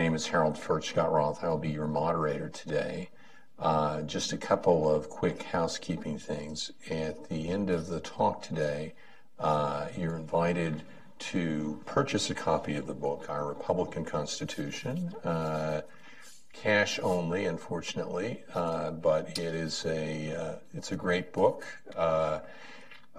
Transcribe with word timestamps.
name 0.00 0.14
is 0.14 0.28
Harold 0.28 0.54
Furchtgott-Roth. 0.54 1.44
I'll 1.44 1.58
be 1.58 1.68
your 1.68 1.86
moderator 1.86 2.48
today. 2.48 3.10
Uh, 3.58 4.00
just 4.00 4.32
a 4.32 4.38
couple 4.38 4.90
of 4.90 5.10
quick 5.10 5.42
housekeeping 5.42 6.18
things. 6.18 6.72
At 6.88 7.28
the 7.28 7.50
end 7.50 7.68
of 7.68 7.86
the 7.86 8.00
talk 8.00 8.40
today, 8.40 8.94
uh, 9.38 9.88
you're 9.98 10.16
invited 10.16 10.80
to 11.18 11.78
purchase 11.84 12.30
a 12.30 12.34
copy 12.34 12.76
of 12.76 12.86
the 12.86 12.94
book, 12.94 13.26
Our 13.28 13.46
Republican 13.46 14.06
Constitution. 14.06 15.12
Uh, 15.22 15.82
cash 16.54 16.98
only, 17.02 17.44
unfortunately, 17.44 18.42
uh, 18.54 18.92
but 18.92 19.38
it 19.38 19.54
is 19.54 19.84
a 19.84 20.34
uh, 20.34 20.54
it's 20.72 20.92
a 20.92 20.96
great 20.96 21.30
book. 21.34 21.66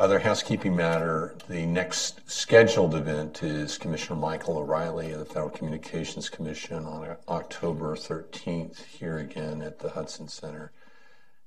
Other 0.01 0.17
housekeeping 0.17 0.75
matter: 0.75 1.35
the 1.47 1.63
next 1.67 2.27
scheduled 2.27 2.95
event 2.95 3.43
is 3.43 3.77
Commissioner 3.77 4.19
Michael 4.19 4.57
O'Rielly 4.57 5.13
of 5.13 5.19
the 5.19 5.25
Federal 5.25 5.51
Communications 5.51 6.27
Commission 6.27 6.85
on 6.85 7.17
October 7.29 7.95
13th 7.95 8.83
here 8.83 9.19
again 9.19 9.61
at 9.61 9.77
the 9.77 9.91
Hudson 9.91 10.27
Center, 10.27 10.71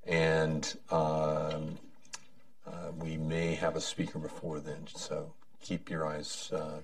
and 0.05 0.73
um, 0.93 1.81
uh, 2.65 2.93
we 2.97 3.17
may 3.17 3.57
have 3.57 3.75
a 3.75 3.81
speaker 3.81 4.21
before 4.21 4.61
then. 4.61 4.87
So 4.95 5.33
keep 5.61 5.91
your 5.91 6.07
eyes 6.07 6.53
uh, 6.53 6.79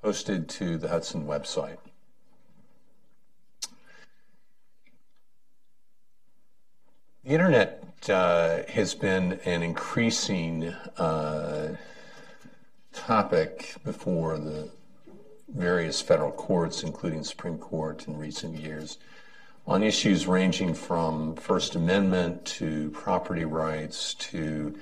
posted 0.00 0.48
to 0.48 0.78
the 0.78 0.88
Hudson 0.88 1.26
website. 1.26 1.76
The 7.26 7.32
internet 7.32 7.82
uh, 8.08 8.62
has 8.68 8.94
been 8.94 9.40
an 9.44 9.64
increasing 9.64 10.68
uh, 10.96 11.74
topic 12.92 13.74
before 13.84 14.38
the 14.38 14.68
various 15.48 16.00
federal 16.00 16.30
courts, 16.30 16.84
including 16.84 17.24
Supreme 17.24 17.58
Court 17.58 18.06
in 18.06 18.16
recent 18.16 18.60
years, 18.60 18.98
on 19.66 19.82
issues 19.82 20.28
ranging 20.28 20.72
from 20.72 21.34
First 21.34 21.74
Amendment 21.74 22.44
to 22.44 22.90
property 22.90 23.44
rights 23.44 24.14
to 24.30 24.78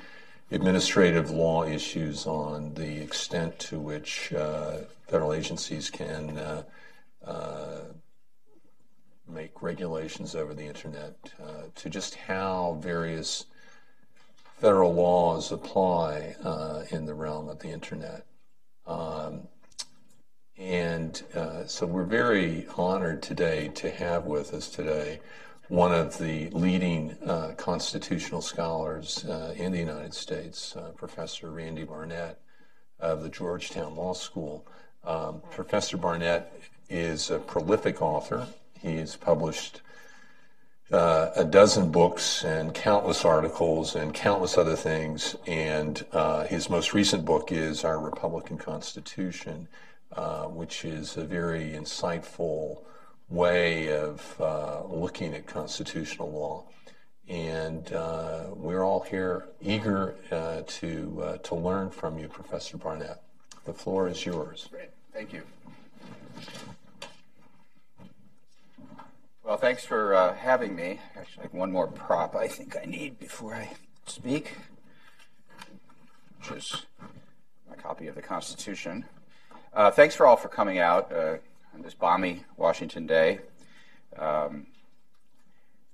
administrative 0.50 1.30
law 1.30 1.64
issues 1.64 2.26
on 2.26 2.74
the 2.74 3.00
extent 3.00 3.58
to 3.60 3.78
which 3.78 4.34
uh, 4.34 4.80
federal 5.08 5.32
agencies 5.32 5.88
can 5.88 6.36
uh, 6.36 6.62
uh, 7.26 7.78
make 9.28 9.62
regulations 9.62 10.34
over 10.34 10.54
the 10.54 10.64
internet 10.64 11.14
uh, 11.42 11.62
to 11.74 11.88
just 11.88 12.14
how 12.14 12.78
various 12.80 13.46
federal 14.60 14.94
laws 14.94 15.52
apply 15.52 16.36
uh, 16.44 16.84
in 16.90 17.06
the 17.06 17.14
realm 17.14 17.48
of 17.48 17.58
the 17.58 17.68
internet. 17.68 18.24
Um, 18.86 19.48
and 20.56 21.22
uh, 21.34 21.66
so 21.66 21.86
we're 21.86 22.04
very 22.04 22.66
honored 22.76 23.22
today 23.22 23.68
to 23.74 23.90
have 23.90 24.24
with 24.24 24.54
us 24.54 24.68
today 24.68 25.20
one 25.68 25.92
of 25.92 26.18
the 26.18 26.50
leading 26.50 27.16
uh, 27.26 27.54
constitutional 27.56 28.42
scholars 28.42 29.24
uh, 29.24 29.54
in 29.56 29.72
the 29.72 29.78
United 29.78 30.14
States, 30.14 30.76
uh, 30.76 30.90
Professor 30.94 31.50
Randy 31.50 31.84
Barnett 31.84 32.38
of 33.00 33.22
the 33.22 33.28
Georgetown 33.28 33.96
Law 33.96 34.12
School. 34.12 34.66
Um, 35.04 35.40
Professor 35.50 35.96
Barnett 35.96 36.52
is 36.88 37.30
a 37.30 37.38
prolific 37.38 38.00
author 38.02 38.46
He's 38.84 39.16
published 39.16 39.80
uh, 40.92 41.30
a 41.34 41.44
dozen 41.44 41.90
books 41.90 42.44
and 42.44 42.74
countless 42.74 43.24
articles 43.24 43.96
and 43.96 44.12
countless 44.12 44.58
other 44.58 44.76
things. 44.76 45.36
And 45.46 46.04
uh, 46.12 46.44
his 46.44 46.68
most 46.68 46.92
recent 46.92 47.24
book 47.24 47.50
is 47.50 47.82
Our 47.82 47.98
Republican 47.98 48.58
Constitution, 48.58 49.68
uh, 50.12 50.44
which 50.44 50.84
is 50.84 51.16
a 51.16 51.24
very 51.24 51.70
insightful 51.70 52.82
way 53.30 53.90
of 53.90 54.36
uh, 54.38 54.82
looking 54.86 55.32
at 55.32 55.46
constitutional 55.46 56.30
law. 56.30 56.64
And 57.26 57.90
uh, 57.90 58.48
we're 58.54 58.84
all 58.84 59.00
here 59.00 59.46
eager 59.62 60.14
uh, 60.30 60.60
to, 60.66 61.38
to 61.42 61.54
learn 61.54 61.88
from 61.88 62.18
you, 62.18 62.28
Professor 62.28 62.76
Barnett. 62.76 63.22
The 63.64 63.72
floor 63.72 64.08
is 64.08 64.26
yours. 64.26 64.68
Great. 64.70 64.90
Thank 65.14 65.32
you. 65.32 65.40
Well, 69.44 69.58
thanks 69.58 69.84
for 69.84 70.14
uh, 70.14 70.34
having 70.34 70.74
me. 70.74 71.00
Actually, 71.14 71.48
one 71.52 71.70
more 71.70 71.86
prop 71.86 72.34
I 72.34 72.48
think 72.48 72.78
I 72.82 72.86
need 72.86 73.18
before 73.18 73.54
I 73.54 73.68
speak, 74.06 74.54
which 76.38 76.56
is 76.56 76.86
my 77.68 77.76
copy 77.76 78.06
of 78.06 78.14
the 78.14 78.22
Constitution. 78.22 79.04
Uh, 79.74 79.90
thanks 79.90 80.14
for 80.14 80.26
all 80.26 80.36
for 80.36 80.48
coming 80.48 80.78
out 80.78 81.12
uh, 81.12 81.36
on 81.74 81.82
this 81.82 81.92
balmy 81.92 82.44
Washington 82.56 83.06
day. 83.06 83.40
Um, 84.18 84.68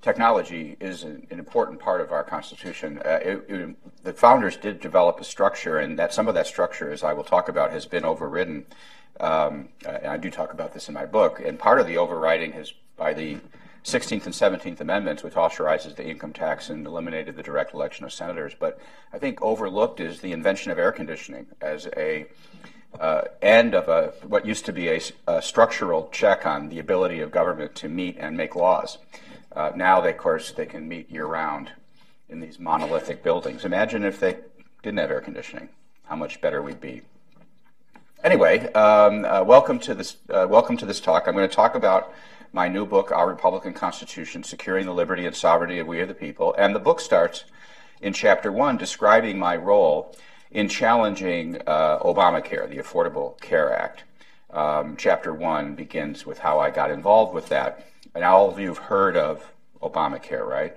technology 0.01 0.77
is 0.79 1.03
an, 1.03 1.27
an, 1.33 1.41
important 1.41 1.81
part 1.81 2.01
of 2.01 2.13
our 2.13 2.23
Constitution. 2.23 3.03
Uh, 3.05 3.19
it, 3.21 3.45
it, 3.49 4.05
the 4.05 4.13
founders 4.13 4.59
did 4.59 4.79
develop 4.79 5.19
a 5.19 5.25
structure, 5.25 5.79
and 5.79 5.99
that 5.99 6.15
some 6.15 6.29
of 6.29 6.35
that 6.35 6.47
structure, 6.47 6.93
as 6.93 7.03
I 7.03 7.15
will 7.15 7.25
talk 7.25 7.49
about, 7.49 7.73
has 7.73 7.85
been 7.85 8.05
overridden. 8.05 8.67
Um, 9.19 9.71
and 9.85 10.07
I 10.07 10.19
do 10.19 10.31
talk 10.31 10.53
about 10.53 10.73
this 10.73 10.87
in 10.87 10.95
my 10.95 11.05
book. 11.05 11.43
And 11.45 11.59
part 11.59 11.81
of 11.81 11.89
the 11.89 11.99
overriding 11.99 12.53
has 12.53 12.73
by 13.01 13.15
the 13.15 13.39
16th 13.83 14.27
and 14.27 14.35
17th 14.35 14.81
Amendments, 14.81 15.23
which 15.23 15.35
authorizes 15.35 15.95
the 15.95 16.07
income 16.07 16.35
tax 16.35 16.69
and 16.69 16.87
eliminated 16.87 17.35
the 17.35 17.43
direct 17.43 17.73
election 17.73 18.05
of 18.05 18.13
senators. 18.13 18.55
But 18.57 18.79
I 19.11 19.19
think 19.19 19.41
overlooked 19.41 20.01
is 20.01 20.21
the 20.21 20.33
invention 20.33 20.71
of 20.71 20.79
air 20.79 20.93
conditioning 20.93 21.47
as 21.63 21.89
a 21.97 22.27
uh, 23.01 23.23
end 23.41 23.75
of 23.75 23.89
a 23.89 24.13
what 24.27 24.45
used 24.45 24.67
to 24.67 24.73
be 24.73 24.89
a, 24.89 25.01
a, 25.27 25.41
structural 25.41 26.11
check 26.13 26.45
on 26.45 26.69
the 26.69 26.79
ability 26.79 27.21
of 27.21 27.31
government 27.31 27.75
to 27.77 27.89
meet 27.89 28.17
and 28.19 28.37
make 28.37 28.55
laws. 28.55 28.99
Uh, 29.53 29.71
now, 29.75 30.01
they, 30.01 30.11
of 30.11 30.19
course, 30.19 30.51
they 30.51 30.67
can 30.67 30.87
meet 30.87 31.11
year 31.11 31.25
round 31.25 31.71
in 32.29 32.41
these 32.41 32.59
monolithic 32.59 33.23
buildings. 33.23 33.65
Imagine 33.65 34.05
if 34.05 34.21
they 34.21 34.37
didn't 34.83 34.99
have 34.99 35.11
air 35.11 35.21
conditioning, 35.21 35.69
how 36.05 36.17
much 36.17 36.41
better 36.41 36.61
we'd 36.61 36.81
be. 36.81 37.01
Anyway, 38.23 38.71
um, 38.73 39.25
uh, 39.25 39.43
welcome 39.43 39.79
to 39.79 39.95
this. 39.95 40.17
Uh, 40.29 40.47
welcome 40.51 40.77
to 40.77 40.85
this 40.85 41.01
talk. 41.01 41.27
I'm 41.27 41.35
going 41.35 41.49
to 41.49 41.55
talk 41.55 41.75
about 41.77 42.13
my 42.53 42.69
new 42.69 42.85
book, 42.85 43.13
Our 43.13 43.29
Republican 43.29 43.73
Constitution 43.73 44.43
Securing 44.43 44.87
the 44.87 44.95
Liberty 44.95 45.25
and 45.25 45.35
Sovereignty 45.35 45.79
of 45.79 45.87
We 45.87 46.01
of 46.01 46.09
the 46.09 46.15
People. 46.15 46.55
And 46.59 46.75
the 46.75 46.81
book 46.81 47.01
starts 47.01 47.45
in 48.01 48.13
chapter 48.13 48.51
one 48.51 48.77
describing 48.77 49.39
my 49.39 49.57
role 49.57 50.17
in 50.51 50.69
challenging 50.69 51.61
uh, 51.67 51.99
Obamacare, 52.01 52.69
the 52.69 52.79
Affordable 52.79 53.41
Care 53.41 53.73
Act. 53.73 54.03
Um, 54.51 54.97
chapter 54.97 55.33
one 55.33 55.77
begins 55.77 56.27
with 56.27 56.41
how 56.41 56.59
I 56.59 56.71
got 56.71 56.91
involved 56.91 57.33
with 57.33 57.49
that. 57.51 57.87
And 58.15 58.25
all 58.25 58.51
of 58.51 58.59
you 58.59 58.69
have 58.69 58.79
heard 58.79 59.17
of 59.17 59.53
Obamacare, 59.81 60.45
right? 60.45 60.77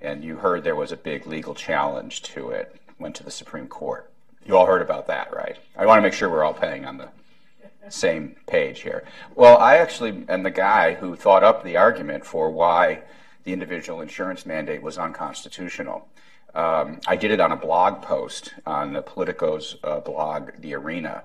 And 0.00 0.24
you 0.24 0.36
heard 0.36 0.64
there 0.64 0.74
was 0.74 0.90
a 0.90 0.96
big 0.96 1.26
legal 1.26 1.54
challenge 1.54 2.22
to 2.22 2.50
it, 2.50 2.80
went 2.98 3.14
to 3.16 3.22
the 3.22 3.30
Supreme 3.30 3.68
Court. 3.68 4.10
You 4.44 4.56
all 4.56 4.66
heard 4.66 4.82
about 4.82 5.06
that, 5.06 5.32
right? 5.32 5.56
I 5.76 5.86
want 5.86 5.98
to 5.98 6.02
make 6.02 6.12
sure 6.12 6.28
we're 6.28 6.44
all 6.44 6.54
paying 6.54 6.84
on 6.84 6.98
the 6.98 7.08
same 7.90 8.36
page 8.46 8.80
here. 8.80 9.04
Well, 9.34 9.58
I 9.58 9.76
actually 9.76 10.24
am 10.28 10.42
the 10.42 10.50
guy 10.50 10.94
who 10.94 11.16
thought 11.16 11.44
up 11.44 11.64
the 11.64 11.76
argument 11.76 12.24
for 12.24 12.50
why 12.50 13.02
the 13.44 13.52
individual 13.52 14.00
insurance 14.00 14.44
mandate 14.44 14.82
was 14.82 14.98
unconstitutional. 14.98 16.08
Um, 16.54 17.00
I 17.06 17.16
did 17.16 17.30
it 17.30 17.40
on 17.40 17.52
a 17.52 17.56
blog 17.56 18.02
post 18.02 18.54
on 18.66 18.92
the 18.92 19.02
Politico's 19.02 19.76
uh, 19.84 20.00
blog, 20.00 20.50
The 20.58 20.74
Arena, 20.74 21.24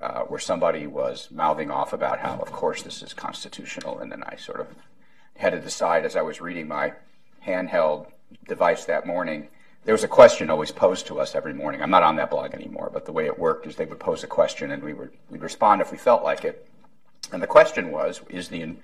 uh, 0.00 0.20
where 0.22 0.38
somebody 0.38 0.86
was 0.86 1.28
mouthing 1.30 1.70
off 1.70 1.92
about 1.92 2.18
how, 2.20 2.36
of 2.36 2.52
course, 2.52 2.82
this 2.82 3.02
is 3.02 3.14
constitutional. 3.14 3.98
And 3.98 4.12
then 4.12 4.22
I 4.22 4.36
sort 4.36 4.60
of 4.60 4.68
had 5.36 5.50
to 5.50 5.60
decide 5.60 6.04
as 6.04 6.14
I 6.14 6.22
was 6.22 6.40
reading 6.40 6.68
my 6.68 6.92
handheld 7.46 8.08
device 8.46 8.84
that 8.84 9.06
morning 9.06 9.48
there 9.86 9.94
was 9.94 10.02
a 10.02 10.08
question 10.08 10.50
always 10.50 10.72
posed 10.72 11.06
to 11.06 11.20
us 11.20 11.36
every 11.36 11.54
morning. 11.54 11.80
I'm 11.80 11.90
not 11.90 12.02
on 12.02 12.16
that 12.16 12.30
blog 12.30 12.52
anymore, 12.54 12.90
but 12.92 13.06
the 13.06 13.12
way 13.12 13.26
it 13.26 13.38
worked 13.38 13.68
is 13.68 13.76
they 13.76 13.86
would 13.86 14.00
pose 14.00 14.24
a 14.24 14.26
question 14.26 14.72
and 14.72 14.82
we 14.82 14.92
would 14.92 15.12
we'd 15.30 15.42
respond 15.42 15.80
if 15.80 15.92
we 15.92 15.96
felt 15.96 16.24
like 16.24 16.44
it. 16.44 16.66
And 17.32 17.40
the 17.40 17.46
question 17.46 17.92
was, 17.92 18.20
is 18.28 18.48
the 18.48 18.74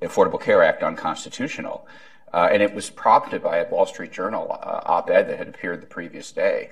Affordable 0.00 0.40
Care 0.40 0.62
Act 0.62 0.82
unconstitutional? 0.82 1.86
Uh, 2.32 2.48
and 2.50 2.62
it 2.62 2.74
was 2.74 2.88
prompted 2.88 3.42
by 3.42 3.58
a 3.58 3.68
Wall 3.68 3.84
Street 3.84 4.10
Journal 4.10 4.50
uh, 4.50 4.80
op-ed 4.86 5.28
that 5.28 5.38
had 5.38 5.48
appeared 5.48 5.82
the 5.82 5.86
previous 5.86 6.32
day. 6.32 6.70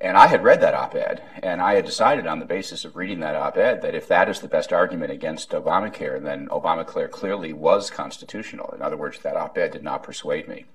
And 0.00 0.18
I 0.18 0.26
had 0.26 0.44
read 0.44 0.60
that 0.60 0.74
op-ed, 0.74 1.22
and 1.42 1.62
I 1.62 1.74
had 1.76 1.86
decided 1.86 2.26
on 2.26 2.40
the 2.40 2.44
basis 2.44 2.84
of 2.84 2.96
reading 2.96 3.20
that 3.20 3.36
op-ed 3.36 3.80
that 3.82 3.94
if 3.94 4.06
that 4.08 4.28
is 4.28 4.40
the 4.40 4.48
best 4.48 4.72
argument 4.72 5.12
against 5.12 5.50
Obamacare, 5.50 6.22
then 6.22 6.48
Obamacare 6.48 7.10
clearly 7.10 7.52
was 7.54 7.90
constitutional. 7.90 8.74
In 8.74 8.82
other 8.82 8.96
words, 8.96 9.18
that 9.20 9.36
op-ed 9.36 9.70
did 9.70 9.82
not 9.82 10.02
persuade 10.02 10.48
me. 10.48 10.66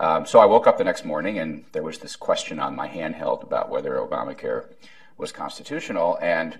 Um, 0.00 0.26
so 0.26 0.38
I 0.38 0.46
woke 0.46 0.66
up 0.66 0.78
the 0.78 0.84
next 0.84 1.04
morning 1.04 1.38
and 1.38 1.64
there 1.72 1.82
was 1.82 1.98
this 1.98 2.16
question 2.16 2.58
on 2.58 2.74
my 2.74 2.88
handheld 2.88 3.42
about 3.42 3.70
whether 3.70 3.92
Obamacare 3.96 4.66
was 5.16 5.32
constitutional. 5.32 6.18
And 6.20 6.58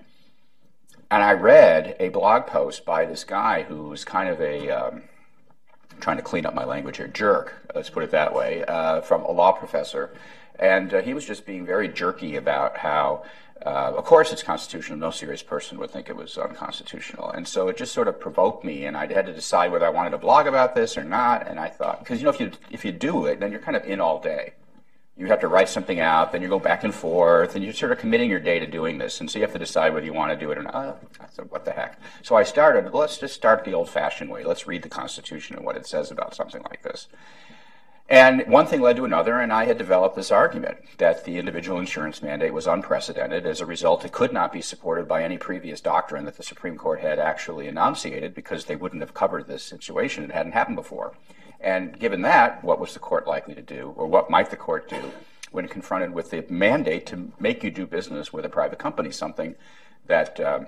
and 1.11 1.21
I 1.21 1.33
read 1.33 1.95
a 1.99 2.09
blog 2.09 2.47
post 2.47 2.85
by 2.85 3.05
this 3.05 3.23
guy 3.23 3.63
who 3.63 3.83
was 3.83 4.03
kind 4.03 4.29
of 4.29 4.41
a 4.41 4.69
um, 4.69 5.03
trying 5.99 6.17
to 6.17 6.23
clean 6.23 6.45
up 6.45 6.53
my 6.53 6.65
language 6.65 6.97
here 6.97 7.07
jerk, 7.07 7.53
let's 7.75 7.89
put 7.89 8.03
it 8.03 8.11
that 8.11 8.33
way, 8.33 8.63
uh, 8.65 9.01
from 9.01 9.23
a 9.23 9.31
law 9.31 9.51
professor. 9.51 10.13
And 10.59 10.93
uh, 10.93 11.01
he 11.01 11.13
was 11.13 11.25
just 11.25 11.45
being 11.45 11.65
very 11.65 11.87
jerky 11.87 12.35
about 12.35 12.77
how, 12.77 13.23
uh, 13.65 13.93
of 13.95 14.03
course, 14.03 14.33
it's 14.33 14.43
constitutional. 14.43 14.97
No 14.97 15.11
serious 15.11 15.41
person 15.41 15.77
would 15.79 15.89
think 15.89 16.09
it 16.09 16.15
was 16.15 16.37
unconstitutional. 16.37 17.29
And 17.31 17.47
so 17.47 17.69
it 17.69 17.77
just 17.77 17.93
sort 17.93 18.09
of 18.09 18.19
provoked 18.19 18.65
me, 18.65 18.85
and 18.85 18.97
I 18.97 19.11
had 19.11 19.25
to 19.25 19.33
decide 19.33 19.71
whether 19.71 19.85
I 19.85 19.89
wanted 19.89 20.09
to 20.11 20.17
blog 20.17 20.47
about 20.47 20.75
this 20.75 20.97
or 20.97 21.03
not. 21.03 21.47
And 21.47 21.59
I 21.59 21.69
thought, 21.69 21.99
because 21.99 22.19
you 22.19 22.25
know, 22.25 22.31
if 22.31 22.39
you 22.39 22.51
if 22.71 22.83
you 22.83 22.91
do 22.91 23.25
it, 23.25 23.39
then 23.39 23.51
you're 23.51 23.61
kind 23.61 23.77
of 23.77 23.85
in 23.85 24.01
all 24.01 24.19
day. 24.19 24.53
You 25.15 25.27
have 25.27 25.41
to 25.41 25.47
write 25.47 25.69
something 25.69 25.99
out, 25.99 26.31
then 26.31 26.41
you 26.41 26.47
go 26.47 26.57
back 26.59 26.83
and 26.83 26.93
forth, 26.93 27.55
and 27.55 27.63
you're 27.63 27.71
sort 27.71 27.91
of 27.91 27.99
committing 27.99 28.31
your 28.31 28.39
day 28.39 28.57
to 28.57 28.65
doing 28.65 28.97
this. 28.97 29.21
And 29.21 29.29
so 29.29 29.37
you 29.37 29.43
have 29.43 29.53
to 29.53 29.59
decide 29.59 29.93
whether 29.93 30.07
you 30.07 30.13
want 30.13 30.31
to 30.31 30.45
do 30.45 30.51
it 30.51 30.57
or 30.57 30.63
not. 30.63 31.03
I 31.19 31.27
said, 31.31 31.51
what 31.51 31.65
the 31.65 31.71
heck? 31.71 31.99
So 32.23 32.35
I 32.35 32.41
started, 32.43 32.91
let's 32.91 33.19
just 33.19 33.35
start 33.35 33.63
the 33.63 33.75
old 33.75 33.89
fashioned 33.89 34.31
way. 34.31 34.43
Let's 34.43 34.65
read 34.65 34.81
the 34.81 34.89
Constitution 34.89 35.55
and 35.55 35.63
what 35.63 35.77
it 35.77 35.85
says 35.85 36.09
about 36.09 36.33
something 36.33 36.63
like 36.63 36.81
this. 36.81 37.07
And 38.09 38.45
one 38.47 38.67
thing 38.67 38.81
led 38.81 38.97
to 38.97 39.05
another, 39.05 39.39
and 39.39 39.51
I 39.51 39.65
had 39.65 39.77
developed 39.77 40.15
this 40.15 40.31
argument 40.31 40.77
that 40.97 41.23
the 41.23 41.37
individual 41.37 41.79
insurance 41.79 42.21
mandate 42.21 42.53
was 42.53 42.67
unprecedented. 42.67 43.45
As 43.45 43.61
a 43.61 43.65
result, 43.65 44.03
it 44.03 44.11
could 44.11 44.33
not 44.33 44.51
be 44.51 44.61
supported 44.61 45.07
by 45.07 45.23
any 45.23 45.37
previous 45.37 45.79
doctrine 45.79 46.25
that 46.25 46.35
the 46.35 46.43
Supreme 46.43 46.77
Court 46.77 46.99
had 46.99 47.17
actually 47.17 47.67
enunciated 47.67 48.35
because 48.35 48.65
they 48.65 48.75
wouldn't 48.75 49.01
have 49.01 49.13
covered 49.13 49.47
this 49.47 49.63
situation. 49.63 50.25
It 50.25 50.31
hadn't 50.31 50.51
happened 50.51 50.75
before. 50.75 51.13
And 51.61 51.97
given 51.97 52.21
that, 52.23 52.61
what 52.61 52.79
was 52.79 52.93
the 52.93 52.99
court 52.99 53.25
likely 53.25 53.55
to 53.55 53.61
do, 53.61 53.93
or 53.95 54.05
what 54.05 54.29
might 54.29 54.51
the 54.51 54.57
court 54.57 54.89
do 54.89 55.13
when 55.51 55.67
confronted 55.69 56.13
with 56.13 56.29
the 56.29 56.45
mandate 56.49 57.05
to 57.05 57.31
make 57.39 57.63
you 57.63 57.71
do 57.71 57.87
business 57.87 58.33
with 58.33 58.43
a 58.43 58.49
private 58.49 58.79
company, 58.79 59.11
something 59.11 59.55
that 60.07 60.39
um, 60.41 60.67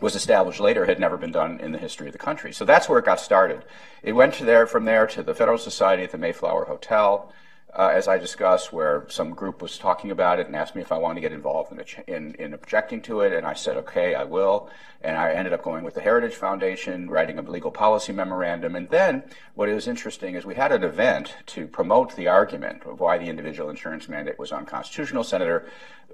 was 0.00 0.14
established 0.14 0.60
later 0.60 0.86
had 0.86 1.00
never 1.00 1.16
been 1.16 1.32
done 1.32 1.58
in 1.60 1.72
the 1.72 1.78
history 1.78 2.06
of 2.06 2.12
the 2.12 2.18
country. 2.18 2.52
So 2.52 2.64
that's 2.64 2.88
where 2.88 2.98
it 2.98 3.04
got 3.04 3.20
started. 3.20 3.64
It 4.02 4.12
went 4.12 4.34
to 4.34 4.44
there 4.44 4.66
from 4.66 4.84
there 4.84 5.06
to 5.08 5.22
the 5.22 5.34
Federalist 5.34 5.64
Society 5.64 6.02
at 6.02 6.12
the 6.12 6.18
Mayflower 6.18 6.66
Hotel, 6.66 7.32
uh, 7.76 7.88
as 7.88 8.08
I 8.08 8.16
discussed, 8.16 8.72
where 8.72 9.04
some 9.08 9.30
group 9.30 9.60
was 9.60 9.76
talking 9.76 10.10
about 10.10 10.40
it 10.40 10.46
and 10.46 10.56
asked 10.56 10.74
me 10.74 10.80
if 10.80 10.90
I 10.90 10.96
wanted 10.96 11.16
to 11.16 11.20
get 11.20 11.32
involved 11.32 11.72
in, 11.72 11.84
ch- 11.84 11.98
in, 12.06 12.34
in, 12.36 12.54
objecting 12.54 13.02
to 13.02 13.20
it, 13.20 13.34
and 13.34 13.46
I 13.46 13.52
said, 13.52 13.76
okay, 13.76 14.14
I 14.14 14.24
will. 14.24 14.70
And 15.02 15.16
I 15.16 15.32
ended 15.32 15.52
up 15.52 15.62
going 15.62 15.84
with 15.84 15.94
the 15.94 16.00
Heritage 16.00 16.34
Foundation, 16.34 17.10
writing 17.10 17.38
a 17.38 17.42
legal 17.42 17.70
policy 17.70 18.12
memorandum. 18.12 18.76
And 18.76 18.88
then 18.88 19.24
what 19.54 19.68
was 19.68 19.86
interesting 19.86 20.36
is 20.36 20.46
we 20.46 20.54
had 20.54 20.72
an 20.72 20.84
event 20.84 21.34
to 21.46 21.66
promote 21.66 22.16
the 22.16 22.28
argument 22.28 22.84
of 22.86 22.98
why 22.98 23.18
the 23.18 23.26
individual 23.26 23.68
insurance 23.68 24.08
mandate 24.08 24.38
was 24.38 24.52
unconstitutional. 24.52 25.22
Senator 25.22 25.68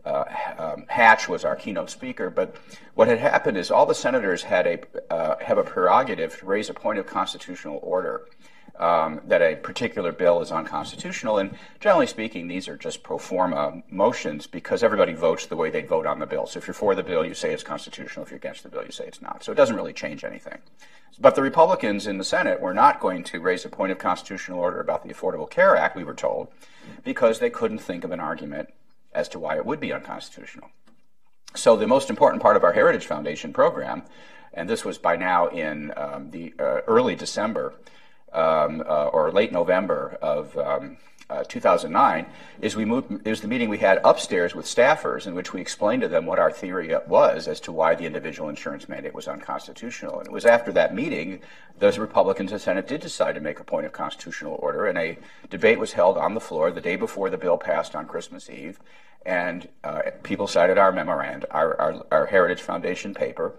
uh, 0.05 0.25
um, 0.59 0.85
Hatch 0.89 1.29
was 1.29 1.45
our 1.45 1.55
keynote 1.55 1.91
speaker, 1.91 2.29
but 2.29 2.57
what 2.95 3.07
had 3.07 3.19
happened 3.19 3.57
is 3.57 3.71
all 3.71 3.87
the 3.87 3.95
senators 3.95 4.43
had 4.43 4.67
a 4.67 5.13
uh, 5.13 5.37
have 5.41 5.59
a 5.59 5.63
prerogative 5.63 6.37
to 6.41 6.47
raise 6.47 6.69
a 6.69 6.75
point 6.75 6.99
of 6.99 7.07
constitutional 7.07 7.79
order 7.83 8.27
um, 8.83 9.21
that 9.29 9.41
a 9.41 9.55
particular 9.55 10.11
bill 10.11 10.41
is 10.41 10.51
unconstitutional. 10.51 11.39
And 11.39 11.57
generally 11.79 12.09
speaking, 12.09 12.49
these 12.49 12.67
are 12.67 12.77
just 12.77 13.05
pro 13.05 13.17
forma 13.17 13.81
motions 13.89 14.49
because 14.49 14.83
everybody 14.83 15.13
votes 15.13 15.47
the 15.47 15.55
way 15.55 15.71
they 15.71 15.83
vote 15.83 16.05
on 16.05 16.19
the 16.19 16.27
bill. 16.27 16.47
So 16.47 16.59
if 16.59 16.67
you're 16.67 16.75
for 16.75 16.97
the 16.97 17.05
bill, 17.05 17.25
you 17.25 17.33
say 17.33 17.53
it's 17.53 17.63
constitutional. 17.63 18.25
If 18.25 18.33
you're 18.33 18.39
against 18.39 18.65
the 18.65 18.69
bill, 18.69 18.85
you 18.85 18.91
say 18.91 19.05
it's 19.07 19.23
not. 19.23 19.45
So 19.45 19.53
it 19.53 19.55
doesn't 19.55 19.77
really 19.77 19.93
change 19.93 20.25
anything. 20.25 20.59
But 21.21 21.37
the 21.37 21.43
Republicans 21.43 22.09
in 22.09 22.19
the 22.19 22.25
Senate 22.25 22.61
were 22.61 22.75
not 22.75 22.99
going 22.99 23.23
to 23.25 23.39
raise 23.39 23.65
a 23.65 23.69
point 23.69 23.93
of 23.93 23.99
constitutional 23.99 24.59
order 24.59 24.81
about 24.81 25.07
the 25.07 25.15
Affordable 25.15 25.49
Care 25.49 25.77
Act, 25.77 25.95
we 25.95 26.03
were 26.03 26.15
told, 26.15 26.49
because 27.05 27.39
they 27.39 27.51
couldn't 27.51 27.79
think 27.79 28.03
of 28.03 28.11
an 28.11 28.19
argument 28.19 28.71
as 29.15 29.29
to 29.29 29.39
why 29.39 29.57
it 29.57 29.65
would 29.65 29.79
be 29.79 29.93
unconstitutional. 29.93 30.71
So 31.55 31.77
the 31.77 31.87
most 31.87 32.11
important 32.11 32.43
part 32.43 32.57
of 32.57 32.65
our 32.65 32.73
Heritage 32.73 33.07
Foundation 33.07 33.53
program, 33.53 34.03
and 34.53 34.69
this 34.69 34.85
was 34.85 34.99
by 34.99 35.15
now 35.15 35.47
in 35.49 35.93
um, 35.97 36.31
the 36.33 36.53
uh, 36.59 36.81
early 36.89 37.15
December 37.15 37.75
um, 38.33 38.83
uh, 38.87 39.07
or 39.07 39.31
late 39.33 39.53
November 39.53 40.19
of 40.23 40.57
um, 40.59 40.97
uh, 41.31 41.45
2009, 41.45 42.27
is 42.61 42.77
we 42.77 42.85
moved 42.85 43.27
is 43.27 43.41
the 43.41 43.49
meeting 43.49 43.69
we 43.69 43.79
had 43.79 44.01
upstairs 44.05 44.55
with 44.55 44.67
staffers 44.67 45.27
in 45.27 45.35
which 45.35 45.53
we 45.53 45.61
explained 45.61 46.03
to 46.03 46.09
them 46.09 46.27
what 46.27 46.39
our 46.39 46.51
theory 46.51 46.95
was 47.07 47.49
as 47.49 47.61
to 47.61 47.73
why 47.73 47.95
the 47.95 48.05
individual 48.05 48.49
insurance 48.49 48.89
mandate 48.89 49.15
was 49.15 49.29
unconstitutional. 49.29 50.19
And 50.19 50.29
it 50.29 50.33
was 50.33 50.45
after 50.45 50.73
that 50.73 50.95
meeting 50.95 51.41
those 51.79 51.99
Republicans 51.99 52.51
in 52.51 52.57
the 52.57 52.61
Senate 52.61 52.87
did 52.87 53.01
decide 53.01 53.35
to 53.35 53.41
make 53.41 53.61
a 53.61 53.65
point 53.65 53.87
of 53.87 53.93
constitutional 53.93 54.59
order, 54.61 54.87
and 54.87 54.99
a 54.99 55.19
debate 55.49 55.79
was 55.79 55.93
held 55.93 56.19
on 56.19 56.35
the 56.35 56.41
floor 56.41 56.71
the 56.71 56.81
day 56.81 56.97
before 56.97 57.31
the 57.31 57.39
bill 57.39 57.57
passed 57.57 57.97
on 57.97 58.07
Christmas 58.07 58.51
Eve, 58.51 58.79
and 59.25 59.69
uh, 59.85 60.03
people 60.23 60.47
cited 60.47 60.79
our 60.79 60.93
memorandum, 60.93 61.49
our, 61.51 61.81
our, 61.81 62.07
our 62.11 62.27
Heritage 62.27 62.61
Foundation 62.61 63.15
paper. 63.15 63.55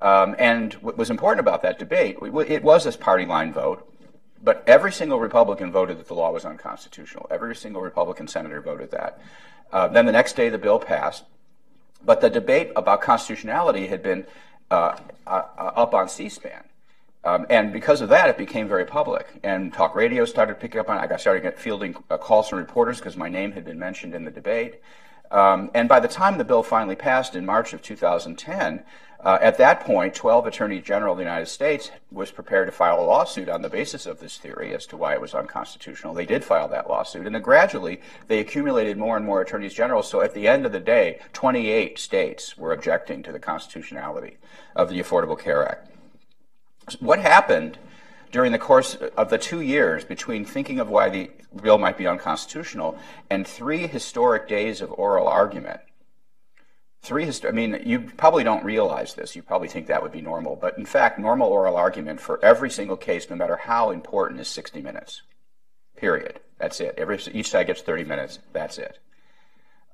Um, 0.00 0.34
and 0.38 0.72
what 0.74 0.96
was 0.96 1.10
important 1.10 1.40
about 1.40 1.62
that 1.62 1.78
debate, 1.78 2.16
it 2.22 2.62
was 2.62 2.86
a 2.86 2.92
party 2.92 3.26
line 3.26 3.52
vote. 3.52 3.86
But 4.42 4.64
every 4.66 4.92
single 4.92 5.20
Republican 5.20 5.70
voted 5.70 5.98
that 5.98 6.08
the 6.08 6.14
law 6.14 6.32
was 6.32 6.44
unconstitutional. 6.44 7.26
Every 7.30 7.54
single 7.54 7.82
Republican 7.82 8.26
senator 8.26 8.60
voted 8.60 8.90
that. 8.92 9.20
Uh, 9.72 9.88
then 9.88 10.06
the 10.06 10.12
next 10.12 10.34
day, 10.34 10.48
the 10.48 10.58
bill 10.58 10.78
passed. 10.78 11.24
But 12.04 12.20
the 12.20 12.30
debate 12.30 12.72
about 12.76 13.02
constitutionality 13.02 13.86
had 13.86 14.02
been 14.02 14.26
uh, 14.70 14.96
uh, 15.26 15.42
up 15.56 15.94
on 15.94 16.08
C 16.08 16.28
SPAN. 16.28 16.64
Um, 17.22 17.46
and 17.50 17.72
because 17.72 18.00
of 18.00 18.08
that, 18.08 18.30
it 18.30 18.38
became 18.38 18.66
very 18.66 18.86
public. 18.86 19.26
And 19.42 19.72
talk 19.72 19.94
radio 19.94 20.24
started 20.24 20.58
picking 20.58 20.80
up 20.80 20.88
on 20.88 20.96
it. 20.96 21.00
I 21.00 21.06
got 21.06 21.20
started 21.20 21.54
fielding 21.58 21.96
uh, 22.08 22.16
calls 22.16 22.48
from 22.48 22.60
reporters 22.60 22.98
because 22.98 23.16
my 23.16 23.28
name 23.28 23.52
had 23.52 23.64
been 23.64 23.78
mentioned 23.78 24.14
in 24.14 24.24
the 24.24 24.30
debate. 24.30 24.80
Um, 25.30 25.70
and 25.74 25.88
by 25.88 26.00
the 26.00 26.08
time 26.08 26.38
the 26.38 26.44
bill 26.44 26.62
finally 26.62 26.96
passed 26.96 27.36
in 27.36 27.44
March 27.44 27.72
of 27.72 27.82
2010, 27.82 28.82
uh, 29.22 29.38
at 29.42 29.58
that 29.58 29.80
point, 29.80 30.14
12 30.14 30.46
Attorney 30.46 30.80
General 30.80 31.12
of 31.12 31.18
the 31.18 31.24
United 31.24 31.46
States 31.46 31.90
was 32.10 32.30
prepared 32.30 32.68
to 32.68 32.72
file 32.72 33.00
a 33.00 33.04
lawsuit 33.04 33.48
on 33.48 33.60
the 33.60 33.68
basis 33.68 34.06
of 34.06 34.18
this 34.18 34.38
theory 34.38 34.74
as 34.74 34.86
to 34.86 34.96
why 34.96 35.12
it 35.12 35.20
was 35.20 35.34
unconstitutional. 35.34 36.14
They 36.14 36.24
did 36.24 36.42
file 36.42 36.68
that 36.68 36.88
lawsuit, 36.88 37.26
and 37.26 37.34
then 37.34 37.42
gradually 37.42 38.00
they 38.28 38.38
accumulated 38.38 38.96
more 38.96 39.18
and 39.18 39.26
more 39.26 39.42
attorneys 39.42 39.74
general. 39.74 40.02
So 40.02 40.22
at 40.22 40.32
the 40.32 40.48
end 40.48 40.64
of 40.64 40.72
the 40.72 40.80
day, 40.80 41.20
28 41.34 41.98
states 41.98 42.56
were 42.56 42.72
objecting 42.72 43.22
to 43.24 43.32
the 43.32 43.38
constitutionality 43.38 44.38
of 44.74 44.88
the 44.88 45.00
Affordable 45.00 45.38
Care 45.38 45.68
Act. 45.68 45.90
What 47.00 47.18
happened 47.18 47.78
during 48.32 48.52
the 48.52 48.58
course 48.58 48.94
of 48.94 49.28
the 49.28 49.38
two 49.38 49.60
years 49.60 50.04
between 50.04 50.44
thinking 50.46 50.80
of 50.80 50.88
why 50.88 51.10
the 51.10 51.30
bill 51.62 51.78
might 51.78 51.98
be 51.98 52.06
unconstitutional 52.06 52.98
and 53.28 53.46
three 53.46 53.86
historic 53.86 54.48
days 54.48 54.80
of 54.80 54.90
oral 54.92 55.26
argument 55.26 55.80
Three 57.02 57.24
hist- 57.24 57.46
I 57.46 57.50
mean, 57.50 57.80
you 57.84 58.00
probably 58.00 58.44
don't 58.44 58.64
realize 58.64 59.14
this. 59.14 59.34
You 59.34 59.42
probably 59.42 59.68
think 59.68 59.86
that 59.86 60.02
would 60.02 60.12
be 60.12 60.20
normal. 60.20 60.56
But 60.56 60.76
in 60.76 60.84
fact, 60.84 61.18
normal 61.18 61.48
oral 61.48 61.76
argument 61.76 62.20
for 62.20 62.42
every 62.44 62.70
single 62.70 62.96
case, 62.96 63.30
no 63.30 63.36
matter 63.36 63.56
how 63.56 63.90
important, 63.90 64.40
is 64.40 64.48
60 64.48 64.82
minutes. 64.82 65.22
Period. 65.96 66.40
That's 66.58 66.80
it. 66.80 66.94
Every, 66.98 67.18
each 67.32 67.48
side 67.48 67.66
gets 67.68 67.80
30 67.80 68.04
minutes. 68.04 68.38
That's 68.52 68.76
it. 68.78 68.98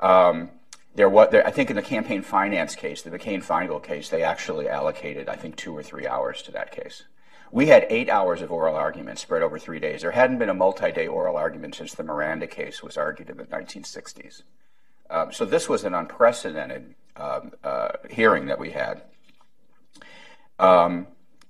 Um, 0.01 0.51
there 0.97 1.09
was, 1.09 1.29
there, 1.31 1.47
I 1.47 1.51
think 1.51 1.71
in 1.71 1.77
the 1.77 1.83
campaign 1.83 2.23
finance 2.23 2.75
case, 2.75 3.03
the 3.03 3.11
McCain-Feingold 3.11 3.85
case, 3.85 4.09
they 4.09 4.23
actually 4.23 4.69
allocated, 4.69 5.29
I 5.29 5.37
think, 5.37 5.57
two 5.57 5.77
or 5.77 5.83
three 5.83 6.07
hours 6.07 6.43
to 6.43 6.53
that 6.53 6.73
case. 6.73 7.05
We 7.53 7.67
had 7.67 7.87
eight 7.89 8.09
hours 8.09 8.43
of 8.43 8.51
oral 8.51 8.75
argument 8.75 9.19
spread 9.19 9.43
over 9.43 9.59
three 9.59 9.79
days. 9.79 10.03
There 10.03 10.11
hadn't 10.11 10.39
been 10.39 10.49
a 10.49 10.55
multi-day 10.55 11.07
oral 11.07 11.37
argument 11.37 11.77
since 11.77 11.95
the 11.95 12.03
Miranda 12.03 12.47
case 12.47 12.83
was 12.83 12.97
argued 12.97 13.31
in 13.31 13.37
the 13.37 13.45
1960s. 13.45 14.43
Um, 15.11 15.33
so 15.33 15.45
this 15.45 15.69
was 15.69 15.85
an 15.85 15.95
unprecedented 15.95 16.95
um, 17.17 17.53
uh, 17.63 17.93
hearing 18.11 18.47
that 18.47 18.59
we 18.59 18.71
had. 18.71 19.03
Um, 20.59 21.07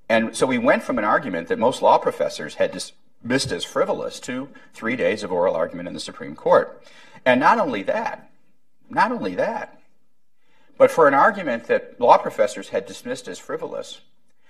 and 0.09 0.37
so 0.37 0.47
we 0.47 0.59
went 0.59 0.83
from 0.83 0.99
an 0.99 1.05
argument 1.05 1.49
that 1.49 1.59
most 1.59 1.83
law 1.83 1.99
professors 1.99 2.57
had 2.57 2.71
dismissed 2.73 3.53
as 3.53 3.65
frivolous 3.65 4.21
to 4.21 4.49
three 4.73 4.97
days 4.97 5.23
of 5.23 5.33
oral 5.33 5.55
argument 5.55 5.89
in 5.89 5.95
the 5.95 6.01
Supreme 6.01 6.37
Court. 6.37 6.83
And 7.25 7.41
not 7.41 7.59
only 7.59 7.83
that, 7.85 8.31
not 8.89 9.11
only 9.11 9.35
that, 9.35 9.81
but 10.79 10.91
for 10.91 11.09
an 11.09 11.15
argument 11.15 11.65
that 11.65 12.01
law 12.01 12.19
professors 12.19 12.69
had 12.69 12.87
dismissed 12.87 13.27
as 13.27 13.39
frivolous, 13.39 14.01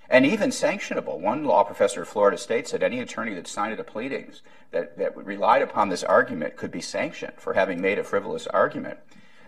and 0.08 0.24
even 0.24 0.50
sanctionable. 0.50 1.18
One 1.18 1.44
law 1.44 1.64
professor 1.64 2.02
at 2.02 2.08
Florida 2.08 2.38
State 2.38 2.68
said 2.68 2.82
any 2.82 3.00
attorney 3.00 3.34
that 3.34 3.46
signed 3.46 3.78
a 3.78 3.84
pleadings 3.84 4.42
that, 4.70 4.96
that 4.98 5.16
relied 5.16 5.62
upon 5.62 5.88
this 5.88 6.04
argument 6.04 6.56
could 6.56 6.70
be 6.70 6.80
sanctioned 6.80 7.34
for 7.38 7.54
having 7.54 7.80
made 7.80 7.98
a 7.98 8.04
frivolous 8.04 8.46
argument. 8.46 8.98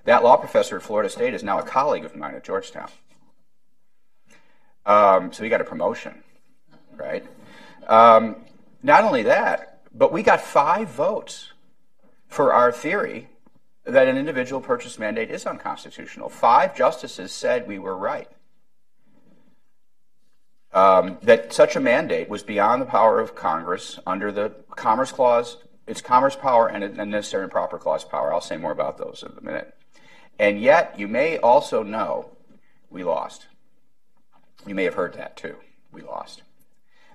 That 0.05 0.23
law 0.23 0.37
professor 0.37 0.77
at 0.77 0.83
Florida 0.83 1.09
State 1.09 1.35
is 1.35 1.43
now 1.43 1.59
a 1.59 1.63
colleague 1.63 2.05
of 2.05 2.17
mine 2.17 2.35
at 2.35 2.45
Georgetown. 2.45 2.89
Um, 4.87 5.33
so 5.33 5.45
he 5.45 5.51
got 5.51 5.61
a 5.61 5.65
promotion, 5.65 6.23
right? 6.97 7.25
Um, 7.87 8.37
not 8.83 9.05
only 9.05 9.25
that, 9.25 9.83
but 9.93 10.13
we 10.13 10.23
got 10.23 10.41
five 10.41 10.89
votes 10.89 11.53
for 12.27 12.53
our 12.53 12.73
theory 12.73 13.29
that 13.85 14.09
an 14.09 14.17
individual 14.17 14.61
purchase 14.61 14.99
mandate 14.99 15.31
is 15.31 15.47
unconstitutional. 15.47 16.29
Five 16.29 16.77
justices 16.77 17.33
said 17.33 17.67
we 17.67 17.79
were 17.79 17.97
right 17.97 18.29
um, 20.73 21.19
that 21.23 21.53
such 21.53 21.77
a 21.77 21.81
mandate 21.81 22.29
was 22.29 22.43
beyond 22.43 22.83
the 22.83 22.87
power 22.87 23.21
of 23.21 23.35
Congress 23.35 23.99
under 24.07 24.31
the 24.31 24.53
Commerce 24.71 25.13
Clause, 25.13 25.59
its 25.87 26.01
Commerce 26.01 26.37
power, 26.37 26.69
and 26.69 26.85
a 26.85 27.07
necessary 27.07 27.45
and 27.45 27.53
proper 27.53 27.79
clause 27.79 28.05
power. 28.05 28.33
I'll 28.33 28.41
say 28.41 28.57
more 28.57 28.73
about 28.73 28.99
those 28.99 29.23
in 29.23 29.37
a 29.37 29.41
minute. 29.41 29.75
And 30.39 30.61
yet, 30.61 30.99
you 30.99 31.09
may 31.09 31.39
also 31.39 31.83
know 31.83 32.31
we 32.91 33.03
lost. 33.03 33.47
You 34.67 34.75
may 34.75 34.85
have 34.85 34.95
heard 34.95 35.15
that 35.15 35.37
too. 35.37 35.57
We 35.91 36.03
lost. 36.03 36.43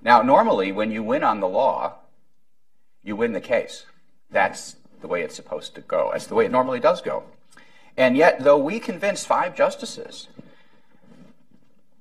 Now, 0.01 0.21
normally, 0.21 0.71
when 0.71 0.91
you 0.91 1.03
win 1.03 1.23
on 1.23 1.39
the 1.39 1.47
law, 1.47 1.95
you 3.03 3.15
win 3.15 3.33
the 3.33 3.41
case. 3.41 3.85
That's 4.29 4.75
the 5.01 5.07
way 5.07 5.21
it's 5.21 5.35
supposed 5.35 5.75
to 5.75 5.81
go. 5.81 6.09
That's 6.11 6.27
the 6.27 6.35
way 6.35 6.45
it 6.45 6.51
normally 6.51 6.79
does 6.79 7.01
go. 7.01 7.23
And 7.95 8.17
yet, 8.17 8.43
though 8.43 8.57
we 8.57 8.79
convinced 8.79 9.27
five 9.27 9.55
justices 9.55 10.27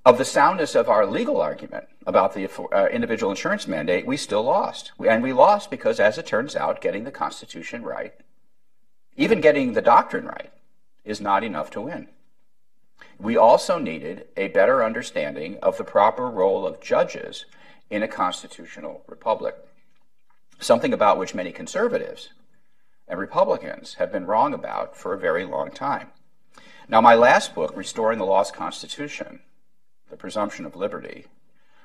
of 0.04 0.18
the 0.18 0.25
soundness 0.25 0.75
of 0.75 0.88
our 0.88 1.06
legal 1.06 1.40
argument 1.40 1.87
about 2.06 2.35
the 2.35 2.50
uh, 2.73 2.87
individual 2.88 3.30
insurance 3.30 3.68
mandate, 3.68 4.06
we 4.06 4.16
still 4.16 4.42
lost. 4.42 4.92
And 4.99 5.23
we 5.23 5.32
lost 5.32 5.71
because, 5.71 6.00
as 6.00 6.18
it 6.18 6.26
turns 6.26 6.56
out, 6.56 6.80
getting 6.80 7.04
the 7.04 7.12
Constitution 7.12 7.82
right, 7.82 8.12
even 9.16 9.40
getting 9.40 9.73
the 9.73 9.82
doctrine 9.82 10.26
right, 10.26 10.52
is 11.04 11.21
not 11.21 11.44
enough 11.44 11.71
to 11.71 11.80
win. 11.80 12.09
We 13.18 13.37
also 13.37 13.78
needed 13.78 14.26
a 14.37 14.49
better 14.49 14.85
understanding 14.85 15.59
of 15.62 15.78
the 15.78 15.85
proper 15.85 16.28
role 16.28 16.66
of 16.66 16.80
judges 16.80 17.44
in 17.90 18.02
a 18.02 18.09
constitutional 18.09 19.04
republic, 19.06 19.54
something 20.59 20.92
about 20.92 21.18
which 21.18 21.35
many 21.35 21.52
conservatives 21.52 22.30
and 23.06 23.18
Republicans 23.18 23.94
have 23.94 24.11
been 24.11 24.26
wrong 24.26 24.54
about 24.54 24.97
for 24.97 25.12
a 25.12 25.18
very 25.18 25.44
long 25.44 25.71
time. 25.71 26.09
Now, 26.88 27.00
my 27.00 27.14
last 27.14 27.54
book, 27.54 27.76
Restoring 27.76 28.18
the 28.18 28.25
Lost 28.25 28.54
Constitution, 28.54 29.40
The 30.12 30.19
Presumption 30.19 30.66
of 30.66 30.76
Liberty, 30.76 31.25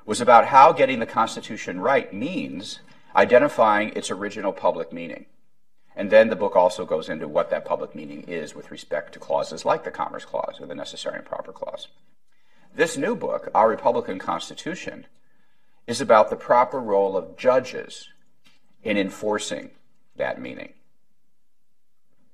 was 0.04 0.20
about 0.20 0.48
how 0.48 0.70
getting 0.72 0.98
the 0.98 1.06
Constitution 1.06 1.80
right 1.80 2.12
means 2.12 2.80
identifying 3.16 3.88
its 3.96 4.10
original 4.10 4.52
public 4.52 4.92
meaning. 4.92 5.24
And 5.96 6.10
then 6.10 6.28
the 6.28 6.36
book 6.36 6.54
also 6.54 6.84
goes 6.84 7.08
into 7.08 7.26
what 7.26 7.48
that 7.48 7.64
public 7.64 7.94
meaning 7.94 8.24
is 8.28 8.54
with 8.54 8.70
respect 8.70 9.14
to 9.14 9.18
clauses 9.18 9.64
like 9.64 9.82
the 9.82 9.90
Commerce 9.90 10.26
Clause 10.26 10.60
or 10.60 10.66
the 10.66 10.74
Necessary 10.74 11.16
and 11.16 11.24
Proper 11.24 11.52
Clause. 11.52 11.88
This 12.74 12.98
new 12.98 13.16
book, 13.16 13.48
Our 13.54 13.70
Republican 13.70 14.18
Constitution, 14.18 15.06
is 15.86 16.02
about 16.02 16.28
the 16.28 16.36
proper 16.36 16.78
role 16.78 17.16
of 17.16 17.38
judges 17.38 18.10
in 18.82 18.98
enforcing 18.98 19.70
that 20.16 20.38
meaning. 20.38 20.74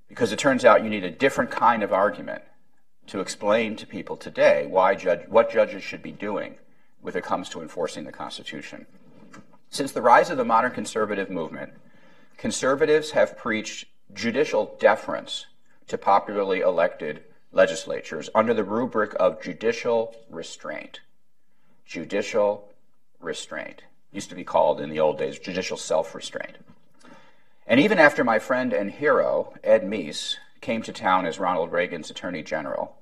Because 0.08 0.32
it 0.32 0.40
turns 0.40 0.64
out 0.64 0.82
you 0.82 0.90
need 0.90 1.04
a 1.04 1.10
different 1.12 1.52
kind 1.52 1.84
of 1.84 1.92
argument 1.92 2.42
to 3.06 3.20
explain 3.20 3.76
to 3.76 3.86
people 3.86 4.16
today 4.16 4.66
why 4.66 4.94
judge, 4.94 5.26
what 5.28 5.50
judges 5.50 5.82
should 5.82 6.02
be 6.02 6.12
doing 6.12 6.56
when 7.00 7.16
it 7.16 7.24
comes 7.24 7.48
to 7.50 7.60
enforcing 7.60 8.04
the 8.04 8.12
Constitution. 8.12 8.86
Since 9.70 9.92
the 9.92 10.02
rise 10.02 10.30
of 10.30 10.36
the 10.36 10.44
modern 10.44 10.72
conservative 10.72 11.30
movement, 11.30 11.72
conservatives 12.38 13.10
have 13.10 13.36
preached 13.36 13.86
judicial 14.12 14.76
deference 14.78 15.46
to 15.88 15.98
popularly 15.98 16.60
elected 16.60 17.24
legislatures 17.52 18.30
under 18.34 18.54
the 18.54 18.64
rubric 18.64 19.14
of 19.18 19.42
judicial 19.42 20.14
restraint. 20.30 21.00
Judicial 21.84 22.72
restraint. 23.20 23.82
Used 24.12 24.30
to 24.30 24.36
be 24.36 24.44
called 24.44 24.80
in 24.80 24.90
the 24.90 25.00
old 25.00 25.18
days 25.18 25.38
judicial 25.38 25.76
self 25.76 26.14
restraint. 26.14 26.56
And 27.66 27.80
even 27.80 27.98
after 27.98 28.22
my 28.22 28.38
friend 28.38 28.72
and 28.72 28.90
hero, 28.90 29.54
Ed 29.64 29.82
Meese, 29.82 30.36
came 30.64 30.82
to 30.82 30.92
town 30.92 31.26
as 31.26 31.38
Ronald 31.38 31.70
Reagan's 31.70 32.10
Attorney 32.10 32.42
General, 32.42 32.96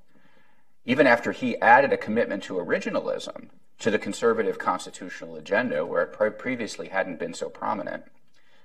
even 0.85 1.07
after 1.07 1.31
he 1.31 1.57
added 1.61 1.93
a 1.93 1.97
commitment 1.97 2.43
to 2.43 2.55
originalism 2.55 3.51
to 3.79 3.91
the 3.91 4.01
conservative 4.01 4.59
constitutional 4.59 5.37
agenda, 5.37 5.87
where 5.87 6.03
it 6.03 6.39
previously 6.39 6.89
hadn't 6.89 7.21
been 7.21 7.33
so 7.33 7.49
prominent, 7.49 8.03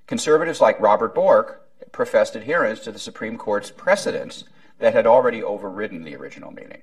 conservatives 0.07 0.59
like 0.59 0.79
Robert 0.79 1.13
Bork 1.13 1.69
professed 1.91 2.35
adherence 2.35 2.79
to 2.81 2.91
the 2.91 2.99
Supreme 2.99 3.37
Court's 3.37 3.69
precedents 3.69 4.43
that 4.79 4.93
had 4.93 5.05
already 5.05 5.43
overridden 5.43 6.03
the 6.03 6.15
original 6.15 6.51
meaning. 6.51 6.81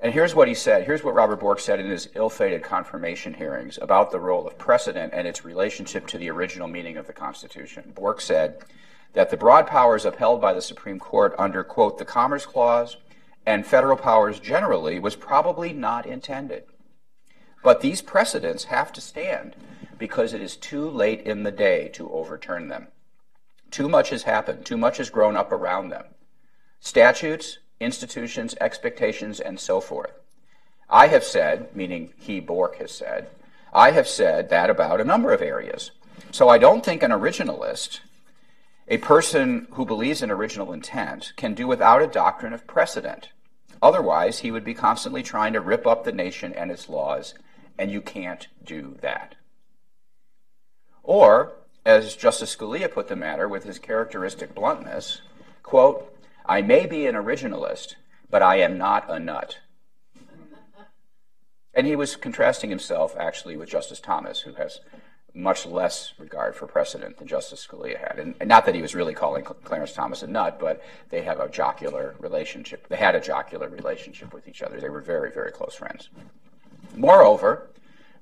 And 0.00 0.12
here's 0.12 0.34
what 0.34 0.48
he 0.48 0.54
said. 0.54 0.84
Here's 0.84 1.04
what 1.04 1.14
Robert 1.14 1.40
Bork 1.40 1.60
said 1.60 1.78
in 1.78 1.88
his 1.88 2.08
ill 2.16 2.30
fated 2.30 2.62
confirmation 2.62 3.34
hearings 3.34 3.78
about 3.80 4.10
the 4.10 4.20
role 4.20 4.46
of 4.46 4.58
precedent 4.58 5.12
and 5.12 5.26
its 5.26 5.44
relationship 5.44 6.08
to 6.08 6.18
the 6.18 6.30
original 6.30 6.68
meaning 6.68 6.96
of 6.96 7.06
the 7.06 7.12
Constitution. 7.12 7.92
Bork 7.94 8.20
said 8.20 8.64
that 9.14 9.30
the 9.30 9.36
broad 9.36 9.66
powers 9.66 10.04
upheld 10.04 10.40
by 10.40 10.52
the 10.52 10.62
Supreme 10.62 10.98
Court 10.98 11.34
under, 11.38 11.64
quote, 11.64 11.98
the 11.98 12.04
Commerce 12.04 12.46
Clause 12.46 12.96
and 13.46 13.66
federal 13.66 13.96
powers 13.96 14.40
generally 14.40 14.98
was 14.98 15.16
probably 15.16 15.72
not 15.72 16.06
intended. 16.06 16.64
But 17.62 17.80
these 17.80 18.02
precedents 18.02 18.64
have 18.64 18.92
to 18.92 19.00
stand 19.00 19.56
because 19.98 20.32
it 20.32 20.40
is 20.40 20.56
too 20.56 20.88
late 20.88 21.22
in 21.22 21.42
the 21.42 21.50
day 21.50 21.88
to 21.94 22.10
overturn 22.12 22.68
them. 22.68 22.88
Too 23.70 23.88
much 23.88 24.10
has 24.10 24.22
happened, 24.22 24.64
too 24.64 24.76
much 24.76 24.98
has 24.98 25.10
grown 25.10 25.36
up 25.36 25.52
around 25.52 25.88
them. 25.88 26.04
Statutes, 26.80 27.58
institutions, 27.80 28.54
expectations, 28.60 29.40
and 29.40 29.58
so 29.58 29.80
forth. 29.80 30.12
I 30.88 31.08
have 31.08 31.24
said, 31.24 31.74
meaning 31.74 32.12
he, 32.16 32.40
Bork, 32.40 32.76
has 32.76 32.92
said, 32.92 33.28
I 33.72 33.90
have 33.90 34.08
said 34.08 34.48
that 34.48 34.70
about 34.70 35.00
a 35.00 35.04
number 35.04 35.32
of 35.32 35.42
areas. 35.42 35.90
So 36.30 36.48
I 36.48 36.58
don't 36.58 36.84
think 36.84 37.02
an 37.02 37.10
originalist, 37.10 38.00
a 38.88 38.98
person 38.98 39.68
who 39.72 39.84
believes 39.84 40.22
in 40.22 40.30
original 40.30 40.72
intent, 40.72 41.32
can 41.36 41.54
do 41.54 41.66
without 41.66 42.02
a 42.02 42.06
doctrine 42.06 42.54
of 42.54 42.66
precedent. 42.66 43.28
Otherwise, 43.82 44.40
he 44.40 44.50
would 44.50 44.64
be 44.64 44.74
constantly 44.74 45.22
trying 45.22 45.52
to 45.52 45.60
rip 45.60 45.86
up 45.86 46.04
the 46.04 46.12
nation 46.12 46.52
and 46.54 46.70
its 46.70 46.88
laws, 46.88 47.34
and 47.78 47.90
you 47.90 48.00
can't 48.00 48.48
do 48.64 48.96
that. 49.02 49.34
Or, 51.02 51.52
as 51.84 52.16
Justice 52.16 52.56
Scalia 52.56 52.90
put 52.90 53.08
the 53.08 53.16
matter 53.16 53.46
with 53.46 53.64
his 53.64 53.78
characteristic 53.78 54.54
bluntness, 54.54 55.20
quote, 55.62 56.14
I 56.44 56.62
may 56.62 56.86
be 56.86 57.06
an 57.06 57.14
originalist, 57.14 57.94
but 58.30 58.42
I 58.42 58.56
am 58.56 58.78
not 58.78 59.08
a 59.08 59.18
nut. 59.18 59.58
And 61.74 61.86
he 61.86 61.94
was 61.94 62.16
contrasting 62.16 62.70
himself 62.70 63.14
actually 63.18 63.56
with 63.56 63.68
Justice 63.68 64.00
Thomas, 64.00 64.40
who 64.40 64.54
has 64.54 64.80
much 65.38 65.64
less 65.64 66.12
regard 66.18 66.56
for 66.56 66.66
precedent 66.66 67.16
than 67.16 67.28
Justice 67.28 67.64
Scalia 67.64 67.96
had. 67.96 68.18
And, 68.18 68.34
and, 68.40 68.48
not 68.48 68.66
that 68.66 68.74
he 68.74 68.82
was 68.82 68.94
really 68.94 69.14
calling 69.14 69.44
Clarence 69.44 69.92
Thomas 69.92 70.22
a 70.22 70.26
nut, 70.26 70.58
but 70.58 70.82
they 71.10 71.22
have 71.22 71.38
a 71.38 71.48
jocular 71.48 72.16
relationship. 72.18 72.88
They 72.88 72.96
had 72.96 73.14
a 73.14 73.20
jocular 73.20 73.68
relationship 73.68 74.34
with 74.34 74.48
each 74.48 74.62
other. 74.62 74.80
They 74.80 74.88
were 74.88 75.00
very, 75.00 75.30
very 75.30 75.52
close 75.52 75.76
friends. 75.76 76.10
Moreover, 76.96 77.70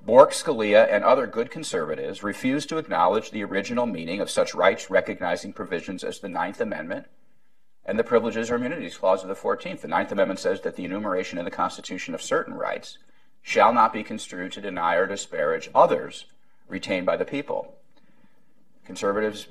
Bork, 0.05 0.33
Scalia, 0.33 0.87
and 0.93 1.03
other 1.05 1.27
good 1.27 1.51
conservatives 1.51 2.23
refused 2.23 2.69
to 2.69 2.77
acknowledge 2.77 3.31
the 3.31 3.45
original 3.45 3.87
meaning 3.87 4.21
of 4.21 4.31
such 4.31 4.55
rights 4.55 4.91
recognizing 4.91 5.55
provisions 5.55 6.05
as 6.05 6.21
the 6.21 6.29
Ninth 6.29 6.61
Amendment 6.61 7.07
and 7.87 7.99
the 7.99 8.05
Privileges 8.05 8.51
or 8.51 8.57
Immunities 8.57 8.99
Clause 8.99 9.23
of 9.23 9.29
the 9.29 9.35
14th. 9.35 9.81
The 9.81 9.89
Ninth 9.89 10.13
Amendment 10.13 10.39
says 10.39 10.61
that 10.61 10.77
the 10.77 10.85
enumeration 10.85 11.39
in 11.39 11.47
the 11.47 11.51
Constitution 11.51 12.15
of 12.15 12.21
certain 12.21 12.55
rights 12.55 12.99
shall 13.41 13.73
not 13.73 13.93
be 13.93 14.03
construed 14.03 14.53
to 14.53 14.61
deny 14.61 14.97
or 14.97 15.07
disparage 15.07 15.71
others 15.75 16.27
retained 16.69 17.07
by 17.07 17.17
the 17.17 17.25
people. 17.25 17.75
Conservatives 18.85 19.49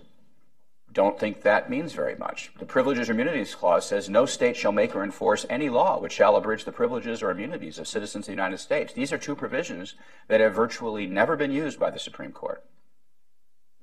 don't 0.94 1.20
think 1.20 1.42
that 1.42 1.70
means 1.70 1.92
very 1.92 2.16
much. 2.16 2.52
The 2.58 2.66
Privileges 2.66 3.10
or 3.10 3.12
Immunities 3.12 3.54
Clause 3.54 3.86
says 3.86 4.10
no 4.10 4.26
state 4.26 4.56
shall 4.56 4.72
make 4.72 4.96
or 4.96 5.04
enforce 5.04 5.46
any 5.50 5.70
law 5.70 6.00
which 6.00 6.14
shall 6.14 6.38
abridge 6.38 6.64
the 6.64 6.72
privileges 6.72 7.22
or 7.22 7.32
immunities 7.32 7.78
of 7.78 7.88
citizens 7.88 8.24
of 8.24 8.28
the 8.28 8.32
United 8.32 8.60
States. 8.60 8.94
These 8.94 9.12
are 9.12 9.18
two 9.18 9.36
provisions 9.36 9.96
that 10.30 10.40
have 10.40 10.56
virtually 10.56 11.06
never 11.06 11.36
been 11.36 11.52
used 11.52 11.80
by 11.80 11.90
the 11.90 12.00
Supreme 12.00 12.32
Court. 12.32 12.64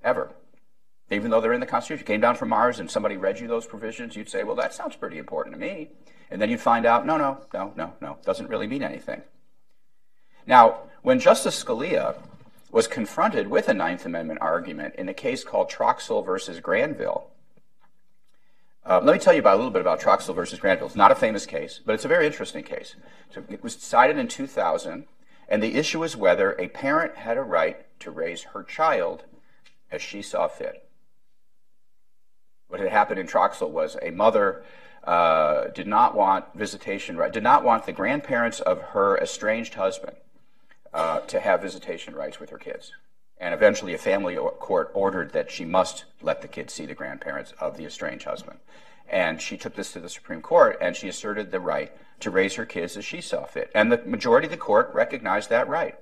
Ever 0.03 0.33
even 1.13 1.31
though 1.31 1.41
they're 1.41 1.53
in 1.53 1.61
the 1.61 1.67
Constitution. 1.67 2.07
Came 2.07 2.21
down 2.21 2.37
from 2.37 2.49
Mars 2.49 2.79
and 2.79 2.91
somebody 2.91 3.17
read 3.17 3.39
you 3.39 3.47
those 3.47 3.67
provisions, 3.67 4.17
you'd 4.17 4.29
say, 4.29 4.45
well, 4.45 4.57
that 4.57 4.75
sounds 4.75 4.97
pretty 4.97 5.19
important 5.19 5.55
to 5.55 5.61
me. 5.61 5.91
And 6.31 6.41
then 6.41 6.49
you'd 6.49 6.61
find 6.61 6.87
out, 6.87 7.07
no, 7.07 7.17
no, 7.17 7.39
no, 7.53 7.73
no, 7.77 7.93
no, 8.01 8.19
doesn't 8.25 8.49
really 8.49 8.67
mean 8.67 8.83
anything. 8.83 9.23
Now, 10.47 10.81
when 11.03 11.21
Justice 11.21 11.63
Scalia 11.63 12.17
was 12.73 12.89
confronted 12.89 13.49
with 13.49 13.69
a 13.69 13.75
Ninth 13.75 14.07
Amendment 14.07 14.41
argument 14.41 14.95
in 14.97 15.09
a 15.09 15.15
case 15.15 15.45
called 15.45 15.71
Troxel 15.71 16.25
versus 16.25 16.59
Granville, 16.59 17.29
uh, 18.85 19.01
let 19.05 19.13
me 19.13 19.19
tell 19.19 19.35
you 19.35 19.39
about 19.39 19.55
a 19.55 19.57
little 19.59 19.71
bit 19.71 19.83
about 19.83 20.01
Troxel 20.01 20.35
versus 20.35 20.59
Granville. 20.59 20.89
It's 20.89 20.97
not 20.97 21.13
a 21.13 21.15
famous 21.15 21.47
case, 21.47 21.81
but 21.85 21.95
it's 21.95 22.05
a 22.05 22.09
very 22.09 22.27
interesting 22.27 22.65
case. 22.65 22.97
So 23.33 23.45
it 23.49 23.63
was 23.63 23.77
decided 23.77 24.19
in 24.19 24.27
2000, 24.27 25.05
and 25.49 25.63
the 25.63 25.75
issue 25.75 26.01
was 26.01 26.17
whether 26.17 26.53
a 26.59 26.67
parent 26.67 27.17
had 27.19 27.37
a 27.37 27.43
right 27.43 27.87
to 28.01 28.11
raise 28.11 28.43
her 28.43 28.65
child 28.65 29.25
as 29.93 30.03
she 30.03 30.21
saw 30.21 30.49
fit. 30.49 30.89
What 32.67 32.81
had 32.81 32.89
happened 32.89 33.21
in 33.21 33.29
Troxel 33.29 33.71
was 33.71 33.97
a 34.03 34.11
mother 34.11 34.65
uh, 35.05 35.67
did 35.69 35.87
not 35.87 36.17
want 36.17 36.47
visitation 36.55 37.17
right, 37.17 37.33
did 37.33 37.43
not 37.43 37.63
want 37.63 37.87
the 37.87 37.93
grandparents 37.93 38.61
of 38.61 38.81
her 38.81 39.17
estranged 39.19 39.75
husband 39.75 40.17
uh, 40.93 41.21
to 41.21 41.41
have 41.41 41.63
visitation 41.63 42.15
rights 42.15 42.39
with 42.41 42.51
her 42.51 42.59
kids. 42.59 42.93
And 43.39 43.55
eventually, 43.55 43.95
a 43.95 43.99
family 43.99 44.37
court 44.37 44.91
ordered 44.95 45.33
that 45.33 45.51
she 45.51 45.65
must 45.65 46.05
let 46.21 46.43
the 46.43 46.49
kids 46.49 46.73
see 46.73 46.87
the 46.87 46.95
grandparents 46.95 47.53
of 47.59 47.77
the 47.77 47.85
estranged 47.85 48.25
husband. 48.25 48.59
And 49.09 49.43
she 49.43 49.57
took 49.57 49.75
this 49.75 49.93
to 49.93 50.01
the 50.01 50.09
Supreme 50.09 50.41
Court 50.41 50.79
and 50.81 50.95
she 50.95 51.09
asserted 51.09 51.51
the 51.51 51.61
right 51.61 51.93
to 52.21 52.31
raise 52.31 52.55
her 52.55 52.65
kids 52.65 52.97
as 52.97 53.05
she 53.05 53.21
saw 53.21 53.45
fit. 53.45 53.71
And 53.75 53.91
the 53.91 53.99
majority 53.99 54.47
of 54.47 54.53
the 54.53 54.57
court 54.57 54.91
recognized 54.95 55.51
that 55.51 55.69
right. 55.69 55.99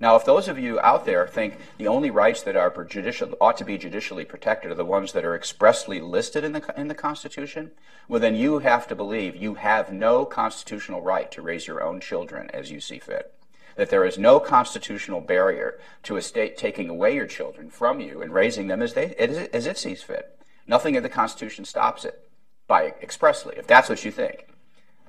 Now, 0.00 0.16
if 0.16 0.24
those 0.24 0.48
of 0.48 0.58
you 0.58 0.78
out 0.80 1.04
there 1.04 1.26
think 1.26 1.58
the 1.76 1.88
only 1.88 2.10
rights 2.10 2.42
that 2.42 2.56
are 2.56 2.84
judicial, 2.84 3.34
ought 3.40 3.56
to 3.58 3.64
be 3.64 3.76
judicially 3.76 4.24
protected 4.24 4.70
are 4.70 4.76
the 4.76 4.84
ones 4.84 5.12
that 5.12 5.24
are 5.24 5.34
expressly 5.34 6.00
listed 6.00 6.44
in 6.44 6.52
the, 6.52 6.74
in 6.76 6.88
the 6.88 6.94
Constitution, 6.94 7.72
well, 8.08 8.20
then 8.20 8.36
you 8.36 8.60
have 8.60 8.86
to 8.88 8.94
believe 8.94 9.34
you 9.34 9.54
have 9.54 9.92
no 9.92 10.24
constitutional 10.24 11.02
right 11.02 11.30
to 11.32 11.42
raise 11.42 11.66
your 11.66 11.82
own 11.82 12.00
children 12.00 12.48
as 12.54 12.70
you 12.70 12.80
see 12.80 12.98
fit. 12.98 13.34
That 13.78 13.90
there 13.90 14.04
is 14.04 14.18
no 14.18 14.40
constitutional 14.40 15.20
barrier 15.20 15.78
to 16.02 16.16
a 16.16 16.22
state 16.22 16.56
taking 16.56 16.88
away 16.88 17.14
your 17.14 17.28
children 17.28 17.70
from 17.70 18.00
you 18.00 18.20
and 18.20 18.34
raising 18.34 18.66
them 18.66 18.82
as, 18.82 18.94
they, 18.94 19.14
as 19.14 19.66
it 19.66 19.78
sees 19.78 20.02
fit. 20.02 20.36
Nothing 20.66 20.96
in 20.96 21.04
the 21.04 21.08
Constitution 21.08 21.64
stops 21.64 22.04
it 22.04 22.28
by 22.66 22.92
expressly, 23.00 23.54
if 23.56 23.68
that's 23.68 23.88
what 23.88 24.04
you 24.04 24.10
think. 24.10 24.48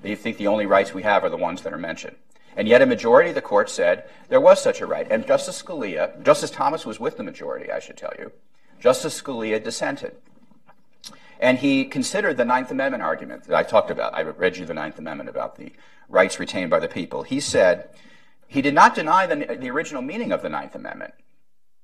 You 0.03 0.15
think 0.15 0.37
the 0.37 0.45
only 0.45 0.67
rights 0.67 0.93
we 0.93 1.01
have 1.01 1.23
are 1.23 1.29
the 1.29 1.35
ones 1.35 1.63
that 1.63 1.73
are 1.73 1.79
mentioned. 1.79 2.15
And 2.55 2.67
yet 2.67 2.83
a 2.83 2.85
majority 2.85 3.29
of 3.29 3.35
the 3.35 3.41
court 3.41 3.71
said 3.71 4.07
there 4.27 4.39
was 4.39 4.61
such 4.61 4.81
a 4.81 4.85
right. 4.85 5.07
And 5.09 5.25
Justice 5.25 5.61
Scalia, 5.61 6.21
Justice 6.23 6.51
Thomas 6.51 6.85
was 6.85 6.99
with 6.99 7.17
the 7.17 7.23
majority, 7.23 7.71
I 7.71 7.79
should 7.79 7.97
tell 7.97 8.13
you. 8.19 8.31
Justice 8.79 9.19
Scalia 9.19 9.63
dissented. 9.63 10.15
And 11.39 11.57
he 11.57 11.85
considered 11.85 12.37
the 12.37 12.45
Ninth 12.45 12.69
Amendment 12.69 13.01
argument 13.01 13.45
that 13.45 13.57
I 13.57 13.63
talked 13.63 13.89
about. 13.89 14.13
I 14.13 14.21
read 14.21 14.57
you 14.57 14.65
the 14.65 14.73
Ninth 14.73 14.99
Amendment 14.99 15.29
about 15.29 15.55
the 15.55 15.71
rights 16.07 16.39
retained 16.39 16.69
by 16.69 16.79
the 16.79 16.87
people. 16.87 17.23
He 17.23 17.39
said 17.39 17.89
he 18.49 18.63
did 18.63 18.73
not 18.73 18.95
deny 18.95 19.27
the, 19.27 19.55
the 19.55 19.69
original 19.69 20.01
meaning 20.01 20.31
of 20.31 20.41
the 20.41 20.49
Ninth 20.49 20.73
Amendment. 20.73 21.13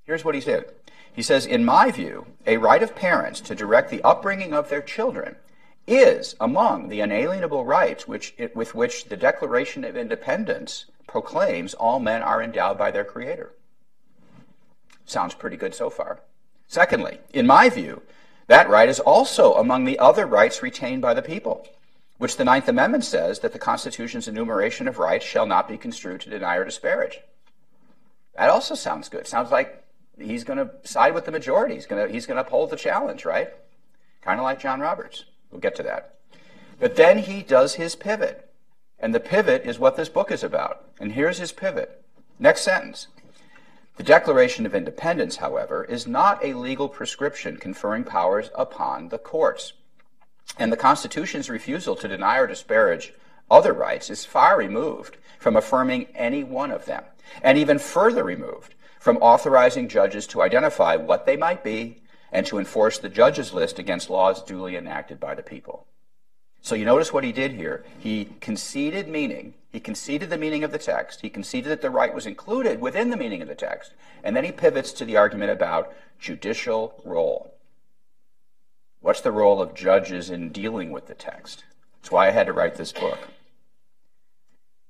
Here's 0.03 0.25
what 0.25 0.35
he 0.35 0.41
said. 0.41 0.65
He 1.13 1.21
says, 1.21 1.45
In 1.45 1.63
my 1.63 1.91
view, 1.91 2.25
a 2.45 2.57
right 2.57 2.81
of 2.81 2.95
parents 2.95 3.39
to 3.41 3.55
direct 3.55 3.91
the 3.91 4.01
upbringing 4.03 4.51
of 4.51 4.69
their 4.69 4.81
children 4.81 5.35
is 5.87 6.35
among 6.41 6.89
the 6.89 7.01
inalienable 7.01 7.63
rights 7.65 8.07
which, 8.07 8.35
with 8.55 8.73
which 8.73 9.05
the 9.05 9.15
Declaration 9.15 9.83
of 9.83 9.95
Independence 9.95 10.85
proclaims 11.07 11.75
all 11.75 11.99
men 11.99 12.23
are 12.23 12.41
endowed 12.41 12.79
by 12.79 12.89
their 12.89 13.05
Creator. 13.05 13.53
Sounds 15.05 15.35
pretty 15.35 15.57
good 15.57 15.75
so 15.75 15.91
far. 15.91 16.19
Secondly, 16.67 17.19
in 17.31 17.45
my 17.45 17.69
view, 17.69 18.01
that 18.47 18.69
right 18.69 18.89
is 18.89 18.99
also 18.99 19.53
among 19.53 19.85
the 19.85 19.99
other 19.99 20.25
rights 20.25 20.63
retained 20.63 21.03
by 21.03 21.13
the 21.13 21.21
people, 21.21 21.67
which 22.17 22.37
the 22.37 22.45
Ninth 22.45 22.67
Amendment 22.67 23.03
says 23.03 23.39
that 23.39 23.53
the 23.53 23.59
Constitution's 23.59 24.27
enumeration 24.27 24.87
of 24.87 24.99
rights 24.99 25.25
shall 25.25 25.45
not 25.45 25.67
be 25.67 25.77
construed 25.77 26.21
to 26.21 26.29
deny 26.29 26.55
or 26.55 26.65
disparage. 26.65 27.19
That 28.35 28.49
also 28.49 28.75
sounds 28.75 29.09
good. 29.09 29.27
Sounds 29.27 29.51
like 29.51 29.83
he's 30.19 30.43
going 30.43 30.59
to 30.59 30.71
side 30.83 31.13
with 31.13 31.25
the 31.25 31.31
majority. 31.31 31.75
He's 31.75 31.85
going 31.85 32.05
to 32.05 32.11
he's 32.11 32.25
to 32.25 32.37
uphold 32.37 32.69
the 32.69 32.77
challenge, 32.77 33.25
right? 33.25 33.49
Kind 34.21 34.39
of 34.39 34.43
like 34.43 34.59
John 34.59 34.79
Roberts. 34.79 35.25
We'll 35.51 35.61
get 35.61 35.75
to 35.75 35.83
that. 35.83 36.15
But 36.79 36.95
then 36.95 37.19
he 37.19 37.41
does 37.41 37.75
his 37.75 37.95
pivot. 37.95 38.49
And 38.99 39.13
the 39.13 39.19
pivot 39.19 39.65
is 39.65 39.79
what 39.79 39.97
this 39.97 40.09
book 40.09 40.31
is 40.31 40.43
about. 40.43 40.85
And 40.99 41.11
here's 41.11 41.37
his 41.37 41.51
pivot. 41.51 42.03
Next 42.39 42.61
sentence. 42.61 43.07
The 43.97 44.03
Declaration 44.03 44.65
of 44.65 44.75
Independence, 44.75 45.37
however, 45.37 45.85
is 45.85 46.05
not 46.05 46.43
a 46.43 46.53
legal 46.53 46.89
prescription 46.89 47.57
conferring 47.57 48.03
powers 48.03 48.49
upon 48.53 49.09
the 49.09 49.17
courts. 49.17 49.73
And 50.57 50.71
the 50.71 50.77
Constitution's 50.77 51.49
refusal 51.49 51.95
to 51.97 52.07
deny 52.07 52.37
or 52.37 52.47
disparage 52.47 53.13
other 53.49 53.73
rights 53.73 54.09
is 54.09 54.25
far 54.25 54.57
removed 54.57 55.17
from 55.39 55.55
affirming 55.55 56.07
any 56.15 56.43
one 56.43 56.71
of 56.71 56.85
them, 56.85 57.03
and 57.41 57.57
even 57.57 57.77
further 57.77 58.23
removed 58.23 58.73
from 58.99 59.17
authorizing 59.17 59.87
judges 59.87 60.25
to 60.27 60.41
identify 60.41 60.95
what 60.95 61.25
they 61.25 61.37
might 61.37 61.63
be 61.63 62.01
and 62.31 62.45
to 62.47 62.57
enforce 62.57 62.97
the 62.97 63.09
judges 63.09 63.53
list 63.53 63.77
against 63.77 64.09
laws 64.09 64.41
duly 64.43 64.75
enacted 64.75 65.19
by 65.19 65.35
the 65.35 65.43
people. 65.43 65.85
So 66.61 66.73
you 66.73 66.85
notice 66.85 67.13
what 67.13 67.23
he 67.23 67.31
did 67.31 67.51
here. 67.51 67.85
He 67.99 68.29
conceded 68.41 69.07
meaning. 69.07 69.53
He 69.71 69.79
conceded 69.79 70.31
the 70.31 70.37
meaning 70.37 70.63
of 70.63 70.71
the 70.71 70.79
text. 70.79 71.21
He 71.21 71.29
conceded 71.29 71.71
that 71.71 71.81
the 71.83 71.91
right 71.91 72.13
was 72.13 72.25
included 72.25 72.81
within 72.81 73.11
the 73.11 73.17
meaning 73.17 73.43
of 73.43 73.47
the 73.47 73.53
text. 73.53 73.93
And 74.23 74.35
then 74.35 74.43
he 74.43 74.51
pivots 74.51 74.91
to 74.93 75.05
the 75.05 75.17
argument 75.17 75.51
about 75.51 75.93
judicial 76.19 76.99
role. 77.05 77.54
What's 79.05 79.21
the 79.21 79.31
role 79.31 79.61
of 79.61 79.75
judges 79.75 80.31
in 80.31 80.49
dealing 80.49 80.89
with 80.89 81.05
the 81.05 81.13
text? 81.13 81.63
That's 82.01 82.09
why 82.09 82.25
I 82.27 82.31
had 82.31 82.47
to 82.47 82.53
write 82.53 82.73
this 82.73 82.91
book. 82.91 83.19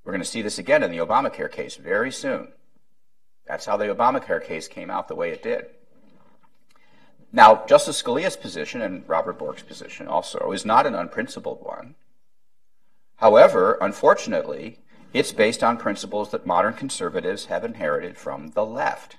We're 0.05 0.13
going 0.13 0.22
to 0.22 0.25
see 0.25 0.41
this 0.41 0.57
again 0.57 0.84
in 0.84 0.91
the 0.91 1.00
Obamacare 1.00 1.51
case 1.51 1.75
very 1.75 2.13
soon. 2.13 2.48
That's 3.45 3.65
how 3.65 3.75
the 3.75 3.93
Obamacare 3.93 4.41
case 4.41 4.69
came 4.69 4.89
out 4.89 5.10
the 5.10 5.15
way 5.15 5.31
it 5.31 5.43
did. 5.43 5.65
Now, 7.34 7.65
Justice 7.67 8.01
Scalia's 8.01 8.38
position 8.38 8.81
and 8.81 9.03
Robert 9.05 9.38
Bork's 9.38 9.63
position 9.63 10.07
also 10.07 10.53
is 10.53 10.65
not 10.65 10.88
an 10.88 10.95
unprincipled 10.95 11.62
one. 11.62 11.95
However, 13.17 13.77
unfortunately, 13.81 14.79
it's 15.12 15.34
based 15.34 15.62
on 15.62 15.75
principles 15.75 16.31
that 16.31 16.45
modern 16.48 16.75
conservatives 16.75 17.48
have 17.48 17.65
inherited 17.65 18.15
from 18.15 18.51
the 18.51 18.65
left. 18.65 19.17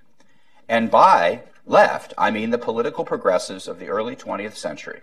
And 0.70 0.90
by 0.90 1.42
left, 1.66 2.14
I 2.16 2.30
mean 2.30 2.50
the 2.50 2.58
political 2.58 3.05
progressives 3.05 3.68
of 3.68 3.79
the 3.79 3.88
early 3.88 4.16
20th 4.16 4.57
century. 4.57 5.00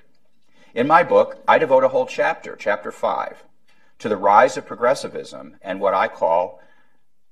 In 0.74 0.88
my 0.88 1.04
book, 1.04 1.38
I 1.48 1.60
devote 1.60 1.84
a 1.84 1.90
whole 1.90 2.08
chapter, 2.08 2.56
chapter 2.56 2.92
5, 2.92 3.44
to 4.00 4.10
the 4.10 4.18
rise 4.18 4.58
of 4.58 4.66
progressivism 4.66 5.58
and 5.62 5.80
what 5.80 5.94
I 5.94 6.08
call 6.08 6.60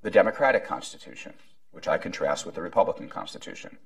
the 0.04 0.12
Democratic 0.12 0.66
Constitution, 0.66 1.34
which 1.72 1.88
I 1.88 1.98
contrast 1.98 2.46
with 2.46 2.56
the 2.56 2.62
Republican 2.62 3.10
Constitution. 3.10 3.78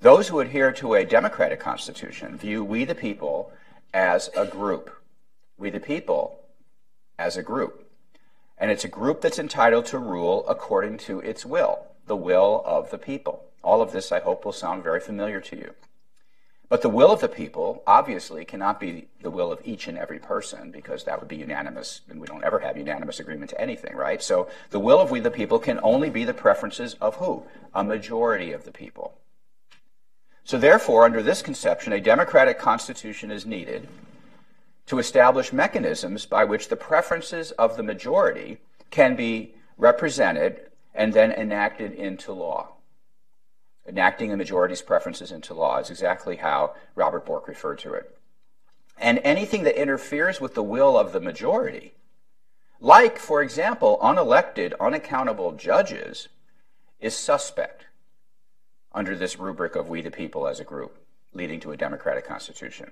Those 0.00 0.28
who 0.28 0.40
adhere 0.40 0.72
to 0.72 0.94
a 0.94 1.04
democratic 1.04 1.58
constitution 1.58 2.36
view 2.36 2.62
we 2.62 2.84
the 2.84 2.94
people 2.94 3.50
as 3.94 4.28
a 4.36 4.44
group. 4.44 4.90
We 5.56 5.70
the 5.70 5.80
people 5.80 6.40
as 7.18 7.36
a 7.36 7.42
group. 7.42 7.90
And 8.58 8.70
it's 8.70 8.84
a 8.84 8.88
group 8.88 9.20
that's 9.20 9.38
entitled 9.38 9.86
to 9.86 9.98
rule 9.98 10.44
according 10.48 10.98
to 10.98 11.20
its 11.20 11.46
will, 11.46 11.86
the 12.06 12.16
will 12.16 12.62
of 12.66 12.90
the 12.90 12.98
people. 12.98 13.45
All 13.66 13.82
of 13.82 13.90
this, 13.90 14.12
I 14.12 14.20
hope, 14.20 14.44
will 14.44 14.52
sound 14.52 14.84
very 14.84 15.00
familiar 15.00 15.40
to 15.40 15.56
you. 15.56 15.74
But 16.68 16.82
the 16.82 16.88
will 16.88 17.10
of 17.10 17.20
the 17.20 17.28
people, 17.28 17.82
obviously, 17.84 18.44
cannot 18.44 18.78
be 18.78 19.08
the 19.20 19.30
will 19.30 19.50
of 19.50 19.60
each 19.64 19.88
and 19.88 19.98
every 19.98 20.20
person 20.20 20.70
because 20.70 21.02
that 21.02 21.18
would 21.18 21.28
be 21.28 21.38
unanimous, 21.38 22.02
and 22.08 22.20
we 22.20 22.28
don't 22.28 22.44
ever 22.44 22.60
have 22.60 22.76
unanimous 22.76 23.18
agreement 23.18 23.50
to 23.50 23.60
anything, 23.60 23.96
right? 23.96 24.22
So 24.22 24.48
the 24.70 24.78
will 24.78 25.00
of 25.00 25.10
we 25.10 25.18
the 25.18 25.32
people 25.32 25.58
can 25.58 25.80
only 25.82 26.10
be 26.10 26.22
the 26.22 26.32
preferences 26.32 26.94
of 27.00 27.16
who? 27.16 27.42
A 27.74 27.82
majority 27.82 28.52
of 28.52 28.64
the 28.64 28.70
people. 28.70 29.18
So, 30.44 30.58
therefore, 30.58 31.04
under 31.04 31.20
this 31.20 31.42
conception, 31.42 31.92
a 31.92 32.00
democratic 32.00 32.60
constitution 32.60 33.32
is 33.32 33.44
needed 33.44 33.88
to 34.86 35.00
establish 35.00 35.52
mechanisms 35.52 36.24
by 36.24 36.44
which 36.44 36.68
the 36.68 36.76
preferences 36.76 37.50
of 37.50 37.76
the 37.76 37.82
majority 37.82 38.58
can 38.92 39.16
be 39.16 39.56
represented 39.76 40.70
and 40.94 41.12
then 41.12 41.32
enacted 41.32 41.90
into 41.94 42.32
law. 42.32 42.75
Enacting 43.88 44.30
the 44.30 44.36
majority's 44.36 44.82
preferences 44.82 45.30
into 45.30 45.54
law 45.54 45.78
is 45.78 45.90
exactly 45.90 46.36
how 46.36 46.74
Robert 46.94 47.24
Bork 47.24 47.46
referred 47.46 47.78
to 47.80 47.94
it. 47.94 48.18
And 48.98 49.20
anything 49.22 49.64
that 49.64 49.80
interferes 49.80 50.40
with 50.40 50.54
the 50.54 50.62
will 50.62 50.98
of 50.98 51.12
the 51.12 51.20
majority, 51.20 51.94
like, 52.80 53.18
for 53.18 53.42
example, 53.42 53.98
unelected, 54.02 54.72
unaccountable 54.80 55.52
judges, 55.52 56.28
is 57.00 57.16
suspect 57.16 57.86
under 58.92 59.14
this 59.14 59.38
rubric 59.38 59.76
of 59.76 59.88
we 59.88 60.00
the 60.00 60.10
people 60.10 60.48
as 60.48 60.58
a 60.58 60.64
group, 60.64 60.96
leading 61.34 61.60
to 61.60 61.72
a 61.72 61.76
democratic 61.76 62.26
constitution. 62.26 62.90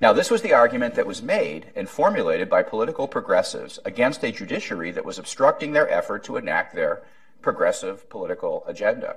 Now, 0.00 0.12
this 0.12 0.30
was 0.30 0.42
the 0.42 0.52
argument 0.52 0.94
that 0.94 1.06
was 1.06 1.22
made 1.22 1.72
and 1.74 1.88
formulated 1.88 2.48
by 2.48 2.62
political 2.62 3.08
progressives 3.08 3.78
against 3.84 4.22
a 4.22 4.30
judiciary 4.30 4.90
that 4.92 5.04
was 5.04 5.18
obstructing 5.18 5.72
their 5.72 5.90
effort 5.90 6.22
to 6.24 6.36
enact 6.36 6.74
their 6.74 7.02
progressive 7.42 8.08
political 8.10 8.62
agenda. 8.66 9.16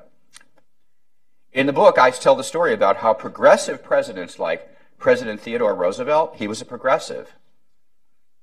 In 1.54 1.68
the 1.68 1.74
book, 1.74 2.00
I 2.00 2.10
tell 2.10 2.34
the 2.34 2.44
story 2.44 2.74
about 2.74 2.98
how 2.98 3.14
progressive 3.14 3.84
presidents 3.84 4.40
like 4.40 4.68
President 4.98 5.40
Theodore 5.40 5.76
Roosevelt, 5.76 6.38
he 6.38 6.48
was 6.48 6.62
a 6.62 6.66
progressive. 6.66 7.36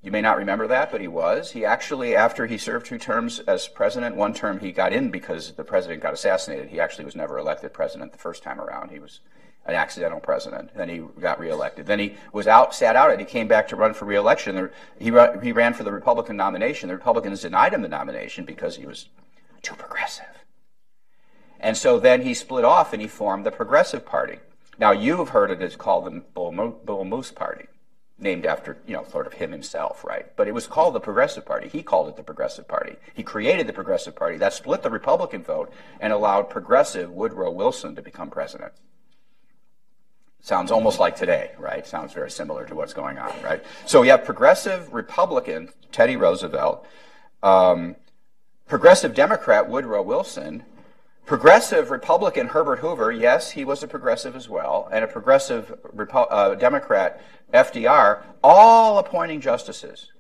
You 0.01 0.13
may 0.13 0.21
not 0.21 0.37
remember 0.37 0.69
that, 0.69 0.93
but 0.93 1.01
he 1.01 1.09
was. 1.09 1.51
He 1.51 1.65
actually, 1.65 2.15
after 2.15 2.47
he 2.47 2.57
served 2.57 2.87
two 2.87 2.99
terms 2.99 3.41
as 3.41 3.67
president, 3.67 4.15
one 4.15 4.33
term 4.33 4.61
he 4.61 4.71
got 4.71 4.93
in 4.93 5.11
because 5.11 5.53
the 5.53 5.65
president 5.65 6.03
got 6.03 6.15
assassinated. 6.15 6.69
He 6.69 6.79
actually 6.79 7.05
was 7.05 7.17
never 7.17 7.37
elected 7.37 7.73
president 7.73 8.13
the 8.13 8.19
first 8.19 8.45
time 8.45 8.61
around. 8.61 8.93
He 8.93 9.01
was 9.01 9.19
an 9.67 9.75
accidental 9.75 10.21
president. 10.21 10.73
Then 10.77 10.89
he 10.89 10.99
got 11.21 11.41
reelected. 11.41 11.87
Then 11.87 11.99
he 11.99 12.15
was 12.33 12.47
out, 12.47 12.77
sat 12.77 12.95
out, 12.95 13.11
and 13.11 13.19
he 13.19 13.27
came 13.27 13.49
back 13.49 13.67
to 13.69 13.77
run 13.77 13.93
for 13.93 14.05
reelection. 14.05 14.71
He, 15.01 15.07
he 15.43 15.53
ran 15.53 15.75
for 15.75 15.83
the 15.83 15.93
Republican 15.93 16.37
nomination. 16.37 16.89
The 16.89 16.95
Republicans 16.95 17.43
denied 17.43 17.75
him 17.75 17.83
the 17.83 17.89
nomination 17.89 18.45
because 18.45 18.77
he 18.77 18.87
was 18.87 19.09
too 19.63 19.75
progressive. 19.75 20.40
And 21.61 21.77
so 21.77 22.01
then 22.01 22.23
he 22.23 22.35
split 22.35 22.65
off 22.65 22.93
and 22.93 23.01
he 23.01 23.09
formed 23.09 23.47
the 23.47 23.51
Progressive 23.51 24.05
Party. 24.05 24.39
Now 24.79 24.93
you've 24.93 25.29
heard 25.29 25.51
it 25.51 25.61
as 25.61 25.77
called 25.77 26.07
the 26.07 26.23
Bull 26.35 27.05
Moose 27.05 27.31
Party 27.31 27.67
named 28.21 28.45
after, 28.45 28.77
you 28.87 28.95
know, 28.95 29.05
sort 29.05 29.27
of 29.27 29.33
him 29.33 29.51
himself, 29.51 30.05
right? 30.05 30.27
But 30.37 30.47
it 30.47 30.53
was 30.53 30.67
called 30.67 30.95
the 30.95 31.01
Progressive 31.01 31.47
Party. 31.47 31.69
He 31.69 31.83
called 31.83 32.09
it 32.09 32.17
the 32.17 32.23
Progressive 32.23 32.69
Party. 32.69 32.97
He 33.15 33.23
created 33.23 33.67
the 33.67 33.73
Progressive 33.73 34.15
Party. 34.15 34.37
That 34.37 34.53
split 34.53 34.83
the 34.83 34.91
Republican 34.91 35.43
vote 35.43 35.73
and 36.01 36.13
allowed 36.13 36.51
progressive 36.51 37.11
Woodrow 37.11 37.51
Wilson 37.51 37.97
to 37.97 38.03
become 38.03 38.31
president. 38.31 38.73
Sounds 40.43 40.71
almost 40.71 40.99
like 40.99 41.17
today, 41.17 41.51
right? 41.59 41.87
Sounds 41.87 42.13
very 42.13 42.31
similar 42.31 42.67
to 42.67 42.75
what's 42.75 42.95
going 42.95 43.19
on, 43.19 43.33
right? 43.43 43.63
So 43.87 44.03
you 44.03 44.11
have 44.11 44.25
progressive 44.25 44.93
Republican 44.93 45.71
Teddy 45.93 46.17
Roosevelt, 46.17 46.87
um, 47.43 47.97
progressive 48.67 49.15
Democrat 49.15 49.69
Woodrow 49.69 50.03
Wilson, 50.03 50.65
Progressive 51.27 51.91
Republican 51.91 52.49
Herbert 52.49 52.81
Hoover, 52.81 53.13
yes, 53.13 53.53
he 53.53 53.65
was 53.65 53.83
a 53.83 53.89
progressive 53.89 54.35
as 54.35 54.49
well, 54.49 54.89
and 54.93 55.05
a 55.05 55.09
progressive 55.09 55.79
Repo- 55.95 56.27
uh, 56.31 56.55
Democrat 56.57 57.23
FDR, 57.53 58.23
all 58.43 58.99
appointing 58.99 59.41
justices 59.41 60.11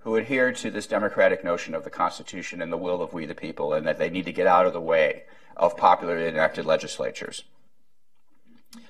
who 0.00 0.16
adhered 0.16 0.56
to 0.56 0.70
this 0.70 0.86
democratic 0.86 1.44
notion 1.44 1.74
of 1.74 1.84
the 1.84 1.90
Constitution 1.90 2.60
and 2.60 2.72
the 2.72 2.76
will 2.76 3.02
of 3.02 3.12
we 3.12 3.24
the 3.24 3.34
people, 3.34 3.72
and 3.72 3.86
that 3.86 3.98
they 3.98 4.10
need 4.10 4.26
to 4.26 4.32
get 4.32 4.46
out 4.46 4.66
of 4.66 4.72
the 4.72 4.80
way 4.80 5.24
of 5.56 5.76
popularly 5.76 6.28
enacted 6.28 6.66
legislatures. 6.66 7.44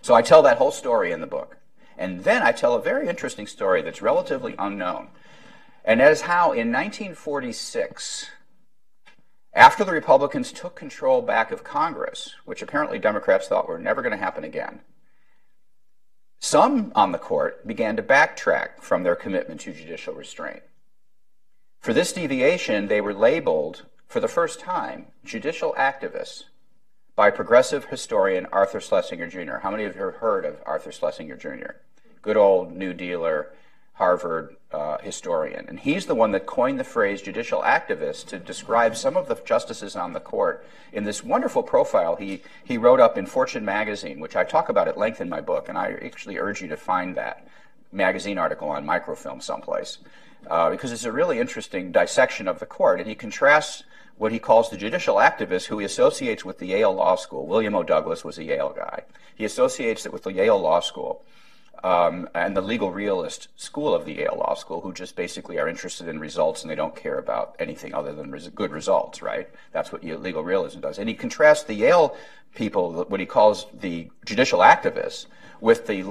So 0.03 0.15
I 0.15 0.23
tell 0.23 0.43
that 0.43 0.59
whole 0.59 0.73
story 0.73 1.13
in 1.13 1.21
the 1.21 1.27
book. 1.27 1.59
And 1.97 2.25
then 2.25 2.43
I 2.43 2.53
tell 2.53 2.75
a 2.75 2.83
very 2.83 3.09
interesting 3.09 3.47
story 3.47 3.83
that's 3.83 4.03
relatively 4.03 4.55
unknown. 4.59 5.09
And 5.85 6.01
that 6.01 6.11
is 6.11 6.23
how 6.23 6.53
in 6.53 6.73
1946, 6.73 8.31
after 9.55 9.85
the 9.85 9.93
Republicans 9.93 10.53
took 10.53 10.75
control 10.75 11.23
back 11.23 11.51
of 11.51 11.65
Congress, 11.65 12.35
which 12.45 12.63
apparently 12.63 12.99
Democrats 12.99 13.49
thought 13.49 13.69
were 13.69 13.79
never 13.79 14.03
going 14.03 14.13
to 14.13 14.17
happen 14.17 14.45
again, 14.45 14.81
some 16.41 16.93
on 16.95 17.13
the 17.13 17.19
court 17.19 17.67
began 17.67 17.97
to 17.97 18.03
backtrack 18.03 18.81
from 18.83 19.03
their 19.03 19.17
commitment 19.17 19.63
to 19.63 19.73
judicial 19.73 20.13
restraint. 20.13 20.63
For 21.81 21.95
this 21.95 22.13
deviation, 22.13 22.89
they 22.89 23.01
were 23.01 23.15
labeled, 23.15 23.87
for 24.07 24.21
the 24.21 24.29
first 24.29 24.61
time, 24.61 25.07
judicial 25.25 25.75
activists 25.79 26.45
by 27.17 27.31
progressive 27.31 27.87
historian 27.87 28.47
Arthur 28.53 28.81
Schlesinger 28.81 29.27
Jr. 29.27 29.59
How 29.63 29.71
many 29.71 29.85
of 29.85 29.97
you 29.97 30.03
have 30.03 30.17
heard 30.17 30.45
of 30.45 30.61
Arthur 30.67 30.93
Schlesinger 30.93 31.37
Jr.? 31.37 31.77
Good 32.21 32.37
old 32.37 32.77
New 32.77 32.93
Dealer, 32.93 33.55
Harvard 33.95 34.57
uh, 34.75 34.99
historian. 34.99 35.67
And 35.69 35.79
he's 35.79 36.07
the 36.07 36.15
one 36.15 36.33
that 36.33 36.47
coined 36.47 36.81
the 36.81 36.85
phrase 36.85 37.23
judicial 37.23 37.63
activist 37.63 38.27
to 38.27 38.39
describe 38.39 38.97
some 38.97 39.17
of 39.17 39.29
the 39.29 39.37
justices 39.45 39.95
on 39.95 40.13
the 40.13 40.21
court 40.21 40.67
in 40.93 41.05
this 41.05 41.23
wonderful 41.23 41.63
profile 41.63 42.17
he, 42.17 42.43
he 42.65 42.77
wrote 42.77 43.01
up 43.01 43.17
in 43.17 43.27
Fortune 43.27 43.65
magazine, 43.65 44.19
which 44.19 44.37
I 44.37 44.43
talk 44.43 44.69
about 44.69 44.89
at 44.89 44.99
length 44.99 45.21
in 45.21 45.29
my 45.29 45.41
book. 45.41 45.69
And 45.69 45.79
I 45.79 45.93
actually 45.93 46.39
urge 46.39 46.61
you 46.61 46.69
to 46.69 46.77
find 46.77 47.15
that 47.15 47.47
magazine 47.93 48.37
article 48.37 48.69
on 48.69 48.85
microfilm 48.85 49.41
someplace. 49.41 49.99
Uh, 50.49 50.69
because 50.71 50.93
it's 50.93 51.05
a 51.05 51.13
really 51.13 51.39
interesting 51.39 51.91
dissection 51.91 52.49
of 52.49 52.59
the 52.59 52.67
court. 52.67 53.01
And 53.01 53.09
he 53.09 53.15
contrasts 53.15 53.85
what 54.19 54.33
he 54.33 54.39
calls 54.39 54.71
the 54.71 54.77
judicial 54.77 55.17
activist 55.17 55.67
who 55.67 55.79
he 55.79 55.87
associates 55.87 56.45
with 56.45 56.59
the 56.59 56.67
Yale 56.67 56.93
Law 56.93 57.17
School. 57.17 57.47
William 57.47 57.75
O. 57.75 57.83
Douglas 57.83 58.25
was 58.25 58.39
a 58.39 58.45
Yale 58.45 58.75
guy. 58.77 59.05
He 59.35 59.45
associates 59.45 60.05
it 60.05 60.13
with 60.13 60.25
the 60.25 60.33
Yale 60.33 60.61
Law 60.61 60.81
School 60.81 61.25
um, 61.83 62.29
and 62.35 62.57
the 62.57 62.61
legal 62.61 62.91
realist 62.91 63.49
school 63.57 63.95
of 63.95 64.05
the 64.05 64.15
Yale 64.15 64.37
Law 64.39 64.55
School, 64.55 64.81
who 64.81 64.93
just 64.93 65.17
basically 65.17 65.59
are 65.59 65.69
interested 65.69 66.09
in 66.09 66.21
results 66.21 66.63
and 66.63 66.71
they 66.71 66.75
don't 66.75 66.95
care 66.95 67.19
about 67.19 67.57
anything 67.59 67.95
other 67.95 68.13
than 68.13 68.31
res- 68.31 68.49
good 68.49 68.71
results, 68.71 69.23
right? 69.23 69.49
That's 69.73 69.91
what 69.91 70.05
legal 70.05 70.45
realism 70.45 70.81
does. 70.81 70.99
And 70.99 71.09
he 71.09 71.15
contrasts 71.15 71.65
the 71.65 71.75
Yale 71.75 72.17
people, 72.55 73.05
what 73.09 73.21
he 73.21 73.27
calls 73.27 73.67
the 73.73 74.11
judicial 74.25 74.61
activists, 74.61 75.27
with 75.61 75.87
the 75.87 76.03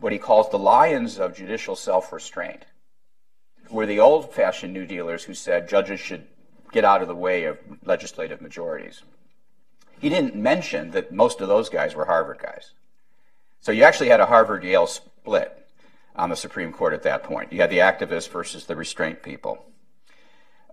what 0.00 0.12
he 0.12 0.18
calls 0.18 0.50
the 0.50 0.58
lions 0.58 1.18
of 1.18 1.36
judicial 1.36 1.76
self-restraint, 1.76 2.64
were 3.70 3.86
the 3.86 4.00
old-fashioned 4.00 4.72
New 4.72 4.86
Dealers 4.86 5.24
who 5.24 5.34
said 5.34 5.68
judges 5.68 6.00
should 6.00 6.26
get 6.72 6.84
out 6.84 7.02
of 7.02 7.08
the 7.08 7.14
way 7.14 7.44
of 7.44 7.58
legislative 7.84 8.40
majorities. 8.40 9.02
He 10.00 10.08
didn't 10.08 10.34
mention 10.34 10.90
that 10.92 11.12
most 11.12 11.40
of 11.40 11.48
those 11.48 11.68
guys 11.68 11.94
were 11.94 12.06
Harvard 12.06 12.38
guys. 12.38 12.72
So 13.60 13.70
you 13.70 13.84
actually 13.84 14.08
had 14.08 14.18
a 14.18 14.26
Harvard 14.26 14.64
Yale 14.64 14.88
split 15.22 15.68
on 16.16 16.30
the 16.30 16.36
Supreme 16.36 16.72
Court 16.72 16.92
at 16.92 17.04
that 17.04 17.22
point. 17.22 17.52
You 17.52 17.60
had 17.60 17.70
the 17.70 17.78
activists 17.78 18.28
versus 18.28 18.66
the 18.66 18.74
restraint 18.74 19.22
people. 19.22 19.64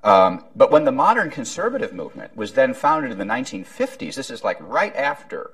Um, 0.03 0.45
but 0.55 0.71
when 0.71 0.85
the 0.85 0.91
modern 0.91 1.29
conservative 1.29 1.93
movement 1.93 2.35
was 2.35 2.53
then 2.53 2.73
founded 2.73 3.11
in 3.11 3.19
the 3.19 3.25
1950s, 3.25 4.15
this 4.15 4.31
is 4.31 4.43
like 4.43 4.57
right 4.59 4.95
after 4.95 5.53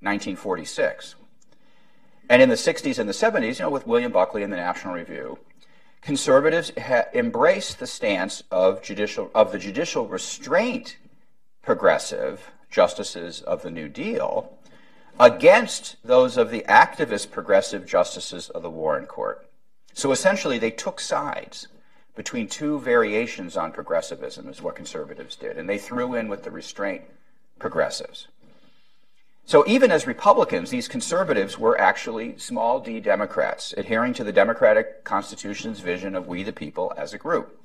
1946, 0.00 1.16
and 2.30 2.40
in 2.40 2.48
the 2.48 2.54
60s 2.54 2.98
and 2.98 3.08
the 3.08 3.12
70s, 3.12 3.58
you 3.58 3.64
know, 3.64 3.70
with 3.70 3.86
William 3.86 4.12
Buckley 4.12 4.42
and 4.42 4.52
the 4.52 4.56
National 4.56 4.94
Review, 4.94 5.38
conservatives 6.00 6.72
ha- 6.78 7.04
embraced 7.12 7.78
the 7.78 7.86
stance 7.86 8.42
of 8.50 8.82
judicial 8.82 9.30
of 9.34 9.52
the 9.52 9.58
judicial 9.58 10.06
restraint 10.06 10.96
progressive 11.62 12.50
justices 12.70 13.42
of 13.42 13.62
the 13.62 13.70
New 13.70 13.88
Deal 13.88 14.56
against 15.18 15.96
those 16.04 16.36
of 16.36 16.50
the 16.50 16.64
activist 16.68 17.30
progressive 17.30 17.86
justices 17.86 18.50
of 18.50 18.62
the 18.62 18.70
Warren 18.70 19.06
Court. 19.06 19.46
So 19.92 20.10
essentially, 20.10 20.58
they 20.58 20.70
took 20.70 21.00
sides 21.00 21.68
between 22.16 22.48
two 22.48 22.78
variations 22.80 23.56
on 23.56 23.72
progressivism, 23.72 24.48
is 24.48 24.62
what 24.62 24.76
conservatives 24.76 25.36
did, 25.36 25.56
and 25.56 25.68
they 25.68 25.78
threw 25.78 26.14
in 26.14 26.28
with 26.28 26.44
the 26.44 26.50
restraint 26.50 27.02
progressives. 27.58 28.28
So 29.46 29.64
even 29.66 29.90
as 29.90 30.06
Republicans, 30.06 30.70
these 30.70 30.88
conservatives 30.88 31.58
were 31.58 31.78
actually 31.78 32.38
small 32.38 32.80
d 32.80 32.98
Democrats, 32.98 33.74
adhering 33.76 34.14
to 34.14 34.24
the 34.24 34.32
Democratic 34.32 35.04
Constitution's 35.04 35.80
vision 35.80 36.14
of 36.14 36.26
we 36.26 36.42
the 36.42 36.52
people 36.52 36.94
as 36.96 37.12
a 37.12 37.18
group. 37.18 37.60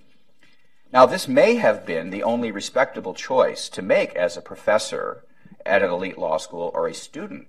Now, 0.92 1.06
this 1.06 1.28
may 1.28 1.56
have 1.56 1.86
been 1.86 2.10
the 2.10 2.24
only 2.24 2.52
respectable 2.52 3.14
choice 3.14 3.70
to 3.70 3.82
make 3.82 4.16
as 4.16 4.36
a 4.36 4.42
professor 4.42 5.24
at 5.66 5.84
an 5.84 5.90
elite 5.90 6.18
law 6.18 6.38
school 6.38 6.72
or 6.74 6.88
a 6.88 6.94
student 6.94 7.48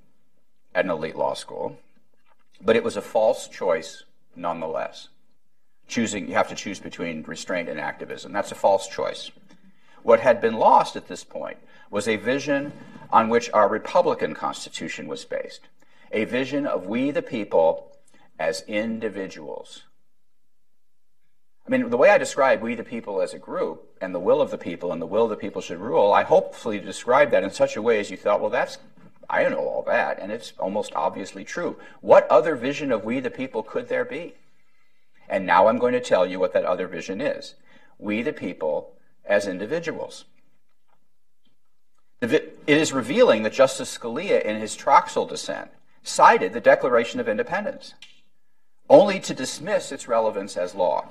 at 0.74 0.84
an 0.84 0.90
elite 0.90 1.16
law 1.16 1.34
school, 1.34 1.78
but 2.60 2.76
it 2.76 2.84
was 2.84 2.96
a 2.96 3.02
false 3.02 3.48
choice 3.48 4.04
nonetheless. 4.36 5.08
Choosing, 5.88 6.28
you 6.28 6.34
have 6.34 6.48
to 6.48 6.54
choose 6.54 6.78
between 6.78 7.22
restraint 7.22 7.68
and 7.68 7.80
activism. 7.80 8.32
That's 8.32 8.52
a 8.52 8.56
false 8.56 8.86
choice. 8.86 9.30
What 10.02 10.20
had 10.20 10.40
been 10.40 10.54
lost 10.54 10.96
at 10.96 11.08
this 11.08 11.24
point 11.24 11.58
was 11.90 12.06
a 12.06 12.16
vision 12.16 12.72
on 13.12 13.28
which 13.28 13.50
our 13.52 13.68
Republican 13.68 14.34
Constitution 14.34 15.08
was 15.08 15.24
based 15.24 15.62
a 16.12 16.24
vision 16.24 16.66
of 16.66 16.86
we 16.86 17.10
the 17.10 17.22
people 17.22 17.92
as 18.38 18.62
individuals. 18.66 19.84
I 21.70 21.78
mean, 21.78 21.88
the 21.88 21.96
way 21.96 22.10
I 22.10 22.18
describe 22.18 22.62
we 22.62 22.74
the 22.74 22.82
people 22.82 23.22
as 23.22 23.32
a 23.32 23.38
group 23.38 23.96
and 24.00 24.12
the 24.12 24.18
will 24.18 24.40
of 24.40 24.50
the 24.50 24.58
people 24.58 24.90
and 24.90 25.00
the 25.00 25.06
will 25.06 25.28
the 25.28 25.36
people 25.36 25.62
should 25.62 25.78
rule, 25.78 26.12
I 26.12 26.24
hopefully 26.24 26.80
described 26.80 27.32
that 27.32 27.44
in 27.44 27.52
such 27.52 27.76
a 27.76 27.82
way 27.82 28.00
as 28.00 28.10
you 28.10 28.16
thought, 28.16 28.40
well, 28.40 28.50
that's, 28.50 28.78
I 29.28 29.44
know 29.48 29.60
all 29.60 29.84
that, 29.84 30.18
and 30.18 30.32
it's 30.32 30.52
almost 30.58 30.92
obviously 30.96 31.44
true. 31.44 31.76
What 32.00 32.26
other 32.28 32.56
vision 32.56 32.90
of 32.90 33.04
we 33.04 33.20
the 33.20 33.30
people 33.30 33.62
could 33.62 33.88
there 33.88 34.04
be? 34.04 34.34
And 35.28 35.46
now 35.46 35.68
I'm 35.68 35.78
going 35.78 35.92
to 35.92 36.00
tell 36.00 36.26
you 36.26 36.40
what 36.40 36.52
that 36.54 36.64
other 36.64 36.88
vision 36.88 37.20
is. 37.20 37.54
We 38.00 38.22
the 38.22 38.32
people 38.32 38.96
as 39.24 39.46
individuals. 39.46 40.24
It 42.20 42.58
is 42.66 42.92
revealing 42.92 43.44
that 43.44 43.52
Justice 43.52 43.96
Scalia, 43.96 44.42
in 44.42 44.60
his 44.60 44.76
Troxel 44.76 45.28
dissent, 45.28 45.70
cited 46.02 46.52
the 46.52 46.60
Declaration 46.60 47.20
of 47.20 47.28
Independence, 47.28 47.94
only 48.88 49.20
to 49.20 49.32
dismiss 49.32 49.92
its 49.92 50.08
relevance 50.08 50.56
as 50.56 50.74
law. 50.74 51.06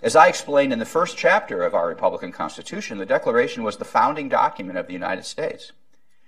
As 0.00 0.14
I 0.14 0.28
explained 0.28 0.72
in 0.72 0.78
the 0.78 0.84
first 0.84 1.16
chapter 1.16 1.64
of 1.64 1.74
our 1.74 1.88
Republican 1.88 2.30
Constitution, 2.30 2.98
the 2.98 3.06
Declaration 3.06 3.64
was 3.64 3.76
the 3.76 3.84
founding 3.84 4.28
document 4.28 4.78
of 4.78 4.86
the 4.86 4.92
United 4.92 5.24
States, 5.24 5.72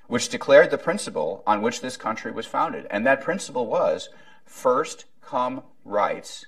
which 0.09 0.28
declared 0.28 0.72
the 0.72 0.78
principle 0.78 1.44
on 1.46 1.62
which 1.62 1.80
this 1.80 1.96
country 1.96 2.33
was 2.33 2.46
founded. 2.46 2.88
And 2.90 3.06
that 3.06 3.22
principle 3.22 3.66
was 3.66 4.09
first 4.44 5.04
come 5.20 5.62
rights, 5.85 6.46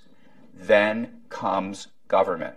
then 0.52 1.20
comes 1.28 1.86
government. 2.08 2.56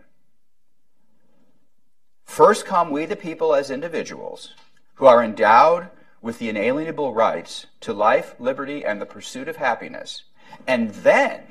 First 2.24 2.66
come 2.66 2.90
we 2.90 3.06
the 3.06 3.16
people 3.16 3.54
as 3.54 3.70
individuals, 3.70 4.56
who 4.96 5.06
are 5.06 5.24
endowed 5.24 5.90
with 6.24 6.40
the 6.40 6.50
inalienable 6.50 7.14
rights 7.14 7.68
to 7.82 7.94
life, 7.94 8.34
liberty, 8.40 8.84
and 8.84 9.00
the 9.00 9.06
pursuit 9.06 9.48
of 9.48 9.58
happiness. 9.58 10.24
And 10.66 10.90
then 10.90 11.44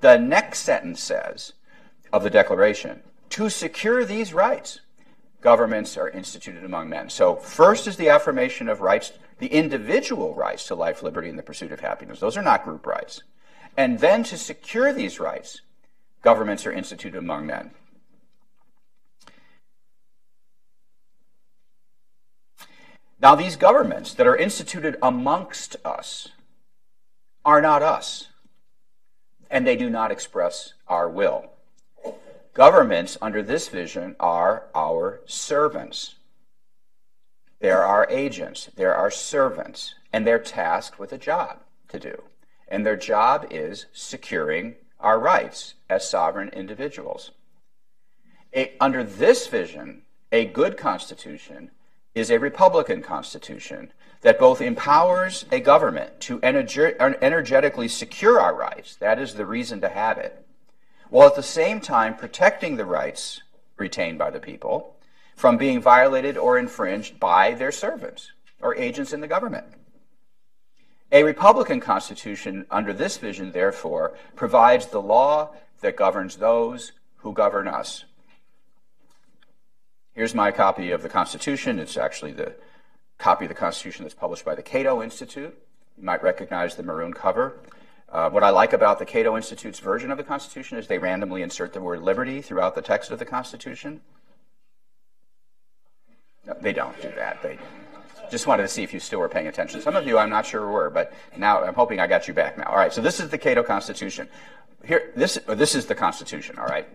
the 0.00 0.16
next 0.18 0.60
sentence 0.60 1.00
says 1.00 1.52
of 2.12 2.22
the 2.22 2.30
Declaration 2.30 3.02
to 3.30 3.50
secure 3.50 4.04
these 4.04 4.32
rights, 4.32 4.80
governments 5.40 5.96
are 5.96 6.08
instituted 6.08 6.64
among 6.64 6.88
men. 6.88 7.10
So, 7.10 7.36
first 7.36 7.86
is 7.86 7.96
the 7.96 8.08
affirmation 8.08 8.68
of 8.68 8.80
rights, 8.80 9.12
the 9.38 9.48
individual 9.48 10.34
rights 10.34 10.66
to 10.68 10.74
life, 10.74 11.02
liberty, 11.02 11.28
and 11.28 11.38
the 11.38 11.42
pursuit 11.42 11.72
of 11.72 11.80
happiness. 11.80 12.20
Those 12.20 12.36
are 12.36 12.42
not 12.42 12.64
group 12.64 12.86
rights. 12.86 13.22
And 13.76 13.98
then 13.98 14.22
to 14.24 14.38
secure 14.38 14.92
these 14.92 15.20
rights, 15.20 15.60
governments 16.22 16.66
are 16.66 16.72
instituted 16.72 17.18
among 17.18 17.46
men. 17.46 17.72
Now, 23.20 23.34
these 23.34 23.56
governments 23.56 24.14
that 24.14 24.26
are 24.26 24.36
instituted 24.36 24.96
amongst 25.02 25.76
us 25.84 26.28
are 27.44 27.60
not 27.60 27.82
us, 27.82 28.28
and 29.50 29.66
they 29.66 29.76
do 29.76 29.88
not 29.88 30.10
express 30.10 30.74
our 30.86 31.08
will. 31.08 31.50
Governments 32.56 33.18
under 33.20 33.42
this 33.42 33.68
vision 33.68 34.16
are 34.18 34.68
our 34.74 35.20
servants. 35.26 36.14
They're 37.60 37.84
our 37.84 38.06
agents, 38.08 38.70
they're 38.76 38.94
our 38.94 39.10
servants, 39.10 39.94
and 40.10 40.26
they're 40.26 40.38
tasked 40.38 40.98
with 40.98 41.12
a 41.12 41.18
job 41.18 41.58
to 41.88 42.00
do. 42.00 42.22
And 42.66 42.86
their 42.86 42.96
job 42.96 43.46
is 43.50 43.84
securing 43.92 44.76
our 44.98 45.20
rights 45.20 45.74
as 45.90 46.08
sovereign 46.08 46.48
individuals. 46.48 47.32
A, 48.54 48.72
under 48.80 49.04
this 49.04 49.48
vision, 49.48 50.00
a 50.32 50.46
good 50.46 50.78
constitution 50.78 51.70
is 52.14 52.30
a 52.30 52.38
Republican 52.38 53.02
Constitution 53.02 53.92
that 54.22 54.38
both 54.38 54.62
empowers 54.62 55.44
a 55.52 55.60
government 55.60 56.20
to 56.20 56.38
energe- 56.38 57.18
energetically 57.20 57.88
secure 57.88 58.40
our 58.40 58.54
rights, 58.54 58.96
that 58.96 59.18
is 59.18 59.34
the 59.34 59.44
reason 59.44 59.82
to 59.82 59.90
have 59.90 60.16
it, 60.16 60.45
while 61.10 61.28
at 61.28 61.36
the 61.36 61.42
same 61.42 61.80
time 61.80 62.16
protecting 62.16 62.76
the 62.76 62.84
rights 62.84 63.42
retained 63.76 64.18
by 64.18 64.30
the 64.30 64.40
people 64.40 64.96
from 65.36 65.56
being 65.56 65.80
violated 65.80 66.36
or 66.36 66.58
infringed 66.58 67.20
by 67.20 67.52
their 67.52 67.72
servants 67.72 68.32
or 68.60 68.74
agents 68.76 69.12
in 69.12 69.20
the 69.20 69.28
government. 69.28 69.66
A 71.12 71.22
Republican 71.22 71.78
Constitution, 71.80 72.66
under 72.70 72.92
this 72.92 73.18
vision, 73.18 73.52
therefore, 73.52 74.16
provides 74.34 74.86
the 74.86 75.00
law 75.00 75.50
that 75.80 75.96
governs 75.96 76.36
those 76.36 76.92
who 77.18 77.32
govern 77.32 77.68
us. 77.68 78.04
Here's 80.14 80.34
my 80.34 80.50
copy 80.50 80.90
of 80.90 81.02
the 81.02 81.08
Constitution. 81.08 81.78
It's 81.78 81.96
actually 81.96 82.32
the 82.32 82.54
copy 83.18 83.44
of 83.44 83.50
the 83.50 83.54
Constitution 83.54 84.04
that's 84.04 84.14
published 84.14 84.44
by 84.44 84.54
the 84.54 84.62
Cato 84.62 85.02
Institute. 85.02 85.56
You 85.96 86.04
might 86.04 86.22
recognize 86.22 86.74
the 86.74 86.82
maroon 86.82 87.12
cover. 87.12 87.60
Uh, 88.08 88.30
what 88.30 88.44
I 88.44 88.50
like 88.50 88.72
about 88.72 88.98
the 88.98 89.04
Cato 89.04 89.36
Institute's 89.36 89.80
version 89.80 90.10
of 90.10 90.16
the 90.16 90.24
Constitution 90.24 90.78
is 90.78 90.86
they 90.86 90.98
randomly 90.98 91.42
insert 91.42 91.72
the 91.72 91.80
word 91.80 92.02
liberty 92.02 92.40
throughout 92.40 92.74
the 92.74 92.82
text 92.82 93.10
of 93.10 93.18
the 93.18 93.24
Constitution. 93.24 94.00
No, 96.46 96.56
they 96.60 96.72
don't 96.72 97.00
do 97.02 97.10
that. 97.16 97.42
They 97.42 97.58
just 98.30 98.46
wanted 98.46 98.62
to 98.62 98.68
see 98.68 98.82
if 98.82 98.94
you 98.94 99.00
still 99.00 99.18
were 99.18 99.28
paying 99.28 99.48
attention. 99.48 99.80
Some 99.80 99.96
of 99.96 100.06
you, 100.06 100.18
I'm 100.18 100.30
not 100.30 100.46
sure 100.46 100.68
were, 100.68 100.90
but 100.90 101.12
now 101.36 101.64
I'm 101.64 101.74
hoping 101.74 101.98
I 101.98 102.06
got 102.06 102.28
you 102.28 102.34
back 102.34 102.56
now. 102.56 102.64
All 102.64 102.76
right, 102.76 102.92
so 102.92 103.00
this 103.00 103.18
is 103.18 103.30
the 103.30 103.38
Cato 103.38 103.62
Constitution. 103.62 104.28
Here, 104.84 105.12
this, 105.16 105.38
this 105.48 105.74
is 105.74 105.86
the 105.86 105.94
Constitution, 105.94 106.58
all 106.58 106.66
right? 106.66 106.86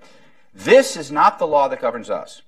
This 0.54 0.96
is 0.96 1.12
not 1.12 1.40
the 1.40 1.48
law 1.48 1.68
that 1.68 1.82
governs 1.82 2.10
us. 2.10 2.42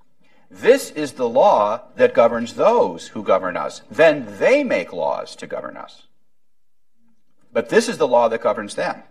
This 0.50 0.92
is 0.92 1.14
the 1.14 1.28
law 1.28 1.82
that 1.96 2.14
governs 2.14 2.54
those 2.54 3.10
who 3.10 3.24
govern 3.24 3.58
us. 3.58 3.82
Then 3.90 4.26
they 4.40 4.64
make 4.64 4.94
laws 4.94 5.36
to 5.38 5.48
govern 5.48 5.76
us. 5.76 6.04
But 7.54 7.70
this 7.70 7.88
is 7.88 7.98
the 7.98 8.08
law 8.08 8.28
that 8.28 8.42
governs 8.42 8.76
them. 8.76 9.04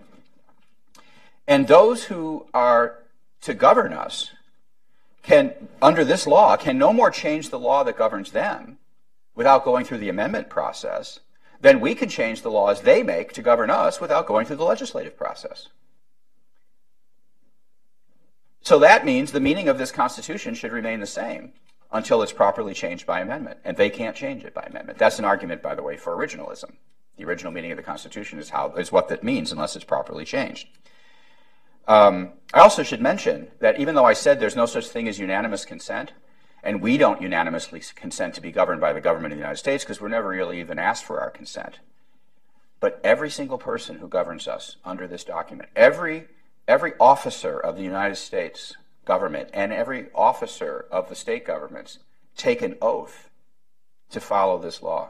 And 1.46 1.66
those 1.68 2.04
who 2.04 2.46
are 2.52 2.98
to 3.42 3.54
govern 3.54 3.92
us 3.92 4.32
can, 5.22 5.54
under 5.80 6.04
this 6.04 6.26
law, 6.26 6.56
can 6.56 6.76
no 6.76 6.92
more 6.92 7.10
change 7.10 7.50
the 7.50 7.58
law 7.58 7.84
that 7.84 7.96
governs 7.96 8.32
them 8.32 8.78
without 9.34 9.64
going 9.64 9.84
through 9.84 9.98
the 9.98 10.08
amendment 10.08 10.48
process 10.48 11.20
than 11.60 11.80
we 11.80 11.94
can 11.94 12.08
change 12.08 12.42
the 12.42 12.50
laws 12.50 12.80
they 12.80 13.02
make 13.02 13.32
to 13.32 13.42
govern 13.42 13.70
us 13.70 14.00
without 14.00 14.26
going 14.26 14.44
through 14.44 14.56
the 14.56 14.64
legislative 14.64 15.16
process. 15.16 15.68
So 18.62 18.78
that 18.80 19.04
means 19.04 19.32
the 19.32 19.40
meaning 19.40 19.68
of 19.68 19.78
this 19.78 19.92
Constitution 19.92 20.54
should 20.54 20.72
remain 20.72 21.00
the 21.00 21.06
same 21.06 21.52
until 21.90 22.22
it's 22.22 22.32
properly 22.32 22.74
changed 22.74 23.06
by 23.06 23.20
amendment. 23.20 23.58
And 23.64 23.76
they 23.76 23.90
can't 23.90 24.16
change 24.16 24.44
it 24.44 24.54
by 24.54 24.62
amendment. 24.62 24.98
That's 24.98 25.18
an 25.18 25.24
argument, 25.24 25.62
by 25.62 25.74
the 25.74 25.82
way, 25.82 25.96
for 25.96 26.16
originalism. 26.16 26.72
The 27.16 27.24
original 27.24 27.52
meaning 27.52 27.72
of 27.72 27.76
the 27.76 27.82
Constitution 27.82 28.38
is 28.38 28.50
how 28.50 28.72
is 28.72 28.90
what 28.90 29.08
that 29.08 29.22
means 29.22 29.52
unless 29.52 29.76
it's 29.76 29.84
properly 29.84 30.24
changed. 30.24 30.68
Um, 31.86 32.32
I 32.54 32.60
also 32.60 32.82
should 32.82 33.00
mention 33.00 33.48
that 33.60 33.78
even 33.78 33.94
though 33.94 34.04
I 34.04 34.12
said 34.12 34.38
there's 34.38 34.56
no 34.56 34.66
such 34.66 34.88
thing 34.88 35.08
as 35.08 35.18
unanimous 35.18 35.64
consent, 35.64 36.12
and 36.62 36.80
we 36.80 36.96
don't 36.96 37.20
unanimously 37.20 37.82
consent 37.96 38.34
to 38.34 38.40
be 38.40 38.52
governed 38.52 38.80
by 38.80 38.92
the 38.92 39.00
government 39.00 39.32
of 39.32 39.38
the 39.38 39.42
United 39.42 39.58
States 39.58 39.84
because 39.84 40.00
we're 40.00 40.08
never 40.08 40.28
really 40.28 40.60
even 40.60 40.78
asked 40.78 41.04
for 41.04 41.20
our 41.20 41.30
consent. 41.30 41.80
But 42.78 43.00
every 43.02 43.30
single 43.30 43.58
person 43.58 43.98
who 43.98 44.08
governs 44.08 44.46
us 44.46 44.76
under 44.84 45.06
this 45.06 45.24
document, 45.24 45.68
every 45.74 46.28
every 46.68 46.92
officer 47.00 47.58
of 47.58 47.76
the 47.76 47.82
United 47.82 48.16
States 48.16 48.76
government 49.04 49.50
and 49.52 49.72
every 49.72 50.06
officer 50.14 50.86
of 50.90 51.08
the 51.08 51.14
state 51.14 51.44
governments 51.44 51.98
take 52.36 52.62
an 52.62 52.76
oath 52.80 53.28
to 54.10 54.20
follow 54.20 54.58
this 54.58 54.82
law. 54.82 55.08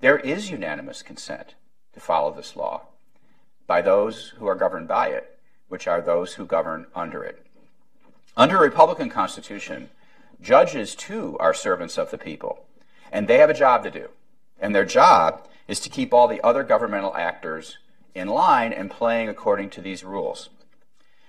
There 0.00 0.18
is 0.18 0.50
unanimous 0.50 1.02
consent 1.02 1.54
to 1.94 2.00
follow 2.00 2.32
this 2.32 2.54
law 2.54 2.82
by 3.66 3.80
those 3.80 4.34
who 4.38 4.46
are 4.46 4.54
governed 4.54 4.88
by 4.88 5.08
it, 5.08 5.38
which 5.68 5.86
are 5.88 6.00
those 6.00 6.34
who 6.34 6.44
govern 6.44 6.86
under 6.94 7.24
it. 7.24 7.44
Under 8.36 8.58
a 8.58 8.60
Republican 8.60 9.08
Constitution, 9.08 9.88
judges 10.42 10.94
too 10.94 11.36
are 11.40 11.54
servants 11.54 11.96
of 11.96 12.10
the 12.10 12.18
people, 12.18 12.66
and 13.10 13.26
they 13.26 13.38
have 13.38 13.48
a 13.48 13.54
job 13.54 13.82
to 13.84 13.90
do. 13.90 14.08
And 14.60 14.74
their 14.74 14.84
job 14.84 15.48
is 15.66 15.80
to 15.80 15.88
keep 15.88 16.12
all 16.12 16.28
the 16.28 16.44
other 16.44 16.62
governmental 16.62 17.16
actors 17.16 17.78
in 18.14 18.28
line 18.28 18.72
and 18.72 18.90
playing 18.90 19.28
according 19.28 19.70
to 19.70 19.80
these 19.80 20.04
rules. 20.04 20.50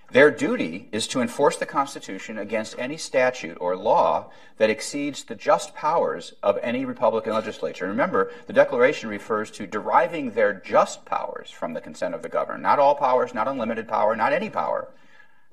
Their 0.09 0.31
duty 0.31 0.87
is 0.93 1.05
to 1.09 1.19
enforce 1.19 1.57
the 1.57 1.65
Constitution 1.65 2.37
against 2.37 2.79
any 2.79 2.95
statute 2.95 3.57
or 3.59 3.75
law 3.75 4.31
that 4.57 4.69
exceeds 4.69 5.23
the 5.23 5.35
just 5.35 5.75
powers 5.75 6.33
of 6.41 6.57
any 6.61 6.85
Republican 6.85 7.33
legislature. 7.33 7.87
Remember, 7.87 8.31
the 8.45 8.53
Declaration 8.53 9.09
refers 9.09 9.51
to 9.51 9.67
deriving 9.67 10.31
their 10.31 10.53
just 10.53 11.03
powers 11.03 11.51
from 11.51 11.73
the 11.73 11.81
consent 11.81 12.15
of 12.15 12.21
the 12.21 12.29
governed. 12.29 12.63
Not 12.63 12.79
all 12.79 12.95
powers, 12.95 13.33
not 13.33 13.49
unlimited 13.49 13.87
power, 13.87 14.15
not 14.15 14.31
any 14.31 14.49
power, 14.49 14.87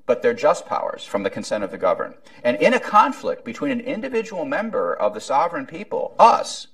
but 0.05 0.21
their 0.21 0.33
just 0.33 0.65
powers 0.65 1.03
from 1.03 1.23
the 1.23 1.29
consent 1.29 1.63
of 1.63 1.71
the 1.71 1.77
governed. 1.77 2.15
And 2.41 2.55
in 2.57 2.73
a 2.73 2.79
conflict 2.79 3.43
between 3.43 3.71
an 3.71 3.81
individual 3.81 4.45
member 4.45 4.93
of 4.93 5.13
the 5.13 5.21
sovereign 5.21 5.65
people, 5.65 6.15
us, 6.17 6.67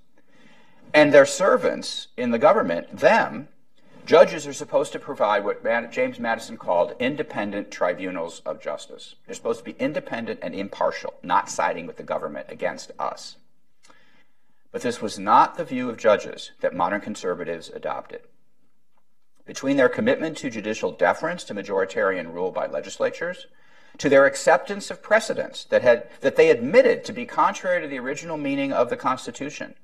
and 0.93 1.11
their 1.11 1.25
servants 1.25 2.09
in 2.15 2.29
the 2.29 2.39
government, 2.39 2.95
them, 2.95 3.47
Judges 4.05 4.47
are 4.47 4.53
supposed 4.53 4.91
to 4.93 4.99
provide 4.99 5.43
what 5.43 5.63
James 5.91 6.19
Madison 6.19 6.57
called 6.57 6.95
independent 6.99 7.71
tribunals 7.71 8.41
of 8.45 8.61
justice. 8.61 9.15
They're 9.25 9.35
supposed 9.35 9.59
to 9.59 9.65
be 9.65 9.75
independent 9.79 10.39
and 10.41 10.55
impartial, 10.55 11.13
not 11.23 11.49
siding 11.49 11.85
with 11.85 11.97
the 11.97 12.03
government 12.03 12.47
against 12.49 12.91
us. 12.99 13.37
But 14.71 14.81
this 14.81 15.01
was 15.01 15.19
not 15.19 15.55
the 15.55 15.65
view 15.65 15.89
of 15.89 15.97
judges 15.97 16.51
that 16.61 16.73
modern 16.73 17.01
conservatives 17.01 17.69
adopted. 17.69 18.21
Between 19.45 19.77
their 19.77 19.89
commitment 19.89 20.37
to 20.37 20.49
judicial 20.49 20.91
deference 20.91 21.43
to 21.45 21.53
majoritarian 21.53 22.33
rule 22.33 22.51
by 22.51 22.67
legislatures, 22.67 23.47
to 23.97 24.09
their 24.09 24.25
acceptance 24.25 24.89
of 24.89 25.01
precedents 25.03 25.65
that, 25.65 25.81
had, 25.81 26.09
that 26.21 26.37
they 26.37 26.49
admitted 26.49 27.03
to 27.03 27.13
be 27.13 27.25
contrary 27.25 27.81
to 27.81 27.87
the 27.87 27.99
original 27.99 28.37
meaning 28.37 28.71
of 28.71 28.89
the 28.89 28.97
Constitution, 28.97 29.75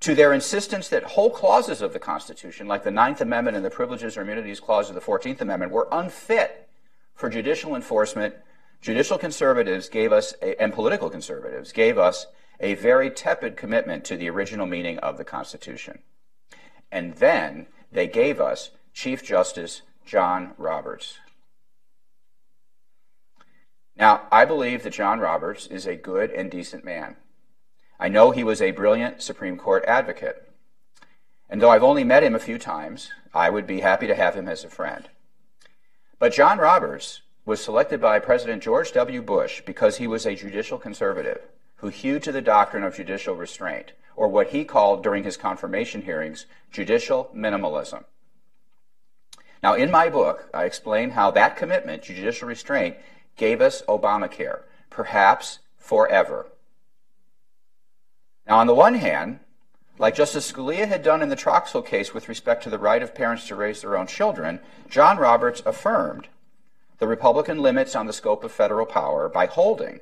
to 0.00 0.14
their 0.14 0.32
insistence 0.32 0.88
that 0.88 1.02
whole 1.02 1.30
clauses 1.30 1.80
of 1.80 1.92
the 1.92 1.98
Constitution, 1.98 2.66
like 2.66 2.84
the 2.84 2.90
Ninth 2.90 3.20
Amendment 3.20 3.56
and 3.56 3.64
the 3.64 3.70
Privileges 3.70 4.16
or 4.16 4.22
Immunities 4.22 4.60
Clause 4.60 4.88
of 4.88 4.94
the 4.94 5.00
Fourteenth 5.00 5.40
Amendment, 5.40 5.72
were 5.72 5.88
unfit 5.90 6.68
for 7.14 7.30
judicial 7.30 7.74
enforcement, 7.74 8.34
judicial 8.80 9.18
conservatives 9.18 9.88
gave 9.88 10.12
us, 10.12 10.34
a, 10.42 10.60
and 10.60 10.72
political 10.72 11.08
conservatives 11.08 11.72
gave 11.72 11.96
us 11.96 12.26
a 12.60 12.74
very 12.74 13.10
tepid 13.10 13.56
commitment 13.56 14.04
to 14.04 14.16
the 14.16 14.28
original 14.28 14.66
meaning 14.66 14.98
of 14.98 15.16
the 15.16 15.24
Constitution. 15.24 16.00
And 16.90 17.14
then 17.14 17.66
they 17.90 18.06
gave 18.06 18.40
us 18.40 18.70
Chief 18.92 19.24
Justice 19.24 19.82
John 20.04 20.52
Roberts. 20.58 21.18
Now, 23.96 24.26
I 24.30 24.44
believe 24.44 24.82
that 24.82 24.92
John 24.92 25.20
Roberts 25.20 25.66
is 25.66 25.86
a 25.86 25.96
good 25.96 26.30
and 26.30 26.50
decent 26.50 26.84
man. 26.84 27.16
I 27.98 28.08
know 28.08 28.30
he 28.30 28.44
was 28.44 28.60
a 28.60 28.72
brilliant 28.72 29.22
Supreme 29.22 29.56
Court 29.56 29.84
advocate. 29.86 30.48
And 31.48 31.60
though 31.60 31.70
I've 31.70 31.82
only 31.82 32.04
met 32.04 32.24
him 32.24 32.34
a 32.34 32.40
few 32.40 32.58
times, 32.58 33.10
I 33.32 33.50
would 33.50 33.66
be 33.66 33.80
happy 33.80 34.06
to 34.06 34.14
have 34.14 34.34
him 34.34 34.48
as 34.48 34.64
a 34.64 34.70
friend. 34.70 35.08
But 36.18 36.32
John 36.32 36.58
Roberts 36.58 37.22
was 37.44 37.62
selected 37.62 38.00
by 38.00 38.18
President 38.18 38.62
George 38.62 38.92
W. 38.92 39.22
Bush 39.22 39.62
because 39.66 39.98
he 39.98 40.06
was 40.06 40.26
a 40.26 40.34
judicial 40.34 40.78
conservative 40.78 41.42
who 41.76 41.88
hewed 41.88 42.22
to 42.22 42.32
the 42.32 42.40
doctrine 42.40 42.82
of 42.82 42.96
judicial 42.96 43.34
restraint, 43.34 43.92
or 44.16 44.28
what 44.28 44.48
he 44.48 44.64
called 44.64 45.02
during 45.02 45.24
his 45.24 45.36
confirmation 45.36 46.02
hearings, 46.02 46.46
judicial 46.70 47.30
minimalism. 47.34 48.04
Now, 49.62 49.74
in 49.74 49.90
my 49.90 50.08
book, 50.08 50.48
I 50.54 50.64
explain 50.64 51.10
how 51.10 51.30
that 51.32 51.56
commitment, 51.56 52.04
to 52.04 52.14
judicial 52.14 52.48
restraint, 52.48 52.96
gave 53.36 53.60
us 53.60 53.82
Obamacare, 53.82 54.60
perhaps 54.88 55.58
forever. 55.76 56.46
Now, 58.46 58.58
on 58.58 58.66
the 58.66 58.74
one 58.74 58.94
hand, 58.94 59.40
like 59.98 60.14
Justice 60.14 60.50
Scalia 60.50 60.86
had 60.86 61.02
done 61.02 61.22
in 61.22 61.28
the 61.28 61.36
Troxel 61.36 61.84
case 61.84 62.12
with 62.12 62.28
respect 62.28 62.62
to 62.64 62.70
the 62.70 62.78
right 62.78 63.02
of 63.02 63.14
parents 63.14 63.46
to 63.48 63.54
raise 63.54 63.80
their 63.80 63.96
own 63.96 64.06
children, 64.06 64.60
John 64.88 65.18
Roberts 65.18 65.62
affirmed 65.64 66.28
the 66.98 67.06
Republican 67.06 67.58
limits 67.58 67.96
on 67.96 68.06
the 68.06 68.12
scope 68.12 68.44
of 68.44 68.52
federal 68.52 68.86
power 68.86 69.28
by 69.28 69.46
holding, 69.46 70.00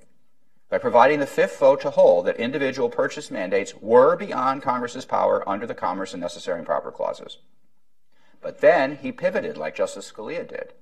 by 0.68 0.78
providing 0.78 1.20
the 1.20 1.26
fifth 1.26 1.58
vote 1.58 1.80
to 1.82 1.90
hold 1.90 2.26
that 2.26 2.36
individual 2.36 2.88
purchase 2.88 3.30
mandates 3.30 3.74
were 3.80 4.16
beyond 4.16 4.62
Congress's 4.62 5.04
power 5.04 5.46
under 5.48 5.66
the 5.66 5.74
Commerce 5.74 6.12
and 6.12 6.20
Necessary 6.20 6.58
and 6.58 6.66
Proper 6.66 6.90
Clauses. 6.90 7.38
But 8.40 8.60
then 8.60 8.96
he 8.96 9.12
pivoted 9.12 9.56
like 9.56 9.76
Justice 9.76 10.10
Scalia 10.10 10.48
did, 10.48 10.72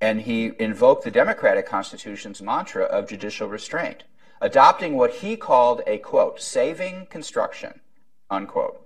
and 0.00 0.22
he 0.22 0.52
invoked 0.58 1.04
the 1.04 1.10
Democratic 1.10 1.66
Constitution's 1.66 2.42
mantra 2.42 2.84
of 2.84 3.08
judicial 3.08 3.48
restraint 3.48 4.04
adopting 4.40 4.94
what 4.94 5.14
he 5.14 5.36
called 5.36 5.82
a 5.86 5.98
quote, 5.98 6.40
saving 6.40 7.06
construction, 7.06 7.80
unquote, 8.30 8.80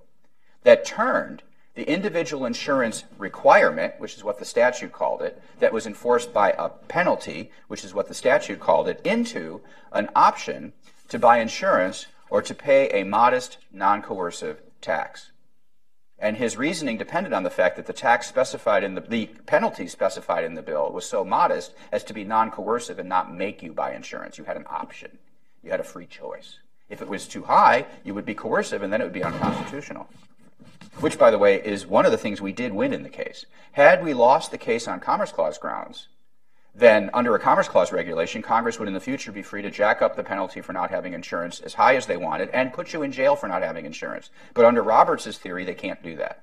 that 0.62 0.84
turned 0.84 1.42
the 1.74 1.88
individual 1.88 2.44
insurance 2.44 3.04
requirement, 3.16 3.94
which 3.98 4.16
is 4.16 4.24
what 4.24 4.38
the 4.38 4.44
statute 4.44 4.92
called 4.92 5.22
it, 5.22 5.40
that 5.60 5.72
was 5.72 5.86
enforced 5.86 6.32
by 6.32 6.50
a 6.52 6.68
penalty, 6.68 7.50
which 7.68 7.84
is 7.84 7.94
what 7.94 8.08
the 8.08 8.14
statute 8.14 8.60
called 8.60 8.88
it, 8.88 9.00
into 9.04 9.60
an 9.92 10.08
option 10.14 10.72
to 11.08 11.18
buy 11.18 11.38
insurance 11.38 12.06
or 12.28 12.42
to 12.42 12.54
pay 12.54 12.88
a 12.90 13.04
modest, 13.04 13.58
non 13.72 14.02
coercive 14.02 14.60
tax. 14.80 15.30
And 16.18 16.36
his 16.36 16.56
reasoning 16.56 16.98
depended 16.98 17.32
on 17.32 17.44
the 17.44 17.50
fact 17.50 17.76
that 17.76 17.86
the 17.86 17.94
tax 17.94 18.26
specified 18.26 18.84
in 18.84 18.94
the, 18.94 19.00
the 19.00 19.26
penalty 19.46 19.86
specified 19.86 20.44
in 20.44 20.54
the 20.54 20.62
bill 20.62 20.90
was 20.92 21.06
so 21.06 21.24
modest 21.24 21.72
as 21.92 22.04
to 22.04 22.12
be 22.12 22.24
non 22.24 22.50
coercive 22.50 22.98
and 22.98 23.08
not 23.08 23.34
make 23.34 23.62
you 23.62 23.72
buy 23.72 23.94
insurance. 23.94 24.36
You 24.36 24.44
had 24.44 24.58
an 24.58 24.66
option. 24.68 25.18
You 25.62 25.70
had 25.70 25.80
a 25.80 25.84
free 25.84 26.06
choice. 26.06 26.58
If 26.88 27.02
it 27.02 27.08
was 27.08 27.28
too 27.28 27.44
high, 27.44 27.86
you 28.04 28.14
would 28.14 28.24
be 28.24 28.34
coercive 28.34 28.82
and 28.82 28.92
then 28.92 29.00
it 29.00 29.04
would 29.04 29.12
be 29.12 29.24
unconstitutional. 29.24 30.08
which, 30.98 31.18
by 31.18 31.30
the 31.30 31.38
way, 31.38 31.56
is 31.64 31.86
one 31.86 32.04
of 32.04 32.12
the 32.12 32.18
things 32.18 32.40
we 32.40 32.52
did 32.52 32.72
win 32.72 32.92
in 32.92 33.02
the 33.02 33.08
case. 33.08 33.46
Had 33.72 34.02
we 34.02 34.12
lost 34.12 34.50
the 34.50 34.58
case 34.58 34.86
on 34.88 35.00
Commerce 35.00 35.32
Clause 35.32 35.56
grounds, 35.56 36.08
then 36.74 37.10
under 37.14 37.34
a 37.34 37.40
Commerce 37.40 37.68
Clause 37.68 37.92
regulation, 37.92 38.42
Congress 38.42 38.78
would 38.78 38.88
in 38.88 38.94
the 38.94 39.00
future 39.00 39.32
be 39.32 39.42
free 39.42 39.62
to 39.62 39.70
jack 39.70 40.02
up 40.02 40.14
the 40.14 40.22
penalty 40.22 40.60
for 40.60 40.72
not 40.72 40.90
having 40.90 41.14
insurance 41.14 41.60
as 41.60 41.74
high 41.74 41.96
as 41.96 42.06
they 42.06 42.16
wanted 42.16 42.50
and 42.50 42.72
put 42.72 42.92
you 42.92 43.02
in 43.02 43.12
jail 43.12 43.34
for 43.34 43.48
not 43.48 43.62
having 43.62 43.86
insurance. 43.86 44.30
But 44.54 44.64
under 44.64 44.82
Roberts' 44.82 45.38
theory, 45.38 45.64
they 45.64 45.74
can't 45.74 46.02
do 46.02 46.16
that 46.16 46.42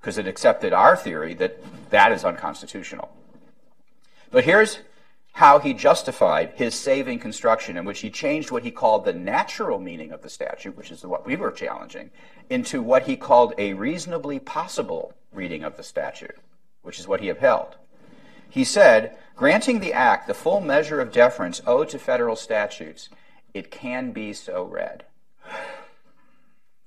because 0.00 0.18
it 0.18 0.26
accepted 0.26 0.72
our 0.72 0.96
theory 0.96 1.34
that 1.34 1.58
that 1.90 2.12
is 2.12 2.24
unconstitutional. 2.24 3.14
But 4.30 4.44
here's 4.44 4.78
how 5.36 5.58
he 5.58 5.74
justified 5.74 6.50
his 6.54 6.74
saving 6.74 7.18
construction, 7.18 7.76
in 7.76 7.84
which 7.84 8.00
he 8.00 8.08
changed 8.08 8.50
what 8.50 8.62
he 8.62 8.70
called 8.70 9.04
the 9.04 9.12
natural 9.12 9.78
meaning 9.78 10.10
of 10.10 10.22
the 10.22 10.30
statute, 10.30 10.74
which 10.74 10.90
is 10.90 11.04
what 11.04 11.26
we 11.26 11.36
were 11.36 11.50
challenging, 11.50 12.10
into 12.48 12.80
what 12.80 13.02
he 13.02 13.18
called 13.18 13.52
a 13.58 13.74
reasonably 13.74 14.38
possible 14.38 15.12
reading 15.34 15.62
of 15.62 15.76
the 15.76 15.82
statute, 15.82 16.38
which 16.80 16.98
is 16.98 17.06
what 17.06 17.20
he 17.20 17.28
upheld. 17.28 17.76
He 18.48 18.64
said, 18.64 19.14
granting 19.34 19.80
the 19.80 19.92
act 19.92 20.26
the 20.26 20.32
full 20.32 20.62
measure 20.62 21.02
of 21.02 21.12
deference 21.12 21.60
owed 21.66 21.90
to 21.90 21.98
federal 21.98 22.34
statutes, 22.34 23.10
it 23.52 23.70
can 23.70 24.12
be 24.12 24.32
so 24.32 24.64
read. 24.64 25.04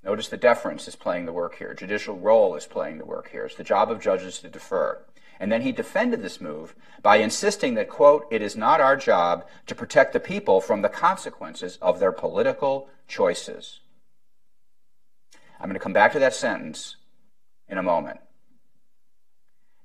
Notice 0.03 0.27
the 0.27 0.37
deference 0.37 0.87
is 0.87 0.95
playing 0.95 1.27
the 1.27 1.33
work 1.33 1.59
here. 1.59 1.75
Judicial 1.75 2.17
role 2.17 2.55
is 2.55 2.65
playing 2.65 2.97
the 2.97 3.05
work 3.05 3.29
here. 3.29 3.45
It's 3.45 3.53
the 3.53 3.63
job 3.63 3.91
of 3.91 4.01
judges 4.01 4.39
to 4.39 4.49
defer. 4.49 4.97
And 5.39 5.51
then 5.51 5.61
he 5.61 5.71
defended 5.71 6.21
this 6.21 6.41
move 6.41 6.75
by 7.01 7.17
insisting 7.17 7.75
that, 7.75 7.89
quote, 7.89 8.27
it 8.29 8.41
is 8.41 8.57
not 8.57 8.81
our 8.81 8.97
job 8.97 9.47
to 9.67 9.75
protect 9.75 10.11
the 10.11 10.19
people 10.19 10.59
from 10.59 10.81
the 10.81 10.89
consequences 10.89 11.77
of 11.81 11.99
their 11.99 12.11
political 12.11 12.89
choices. 13.07 13.79
I'm 15.59 15.67
going 15.67 15.73
to 15.73 15.79
come 15.79 15.93
back 15.93 16.11
to 16.13 16.19
that 16.19 16.33
sentence 16.33 16.97
in 17.67 17.77
a 17.77 17.83
moment. 17.83 18.19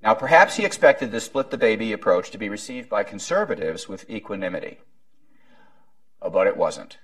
Now, 0.02 0.14
perhaps 0.14 0.56
he 0.56 0.64
expected 0.64 1.10
the 1.10 1.20
split 1.20 1.50
the 1.50 1.56
baby 1.56 1.92
approach 1.92 2.30
to 2.30 2.38
be 2.38 2.48
received 2.48 2.88
by 2.88 3.04
conservatives 3.04 3.88
with 3.88 4.08
equanimity, 4.10 4.78
uh, 6.20 6.28
but 6.28 6.46
it 6.46 6.56
wasn't. 6.56 6.98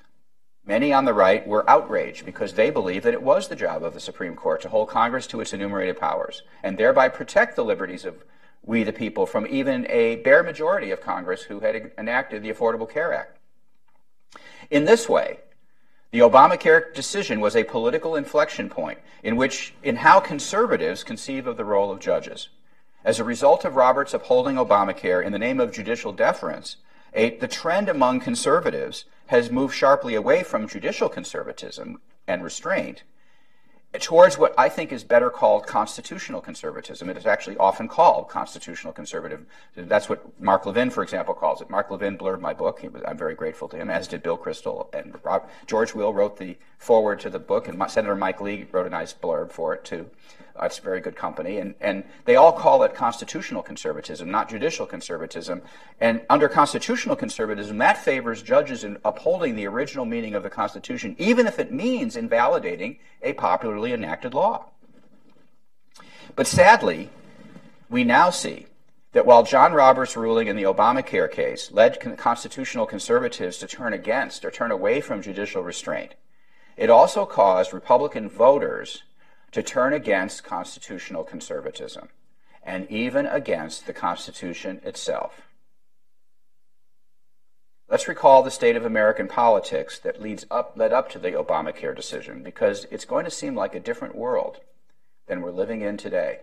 Many 0.67 0.93
on 0.93 1.07
the 1.07 1.15
right 1.15 1.47
were 1.47 1.69
outraged 1.69 2.27
because 2.27 2.53
they 2.53 2.69
believed 2.69 3.07
that 3.07 3.15
it 3.15 3.23
was 3.23 3.49
the 3.49 3.57
job 3.57 3.83
of 3.83 3.95
the 3.95 4.01
Supreme 4.01 4.37
Court 4.37 4.61
to 4.61 4.69
hold 4.69 4.91
Congress 4.91 5.27
to 5.29 5.41
its 5.41 5.55
enumerated 5.55 5.99
powers 5.99 6.43
and 6.63 6.77
thereby 6.77 7.09
protect 7.09 7.57
the 7.57 7.65
liberties 7.65 8.05
of 8.05 8.23
we 8.63 8.83
the 8.83 8.93
people 8.93 9.27
from 9.27 9.47
even 9.47 9.87
a 9.89 10.17
bare 10.17 10.43
majority 10.43 10.91
of 10.91 11.01
Congress 11.01 11.43
who 11.43 11.61
had 11.61 11.93
enacted 11.99 12.43
the 12.43 12.53
Affordable 12.53 12.91
Care 12.91 13.13
Act. 13.13 13.39
In 14.71 14.85
this 14.85 15.09
way, 15.09 15.39
the 16.13 16.21
Obamacare 16.21 16.93
decision 16.93 17.41
was 17.41 17.55
a 17.55 17.65
political 17.65 18.17
inflection 18.17 18.69
point 18.69 18.99
in 19.23 19.37
which 19.37 19.75
in 19.83 19.97
how 19.97 20.21
conservatives 20.21 21.05
conceive 21.05 21.47
of 21.47 21.57
the 21.57 21.65
role 21.65 21.91
of 21.91 22.01
judges. 22.01 22.49
As 23.05 23.19
a 23.19 23.25
result 23.25 23.65
of 23.65 23.77
Roberts 23.77 24.13
upholding 24.13 24.57
Obamacare 24.57 25.25
in 25.25 25.33
the 25.33 25.39
name 25.39 25.61
of 25.61 25.73
judicial 25.73 26.13
deference, 26.13 26.77
a, 27.15 27.39
the 27.39 27.49
trend 27.49 27.89
among 27.89 28.21
conservatives 28.21 29.05
has 29.29 29.51
moved 29.51 29.75
sharply 29.75 30.15
away 30.15 30.43
from 30.43 30.69
judicial 30.69 31.09
conservatism 31.09 32.01
and 32.27 32.45
restraint 32.45 33.03
towards 33.99 34.39
what 34.39 34.55
I 34.57 34.69
think 34.69 34.93
is 34.93 35.03
better 35.03 35.31
called 35.31 35.67
constitutional 35.67 36.41
conservatism. 36.41 37.11
It 37.11 37.17
is 37.17 37.27
actually 37.27 37.57
often 37.57 37.89
called 37.89 38.29
constitutional 38.29 38.93
conservative. 38.93 39.45
That's 39.75 40.09
what 40.09 40.41
Mark 40.41 40.65
Levin, 40.65 40.91
for 40.91 41.03
example, 41.03 41.35
calls 41.35 41.61
it. 41.61 41.71
Mark 41.71 41.91
Levin 41.91 42.17
blurred 42.17 42.41
my 42.41 42.55
book. 42.55 42.83
Was, 42.93 43.03
I'm 43.07 43.19
very 43.19 43.35
grateful 43.35 43.69
to 43.69 43.77
him, 43.77 43.91
as 43.91 44.07
did 44.07 44.23
Bill 44.23 44.39
Kristol. 44.39 44.95
And 44.95 45.19
Rob, 45.25 45.49
George 45.67 45.93
Will 45.95 46.15
wrote 46.15 46.39
the 46.39 46.57
foreword 46.79 47.19
to 47.21 47.31
the 47.31 47.41
book, 47.41 47.67
and 47.67 47.83
Senator 47.91 48.15
Mike 48.15 48.41
Lee 48.41 48.67
wrote 48.71 48.87
a 48.87 48.91
nice 48.91 49.13
blurb 49.13 49.51
for 49.51 49.75
it, 49.75 49.85
too. 49.85 50.09
It's 50.63 50.79
very 50.79 51.01
good 51.01 51.17
company. 51.17 51.59
And, 51.59 51.75
and 51.81 52.05
they 52.25 52.37
all 52.37 52.53
call 52.53 52.83
it 52.83 52.95
constitutional 52.95 53.63
conservatism, 53.63 54.31
not 54.31 54.49
judicial 54.49 54.87
conservatism. 54.87 55.63
And 56.01 56.23
under 56.29 56.49
constitutional 56.49 57.17
conservatism, 57.17 57.79
that 57.79 57.99
favors 57.99 58.43
judges 58.43 58.85
in 58.85 58.99
upholding 59.05 59.57
the 59.57 59.67
original 59.67 60.05
meaning 60.05 60.35
of 60.35 60.43
the 60.43 60.51
Constitution, 60.51 61.17
even 61.19 61.47
if 61.47 61.59
it 61.59 61.73
means 61.73 62.17
invalidating 62.17 62.99
a 63.23 63.33
popularly 63.33 63.93
enacted 63.93 64.35
law. 64.35 64.67
But 66.37 66.47
sadly, 66.47 67.11
we 67.89 68.05
now 68.05 68.31
see 68.31 68.67
that 69.13 69.27
while 69.27 69.43
John 69.43 69.73
Roberts' 69.73 70.17
ruling 70.17 70.47
in 70.47 70.57
the 70.57 70.63
Obamacare 70.63 71.31
case 71.31 71.73
led 71.73 71.99
constitutional 72.17 72.87
conservatives 72.87 73.59
to 73.59 73.67
turn 73.67 73.93
against 73.93 74.45
or 74.45 74.51
turn 74.51 74.71
away 74.71 75.01
from 75.01 75.23
judicial 75.23 75.63
restraint, 75.63 76.15
it 76.77 76.89
also 76.89 77.27
caused 77.27 77.75
Republican 77.75 78.29
voters 78.29 79.03
to 79.53 79.63
turn 79.63 79.93
against 79.93 80.45
constitutional 80.45 81.25
conservatism 81.25 82.09
and 82.63 82.91
even 82.91 83.27
against 83.27 83.87
the 83.87 83.93
Constitution 83.93 84.81
itself. 84.85 85.43
Let's 87.89 88.07
recall 88.07 88.45
the 88.45 88.53
state 88.53 88.77
of 88.77 88.85
American 88.85 89.27
politics 89.27 89.99
that 89.99 90.23
leads 90.23 90.47
up, 90.49 90.75
led 90.77 90.93
up 90.93 91.11
to 91.11 91.19
the 91.19 91.33
Obamacare 91.33 91.97
decision 91.97 92.43
because 92.45 92.87
it's 92.91 93.05
going 93.05 93.25
to 93.25 93.31
seem 93.31 93.57
like 93.57 93.75
a 93.75 93.81
different 93.81 94.15
world 94.15 94.61
than 95.27 95.41
we're 95.41 95.51
living 95.51 95.81
in 95.81 95.97
today. 95.97 96.39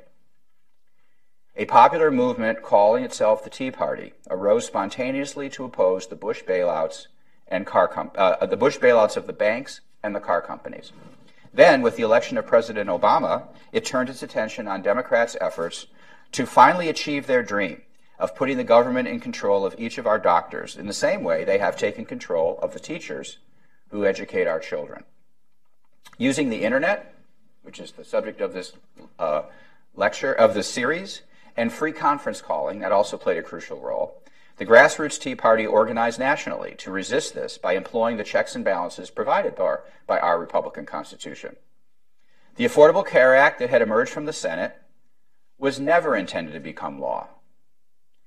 A 1.55 1.65
popular 1.65 2.11
movement 2.11 2.61
calling 2.61 3.03
itself 3.03 3.43
the 3.43 3.49
Tea 3.49 3.71
Party 3.71 4.13
arose 4.29 4.65
spontaneously 4.67 5.49
to 5.51 5.63
oppose 5.63 6.07
the 6.07 6.15
Bush 6.15 6.43
bailouts 6.43 7.07
and 7.47 7.65
car 7.65 7.87
com- 7.87 8.11
uh, 8.15 8.45
the 8.45 8.57
Bush 8.57 8.77
bailouts 8.77 9.15
of 9.15 9.25
the 9.25 9.33
banks 9.33 9.79
and 10.03 10.13
the 10.13 10.19
car 10.19 10.41
companies. 10.41 10.91
Then, 11.57 11.81
with 11.81 11.95
the 11.95 12.03
election 12.03 12.37
of 12.37 12.45
President 12.45 12.87
Obama, 12.87 13.47
it 13.71 13.83
turned 13.83 14.09
its 14.09 14.21
attention 14.21 14.67
on 14.67 14.83
Democrats' 14.83 15.35
efforts 15.41 15.87
to 16.33 16.45
finally 16.45 16.87
achieve 16.87 17.25
their 17.25 17.41
dream 17.41 17.81
of 18.19 18.35
putting 18.35 18.57
the 18.57 18.63
government 18.63 19.07
in 19.07 19.19
control 19.19 19.65
of 19.65 19.73
each 19.79 19.97
of 19.97 20.05
our 20.05 20.19
doctors 20.19 20.77
in 20.77 20.85
the 20.85 20.93
same 20.93 21.23
way 21.23 21.43
they 21.43 21.57
have 21.57 21.75
taken 21.75 22.05
control 22.05 22.59
of 22.61 22.73
the 22.73 22.79
teachers 22.79 23.39
who 23.89 24.05
educate 24.05 24.45
our 24.45 24.59
children. 24.59 25.03
Using 26.19 26.49
the 26.49 26.63
internet, 26.63 27.15
which 27.63 27.79
is 27.79 27.91
the 27.91 28.05
subject 28.05 28.39
of 28.39 28.53
this 28.53 28.73
uh, 29.17 29.41
lecture, 29.95 30.33
of 30.33 30.53
this 30.53 30.71
series, 30.71 31.23
and 31.55 31.73
free 31.73 31.91
conference 31.91 32.39
calling, 32.39 32.81
that 32.81 32.91
also 32.91 33.17
played 33.17 33.39
a 33.39 33.41
crucial 33.41 33.81
role. 33.81 34.21
The 34.57 34.65
grassroots 34.65 35.19
Tea 35.19 35.35
Party 35.35 35.65
organized 35.65 36.19
nationally 36.19 36.73
to 36.79 36.91
resist 36.91 37.35
this 37.35 37.57
by 37.57 37.73
employing 37.73 38.17
the 38.17 38.23
checks 38.23 38.55
and 38.55 38.65
balances 38.65 39.09
provided 39.09 39.55
by 39.55 39.77
by 40.07 40.19
our 40.19 40.39
Republican 40.39 40.85
Constitution. 40.85 41.55
The 42.55 42.65
Affordable 42.65 43.05
Care 43.05 43.35
Act 43.35 43.59
that 43.59 43.69
had 43.69 43.83
emerged 43.83 44.11
from 44.11 44.25
the 44.25 44.33
Senate 44.33 44.75
was 45.59 45.79
never 45.79 46.15
intended 46.15 46.53
to 46.53 46.59
become 46.59 46.99
law. 46.99 47.27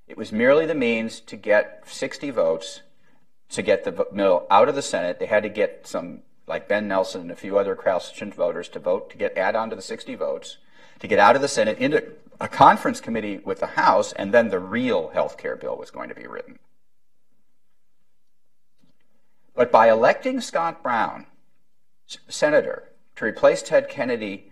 It 0.06 0.16
was 0.16 0.30
merely 0.30 0.66
the 0.66 0.74
means 0.74 1.20
to 1.20 1.36
get 1.36 1.82
60 1.86 2.30
votes 2.30 2.82
to 3.50 3.62
get 3.62 3.82
the 3.82 4.06
bill 4.14 4.46
out 4.50 4.68
of 4.68 4.76
the 4.76 4.82
Senate. 4.82 5.18
They 5.18 5.26
had 5.26 5.42
to 5.42 5.48
get 5.48 5.86
some, 5.86 6.22
like 6.46 6.68
Ben 6.68 6.86
Nelson 6.86 7.22
and 7.22 7.30
a 7.32 7.36
few 7.36 7.58
other 7.58 7.74
Christian 7.74 8.32
voters, 8.32 8.68
to 8.70 8.78
vote 8.78 9.10
to 9.10 9.16
get 9.16 9.36
add 9.36 9.56
on 9.56 9.70
to 9.70 9.76
the 9.76 9.82
60 9.82 10.14
votes 10.14 10.58
to 11.00 11.08
get 11.08 11.18
out 11.18 11.34
of 11.34 11.42
the 11.42 11.48
Senate 11.48 11.78
into 11.78 12.04
a 12.40 12.48
conference 12.48 13.00
committee 13.00 13.38
with 13.44 13.60
the 13.60 13.66
House, 13.66 14.12
and 14.12 14.32
then 14.32 14.48
the 14.48 14.58
real 14.58 15.08
health 15.08 15.36
care 15.36 15.56
bill 15.56 15.76
was 15.76 15.90
going 15.90 16.08
to 16.08 16.14
be 16.14 16.26
written. 16.26 16.58
But 19.54 19.70
by 19.70 19.90
electing 19.90 20.40
Scott 20.40 20.82
Brown, 20.82 21.26
senator, 22.28 22.92
to 23.16 23.26
replace 23.26 23.62
Ted 23.62 23.88
Kennedy 23.90 24.50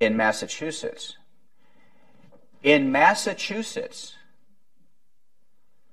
in 0.00 0.16
Massachusetts, 0.16 1.16
in 2.62 2.90
Massachusetts, 2.90 4.16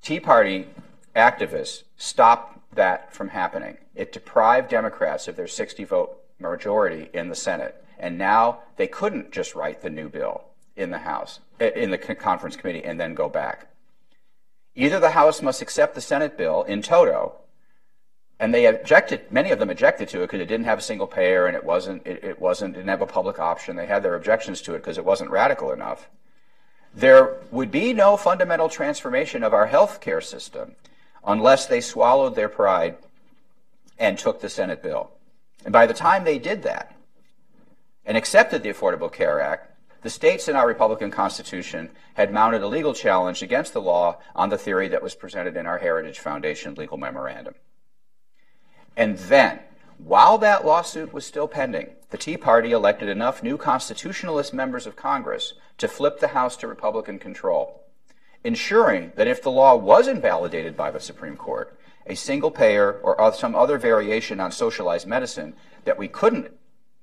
Tea 0.02 0.20
Party 0.20 0.68
activists 1.16 1.84
stopped 1.96 2.60
that 2.76 3.14
from 3.14 3.30
happening. 3.30 3.78
It 3.94 4.12
deprived 4.12 4.70
Democrats 4.70 5.28
of 5.28 5.36
their 5.36 5.48
60 5.48 5.84
vote 5.84 6.18
majority 6.40 7.10
in 7.14 7.30
the 7.30 7.36
Senate. 7.36 7.84
And 8.00 8.18
now 8.18 8.60
they 8.78 8.88
couldn't 8.88 9.32
just 9.32 9.56
write 9.56 9.82
the 9.82 9.90
new 9.90 10.10
bill 10.10 10.44
in 10.76 10.92
the 10.92 11.00
House, 11.00 11.40
eh, 11.60 11.72
in 11.76 11.92
the 11.92 11.98
conference 11.98 12.56
committee, 12.56 12.84
and 12.84 13.00
then 13.00 13.14
go 13.14 13.30
back. 13.30 13.68
Either 14.76 15.00
the 15.00 15.12
House 15.12 15.42
must 15.42 15.62
accept 15.62 15.96
the 15.96 16.02
Senate 16.02 16.38
bill 16.38 16.64
in 16.64 16.82
toto, 16.82 17.36
and 18.40 18.54
they 18.54 18.66
objected. 18.66 19.32
Many 19.32 19.52
of 19.52 19.60
them 19.60 19.70
objected 19.70 20.10
to 20.10 20.20
it 20.20 20.28
because 20.28 20.42
it 20.42 20.48
didn't 20.48 20.66
have 20.66 20.80
a 20.80 20.82
single 20.82 21.08
payer 21.08 21.48
and 21.48 21.56
it 21.56 21.64
wasn't. 21.64 22.06
It, 22.06 22.24
it 22.24 22.40
wasn't. 22.42 22.74
Didn't 22.74 22.90
have 22.90 23.02
a 23.02 23.08
public 23.08 23.40
option. 23.40 23.78
They 23.78 23.86
had 23.86 24.04
their 24.04 24.16
objections 24.16 24.62
to 24.64 24.74
it 24.74 24.80
because 24.80 24.98
it 24.98 25.06
wasn't 25.06 25.30
radical 25.30 25.72
enough. 25.72 26.10
There 26.94 27.38
would 27.52 27.72
be 27.72 27.94
no 27.94 28.18
fundamental 28.18 28.70
transformation 28.70 29.44
of 29.44 29.54
our 29.54 29.68
health 29.68 30.02
care 30.02 30.22
system 30.22 30.76
unless 31.26 31.66
they 31.66 31.82
swallowed 31.82 32.36
their 32.36 32.50
pride 32.50 32.98
and 33.98 34.18
took 34.18 34.42
the 34.42 34.50
Senate 34.50 34.84
bill. 34.84 35.12
And 35.64 35.72
by 35.72 35.86
the 35.86 35.94
time 35.94 36.24
they 36.24 36.38
did 36.38 36.64
that, 36.64 36.96
and 38.06 38.16
accepted 38.16 38.62
the 38.62 38.70
Affordable 38.70 39.12
Care 39.12 39.42
Act, 39.42 39.75
the 40.06 40.12
states 40.12 40.48
in 40.48 40.56
our 40.56 40.68
Republican 40.68 41.10
Constitution 41.10 41.90
had 42.14 42.32
mounted 42.32 42.62
a 42.62 42.68
legal 42.68 42.94
challenge 42.94 43.42
against 43.42 43.74
the 43.74 43.82
law 43.82 44.20
on 44.36 44.50
the 44.50 44.58
theory 44.58 44.88
that 44.88 45.02
was 45.02 45.16
presented 45.16 45.58
in 45.58 45.66
our 45.66 45.80
Heritage 45.80 46.20
Foundation 46.20 46.76
legal 46.76 46.96
memorandum. 46.96 47.56
And 48.96 49.18
then, 49.18 49.62
While 49.98 50.38
that 50.40 50.66
lawsuit 50.66 51.14
was 51.14 51.26
still 51.26 51.48
pending, 51.48 51.90
the 52.10 52.18
Tea 52.18 52.38
Party 52.38 52.72
elected 52.72 53.10
enough 53.10 53.42
new 53.42 53.58
constitutionalist 53.58 54.54
members 54.54 54.86
of 54.86 54.96
Congress 54.96 55.54
to 55.78 55.88
flip 55.88 56.20
the 56.20 56.30
House 56.30 56.58
to 56.58 56.68
Republican 56.68 57.18
control, 57.18 57.82
ensuring 58.44 59.14
that 59.16 59.28
if 59.28 59.42
the 59.42 59.52
law 59.52 59.76
was 59.76 60.08
invalidated 60.08 60.76
by 60.76 60.92
the 60.92 61.00
Supreme 61.00 61.38
Court, 61.38 61.80
a 62.06 62.16
single 62.16 62.52
payer 62.52 63.00
or 63.02 63.34
some 63.34 63.56
other 63.56 63.78
variation 63.78 64.40
on 64.40 64.52
socialized 64.52 65.08
medicine 65.08 65.56
that 65.86 65.98
we 65.98 66.08
couldn't 66.08 66.52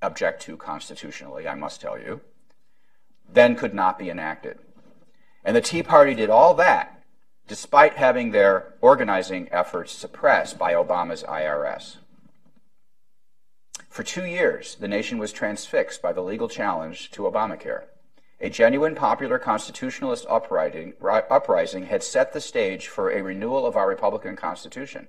object 0.03 0.43
to 0.43 0.57
constitutionally, 0.57 1.49
I 1.49 1.55
must 1.55 1.81
tell 1.81 1.99
you, 1.99 2.21
then 3.33 3.57
could 3.57 3.75
not 3.75 3.99
be 3.99 4.11
enacted. 4.11 4.59
And 5.45 5.57
the 5.57 5.61
Tea 5.61 5.83
Party 5.83 6.15
did 6.15 6.31
all 6.31 6.55
that 6.55 7.03
despite 7.49 7.95
having 7.95 8.31
their 8.31 8.75
organizing 8.81 9.49
efforts 9.51 9.93
suppressed 9.93 10.59
by 10.59 10.73
Obama's 10.73 11.23
IRS. 11.25 11.97
For 13.89 14.03
two 14.03 14.25
years, 14.25 14.77
the 14.77 14.89
nation 14.89 15.19
was 15.19 15.33
transfixed 15.33 16.01
by 16.01 16.13
the 16.13 16.23
legal 16.23 16.49
challenge 16.49 17.11
to 17.11 17.25
Obamacare. 17.25 17.85
A 18.41 18.49
genuine 18.49 18.95
popular 18.95 19.39
constitutionalist 19.39 20.27
uprising, 20.29 20.95
had 21.87 22.03
set 22.03 22.33
the 22.33 22.41
stage 22.41 22.89
for 22.89 23.11
a 23.11 23.23
renewal 23.23 23.67
of 23.67 23.77
our 23.77 23.87
Republican 23.87 24.35
Constitution. 24.35 25.09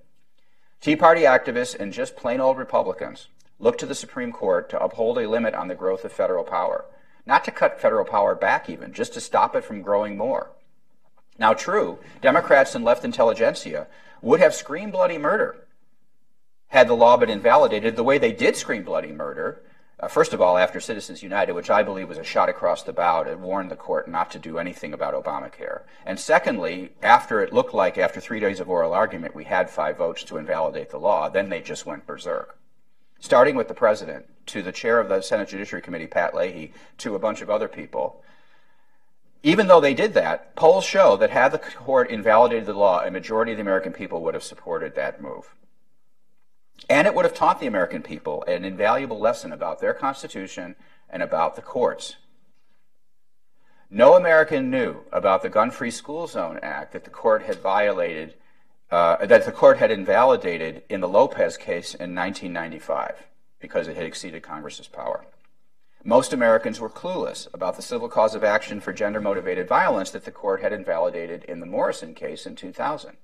Tea 0.81 0.95
Party 0.97 1.21
activists 1.21 1.79
and 1.79 1.93
just 1.93 2.17
plain 2.17 2.41
old 2.41 2.57
Republicans 2.57 3.29
looked 3.57 3.79
to 3.79 3.85
the 3.85 3.95
Supreme 3.95 4.33
Court 4.33 4.69
to 4.69 4.83
uphold 4.83 5.17
a 5.17 5.29
limit 5.29 5.53
on 5.53 5.69
the 5.69 5.75
growth 5.75 6.03
of 6.03 6.11
federal 6.11 6.43
power. 6.43 6.83
Not 7.25 7.45
to 7.45 7.51
cut 7.51 7.79
federal 7.79 8.05
power 8.05 8.35
back, 8.35 8.69
even, 8.69 8.93
just 8.93 9.13
to 9.13 9.21
stop 9.21 9.55
it 9.55 9.63
from 9.63 9.81
growing 9.81 10.17
more. 10.17 10.51
Now, 11.39 11.53
true, 11.53 11.99
Democrats 12.21 12.75
and 12.75 12.83
left 12.83 13.05
intelligentsia 13.05 13.87
would 14.21 14.39
have 14.39 14.53
screamed 14.53 14.91
bloody 14.91 15.17
murder 15.17 15.63
had 16.73 16.87
the 16.87 16.95
law 16.95 17.15
been 17.15 17.29
invalidated 17.29 17.95
the 17.95 18.03
way 18.03 18.17
they 18.17 18.31
did 18.31 18.55
scream 18.55 18.83
bloody 18.83 19.11
murder. 19.11 19.61
Uh, 19.99 20.07
first 20.07 20.33
of 20.33 20.41
all, 20.41 20.57
after 20.57 20.79
Citizens 20.79 21.21
United, 21.21 21.53
which 21.53 21.69
I 21.69 21.83
believe 21.83 22.09
was 22.09 22.17
a 22.17 22.23
shot 22.23 22.49
across 22.49 22.81
the 22.81 22.91
bow 22.91 23.23
to 23.23 23.35
warn 23.35 23.69
the 23.69 23.75
court 23.75 24.07
not 24.07 24.31
to 24.31 24.39
do 24.39 24.57
anything 24.57 24.91
about 24.91 25.13
Obamacare. 25.13 25.83
And 26.03 26.19
secondly, 26.19 26.93
after 27.03 27.43
it 27.43 27.53
looked 27.53 27.75
like 27.75 27.99
after 27.99 28.19
three 28.19 28.39
days 28.39 28.59
of 28.59 28.71
oral 28.71 28.91
argument 28.91 29.35
we 29.35 29.43
had 29.43 29.69
five 29.69 29.97
votes 29.97 30.23
to 30.23 30.37
invalidate 30.37 30.89
the 30.89 30.97
law, 30.97 31.29
then 31.29 31.49
they 31.49 31.61
just 31.61 31.85
went 31.85 32.07
berserk. 32.07 32.57
Starting 33.23 33.55
with 33.55 33.69
the 33.69 33.73
president, 33.73 34.25
to 34.45 34.61
the 34.61 34.73
chair 34.73 34.99
of 34.99 35.07
the 35.07 35.21
Senate 35.21 35.47
Judiciary 35.47 35.81
Committee, 35.81 36.07
Pat 36.07 36.35
Leahy, 36.35 36.73
to 36.97 37.15
a 37.15 37.19
bunch 37.19 37.41
of 37.41 37.49
other 37.49 37.69
people. 37.69 38.21
Even 39.43 39.67
though 39.67 39.79
they 39.79 39.93
did 39.93 40.13
that, 40.13 40.53
polls 40.57 40.83
show 40.83 41.15
that 41.15 41.29
had 41.29 41.53
the 41.53 41.57
court 41.57 42.09
invalidated 42.09 42.65
the 42.65 42.73
law, 42.73 42.99
a 42.99 43.09
majority 43.09 43.53
of 43.53 43.57
the 43.57 43.61
American 43.61 43.93
people 43.93 44.21
would 44.21 44.33
have 44.33 44.43
supported 44.43 44.95
that 44.95 45.21
move. 45.21 45.55
And 46.89 47.07
it 47.07 47.15
would 47.15 47.23
have 47.23 47.33
taught 47.33 47.61
the 47.61 47.65
American 47.65 48.01
people 48.01 48.43
an 48.43 48.65
invaluable 48.65 49.21
lesson 49.21 49.53
about 49.53 49.79
their 49.79 49.93
Constitution 49.93 50.75
and 51.09 51.23
about 51.23 51.55
the 51.55 51.61
courts. 51.61 52.17
No 53.89 54.17
American 54.17 54.69
knew 54.69 54.97
about 55.13 55.43
the 55.43 55.49
Gun 55.49 55.71
Free 55.71 55.91
School 55.91 56.27
Zone 56.27 56.59
Act 56.61 56.91
that 56.91 57.05
the 57.05 57.09
court 57.09 57.43
had 57.43 57.61
violated, 57.61 58.33
uh, 58.93 59.25
that 59.25 59.43
the 59.43 59.51
court 59.51 59.79
had 59.79 59.89
invalidated 59.89 60.83
in 60.87 61.01
the 61.01 61.07
Lopez 61.07 61.57
case 61.57 61.95
in 61.95 62.13
1995 62.13 63.25
because 63.59 63.87
it 63.87 63.95
had 63.95 64.05
exceeded 64.05 64.43
Congress's 64.43 64.87
power. 64.87 65.25
Most 66.03 66.31
Americans 66.31 66.79
were 66.79 66.89
clueless 66.89 67.47
about 67.55 67.75
the 67.75 67.81
civil 67.81 68.07
cause 68.07 68.35
of 68.35 68.43
action 68.43 68.79
for 68.79 68.93
gender 68.93 69.19
motivated 69.19 69.67
violence 69.67 70.11
that 70.11 70.25
the 70.25 70.31
court 70.31 70.61
had 70.61 70.71
invalidated 70.71 71.43
in 71.45 71.59
the 71.59 71.65
Morrison 71.65 72.13
case 72.13 72.45
in 72.45 72.55
2000 72.55 73.17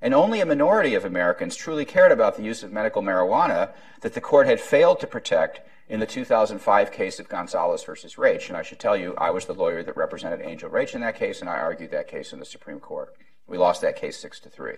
and 0.00 0.14
only 0.14 0.40
a 0.40 0.46
minority 0.46 0.94
of 0.94 1.04
Americans 1.04 1.56
truly 1.56 1.84
cared 1.84 2.12
about 2.12 2.36
the 2.38 2.42
use 2.42 2.62
of 2.62 2.72
medical 2.72 3.02
marijuana 3.02 3.72
that 4.00 4.14
the 4.14 4.20
court 4.20 4.46
had 4.46 4.60
failed 4.60 5.00
to 5.00 5.06
protect 5.06 5.60
in 5.90 6.00
the 6.00 6.06
2005 6.06 6.90
case 6.90 7.20
of 7.20 7.28
Gonzales 7.28 7.84
versus 7.84 8.14
Raich. 8.14 8.48
And 8.48 8.56
I 8.56 8.62
should 8.62 8.78
tell 8.78 8.96
you, 8.96 9.14
I 9.18 9.30
was 9.30 9.44
the 9.44 9.52
lawyer 9.52 9.82
that 9.82 9.96
represented 9.96 10.40
Angel 10.40 10.70
Raich 10.70 10.94
in 10.94 11.02
that 11.02 11.18
case, 11.18 11.40
and 11.40 11.50
I 11.50 11.58
argued 11.58 11.90
that 11.90 12.08
case 12.08 12.32
in 12.32 12.38
the 12.38 12.46
Supreme 12.46 12.80
Court. 12.80 13.14
We 13.46 13.58
lost 13.58 13.80
that 13.82 13.96
case 13.96 14.16
six 14.16 14.40
to 14.40 14.48
three. 14.48 14.76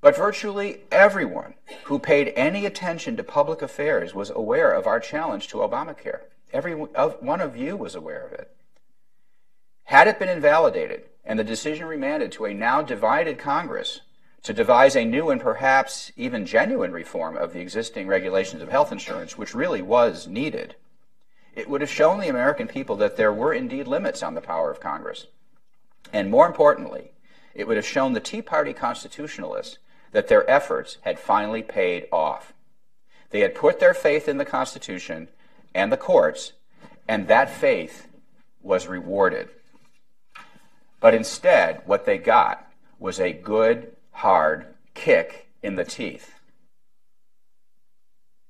But 0.00 0.16
virtually 0.16 0.80
everyone 0.90 1.54
who 1.84 1.98
paid 1.98 2.32
any 2.34 2.66
attention 2.66 3.16
to 3.16 3.24
public 3.24 3.62
affairs 3.62 4.14
was 4.14 4.30
aware 4.30 4.72
of 4.72 4.86
our 4.86 4.98
challenge 4.98 5.48
to 5.48 5.58
Obamacare. 5.58 6.22
Every 6.52 6.74
one 6.74 7.40
of 7.40 7.56
you 7.56 7.76
was 7.76 7.94
aware 7.94 8.26
of 8.26 8.32
it. 8.32 8.54
Had 9.84 10.08
it 10.08 10.18
been 10.18 10.28
invalidated, 10.28 11.04
and 11.24 11.38
the 11.38 11.44
decision 11.44 11.86
remanded 11.86 12.32
to 12.32 12.46
a 12.46 12.54
now 12.54 12.82
divided 12.82 13.38
Congress 13.38 14.00
to 14.42 14.52
devise 14.52 14.96
a 14.96 15.04
new 15.04 15.30
and 15.30 15.40
perhaps 15.40 16.10
even 16.16 16.44
genuine 16.44 16.92
reform 16.92 17.36
of 17.36 17.52
the 17.52 17.60
existing 17.60 18.08
regulations 18.08 18.60
of 18.60 18.68
health 18.68 18.90
insurance, 18.90 19.38
which 19.38 19.54
really 19.54 19.82
was 19.82 20.26
needed, 20.26 20.74
it 21.54 21.68
would 21.70 21.80
have 21.80 21.90
shown 21.90 22.20
the 22.20 22.28
American 22.28 22.66
people 22.66 22.96
that 22.96 23.16
there 23.16 23.32
were 23.32 23.54
indeed 23.54 23.86
limits 23.86 24.22
on 24.22 24.34
the 24.34 24.40
power 24.40 24.70
of 24.70 24.80
Congress. 24.80 25.26
And 26.12 26.30
more 26.30 26.46
importantly, 26.46 27.12
it 27.54 27.66
would 27.66 27.76
have 27.76 27.86
shown 27.86 28.12
the 28.12 28.20
Tea 28.20 28.42
Party 28.42 28.72
constitutionalists 28.72 29.78
that 30.12 30.28
their 30.28 30.48
efforts 30.48 30.98
had 31.02 31.18
finally 31.18 31.62
paid 31.62 32.06
off. 32.12 32.52
They 33.30 33.40
had 33.40 33.54
put 33.54 33.80
their 33.80 33.94
faith 33.94 34.28
in 34.28 34.36
the 34.36 34.44
Constitution 34.44 35.28
and 35.74 35.90
the 35.90 35.96
courts, 35.96 36.52
and 37.08 37.28
that 37.28 37.50
faith 37.50 38.08
was 38.60 38.86
rewarded. 38.86 39.48
But 41.00 41.14
instead, 41.14 41.82
what 41.86 42.04
they 42.04 42.18
got 42.18 42.70
was 42.98 43.18
a 43.18 43.32
good, 43.32 43.96
hard 44.12 44.66
kick 44.94 45.48
in 45.62 45.76
the 45.76 45.84
teeth. 45.84 46.34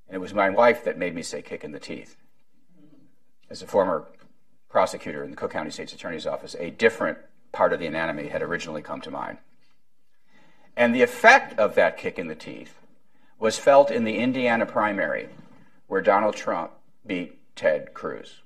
And 0.07 0.15
it 0.15 0.19
was 0.19 0.33
my 0.33 0.49
wife 0.49 0.83
that 0.83 0.97
made 0.97 1.15
me 1.15 1.23
say 1.23 1.41
kick 1.41 1.63
in 1.63 1.71
the 1.71 1.79
teeth. 1.79 2.17
As 3.49 3.61
a 3.61 3.67
former 3.67 4.05
prosecutor 4.69 5.23
in 5.23 5.31
the 5.31 5.37
Cook 5.37 5.51
County 5.51 5.71
State's 5.71 5.93
Attorney's 5.93 6.27
Office, 6.27 6.55
a 6.59 6.69
different 6.69 7.17
part 7.53 7.71
of 7.71 7.79
the 7.79 7.87
anatomy 7.87 8.27
had 8.27 8.41
originally 8.41 8.81
come 8.81 8.99
to 9.01 9.11
mind. 9.11 9.37
And 10.75 10.93
the 10.93 11.03
effect 11.03 11.57
of 11.57 11.75
that 11.75 11.97
kick 11.97 12.19
in 12.19 12.27
the 12.27 12.35
teeth 12.35 12.77
was 13.39 13.57
felt 13.57 13.89
in 13.89 14.03
the 14.03 14.17
Indiana 14.17 14.65
primary, 14.65 15.29
where 15.87 16.01
Donald 16.01 16.35
Trump 16.35 16.71
beat 17.05 17.39
Ted 17.55 17.93
Cruz. 17.93 18.41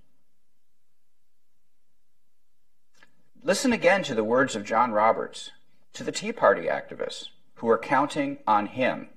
Listen 3.43 3.71
again 3.71 4.03
to 4.03 4.13
the 4.13 4.23
words 4.23 4.55
of 4.55 4.65
John 4.65 4.91
Roberts 4.91 5.51
to 5.93 6.03
the 6.03 6.11
Tea 6.11 6.33
Party 6.33 6.63
activists 6.63 7.29
who 7.55 7.69
are 7.69 7.77
counting 7.77 8.39
on 8.45 8.67
him. 8.67 9.07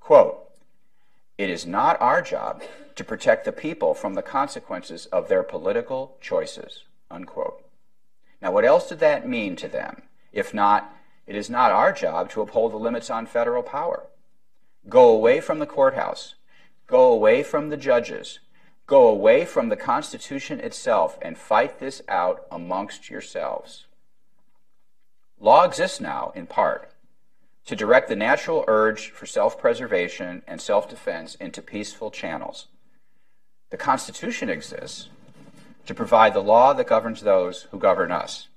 Quote, 0.00 0.42
it 1.38 1.50
is 1.50 1.66
not 1.66 2.00
our 2.00 2.22
job 2.22 2.62
to 2.94 3.04
protect 3.04 3.44
the 3.44 3.52
people 3.52 3.94
from 3.94 4.14
the 4.14 4.22
consequences 4.22 5.06
of 5.06 5.28
their 5.28 5.42
political 5.42 6.16
choices. 6.20 6.84
Unquote. 7.10 7.65
Now, 8.40 8.52
what 8.52 8.64
else 8.64 8.88
did 8.88 9.00
that 9.00 9.28
mean 9.28 9.56
to 9.56 9.68
them? 9.68 10.02
If 10.32 10.52
not, 10.52 10.94
it 11.26 11.34
is 11.34 11.50
not 11.50 11.72
our 11.72 11.92
job 11.92 12.30
to 12.30 12.42
uphold 12.42 12.72
the 12.72 12.76
limits 12.76 13.10
on 13.10 13.26
federal 13.26 13.62
power. 13.62 14.06
Go 14.88 15.08
away 15.08 15.40
from 15.40 15.58
the 15.58 15.66
courthouse. 15.66 16.34
Go 16.86 17.12
away 17.12 17.42
from 17.42 17.70
the 17.70 17.76
judges. 17.76 18.38
Go 18.86 19.08
away 19.08 19.44
from 19.44 19.68
the 19.68 19.76
Constitution 19.76 20.60
itself 20.60 21.18
and 21.20 21.36
fight 21.36 21.80
this 21.80 22.02
out 22.08 22.46
amongst 22.52 23.10
yourselves. 23.10 23.86
Law 25.40 25.64
exists 25.64 26.00
now, 26.00 26.32
in 26.36 26.46
part, 26.46 26.92
to 27.64 27.74
direct 27.74 28.08
the 28.08 28.16
natural 28.16 28.64
urge 28.68 29.10
for 29.10 29.26
self 29.26 29.58
preservation 29.58 30.42
and 30.46 30.60
self 30.60 30.88
defense 30.88 31.34
into 31.34 31.60
peaceful 31.60 32.12
channels. 32.12 32.68
The 33.70 33.76
Constitution 33.76 34.48
exists 34.48 35.08
to 35.86 35.94
provide 35.94 36.34
the 36.34 36.42
law 36.42 36.72
that 36.72 36.86
governs 36.86 37.20
those 37.20 37.62
who 37.70 37.78
govern 37.78 38.12
us. 38.12 38.48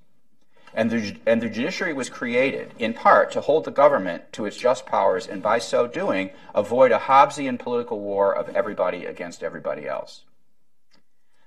And 0.73 0.91
the, 0.91 1.15
and 1.25 1.41
the 1.41 1.49
judiciary 1.49 1.93
was 1.93 2.09
created, 2.09 2.73
in 2.77 2.93
part, 2.93 3.32
to 3.32 3.41
hold 3.41 3.65
the 3.65 3.71
government 3.71 4.32
to 4.34 4.45
its 4.45 4.57
just 4.57 4.86
powers 4.86 5.25
and 5.25 5.41
by 5.41 5.57
so 5.57 5.88
doing, 5.88 6.30
avoid 6.53 6.91
a 6.91 6.99
Hobbesian 6.99 7.57
political 7.57 7.99
war 7.99 8.36
of 8.36 8.49
everybody 8.55 9.05
against 9.05 9.41
everybody 9.41 9.88
else. 9.88 10.25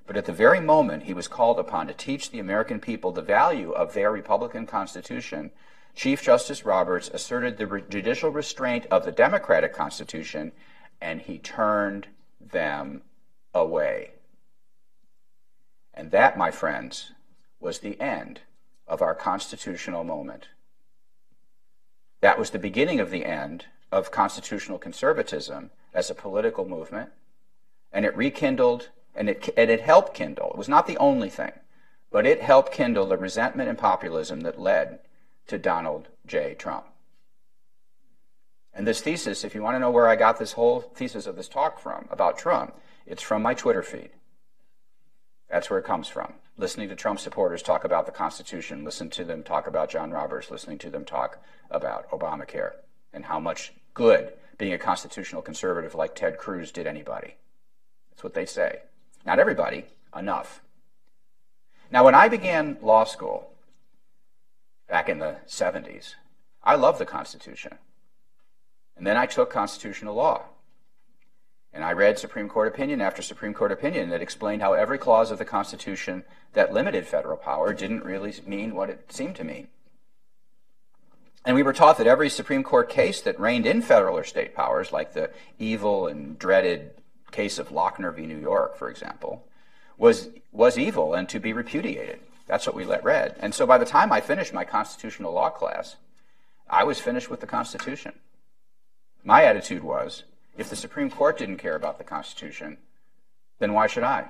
But 0.07 0.17
at 0.17 0.25
the 0.25 0.33
very 0.33 0.61
moment 0.61 1.05
he 1.05 1.15
was 1.15 1.29
called 1.29 1.61
upon 1.61 1.87
to 1.87 1.95
teach 1.95 2.31
the 2.31 2.41
American 2.41 2.81
people 2.81 3.13
the 3.13 3.23
value 3.23 3.71
of 3.71 3.95
their 3.95 4.11
Republican 4.11 4.67
Constitution, 4.67 5.53
Chief 5.95 6.23
Justice 6.23 6.65
Roberts 6.65 7.09
asserted 7.13 7.57
the 7.57 7.67
re- 7.67 7.85
judicial 7.89 8.31
restraint 8.31 8.87
of 8.91 9.05
the 9.05 9.13
Democratic 9.13 9.73
Constitution, 9.73 10.53
and 11.01 11.21
he 11.21 11.39
turned 11.39 12.09
them 12.41 13.03
away. 13.55 14.13
And 15.95 16.11
that, 16.11 16.39
my 16.39 16.51
friends, 16.51 17.13
was 17.61 17.79
the 17.79 18.01
end 18.01 18.41
of 18.87 19.03
our 19.03 19.15
constitutional 19.15 20.05
moment. 20.05 20.49
That 22.21 22.39
was 22.39 22.51
the 22.51 22.59
beginning 22.59 23.01
of 23.01 23.11
the 23.11 23.25
end 23.25 23.67
of 23.91 24.11
constitutional 24.11 24.79
conservatism 24.79 25.71
as 25.93 26.09
a 26.09 26.15
political 26.15 26.67
movement, 26.67 27.11
and 27.93 28.05
it 28.05 28.17
rekindled 28.17 28.89
and 29.15 29.29
it, 29.29 29.51
and 29.57 29.71
it 29.71 29.83
helped 29.83 30.15
kindle. 30.15 30.51
It 30.51 30.57
was 30.57 30.69
not 30.69 30.87
the 30.87 30.97
only 30.97 31.29
thing, 31.29 31.53
but 32.11 32.27
it 32.27 32.41
helped 32.41 32.73
kindle 32.73 33.07
the 33.07 33.19
resentment 33.19 33.69
and 33.69 33.79
populism 33.79 34.41
that 34.43 34.61
led 34.61 35.01
to 35.49 35.59
Donald 35.59 36.09
J. 36.27 36.55
Trump. 36.55 36.87
And 38.75 38.87
this 38.87 39.03
thesis, 39.03 39.45
if 39.45 39.55
you 39.55 39.63
want 39.63 39.75
to 39.75 39.81
know 39.81 39.91
where 39.91 40.09
I 40.09 40.17
got 40.17 40.39
this 40.39 40.53
whole 40.53 40.81
thesis 40.81 41.27
of 41.27 41.37
this 41.37 41.49
talk 41.49 41.79
from 41.79 42.09
about 42.11 42.39
Trump, 42.39 42.75
it's 43.07 43.23
from 43.23 43.43
my 43.43 43.53
Twitter 43.53 43.83
feed. 43.83 44.11
That's 45.53 45.69
where 45.69 45.79
it 45.79 45.85
comes 45.85 46.09
from. 46.09 46.33
Listening 46.57 46.89
to 46.89 46.97
Trump 46.97 47.21
supporters 47.21 47.63
talk 47.63 47.85
about 47.85 48.07
the 48.07 48.13
Constitution, 48.13 48.85
listen 48.85 49.11
to 49.11 49.23
them 49.23 49.43
talk 49.43 49.67
about 49.67 49.91
John 49.91 50.11
Roberts, 50.11 50.51
listening 50.51 50.79
to 50.79 50.89
them 50.89 51.05
talk 51.05 51.45
about 51.71 52.11
Obamacare 52.11 52.73
and 53.13 53.27
how 53.27 53.39
much 53.39 53.75
good 53.93 54.33
being 54.57 54.73
a 54.73 54.79
constitutional 54.79 55.43
conservative 55.43 55.95
like 55.95 56.15
Ted 56.15 56.39
Cruz 56.39 56.73
did 56.73 56.87
anybody. 56.87 57.35
That's 58.11 58.25
what 58.25 58.33
they 58.33 58.47
say. 58.47 58.79
Not 59.27 59.39
everybody, 59.39 59.85
enough. 60.17 60.63
Now, 61.91 62.03
when 62.03 62.15
I 62.15 62.29
began 62.29 62.79
law 62.81 63.05
school 63.05 63.53
back 64.89 65.11
in 65.11 65.19
the 65.19 65.37
70s, 65.47 66.15
I 66.65 66.77
loved 66.77 66.99
the 66.99 67.05
Constitution. 67.05 67.77
And 68.97 69.07
then 69.07 69.19
I 69.19 69.27
took 69.27 69.51
constitutional 69.51 70.15
law. 70.15 70.45
And 71.75 71.85
I 71.85 71.93
read 71.93 72.19
Supreme 72.19 72.49
Court 72.49 72.69
opinion 72.69 73.01
after 73.01 73.23
Supreme 73.23 73.55
Court 73.55 73.73
opinion 73.73 74.11
that 74.11 74.21
explained 74.21 74.61
how 74.61 74.75
every 74.75 74.99
clause 74.99 75.31
of 75.31 75.39
the 75.39 75.45
Constitution 75.45 76.25
that 76.53 76.73
limited 76.73 77.07
federal 77.07 77.37
power 77.37 77.73
didn't 77.73 78.05
really 78.05 78.35
mean 78.47 78.75
what 78.75 78.91
it 78.91 79.11
seemed 79.11 79.37
to 79.37 79.45
mean. 79.45 79.69
And 81.45 81.57
we 81.57 81.63
were 81.63 81.73
taught 81.73 81.99
that 81.99 82.07
every 82.07 82.29
Supreme 82.29 82.63
Court 82.63 82.89
case 82.89 83.21
that 83.23 83.41
reined 83.41 83.67
in 83.67 83.83
federal 83.83 84.17
or 84.17 84.25
state 84.25 84.55
powers, 84.55 84.93
like 84.93 85.13
the 85.13 85.31
evil 85.59 86.07
and 86.07 86.39
dreaded 86.39 86.91
case 87.33 87.59
of 87.59 87.71
Lochner 87.71 88.15
v. 88.15 88.27
New 88.27 88.39
York, 88.39 88.77
for 88.77 88.89
example, 88.89 89.45
was, 89.97 90.29
was 90.53 90.79
evil 90.79 91.15
and 91.15 91.29
to 91.31 91.41
be 91.41 91.53
repudiated. 91.53 92.21
That's 92.47 92.67
what 92.67 92.77
we 92.77 92.85
let 92.85 93.03
read. 93.03 93.35
And 93.41 93.55
so 93.55 93.67
by 93.67 93.79
the 93.79 93.87
time 93.87 94.13
I 94.13 94.21
finished 94.21 94.53
my 94.53 94.65
constitutional 94.65 95.33
law 95.33 95.51
class, 95.51 95.97
I 96.69 96.85
was 96.85 97.01
finished 97.01 97.31
with 97.31 97.41
the 97.41 97.47
Constitution. 97.47 98.13
My 99.25 99.45
attitude 99.45 99.83
was 99.83 100.25
if 100.57 100.69
the 100.69 100.77
Supreme 100.77 101.11
Court 101.11 101.39
didn't 101.39 101.59
care 101.59 101.75
about 101.75 101.99
the 101.99 102.05
Constitution, 102.05 102.79
then 103.59 103.73
why 103.73 103.87
should 103.87 104.05
I? 104.05 104.29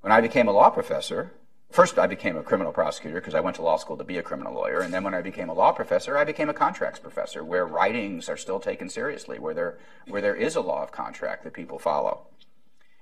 When 0.00 0.12
I 0.12 0.20
became 0.20 0.48
a 0.48 0.52
law 0.52 0.68
professor, 0.68 1.32
first 1.70 1.98
I 1.98 2.06
became 2.06 2.36
a 2.36 2.42
criminal 2.42 2.72
prosecutor 2.72 3.20
because 3.20 3.34
I 3.34 3.40
went 3.40 3.56
to 3.56 3.62
law 3.62 3.78
school 3.78 3.96
to 3.96 4.04
be 4.04 4.18
a 4.18 4.22
criminal 4.22 4.52
lawyer. 4.52 4.80
And 4.80 4.92
then 4.92 5.02
when 5.02 5.14
I 5.14 5.22
became 5.22 5.48
a 5.48 5.54
law 5.54 5.72
professor, 5.72 6.18
I 6.18 6.24
became 6.24 6.50
a 6.50 6.54
contracts 6.54 6.98
professor 6.98 7.42
where 7.42 7.66
writings 7.66 8.28
are 8.28 8.36
still 8.36 8.60
taken 8.60 8.88
seriously, 8.88 9.38
where 9.38 9.54
there, 9.54 9.78
where 10.06 10.20
there 10.20 10.36
is 10.36 10.56
a 10.56 10.60
law 10.60 10.82
of 10.82 10.92
contract 10.92 11.44
that 11.44 11.54
people 11.54 11.78
follow. 11.78 12.26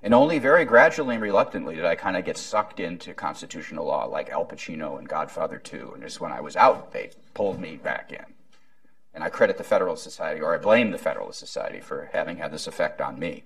And 0.05 0.15
only 0.15 0.39
very 0.39 0.65
gradually 0.65 1.15
and 1.15 1.23
reluctantly 1.23 1.77
did 1.77 1.85
I 1.85 1.95
kind 1.95 2.17
of 2.17 2.25
get 2.25 2.37
sucked 2.37 2.81
into 2.81 3.15
constitutional 3.15 3.87
law 3.87 4.05
like 4.05 4.31
Al 4.31 4.45
Pacino 4.45 4.99
and 4.99 5.09
Godfather 5.09 5.63
II. 5.73 5.81
And 5.95 6.03
just 6.03 6.21
when 6.21 6.33
I 6.33 6.41
was 6.41 6.57
out, 6.57 6.93
they 6.93 7.11
pulled 7.35 7.61
me 7.61 7.77
back 7.77 8.13
in. 8.13 8.25
And 9.15 9.23
I 9.23 9.29
credit 9.29 9.59
the 9.59 9.65
Federalist 9.65 10.03
Society, 10.03 10.41
or 10.41 10.55
I 10.55 10.59
blame 10.59 10.91
the 10.91 10.99
Federalist 10.99 11.39
Society 11.39 11.81
for 11.81 12.09
having 12.13 12.39
had 12.39 12.53
this 12.53 12.67
effect 12.67 13.01
on 13.01 13.19
me. 13.19 13.45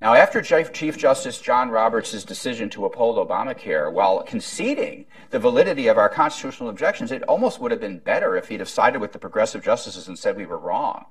Now, 0.00 0.14
after 0.14 0.40
Chief 0.42 0.96
Justice 0.96 1.40
John 1.40 1.70
Roberts' 1.70 2.22
decision 2.22 2.70
to 2.70 2.84
uphold 2.84 3.16
Obamacare, 3.16 3.92
while 3.92 4.22
conceding 4.22 5.06
the 5.30 5.40
validity 5.40 5.88
of 5.88 5.98
our 5.98 6.08
constitutional 6.08 6.68
objections, 6.68 7.10
it 7.10 7.24
almost 7.24 7.58
would 7.58 7.72
have 7.72 7.80
been 7.80 7.98
better 7.98 8.36
if 8.36 8.48
he'd 8.48 8.60
have 8.60 8.68
sided 8.68 9.00
with 9.00 9.12
the 9.12 9.18
progressive 9.18 9.64
justices 9.64 10.06
and 10.06 10.16
said 10.16 10.36
we 10.36 10.46
were 10.46 10.58
wrong. 10.58 11.06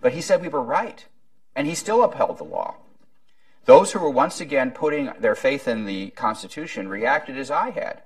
But 0.00 0.14
he 0.14 0.20
said 0.20 0.42
we 0.42 0.48
were 0.48 0.62
right, 0.62 1.06
and 1.54 1.68
he 1.68 1.76
still 1.76 2.02
upheld 2.02 2.38
the 2.38 2.44
law. 2.44 2.74
Those 3.66 3.92
who 3.92 4.00
were 4.00 4.10
once 4.10 4.40
again 4.40 4.72
putting 4.72 5.12
their 5.20 5.36
faith 5.36 5.68
in 5.68 5.84
the 5.84 6.10
Constitution 6.10 6.88
reacted 6.88 7.38
as 7.38 7.52
I 7.52 7.70
had. 7.70 8.02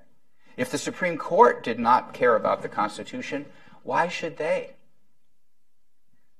If 0.57 0.69
the 0.69 0.77
Supreme 0.77 1.17
Court 1.17 1.63
did 1.63 1.79
not 1.79 2.13
care 2.13 2.35
about 2.35 2.61
the 2.61 2.69
Constitution, 2.69 3.47
why 3.87 4.09
should 4.09 4.35
they? 4.35 4.71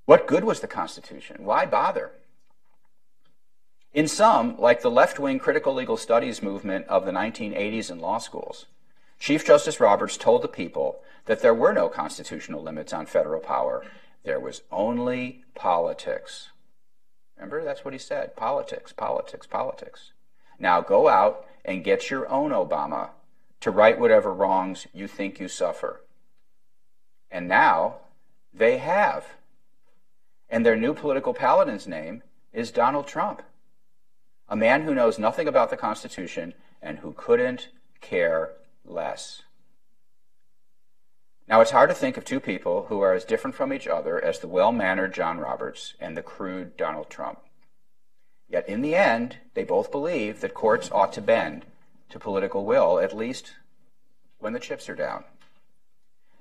What 0.03 0.27
good 0.27 0.43
was 0.43 0.59
the 0.59 0.67
Constitution? 0.67 1.45
Why 1.45 1.65
bother? 1.65 2.11
In 3.93 4.09
sum, 4.09 4.57
like 4.59 4.81
the 4.81 4.91
left 4.91 5.17
wing 5.17 5.39
critical 5.39 5.73
legal 5.73 5.95
studies 5.95 6.43
movement 6.43 6.85
of 6.87 7.05
the 7.05 7.13
1980s 7.13 7.89
in 7.89 8.01
law 8.01 8.17
schools, 8.17 8.65
Chief 9.17 9.45
Justice 9.45 9.79
Roberts 9.79 10.17
told 10.17 10.41
the 10.41 10.49
people 10.49 10.99
that 11.23 11.41
there 11.41 11.53
were 11.53 11.71
no 11.71 11.87
constitutional 11.87 12.61
limits 12.61 12.91
on 12.91 13.05
federal 13.05 13.39
power. 13.39 13.85
There 14.25 14.41
was 14.41 14.63
only 14.69 15.45
politics. 15.55 16.49
Remember, 17.37 17.63
that's 17.63 17.85
what 17.85 17.93
he 17.93 17.97
said 17.97 18.35
politics, 18.35 18.91
politics, 18.91 19.47
politics. 19.47 20.11
Now 20.59 20.81
go 20.81 21.07
out 21.07 21.45
and 21.63 21.81
get 21.81 22.09
your 22.09 22.27
own 22.27 22.51
Obama 22.51 23.11
to 23.61 23.71
right 23.71 23.97
whatever 23.97 24.33
wrongs 24.33 24.85
you 24.93 25.07
think 25.07 25.39
you 25.39 25.47
suffer. 25.47 26.01
And 27.29 27.47
now 27.47 27.97
they 28.53 28.77
have. 28.77 29.25
And 30.49 30.65
their 30.65 30.75
new 30.75 30.93
political 30.93 31.33
paladin's 31.33 31.87
name 31.87 32.23
is 32.53 32.71
Donald 32.71 33.07
Trump, 33.07 33.41
a 34.47 34.55
man 34.55 34.83
who 34.83 34.95
knows 34.95 35.19
nothing 35.19 35.47
about 35.47 35.69
the 35.69 35.77
Constitution 35.77 36.53
and 36.81 36.99
who 36.99 37.11
couldn't 37.11 37.69
care 38.01 38.51
less. 38.85 39.41
Now, 41.47 41.61
it's 41.61 41.71
hard 41.71 41.89
to 41.89 41.95
think 41.95 42.17
of 42.17 42.25
two 42.25 42.39
people 42.39 42.87
who 42.89 42.99
are 43.01 43.13
as 43.13 43.23
different 43.23 43.55
from 43.55 43.71
each 43.71 43.87
other 43.87 44.21
as 44.23 44.39
the 44.39 44.47
well 44.47 44.71
mannered 44.71 45.13
John 45.13 45.39
Roberts 45.39 45.93
and 45.99 46.15
the 46.15 46.21
crude 46.21 46.75
Donald 46.75 47.09
Trump. 47.09 47.39
Yet, 48.49 48.67
in 48.67 48.81
the 48.81 48.95
end, 48.95 49.37
they 49.53 49.63
both 49.63 49.91
believe 49.91 50.41
that 50.41 50.53
courts 50.53 50.89
ought 50.91 51.13
to 51.13 51.21
bend 51.21 51.65
to 52.09 52.19
political 52.19 52.65
will, 52.65 52.99
at 52.99 53.15
least 53.15 53.53
when 54.39 54.53
the 54.53 54.59
chips 54.59 54.89
are 54.89 54.95
down. 54.95 55.23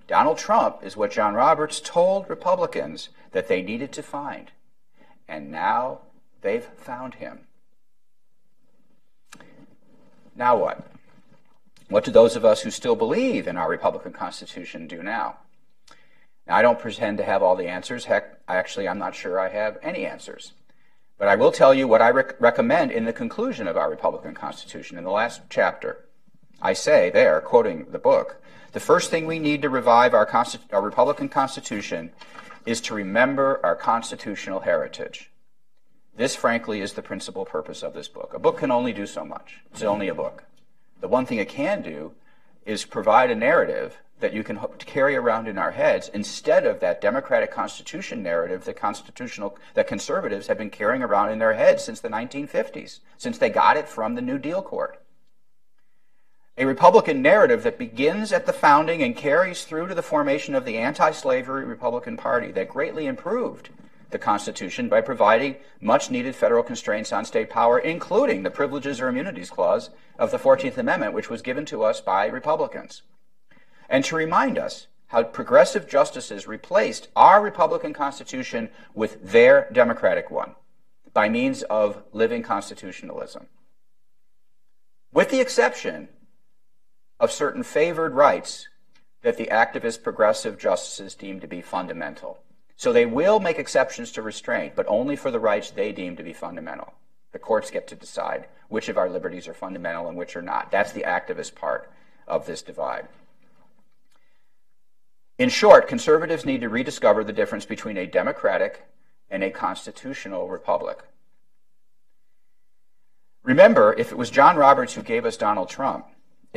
Donald 0.06 0.38
Trump 0.38 0.78
is 0.82 0.96
what 0.96 1.10
John 1.10 1.34
Roberts 1.34 1.80
told 1.80 2.30
Republicans 2.30 3.08
that 3.32 3.48
they 3.48 3.62
needed 3.62 3.92
to 3.92 4.02
find. 4.02 4.50
And 5.28 5.50
now 5.50 6.00
they've 6.42 6.64
found 6.64 7.14
him. 7.14 7.40
Now 10.36 10.56
what? 10.56 10.86
What 11.88 12.04
do 12.04 12.10
those 12.10 12.36
of 12.36 12.44
us 12.44 12.62
who 12.62 12.70
still 12.70 12.96
believe 12.96 13.48
in 13.48 13.56
our 13.56 13.68
Republican 13.68 14.12
Constitution 14.12 14.86
do 14.86 15.02
now? 15.02 15.38
Now, 16.46 16.56
I 16.56 16.62
don't 16.62 16.78
pretend 16.78 17.18
to 17.18 17.24
have 17.24 17.42
all 17.42 17.56
the 17.56 17.68
answers. 17.68 18.04
Heck, 18.04 18.38
actually, 18.46 18.88
I'm 18.88 18.98
not 18.98 19.14
sure 19.14 19.40
I 19.40 19.48
have 19.48 19.78
any 19.82 20.06
answers. 20.06 20.52
But 21.18 21.28
I 21.28 21.36
will 21.36 21.50
tell 21.50 21.72
you 21.72 21.88
what 21.88 22.02
I 22.02 22.10
rec- 22.10 22.40
recommend 22.40 22.92
in 22.92 23.04
the 23.04 23.12
conclusion 23.12 23.66
of 23.66 23.76
our 23.76 23.90
Republican 23.90 24.34
Constitution 24.34 24.98
in 24.98 25.04
the 25.04 25.10
last 25.10 25.40
chapter. 25.48 26.04
I 26.60 26.72
say 26.72 27.10
there, 27.10 27.40
quoting 27.40 27.86
the 27.90 27.98
book, 27.98 28.42
the 28.72 28.80
first 28.80 29.10
thing 29.10 29.26
we 29.26 29.38
need 29.38 29.62
to 29.62 29.70
revive 29.70 30.14
our, 30.14 30.28
our 30.72 30.82
Republican 30.82 31.28
Constitution 31.28 32.12
is 32.64 32.80
to 32.82 32.94
remember 32.94 33.60
our 33.62 33.76
constitutional 33.76 34.60
heritage. 34.60 35.30
This, 36.16 36.34
frankly, 36.34 36.80
is 36.80 36.94
the 36.94 37.02
principal 37.02 37.44
purpose 37.44 37.82
of 37.82 37.94
this 37.94 38.08
book. 38.08 38.32
A 38.34 38.38
book 38.38 38.58
can 38.58 38.70
only 38.70 38.92
do 38.92 39.06
so 39.06 39.24
much. 39.24 39.60
It's 39.70 39.82
only 39.82 40.08
a 40.08 40.14
book. 40.14 40.44
The 41.00 41.08
one 41.08 41.26
thing 41.26 41.38
it 41.38 41.48
can 41.48 41.82
do 41.82 42.12
is 42.64 42.84
provide 42.84 43.30
a 43.30 43.34
narrative 43.34 43.98
that 44.20 44.32
you 44.32 44.42
can 44.42 44.58
carry 44.78 45.14
around 45.14 45.46
in 45.46 45.58
our 45.58 45.72
heads 45.72 46.08
instead 46.14 46.66
of 46.66 46.80
that 46.80 47.02
democratic 47.02 47.50
constitution 47.50 48.22
narrative 48.22 48.64
that 48.64 48.76
constitutional 48.76 49.58
that 49.74 49.86
conservatives 49.86 50.46
have 50.46 50.56
been 50.56 50.70
carrying 50.70 51.02
around 51.02 51.30
in 51.30 51.38
their 51.38 51.52
heads 51.52 51.84
since 51.84 52.00
the 52.00 52.08
1950s, 52.08 53.00
since 53.18 53.36
they 53.36 53.50
got 53.50 53.76
it 53.76 53.86
from 53.86 54.14
the 54.14 54.22
New 54.22 54.38
Deal 54.38 54.62
court 54.62 55.02
a 56.58 56.64
Republican 56.64 57.20
narrative 57.20 57.62
that 57.62 57.78
begins 57.78 58.32
at 58.32 58.46
the 58.46 58.52
founding 58.52 59.02
and 59.02 59.14
carries 59.14 59.64
through 59.64 59.86
to 59.88 59.94
the 59.94 60.02
formation 60.02 60.54
of 60.54 60.64
the 60.64 60.78
anti 60.78 61.10
slavery 61.10 61.64
Republican 61.64 62.16
Party 62.16 62.50
that 62.52 62.68
greatly 62.68 63.06
improved 63.06 63.68
the 64.10 64.18
Constitution 64.18 64.88
by 64.88 65.00
providing 65.00 65.56
much 65.80 66.10
needed 66.10 66.34
federal 66.34 66.62
constraints 66.62 67.12
on 67.12 67.24
state 67.24 67.50
power, 67.50 67.78
including 67.78 68.42
the 68.42 68.50
Privileges 68.50 69.00
or 69.00 69.08
Immunities 69.08 69.50
Clause 69.50 69.90
of 70.18 70.30
the 70.30 70.38
14th 70.38 70.78
Amendment, 70.78 71.12
which 71.12 71.28
was 71.28 71.42
given 71.42 71.66
to 71.66 71.82
us 71.82 72.00
by 72.00 72.26
Republicans. 72.26 73.02
And 73.88 74.02
to 74.04 74.16
remind 74.16 74.56
us 74.56 74.86
how 75.08 75.24
progressive 75.24 75.88
justices 75.88 76.48
replaced 76.48 77.08
our 77.14 77.42
Republican 77.42 77.92
Constitution 77.92 78.70
with 78.94 79.22
their 79.22 79.68
Democratic 79.72 80.30
one 80.30 80.54
by 81.12 81.28
means 81.28 81.62
of 81.64 82.02
living 82.12 82.42
constitutionalism. 82.42 83.46
With 85.12 85.30
the 85.30 85.40
exception 85.40 86.08
of 87.18 87.32
certain 87.32 87.62
favored 87.62 88.14
rights 88.14 88.68
that 89.22 89.36
the 89.36 89.46
activist 89.46 90.02
progressive 90.02 90.58
justices 90.58 91.14
deem 91.14 91.40
to 91.40 91.46
be 91.46 91.60
fundamental. 91.60 92.38
So 92.76 92.92
they 92.92 93.06
will 93.06 93.40
make 93.40 93.58
exceptions 93.58 94.12
to 94.12 94.22
restraint, 94.22 94.74
but 94.76 94.86
only 94.88 95.16
for 95.16 95.30
the 95.30 95.40
rights 95.40 95.70
they 95.70 95.92
deem 95.92 96.16
to 96.16 96.22
be 96.22 96.32
fundamental. 96.32 96.92
The 97.32 97.38
courts 97.38 97.70
get 97.70 97.88
to 97.88 97.94
decide 97.94 98.46
which 98.68 98.88
of 98.88 98.98
our 98.98 99.08
liberties 99.08 99.48
are 99.48 99.54
fundamental 99.54 100.08
and 100.08 100.16
which 100.16 100.36
are 100.36 100.42
not. 100.42 100.70
That's 100.70 100.92
the 100.92 101.04
activist 101.06 101.54
part 101.54 101.90
of 102.26 102.46
this 102.46 102.62
divide. 102.62 103.08
In 105.38 105.48
short, 105.48 105.88
conservatives 105.88 106.46
need 106.46 106.62
to 106.62 106.68
rediscover 106.68 107.22
the 107.22 107.32
difference 107.32 107.66
between 107.66 107.96
a 107.96 108.06
democratic 108.06 108.84
and 109.30 109.42
a 109.42 109.50
constitutional 109.50 110.48
republic. 110.48 111.00
Remember, 113.42 113.94
if 113.96 114.12
it 114.12 114.18
was 114.18 114.30
John 114.30 114.56
Roberts 114.56 114.94
who 114.94 115.02
gave 115.02 115.24
us 115.24 115.36
Donald 115.36 115.68
Trump, 115.68 116.06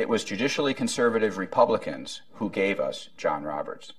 it 0.00 0.08
was 0.08 0.24
judicially 0.24 0.72
conservative 0.72 1.36
Republicans 1.36 2.22
who 2.36 2.48
gave 2.48 2.80
us 2.80 3.10
John 3.18 3.42
Roberts. 3.42 3.92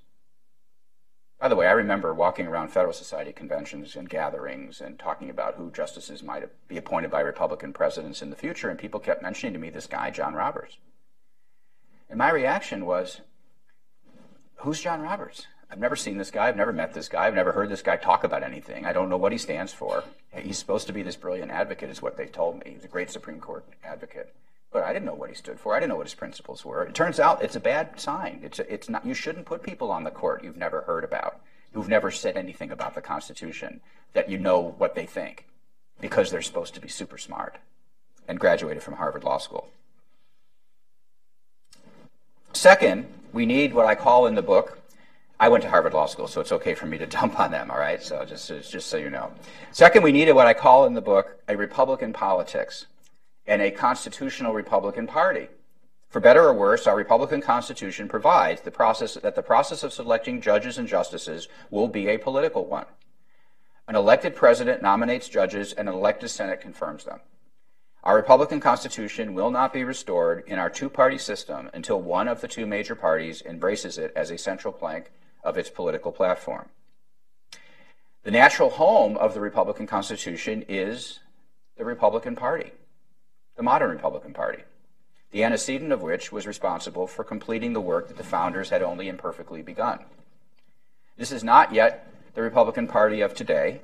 By 1.39 1.47
the 1.47 1.55
way, 1.55 1.67
I 1.67 1.73
remember 1.73 2.11
walking 2.11 2.47
around 2.47 2.69
Federalist 2.69 2.97
Society 2.97 3.31
conventions 3.31 3.95
and 3.95 4.09
gatherings 4.09 4.81
and 4.81 4.97
talking 4.97 5.29
about 5.29 5.55
who 5.55 5.69
justices 5.69 6.23
might 6.23 6.49
be 6.67 6.77
appointed 6.77 7.11
by 7.11 7.19
Republican 7.19 7.71
presidents 7.71 8.23
in 8.23 8.31
the 8.31 8.35
future, 8.35 8.67
and 8.67 8.79
people 8.79 8.99
kept 8.99 9.21
mentioning 9.21 9.53
to 9.53 9.59
me 9.59 9.69
this 9.69 9.85
guy, 9.85 10.09
John 10.09 10.33
Roberts. 10.33 10.77
And 12.09 12.17
my 12.17 12.31
reaction 12.31 12.87
was, 12.87 13.21
Who's 14.55 14.81
John 14.81 15.01
Roberts? 15.01 15.45
I've 15.69 15.77
never 15.77 15.95
seen 15.95 16.17
this 16.17 16.31
guy. 16.31 16.47
I've 16.47 16.57
never 16.57 16.73
met 16.73 16.95
this 16.95 17.09
guy. 17.09 17.27
I've 17.27 17.35
never 17.35 17.51
heard 17.51 17.69
this 17.69 17.83
guy 17.83 17.97
talk 17.97 18.23
about 18.23 18.41
anything. 18.41 18.87
I 18.87 18.93
don't 18.93 19.09
know 19.09 19.17
what 19.17 19.31
he 19.33 19.37
stands 19.37 19.71
for. 19.71 20.03
He's 20.35 20.57
supposed 20.57 20.87
to 20.87 20.93
be 20.93 21.03
this 21.03 21.15
brilliant 21.15 21.51
advocate, 21.51 21.91
is 21.91 22.01
what 22.01 22.17
they 22.17 22.25
told 22.25 22.57
me. 22.57 22.71
He's 22.73 22.85
a 22.85 22.87
great 22.87 23.11
Supreme 23.11 23.39
Court 23.39 23.65
advocate. 23.83 24.33
But 24.72 24.84
I 24.84 24.93
didn't 24.93 25.05
know 25.05 25.13
what 25.13 25.30
he 25.30 25.36
stood 25.36 25.59
for. 25.59 25.76
I 25.76 25.80
didn't 25.80 25.89
know 25.89 25.97
what 25.97 26.07
his 26.07 26.15
principles 26.15 26.63
were. 26.63 26.84
It 26.84 26.95
turns 26.95 27.19
out 27.19 27.43
it's 27.43 27.57
a 27.57 27.59
bad 27.59 27.99
sign. 27.99 28.39
It's, 28.43 28.59
a, 28.59 28.74
it's 28.74 28.89
not, 28.89 29.05
you 29.05 29.13
shouldn't 29.13 29.45
put 29.45 29.63
people 29.63 29.91
on 29.91 30.03
the 30.03 30.11
court 30.11 30.43
you've 30.43 30.57
never 30.57 30.82
heard 30.82 31.03
about, 31.03 31.41
who've 31.74 31.89
never 31.89 32.09
said 32.09 32.38
anything 32.38 32.72
about 32.72 32.95
the 32.95 33.01
Constitution, 33.01 33.82
that 34.13 34.30
you 34.30 34.38
know 34.38 34.76
what 34.78 34.95
they 34.95 35.05
think, 35.05 35.45
because 35.99 36.32
they're 36.32 36.41
supposed 36.41 36.74
to 36.76 36.82
be 36.82 36.88
super 36.88 37.17
smart 37.17 37.57
and 38.28 38.39
graduated 38.39 38.82
from 38.82 38.95
Harvard 38.95 39.26
Law 39.26 39.38
School. 39.38 39.67
Second, 42.53 43.07
we 43.34 43.45
need 43.45 43.74
what 43.74 43.86
I 43.86 43.95
call 43.95 44.26
in 44.26 44.36
the 44.36 44.41
book 44.41 44.82
I 45.41 45.49
went 45.49 45.63
to 45.63 45.69
Harvard 45.72 45.95
Law 45.95 46.05
School, 46.05 46.28
so 46.28 46.39
it's 46.39 46.51
okay 46.51 46.76
for 46.76 46.86
me 46.86 46.99
to 46.99 47.07
dump 47.17 47.39
on 47.39 47.49
them, 47.49 47.72
all 47.72 47.80
right? 47.80 48.01
So 48.01 48.24
just, 48.26 48.47
just 48.47 48.88
so 48.88 48.97
you 48.97 49.09
know. 49.09 49.32
Second, 49.72 50.03
we 50.03 50.11
needed 50.11 50.34
what 50.34 50.45
I 50.45 50.53
call 50.53 50.86
in 50.86 50.93
the 50.93 51.01
book 51.01 51.39
a 51.49 51.57
Republican 51.57 52.13
politics 52.13 52.86
and 53.45 53.61
a 53.61 53.71
constitutional 53.71 54.53
Republican 54.53 55.07
Party. 55.07 55.47
For 56.09 56.19
better 56.19 56.43
or 56.43 56.53
worse, 56.53 56.87
our 56.87 56.95
Republican 56.95 57.41
Constitution 57.41 58.09
provides 58.09 58.61
the 58.61 58.71
process, 58.71 59.13
that 59.13 59.35
the 59.35 59.41
process 59.41 59.81
of 59.81 59.93
selecting 59.93 60.41
judges 60.41 60.77
and 60.77 60.87
justices 60.87 61.47
will 61.69 61.87
be 61.87 62.09
a 62.09 62.17
political 62.17 62.65
one. 62.65 62.85
An 63.87 63.95
elected 63.95 64.35
president 64.35 64.81
nominates 64.81 65.29
judges, 65.29 65.71
and 65.71 65.87
an 65.87 65.95
elected 65.95 66.29
Senate 66.29 66.59
confirms 66.59 67.05
them. 67.05 67.21
Our 68.03 68.15
Republican 68.15 68.59
Constitution 68.59 69.33
will 69.33 69.51
not 69.51 69.71
be 69.71 69.83
restored 69.83 70.43
in 70.47 70.59
our 70.59 70.69
two 70.69 70.89
party 70.89 71.17
system 71.17 71.69
until 71.73 72.01
one 72.01 72.27
of 72.27 72.41
the 72.41 72.47
two 72.47 72.65
major 72.65 72.95
parties 72.95 73.41
embraces 73.45 73.97
it 73.97 74.11
as 74.15 74.31
a 74.31 74.37
central 74.37 74.73
plank 74.73 75.11
of 75.43 75.57
its 75.57 75.69
political 75.69 76.11
platform. 76.11 76.69
The 78.23 78.31
natural 78.31 78.71
home 78.71 79.17
of 79.17 79.33
the 79.33 79.41
Republican 79.41 79.87
Constitution 79.87 80.65
is 80.67 81.19
the 81.77 81.85
Republican 81.85 82.35
Party 82.35 82.73
the 83.55 83.63
modern 83.63 83.91
Republican 83.91 84.33
Party, 84.33 84.63
the 85.31 85.43
antecedent 85.43 85.91
of 85.91 86.01
which 86.01 86.31
was 86.31 86.47
responsible 86.47 87.07
for 87.07 87.23
completing 87.23 87.73
the 87.73 87.81
work 87.81 88.07
that 88.07 88.17
the 88.17 88.23
founders 88.23 88.69
had 88.69 88.81
only 88.81 89.07
imperfectly 89.07 89.61
begun. 89.61 89.99
This 91.17 91.31
is 91.31 91.43
not 91.43 91.73
yet 91.73 92.07
the 92.33 92.41
Republican 92.41 92.87
Party 92.87 93.21
of 93.21 93.33
today. 93.33 93.81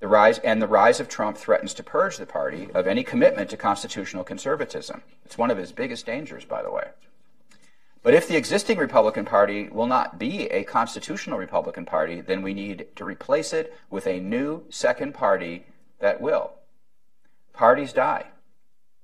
The 0.00 0.08
rise 0.08 0.38
and 0.38 0.60
the 0.60 0.66
rise 0.66 1.00
of 1.00 1.08
Trump 1.08 1.36
threatens 1.36 1.74
to 1.74 1.82
purge 1.82 2.16
the 2.16 2.26
party 2.26 2.68
of 2.74 2.86
any 2.86 3.02
commitment 3.02 3.50
to 3.50 3.56
constitutional 3.56 4.24
conservatism. 4.24 5.02
It's 5.24 5.38
one 5.38 5.50
of 5.50 5.58
his 5.58 5.72
biggest 5.72 6.04
dangers, 6.04 6.44
by 6.44 6.62
the 6.62 6.70
way. 6.70 6.88
But 8.02 8.14
if 8.14 8.28
the 8.28 8.36
existing 8.36 8.78
Republican 8.78 9.24
Party 9.24 9.68
will 9.68 9.86
not 9.86 10.18
be 10.18 10.46
a 10.46 10.64
constitutional 10.64 11.38
Republican 11.38 11.84
Party, 11.84 12.20
then 12.20 12.42
we 12.42 12.54
need 12.54 12.86
to 12.96 13.04
replace 13.04 13.52
it 13.52 13.74
with 13.90 14.06
a 14.06 14.20
new 14.20 14.64
second 14.68 15.12
party 15.12 15.66
that 15.98 16.20
will. 16.20 16.52
Parties 17.52 17.92
die 17.92 18.26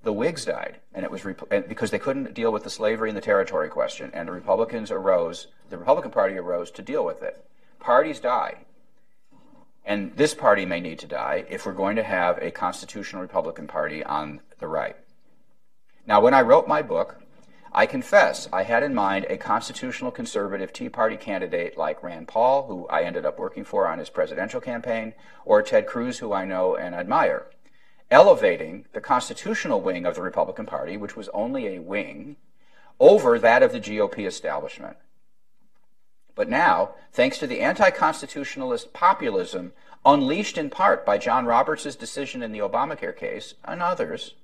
the 0.02 0.12
Whigs 0.12 0.44
died, 0.44 0.78
and 0.92 1.04
it 1.04 1.10
was 1.10 1.24
rep- 1.24 1.48
because 1.68 1.90
they 1.90 1.98
couldn't 1.98 2.34
deal 2.34 2.52
with 2.52 2.64
the 2.64 2.70
slavery 2.70 3.08
and 3.08 3.16
the 3.16 3.22
territory 3.22 3.68
question, 3.68 4.10
and 4.12 4.26
the 4.26 4.32
Republicans 4.32 4.90
arose. 4.90 5.46
The 5.70 5.78
Republican 5.78 6.10
Party 6.10 6.36
arose 6.36 6.70
to 6.72 6.82
deal 6.82 7.04
with 7.04 7.22
it. 7.22 7.44
Parties 7.78 8.20
die, 8.20 8.64
and 9.84 10.16
this 10.16 10.34
party 10.34 10.66
may 10.66 10.80
need 10.80 10.98
to 11.00 11.06
die 11.06 11.44
if 11.48 11.64
we're 11.64 11.72
going 11.72 11.96
to 11.96 12.02
have 12.02 12.38
a 12.38 12.50
constitutional 12.50 13.22
Republican 13.22 13.66
Party 13.66 14.02
on 14.02 14.40
the 14.58 14.68
right. 14.68 14.96
Now, 16.06 16.20
when 16.20 16.34
I 16.34 16.42
wrote 16.42 16.66
my 16.66 16.82
book, 16.82 17.20
I 17.72 17.86
confess 17.86 18.48
I 18.52 18.64
had 18.64 18.82
in 18.82 18.94
mind 18.94 19.26
a 19.30 19.36
constitutional 19.36 20.10
conservative 20.10 20.72
Tea 20.72 20.88
Party 20.88 21.16
candidate 21.16 21.78
like 21.78 22.02
Rand 22.02 22.28
Paul, 22.28 22.66
who 22.66 22.86
I 22.88 23.02
ended 23.02 23.24
up 23.24 23.38
working 23.38 23.64
for 23.64 23.86
on 23.86 23.98
his 23.98 24.10
presidential 24.10 24.60
campaign, 24.60 25.14
or 25.44 25.62
Ted 25.62 25.86
Cruz, 25.86 26.18
who 26.18 26.32
I 26.32 26.44
know 26.44 26.76
and 26.76 26.94
admire 26.94 27.46
elevating 28.12 28.84
the 28.92 29.00
constitutional 29.00 29.80
wing 29.80 30.04
of 30.04 30.14
the 30.14 30.22
Republican 30.22 30.66
Party, 30.66 30.96
which 30.96 31.16
was 31.16 31.30
only 31.30 31.66
a 31.66 31.80
wing, 31.80 32.36
over 33.00 33.38
that 33.38 33.62
of 33.62 33.72
the 33.72 33.80
GOP 33.80 34.26
establishment. 34.26 34.98
But 36.34 36.48
now, 36.48 36.90
thanks 37.12 37.38
to 37.38 37.46
the 37.46 37.60
anti 37.60 37.90
constitutionalist 37.90 38.92
populism 38.92 39.72
unleashed 40.04 40.58
in 40.58 40.68
part 40.68 41.06
by 41.06 41.16
John 41.16 41.46
Roberts' 41.46 41.96
decision 41.96 42.42
in 42.42 42.52
the 42.52 42.58
Obamacare 42.58 43.16
case 43.16 43.54
and 43.64 43.80
others, 43.80 44.34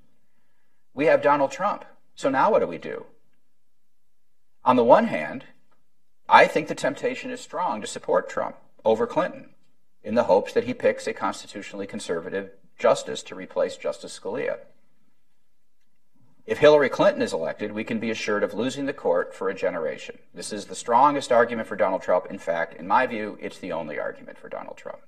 we 0.94 1.06
have 1.06 1.22
Donald 1.22 1.50
Trump. 1.50 1.84
So 2.14 2.30
now 2.30 2.50
what 2.50 2.60
do 2.60 2.66
we 2.66 2.78
do? 2.78 3.04
On 4.64 4.76
the 4.76 4.84
one 4.84 5.06
hand, 5.06 5.44
I 6.28 6.46
think 6.46 6.68
the 6.68 6.74
temptation 6.74 7.30
is 7.30 7.40
strong 7.40 7.80
to 7.80 7.86
support 7.86 8.28
Trump 8.28 8.56
over 8.84 9.06
Clinton 9.06 9.50
in 10.02 10.14
the 10.14 10.24
hopes 10.24 10.52
that 10.54 10.64
he 10.64 10.74
picks 10.74 11.06
a 11.06 11.12
constitutionally 11.12 11.86
conservative 11.86 12.50
justice 12.78 13.22
to 13.24 13.34
replace 13.34 13.76
Justice 13.76 14.18
Scalia. 14.18 14.58
If 16.46 16.58
Hillary 16.58 16.88
Clinton 16.88 17.20
is 17.20 17.34
elected, 17.34 17.72
we 17.72 17.84
can 17.84 17.98
be 17.98 18.10
assured 18.10 18.42
of 18.42 18.54
losing 18.54 18.86
the 18.86 18.94
court 18.94 19.34
for 19.34 19.50
a 19.50 19.54
generation. 19.54 20.18
This 20.32 20.50
is 20.52 20.64
the 20.64 20.74
strongest 20.74 21.30
argument 21.30 21.68
for 21.68 21.76
Donald 21.76 22.00
Trump. 22.00 22.26
In 22.30 22.38
fact, 22.38 22.74
in 22.74 22.86
my 22.86 23.06
view, 23.06 23.36
it's 23.40 23.58
the 23.58 23.72
only 23.72 23.98
argument 23.98 24.38
for 24.38 24.48
Donald 24.48 24.78
Trump. 24.78 25.00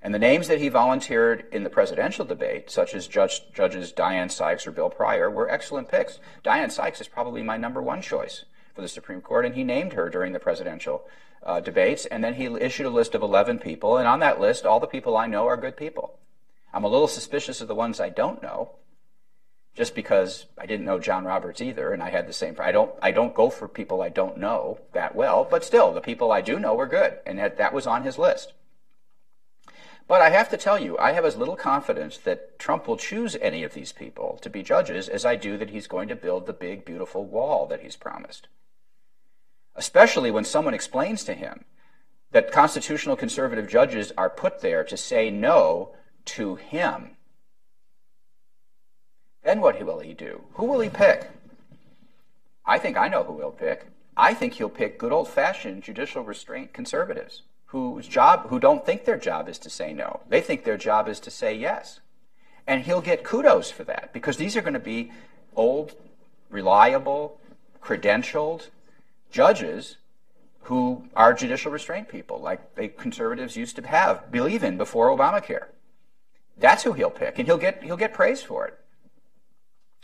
And 0.00 0.14
the 0.14 0.18
names 0.20 0.46
that 0.46 0.60
he 0.60 0.68
volunteered 0.68 1.46
in 1.50 1.64
the 1.64 1.70
presidential 1.70 2.24
debate, 2.24 2.70
such 2.70 2.94
as 2.94 3.08
Judge, 3.08 3.42
Judges 3.52 3.90
Diane 3.90 4.28
Sykes 4.28 4.64
or 4.64 4.70
Bill 4.70 4.90
Pryor, 4.90 5.28
were 5.28 5.50
excellent 5.50 5.88
picks. 5.88 6.20
Diane 6.44 6.70
Sykes 6.70 7.00
is 7.00 7.08
probably 7.08 7.42
my 7.42 7.56
number 7.56 7.82
one 7.82 8.00
choice 8.00 8.44
for 8.76 8.82
the 8.82 8.88
Supreme 8.88 9.20
Court, 9.20 9.44
and 9.44 9.56
he 9.56 9.64
named 9.64 9.94
her 9.94 10.08
during 10.08 10.32
the 10.32 10.38
presidential 10.38 11.02
uh, 11.42 11.58
debates. 11.58 12.06
And 12.06 12.22
then 12.22 12.34
he 12.34 12.44
issued 12.44 12.86
a 12.86 12.90
list 12.90 13.16
of 13.16 13.22
11 13.22 13.58
people, 13.58 13.96
and 13.96 14.06
on 14.06 14.20
that 14.20 14.38
list, 14.38 14.64
all 14.64 14.78
the 14.78 14.86
people 14.86 15.16
I 15.16 15.26
know 15.26 15.48
are 15.48 15.56
good 15.56 15.76
people. 15.76 16.16
I'm 16.72 16.84
a 16.84 16.88
little 16.88 17.08
suspicious 17.08 17.60
of 17.60 17.68
the 17.68 17.74
ones 17.74 18.00
I 18.00 18.10
don't 18.10 18.42
know, 18.42 18.72
just 19.74 19.94
because 19.94 20.46
I 20.58 20.66
didn't 20.66 20.86
know 20.86 20.98
John 20.98 21.24
Roberts 21.24 21.60
either, 21.60 21.92
and 21.92 22.02
I 22.02 22.10
had 22.10 22.26
the 22.26 22.32
same. 22.32 22.56
I 22.58 22.72
don't. 22.72 22.92
I 23.00 23.10
don't 23.10 23.34
go 23.34 23.48
for 23.48 23.68
people 23.68 24.02
I 24.02 24.08
don't 24.08 24.38
know 24.38 24.80
that 24.92 25.14
well, 25.14 25.46
but 25.48 25.64
still, 25.64 25.92
the 25.92 26.00
people 26.00 26.32
I 26.32 26.40
do 26.40 26.58
know 26.58 26.74
were 26.74 26.86
good, 26.86 27.18
and 27.24 27.38
that, 27.38 27.58
that 27.58 27.72
was 27.72 27.86
on 27.86 28.02
his 28.02 28.18
list. 28.18 28.52
But 30.08 30.22
I 30.22 30.30
have 30.30 30.48
to 30.48 30.56
tell 30.56 30.80
you, 30.80 30.96
I 30.98 31.12
have 31.12 31.26
as 31.26 31.36
little 31.36 31.54
confidence 31.54 32.16
that 32.18 32.58
Trump 32.58 32.88
will 32.88 32.96
choose 32.96 33.36
any 33.42 33.62
of 33.62 33.74
these 33.74 33.92
people 33.92 34.38
to 34.40 34.48
be 34.48 34.62
judges 34.62 35.06
as 35.06 35.26
I 35.26 35.36
do 35.36 35.58
that 35.58 35.68
he's 35.68 35.86
going 35.86 36.08
to 36.08 36.16
build 36.16 36.46
the 36.46 36.54
big, 36.54 36.86
beautiful 36.86 37.26
wall 37.26 37.66
that 37.66 37.82
he's 37.82 37.94
promised. 37.94 38.48
Especially 39.76 40.30
when 40.30 40.44
someone 40.44 40.72
explains 40.72 41.24
to 41.24 41.34
him 41.34 41.66
that 42.32 42.50
constitutional 42.50 43.16
conservative 43.16 43.68
judges 43.68 44.10
are 44.16 44.30
put 44.30 44.60
there 44.60 44.82
to 44.82 44.96
say 44.96 45.30
no 45.30 45.94
to 46.28 46.56
him. 46.56 47.10
Then 49.42 49.60
what 49.60 49.84
will 49.84 50.00
he 50.00 50.12
do? 50.12 50.42
Who 50.54 50.66
will 50.66 50.80
he 50.80 50.90
pick? 50.90 51.30
I 52.66 52.78
think 52.78 52.96
I 52.96 53.08
know 53.08 53.24
who 53.24 53.38
he'll 53.38 53.50
pick. 53.50 53.86
I 54.16 54.34
think 54.34 54.54
he'll 54.54 54.68
pick 54.68 54.98
good 54.98 55.12
old 55.12 55.28
fashioned 55.28 55.84
judicial 55.84 56.22
restraint 56.22 56.72
conservatives 56.72 57.42
whose 57.66 58.08
job 58.08 58.48
who 58.48 58.58
don't 58.58 58.84
think 58.84 59.04
their 59.04 59.18
job 59.18 59.48
is 59.48 59.58
to 59.58 59.70
say 59.70 59.92
no. 59.92 60.20
They 60.28 60.40
think 60.40 60.64
their 60.64 60.76
job 60.76 61.08
is 61.08 61.20
to 61.20 61.30
say 61.30 61.54
yes. 61.54 62.00
And 62.66 62.82
he'll 62.82 63.00
get 63.00 63.24
kudos 63.24 63.70
for 63.70 63.84
that 63.84 64.10
because 64.12 64.36
these 64.36 64.56
are 64.56 64.62
going 64.62 64.74
to 64.74 64.80
be 64.80 65.12
old, 65.56 65.94
reliable, 66.50 67.38
credentialed 67.82 68.68
judges 69.30 69.96
who 70.62 71.04
are 71.16 71.32
judicial 71.32 71.72
restraint 71.72 72.08
people, 72.08 72.38
like 72.38 72.74
the 72.74 72.88
conservatives 72.88 73.56
used 73.56 73.76
to 73.76 73.86
have, 73.86 74.30
believe 74.30 74.62
in 74.62 74.76
before 74.76 75.08
Obamacare. 75.08 75.68
That's 76.58 76.82
who 76.82 76.92
he'll 76.92 77.10
pick, 77.10 77.38
and 77.38 77.46
he'll 77.46 77.58
get 77.58 77.82
he'll 77.82 77.96
get 77.96 78.12
praise 78.12 78.42
for 78.42 78.66
it. 78.66 78.78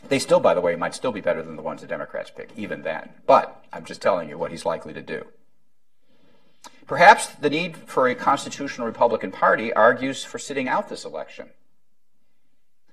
They 0.08 0.18
still, 0.18 0.40
by 0.40 0.54
the 0.54 0.60
way, 0.60 0.76
might 0.76 0.94
still 0.94 1.12
be 1.12 1.20
better 1.20 1.42
than 1.42 1.56
the 1.56 1.62
ones 1.62 1.80
the 1.80 1.86
Democrats 1.86 2.30
pick, 2.30 2.50
even 2.56 2.82
then. 2.82 3.10
But 3.26 3.64
I'm 3.72 3.84
just 3.84 4.02
telling 4.02 4.28
you 4.28 4.36
what 4.36 4.50
he's 4.50 4.66
likely 4.66 4.92
to 4.92 5.02
do. 5.02 5.26
Perhaps 6.86 7.28
the 7.28 7.48
need 7.48 7.76
for 7.76 8.08
a 8.08 8.14
constitutional 8.14 8.86
Republican 8.86 9.32
Party 9.32 9.72
argues 9.72 10.22
for 10.22 10.38
sitting 10.38 10.68
out 10.68 10.88
this 10.88 11.04
election. 11.04 11.48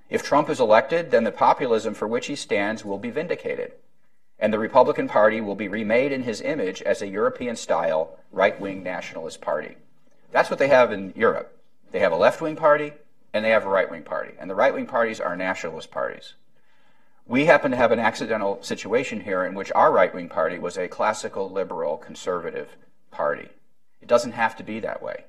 If 0.08 0.22
Trump 0.22 0.48
is 0.48 0.60
elected, 0.60 1.10
then 1.10 1.24
the 1.24 1.32
populism 1.32 1.94
for 1.94 2.08
which 2.08 2.26
he 2.26 2.36
stands 2.36 2.84
will 2.84 2.98
be 2.98 3.10
vindicated, 3.10 3.72
and 4.38 4.52
the 4.52 4.58
Republican 4.58 5.08
Party 5.08 5.40
will 5.40 5.54
be 5.54 5.68
remade 5.68 6.12
in 6.12 6.22
his 6.22 6.40
image 6.40 6.80
as 6.82 7.02
a 7.02 7.06
European 7.06 7.56
style 7.56 8.18
right 8.30 8.58
wing 8.58 8.82
nationalist 8.82 9.42
party. 9.42 9.76
That's 10.30 10.48
what 10.48 10.58
they 10.58 10.68
have 10.68 10.90
in 10.92 11.12
Europe. 11.14 11.58
They 11.92 12.00
have 12.00 12.12
a 12.12 12.16
left 12.16 12.40
wing 12.40 12.56
party 12.56 12.92
and 13.32 13.44
they 13.44 13.50
have 13.50 13.64
a 13.64 13.68
right 13.68 13.90
wing 13.90 14.02
party. 14.02 14.34
And 14.38 14.50
the 14.50 14.54
right 14.54 14.74
wing 14.74 14.86
parties 14.86 15.20
are 15.20 15.36
nationalist 15.36 15.90
parties. 15.90 16.34
We 17.26 17.46
happen 17.46 17.70
to 17.70 17.76
have 17.76 17.92
an 17.92 18.00
accidental 18.00 18.62
situation 18.62 19.20
here 19.20 19.44
in 19.44 19.54
which 19.54 19.72
our 19.72 19.92
right 19.92 20.14
wing 20.14 20.28
party 20.28 20.58
was 20.58 20.76
a 20.76 20.88
classical 20.88 21.50
liberal 21.50 21.96
conservative 21.96 22.76
party. 23.10 23.48
It 24.00 24.08
doesn't 24.08 24.32
have 24.32 24.56
to 24.56 24.64
be 24.64 24.80
that 24.80 25.02
way. 25.02 25.24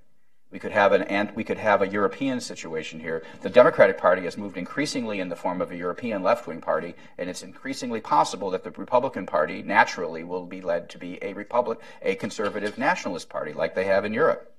We 0.54 0.60
could 0.60 0.72
have 0.72 0.92
an 0.92 1.32
we 1.34 1.44
could 1.44 1.58
have 1.58 1.82
a 1.82 1.88
European 1.88 2.40
situation 2.40 3.00
here. 3.00 3.24
The 3.42 3.50
Democratic 3.50 3.98
Party 3.98 4.24
has 4.24 4.38
moved 4.38 4.56
increasingly 4.56 5.20
in 5.20 5.30
the 5.30 5.36
form 5.36 5.62
of 5.62 5.72
a 5.72 5.76
European 5.76 6.22
left-wing 6.22 6.62
party, 6.62 6.94
and 7.18 7.28
it's 7.28 7.42
increasingly 7.42 8.02
possible 8.02 8.52
that 8.52 8.64
the 8.64 8.70
Republican 8.70 9.26
Party 9.26 9.64
naturally 9.64 10.24
will 10.24 10.46
be 10.46 10.62
led 10.62 10.90
to 10.92 11.00
be 11.00 11.18
a 11.24 11.34
republic, 11.34 11.80
a 12.04 12.14
conservative 12.14 12.78
nationalist 12.78 13.30
party, 13.30 13.52
like 13.52 13.74
they 13.74 13.86
have 13.86 14.06
in 14.06 14.14
Europe. 14.14 14.54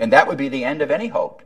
And 0.00 0.12
that 0.12 0.26
would 0.26 0.38
be 0.38 0.48
the 0.48 0.64
end 0.64 0.82
of 0.82 0.90
any 0.90 1.06
hope 1.06 1.42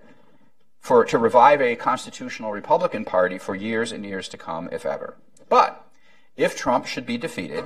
for 0.85 1.03
to 1.03 1.17
revive 1.17 1.63
a 1.63 1.75
constitutional 1.77 2.53
Republican 2.53 3.07
Party 3.07 3.39
for 3.39 3.55
years 3.55 3.91
and 3.91 4.05
years 4.05 4.29
to 4.29 4.37
come, 4.37 4.69
if 4.71 4.85
ever. 4.85 5.17
But 5.49 5.83
if 6.37 6.55
Trump 6.59 6.85
should 6.85 7.07
be 7.07 7.17
defeated, 7.17 7.65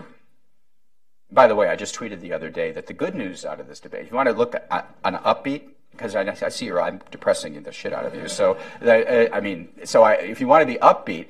by 1.28 1.48
the 1.48 1.56
way, 1.56 1.68
I 1.68 1.74
just 1.74 1.96
tweeted 1.96 2.20
the 2.20 2.32
other 2.32 2.48
day 2.48 2.70
that 2.70 2.86
the 2.86 2.92
good 2.92 3.16
news 3.16 3.44
out 3.44 3.58
of 3.58 3.66
this 3.66 3.80
debate, 3.80 4.02
if 4.02 4.12
you 4.12 4.16
want 4.16 4.28
to 4.28 4.36
look 4.36 4.54
at, 4.54 4.94
an 5.04 5.14
upbeat 5.14 5.62
because 5.90 6.14
I, 6.14 6.20
I, 6.20 6.48
see 6.48 6.66
you're, 6.66 6.80
I'm 6.80 7.00
depressing 7.10 7.60
the 7.60 7.72
shit 7.72 7.92
out 7.92 8.06
of 8.06 8.14
you. 8.14 8.28
So, 8.28 8.56
I, 8.80 9.02
uh, 9.02 9.28
I 9.32 9.40
mean, 9.40 9.70
so 9.84 10.04
I, 10.04 10.12
if 10.12 10.40
you 10.40 10.46
want 10.46 10.62
to 10.62 10.72
be 10.72 10.78
upbeat, 10.78 11.26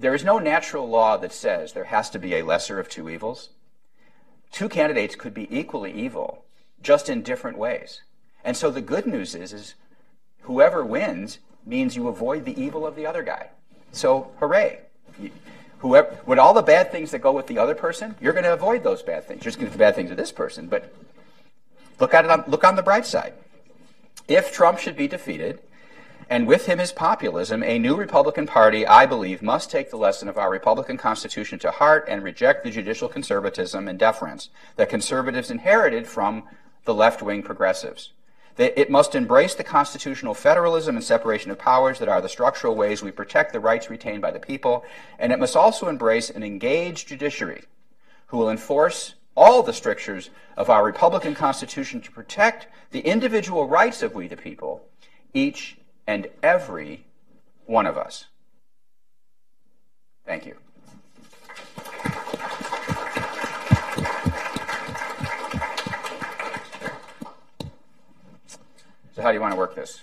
there 0.00 0.16
is 0.16 0.24
no 0.24 0.40
natural 0.40 0.88
law 0.88 1.16
that 1.18 1.32
says 1.32 1.74
there 1.74 1.84
has 1.84 2.10
to 2.10 2.18
be 2.18 2.34
a 2.34 2.44
lesser 2.44 2.80
of 2.80 2.88
two 2.88 3.08
evils. 3.08 3.50
Two 4.50 4.68
candidates 4.68 5.14
could 5.14 5.32
be 5.32 5.46
equally 5.56 5.92
evil, 5.92 6.44
just 6.82 7.08
in 7.08 7.22
different 7.22 7.56
ways. 7.56 8.00
And 8.42 8.56
so 8.56 8.72
the 8.72 8.82
good 8.82 9.06
news 9.06 9.36
is, 9.36 9.52
is 9.52 9.74
whoever 10.44 10.84
wins 10.84 11.38
means 11.66 11.96
you 11.96 12.08
avoid 12.08 12.44
the 12.44 12.60
evil 12.60 12.86
of 12.86 12.96
the 12.96 13.06
other 13.06 13.22
guy. 13.22 13.48
So 13.92 14.30
hooray. 14.38 14.80
Whoever, 15.78 16.16
with 16.24 16.38
all 16.38 16.54
the 16.54 16.62
bad 16.62 16.90
things 16.90 17.10
that 17.10 17.18
go 17.18 17.32
with 17.32 17.46
the 17.46 17.58
other 17.58 17.74
person, 17.74 18.14
you're 18.20 18.32
going 18.32 18.44
to 18.44 18.54
avoid 18.54 18.82
those 18.82 19.02
bad 19.02 19.24
things. 19.24 19.44
You're 19.44 19.50
just 19.50 19.58
going 19.58 19.70
to 19.70 19.76
do 19.76 19.78
bad 19.78 19.94
things 19.94 20.10
to 20.10 20.16
this 20.16 20.32
person, 20.32 20.66
but 20.66 20.92
look 22.00 22.14
at 22.14 22.24
it 22.24 22.30
on, 22.30 22.44
look 22.46 22.64
on 22.64 22.76
the 22.76 22.82
bright 22.82 23.04
side. 23.04 23.34
If 24.26 24.52
Trump 24.52 24.78
should 24.78 24.96
be 24.96 25.08
defeated, 25.08 25.60
and 26.30 26.46
with 26.46 26.66
him 26.66 26.78
his 26.78 26.92
populism, 26.92 27.62
a 27.62 27.78
new 27.78 27.96
Republican 27.96 28.46
Party, 28.46 28.86
I 28.86 29.04
believe, 29.04 29.42
must 29.42 29.70
take 29.70 29.90
the 29.90 29.98
lesson 29.98 30.28
of 30.28 30.38
our 30.38 30.50
Republican 30.50 30.96
Constitution 30.96 31.58
to 31.58 31.70
heart 31.70 32.06
and 32.08 32.22
reject 32.22 32.64
the 32.64 32.70
judicial 32.70 33.08
conservatism 33.08 33.86
and 33.86 33.98
deference 33.98 34.48
that 34.76 34.88
conservatives 34.88 35.50
inherited 35.50 36.06
from 36.06 36.44
the 36.86 36.94
left 36.94 37.20
wing 37.22 37.42
progressives. 37.42 38.12
It 38.56 38.88
must 38.88 39.16
embrace 39.16 39.54
the 39.54 39.64
constitutional 39.64 40.32
federalism 40.32 40.94
and 40.94 41.04
separation 41.04 41.50
of 41.50 41.58
powers 41.58 41.98
that 41.98 42.08
are 42.08 42.20
the 42.20 42.28
structural 42.28 42.76
ways 42.76 43.02
we 43.02 43.10
protect 43.10 43.52
the 43.52 43.58
rights 43.58 43.90
retained 43.90 44.22
by 44.22 44.30
the 44.30 44.38
people, 44.38 44.84
and 45.18 45.32
it 45.32 45.40
must 45.40 45.56
also 45.56 45.88
embrace 45.88 46.30
an 46.30 46.44
engaged 46.44 47.08
judiciary 47.08 47.64
who 48.26 48.38
will 48.38 48.50
enforce 48.50 49.14
all 49.36 49.64
the 49.64 49.72
strictures 49.72 50.30
of 50.56 50.70
our 50.70 50.84
Republican 50.84 51.34
Constitution 51.34 52.00
to 52.00 52.12
protect 52.12 52.68
the 52.92 53.00
individual 53.00 53.66
rights 53.66 54.02
of 54.02 54.14
we 54.14 54.28
the 54.28 54.36
people, 54.36 54.86
each 55.32 55.76
and 56.06 56.28
every 56.40 57.06
one 57.66 57.86
of 57.86 57.98
us. 57.98 58.26
Thank 60.24 60.46
you. 60.46 60.56
So, 69.14 69.22
how 69.22 69.30
do 69.30 69.34
you 69.34 69.40
want 69.40 69.52
to 69.52 69.56
work 69.56 69.76
this? 69.76 70.00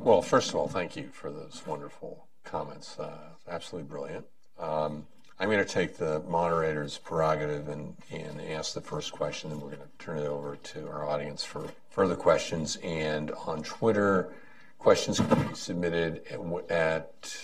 Well, 0.00 0.20
first 0.20 0.48
of 0.48 0.56
all, 0.56 0.66
thank 0.66 0.96
you 0.96 1.08
for 1.12 1.30
those 1.30 1.62
wonderful 1.64 2.26
comments. 2.42 2.98
Uh, 2.98 3.16
absolutely 3.48 3.88
brilliant. 3.88 4.26
Um, 4.58 5.06
I'm 5.38 5.48
going 5.48 5.64
to 5.64 5.72
take 5.72 5.98
the 5.98 6.18
moderator's 6.26 6.98
prerogative 6.98 7.68
and, 7.68 7.94
and 8.10 8.40
ask 8.40 8.74
the 8.74 8.80
first 8.80 9.12
question, 9.12 9.52
and 9.52 9.62
we're 9.62 9.68
going 9.68 9.82
to 9.82 10.04
turn 10.04 10.18
it 10.18 10.26
over 10.26 10.56
to 10.56 10.88
our 10.88 11.08
audience 11.08 11.44
for 11.44 11.68
further 11.90 12.16
questions. 12.16 12.74
And 12.82 13.30
on 13.46 13.62
Twitter, 13.62 14.32
questions 14.80 15.20
can 15.20 15.46
be 15.46 15.54
submitted 15.54 16.22
at, 16.28 16.70
at 16.72 17.36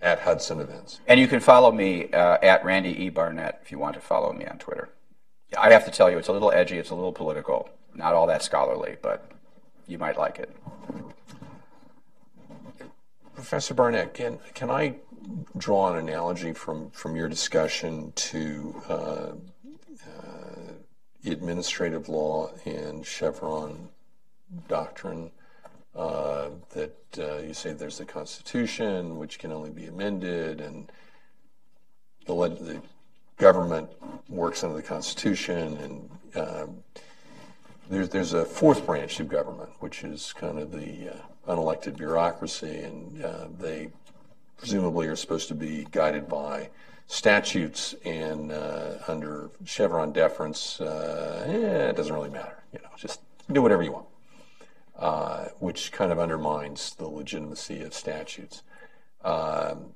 at 0.00 0.20
Hudson 0.20 0.58
Events. 0.58 1.00
And 1.06 1.20
you 1.20 1.28
can 1.28 1.40
follow 1.40 1.70
me 1.70 2.10
uh, 2.12 2.38
at 2.40 2.64
Randy 2.64 3.04
E. 3.04 3.10
Barnett 3.10 3.60
if 3.62 3.70
you 3.70 3.78
want 3.78 3.94
to 3.96 4.00
follow 4.00 4.32
me 4.32 4.46
on 4.46 4.56
Twitter. 4.56 4.88
I 5.58 5.70
have 5.70 5.84
to 5.84 5.90
tell 5.90 6.10
you, 6.10 6.16
it's 6.16 6.28
a 6.28 6.32
little 6.32 6.50
edgy, 6.50 6.78
it's 6.78 6.88
a 6.88 6.94
little 6.94 7.12
political, 7.12 7.68
not 7.94 8.14
all 8.14 8.26
that 8.26 8.42
scholarly, 8.42 8.96
but 9.02 9.30
you 9.86 9.98
might 9.98 10.16
like 10.16 10.38
it. 10.38 10.54
Professor 13.34 13.74
Barnett, 13.74 14.14
can, 14.14 14.38
can 14.54 14.70
I 14.70 14.96
draw 15.56 15.92
an 15.92 16.08
analogy 16.08 16.52
from, 16.52 16.90
from 16.90 17.16
your 17.16 17.28
discussion 17.28 18.12
to 18.14 18.82
uh, 18.88 18.92
uh, 18.92 20.72
administrative 21.26 22.08
law 22.08 22.50
and 22.64 23.04
Chevron 23.04 23.88
doctrine. 24.68 25.30
Uh, 25.94 26.50
that 26.70 26.96
uh, 27.18 27.38
you 27.38 27.52
say 27.52 27.72
there's 27.72 27.98
the 27.98 28.04
Constitution, 28.04 29.18
which 29.18 29.40
can 29.40 29.50
only 29.50 29.70
be 29.70 29.86
amended, 29.86 30.60
and 30.60 30.90
the, 32.26 32.34
the 32.34 32.80
government 33.38 33.90
works 34.28 34.62
under 34.62 34.76
the 34.76 34.82
Constitution, 34.82 35.76
and 35.78 36.10
um, 36.36 36.76
there's 37.90 38.08
there's 38.08 38.32
a 38.32 38.44
fourth 38.44 38.86
branch 38.86 39.20
of 39.20 39.28
government, 39.28 39.70
which 39.80 40.04
is 40.04 40.32
kind 40.32 40.58
of 40.58 40.70
the 40.70 41.10
uh, 41.10 41.52
unelected 41.54 41.96
bureaucracy, 41.96 42.82
and 42.82 43.24
uh, 43.24 43.48
they 43.58 43.90
presumably 44.56 45.08
are 45.08 45.16
supposed 45.16 45.48
to 45.48 45.54
be 45.54 45.86
guided 45.90 46.28
by 46.28 46.70
statutes 47.10 47.96
and 48.04 48.52
uh, 48.52 48.92
under 49.08 49.50
Chevron 49.64 50.12
deference, 50.12 50.80
uh, 50.80 51.44
eh, 51.48 51.88
it 51.88 51.96
doesn't 51.96 52.14
really 52.14 52.30
matter. 52.30 52.62
You 52.72 52.78
know, 52.78 52.88
just 52.96 53.20
do 53.50 53.62
whatever 53.62 53.82
you 53.82 53.92
want, 53.92 54.06
uh, 54.96 55.46
which 55.58 55.90
kind 55.90 56.12
of 56.12 56.20
undermines 56.20 56.94
the 56.94 57.08
legitimacy 57.08 57.82
of 57.82 57.94
statutes. 57.94 58.62
Um, 59.24 59.92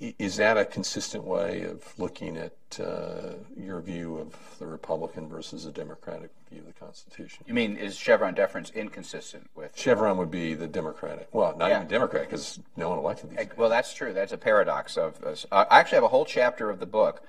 is 0.00 0.36
that 0.36 0.56
a 0.56 0.64
consistent 0.64 1.24
way 1.24 1.62
of 1.62 1.92
looking 1.98 2.36
at 2.36 2.52
uh, 2.80 3.32
your 3.56 3.80
view 3.80 4.16
of 4.18 4.34
the 4.58 4.66
Republican 4.66 5.28
versus 5.28 5.64
the 5.64 5.72
Democratic 5.72 6.30
view 6.50 6.60
of 6.60 6.66
the 6.66 6.72
Constitution? 6.72 7.44
You 7.48 7.54
mean 7.54 7.76
is 7.76 7.96
Chevron 7.96 8.34
deference 8.34 8.70
inconsistent 8.70 9.50
with 9.56 9.76
Chevron 9.76 10.16
would 10.18 10.30
be 10.30 10.54
the 10.54 10.68
Democratic? 10.68 11.28
Well, 11.32 11.56
not 11.56 11.70
yeah. 11.70 11.78
even 11.78 11.88
Democratic 11.88 12.30
because 12.30 12.60
no 12.76 12.90
one 12.90 12.98
elected 12.98 13.30
these. 13.30 13.48
Well, 13.56 13.70
that's 13.70 13.92
true. 13.92 14.12
That's 14.12 14.32
a 14.32 14.38
paradox 14.38 14.96
of 14.96 15.20
this. 15.20 15.46
Uh, 15.50 15.64
I 15.68 15.80
actually 15.80 15.96
have 15.96 16.04
a 16.04 16.08
whole 16.08 16.24
chapter 16.24 16.70
of 16.70 16.78
the 16.78 16.86
book 16.86 17.22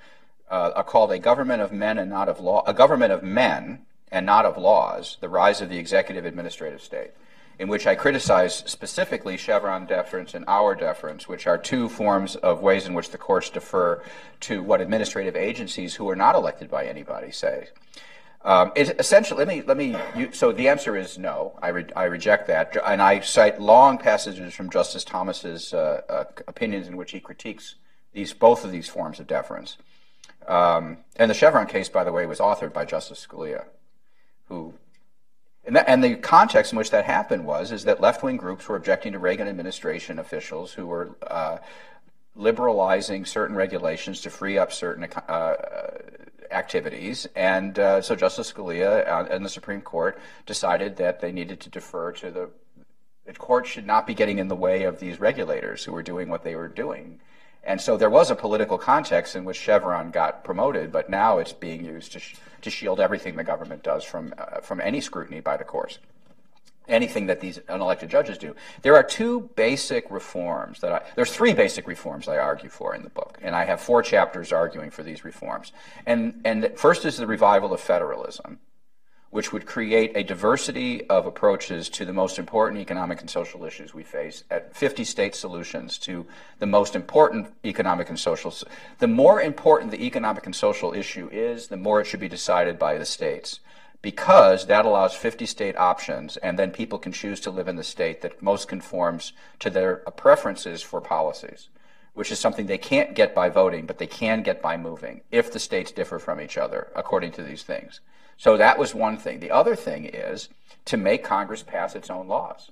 uh, 0.50 0.84
called 0.84 1.12
"A 1.12 1.20
Government 1.20 1.62
of 1.62 1.72
Men 1.72 1.98
and 1.98 2.10
Not 2.10 2.30
of 2.30 2.40
Law." 2.40 2.64
A 2.68 2.74
government 2.74 3.12
of 3.12 3.24
men 3.24 3.86
and 4.12 4.26
not 4.26 4.46
of 4.46 4.58
laws: 4.58 5.18
the 5.22 5.30
rise 5.30 5.62
of 5.62 5.70
the 5.70 5.78
executive 5.78 6.26
administrative 6.26 6.82
state 6.82 7.12
in 7.60 7.68
which 7.68 7.86
I 7.86 7.94
criticize 7.94 8.64
specifically 8.66 9.36
Chevron 9.38 9.86
deference 9.86 10.34
and 10.34 10.46
Auer 10.48 10.76
deference, 10.76 11.28
which 11.28 11.46
are 11.46 11.58
two 11.58 11.90
forms 11.90 12.38
of 12.38 12.62
ways 12.62 12.88
in 12.88 12.94
which 12.94 13.12
the 13.12 13.18
courts 13.18 13.50
defer 13.50 14.02
to 14.42 14.64
what 14.64 14.80
administrative 14.80 15.36
agencies 15.36 15.96
who 15.96 16.10
are 16.10 16.16
not 16.16 16.36
elected 16.36 16.72
by 16.72 16.86
anybody 16.86 17.32
say. 17.32 17.68
Um, 18.42 18.72
essentially, 18.78 19.38
let 19.38 19.48
me 19.50 19.62
let 19.62 19.76
me. 19.76 19.98
You, 20.16 20.32
so 20.32 20.54
the 20.54 20.70
answer 20.70 20.96
is 20.96 21.18
no. 21.18 21.60
I, 21.62 21.68
re, 21.68 21.86
I 21.94 22.06
reject 22.06 22.48
that, 22.48 22.78
and 22.86 23.02
I 23.02 23.20
cite 23.20 23.60
long 23.60 23.98
passages 23.98 24.54
from 24.54 24.70
Justice 24.70 25.04
Thomas's 25.04 25.74
uh, 25.74 26.02
uh, 26.08 26.24
opinions 26.48 26.88
in 26.88 26.96
which 26.96 27.12
he 27.12 27.20
critiques 27.20 27.76
these 28.14 28.32
both 28.32 28.64
of 28.64 28.72
these 28.72 28.88
forms 28.88 29.20
of 29.20 29.28
deference. 29.28 29.78
Um, 30.48 31.00
and 31.18 31.30
the 31.30 31.36
Chevron 31.36 31.68
case, 31.68 31.90
by 31.90 32.06
the 32.06 32.14
way, 32.14 32.26
was 32.26 32.40
authored 32.40 32.72
by 32.72 32.86
Justice 32.86 33.28
Scalia, 33.30 33.66
who 34.48 34.74
and, 35.70 35.76
that, 35.76 35.88
and, 35.88 36.04
the 36.04 36.16
context 36.16 36.72
in 36.72 36.80
which 36.80 36.90
that 36.90 37.06
happened 37.06 37.46
was 37.46 37.72
is 37.72 37.84
that 37.84 38.02
left-wing 38.02 38.38
groups 38.38 38.68
were 38.68 38.76
objecting 38.76 39.14
to 39.14 39.20
Reagan 39.20 39.48
administration 39.48 40.18
officials 40.18 40.74
who 40.74 40.88
were 40.88 41.16
uh, 41.28 41.60
liberalizing 42.36 43.24
certain 43.24 43.56
regulations 43.56 44.22
to 44.22 44.32
free 44.32 44.58
up 44.58 44.74
certain 44.74 45.04
uh, 45.04 45.54
activities, 46.50 47.28
and 47.36 47.78
uh, 47.78 48.02
so 48.02 48.16
Justice 48.16 48.52
Scalia 48.52 49.30
and 49.30 49.46
the 49.46 49.50
Supreme 49.50 49.82
Court 49.82 50.20
decided 50.48 50.96
that 50.96 51.20
they 51.22 51.32
needed 51.32 51.60
to 51.60 51.70
defer 51.70 52.14
to 52.14 52.32
the 52.32 52.50
the 53.28 53.34
court 53.34 53.68
should 53.68 53.86
not 53.86 54.08
be 54.08 54.16
getting 54.16 54.40
in 54.40 54.48
the 54.48 54.56
way 54.56 54.86
of 54.86 55.00
these 55.00 55.20
regulators 55.20 55.84
who 55.84 55.92
were 55.92 56.02
doing 56.02 56.30
what 56.30 56.44
they 56.44 56.56
were 56.56 56.68
doing. 56.68 57.20
And 57.64 57.80
so 57.80 57.98
there 57.98 58.10
was 58.10 58.32
a 58.32 58.36
political 58.36 58.78
context 58.78 59.36
in 59.36 59.46
which 59.46 59.58
Chevron 59.58 60.12
got 60.12 60.44
promoted, 60.44 60.92
but 60.92 61.10
now 61.10 61.40
it's 61.40 61.54
being 61.54 61.84
used 61.84 62.14
to. 62.14 62.20
Sh- 62.20 62.36
to 62.62 62.70
shield 62.70 63.00
everything 63.00 63.36
the 63.36 63.44
government 63.44 63.84
does 63.84 64.04
from, 64.04 64.34
uh, 64.38 64.60
from 64.62 64.82
any 64.82 65.02
scrutiny 65.02 65.40
by 65.40 65.58
the 65.58 65.64
courts 65.64 66.00
anything 66.88 67.28
that 67.28 67.40
these 67.40 67.60
unelected 67.70 68.10
judges 68.10 68.38
do. 68.38 68.56
There 68.82 68.96
are 68.96 69.04
two 69.04 69.42
basic 69.56 70.10
reforms 70.10 70.80
that 70.82 70.92
I, 70.92 71.02
there's 71.16 71.32
three 71.32 71.54
basic 71.54 71.88
reforms 71.88 72.28
I 72.28 72.38
argue 72.38 72.70
for 72.70 72.96
in 72.96 73.04
the 73.04 73.12
book, 73.12 73.38
and 73.44 73.56
I 73.56 73.66
have 73.66 73.80
four 73.80 74.02
chapters 74.02 74.52
arguing 74.52 74.90
for 74.90 75.04
these 75.04 75.24
reforms. 75.24 75.72
And, 76.08 76.42
and 76.44 76.72
first 76.76 77.06
is 77.06 77.18
the 77.18 77.28
revival 77.28 77.74
of 77.74 77.80
federalism, 77.80 78.58
which 79.32 79.54
would 79.54 79.66
create 79.66 80.12
a 80.16 80.24
diversity 80.24 81.08
of 81.08 81.26
approaches 81.26 81.90
to 81.90 82.06
the 82.06 82.14
most 82.14 82.40
important 82.40 82.82
economic 82.82 83.22
and 83.22 83.30
social 83.30 83.64
issues 83.64 83.94
we 83.94 84.04
face 84.04 84.44
at 84.50 84.76
50 84.76 85.04
state 85.04 85.36
solutions 85.36 85.98
to 86.00 86.26
the 86.60 86.66
most 86.66 86.96
important 86.96 87.54
economic 87.64 88.10
and 88.10 88.20
social. 88.20 88.54
The 88.98 89.08
more 89.08 89.42
important 89.42 89.92
the 89.92 90.06
economic 90.06 90.46
and 90.46 90.56
social 90.56 90.94
issue 90.94 91.30
is, 91.32 91.68
the 91.68 91.78
more 91.78 92.02
it 92.02 92.06
should 92.06 92.20
be 92.20 92.30
decided 92.30 92.80
by 92.80 92.98
the 92.98 93.06
states 93.06 93.60
because 94.02 94.66
that 94.68 94.86
allows 94.86 95.14
50 95.14 95.46
state 95.46 95.78
options 95.78 96.38
and 96.38 96.58
then 96.58 96.72
people 96.72 96.98
can 96.98 97.12
choose 97.12 97.40
to 97.42 97.52
live 97.52 97.68
in 97.68 97.76
the 97.76 97.84
state 97.84 98.22
that 98.22 98.42
most 98.42 98.68
conforms 98.68 99.34
to 99.60 99.70
their 99.70 99.98
preferences 99.98 100.82
for 100.82 101.02
policies 101.02 101.70
which 102.20 102.32
is 102.34 102.40
something 102.40 102.66
they 102.66 102.78
can't 102.78 103.16
get 103.16 103.34
by 103.34 103.48
voting, 103.48 103.86
but 103.86 103.98
they 103.98 104.06
can 104.06 104.44
get 104.44 104.62
by 104.62 104.76
moving 104.76 105.22
if 105.32 105.54
the 105.54 105.60
states 105.60 105.92
differ 105.92 106.20
from 106.20 106.42
each 106.42 106.58
other 106.58 106.92
according 106.94 107.32
to 107.32 107.42
these 107.42 107.64
things. 107.64 108.02
So 108.40 108.56
that 108.56 108.80
was 108.80 108.96
one 108.96 109.18
thing. 109.18 109.42
The 109.42 109.52
other 109.52 109.76
thing 109.76 110.06
is 110.06 110.48
to 110.86 110.96
make 110.96 111.26
Congress 111.26 111.62
pass 111.62 111.94
its 111.94 112.10
own 112.10 112.30
laws. 112.30 112.72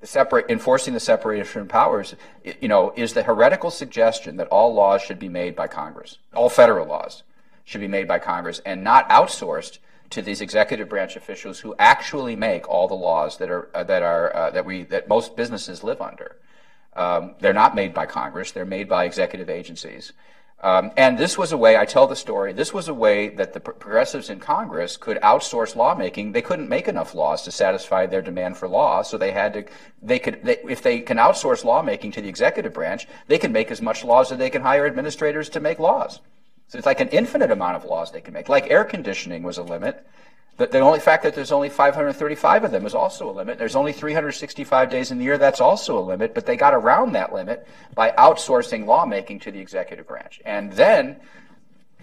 The 0.00 0.06
separate, 0.06 0.46
enforcing 0.48 0.94
the 0.94 0.98
separation 0.98 1.60
of 1.60 1.68
powers, 1.68 2.16
you 2.42 2.68
know, 2.68 2.92
is 2.96 3.12
the 3.12 3.22
heretical 3.22 3.70
suggestion 3.70 4.38
that 4.38 4.48
all 4.48 4.74
laws 4.74 5.02
should 5.02 5.18
be 5.18 5.28
made 5.28 5.54
by 5.54 5.68
Congress, 5.68 6.18
all 6.34 6.48
federal 6.48 6.86
laws 6.86 7.22
should 7.64 7.82
be 7.82 7.86
made 7.86 8.08
by 8.08 8.18
Congress 8.18 8.60
and 8.64 8.82
not 8.82 9.08
outsourced 9.10 9.78
to 10.08 10.22
these 10.22 10.40
executive 10.40 10.88
branch 10.88 11.16
officials 11.16 11.60
who 11.60 11.74
actually 11.78 12.34
make 12.34 12.66
all 12.66 12.88
the 12.88 12.94
laws 12.94 13.36
that 13.38 13.50
are 13.50 13.68
uh, 13.74 13.84
that 13.84 14.02
are 14.02 14.34
uh, 14.34 14.50
that 14.50 14.64
we 14.64 14.84
that 14.84 15.06
most 15.06 15.36
businesses 15.36 15.84
live 15.84 16.00
under. 16.00 16.36
Um, 16.94 17.34
they're 17.40 17.52
not 17.52 17.74
made 17.74 17.92
by 17.92 18.06
Congress, 18.06 18.52
they're 18.52 18.64
made 18.64 18.88
by 18.88 19.04
executive 19.04 19.50
agencies. 19.50 20.12
Um, 20.62 20.92
and 20.96 21.18
this 21.18 21.36
was 21.36 21.50
a 21.50 21.56
way, 21.56 21.76
I 21.76 21.84
tell 21.84 22.06
the 22.06 22.14
story, 22.14 22.52
this 22.52 22.72
was 22.72 22.86
a 22.86 22.94
way 22.94 23.30
that 23.30 23.52
the 23.52 23.58
progressives 23.58 24.30
in 24.30 24.38
Congress 24.38 24.96
could 24.96 25.18
outsource 25.20 25.74
lawmaking. 25.74 26.30
They 26.30 26.42
couldn't 26.42 26.68
make 26.68 26.86
enough 26.86 27.16
laws 27.16 27.42
to 27.42 27.50
satisfy 27.50 28.06
their 28.06 28.22
demand 28.22 28.56
for 28.56 28.68
law, 28.68 29.02
so 29.02 29.18
they 29.18 29.32
had 29.32 29.54
to, 29.54 29.64
they 30.00 30.20
could, 30.20 30.44
they, 30.44 30.58
if 30.68 30.80
they 30.80 31.00
can 31.00 31.16
outsource 31.16 31.64
lawmaking 31.64 32.12
to 32.12 32.22
the 32.22 32.28
executive 32.28 32.72
branch, 32.72 33.08
they 33.26 33.38
can 33.38 33.50
make 33.50 33.72
as 33.72 33.82
much 33.82 34.04
laws 34.04 34.30
as 34.30 34.38
they 34.38 34.50
can 34.50 34.62
hire 34.62 34.86
administrators 34.86 35.48
to 35.48 35.58
make 35.58 35.80
laws. 35.80 36.20
So 36.68 36.78
it's 36.78 36.86
like 36.86 37.00
an 37.00 37.08
infinite 37.08 37.50
amount 37.50 37.76
of 37.76 37.84
laws 37.84 38.12
they 38.12 38.20
can 38.20 38.32
make. 38.32 38.48
Like 38.48 38.70
air 38.70 38.84
conditioning 38.84 39.42
was 39.42 39.58
a 39.58 39.64
limit. 39.64 40.06
The, 40.58 40.66
the 40.66 40.80
only 40.80 41.00
fact 41.00 41.22
that 41.22 41.34
there's 41.34 41.52
only 41.52 41.70
535 41.70 42.64
of 42.64 42.70
them 42.70 42.84
is 42.84 42.94
also 42.94 43.30
a 43.30 43.32
limit. 43.32 43.58
There's 43.58 43.76
only 43.76 43.92
365 43.92 44.90
days 44.90 45.10
in 45.10 45.18
the 45.18 45.24
year. 45.24 45.38
That's 45.38 45.60
also 45.60 45.98
a 45.98 46.00
limit. 46.00 46.34
But 46.34 46.44
they 46.44 46.56
got 46.56 46.74
around 46.74 47.12
that 47.12 47.32
limit 47.32 47.66
by 47.94 48.10
outsourcing 48.10 48.86
lawmaking 48.86 49.40
to 49.40 49.50
the 49.50 49.58
executive 49.58 50.06
branch. 50.06 50.40
And 50.44 50.72
then 50.72 51.16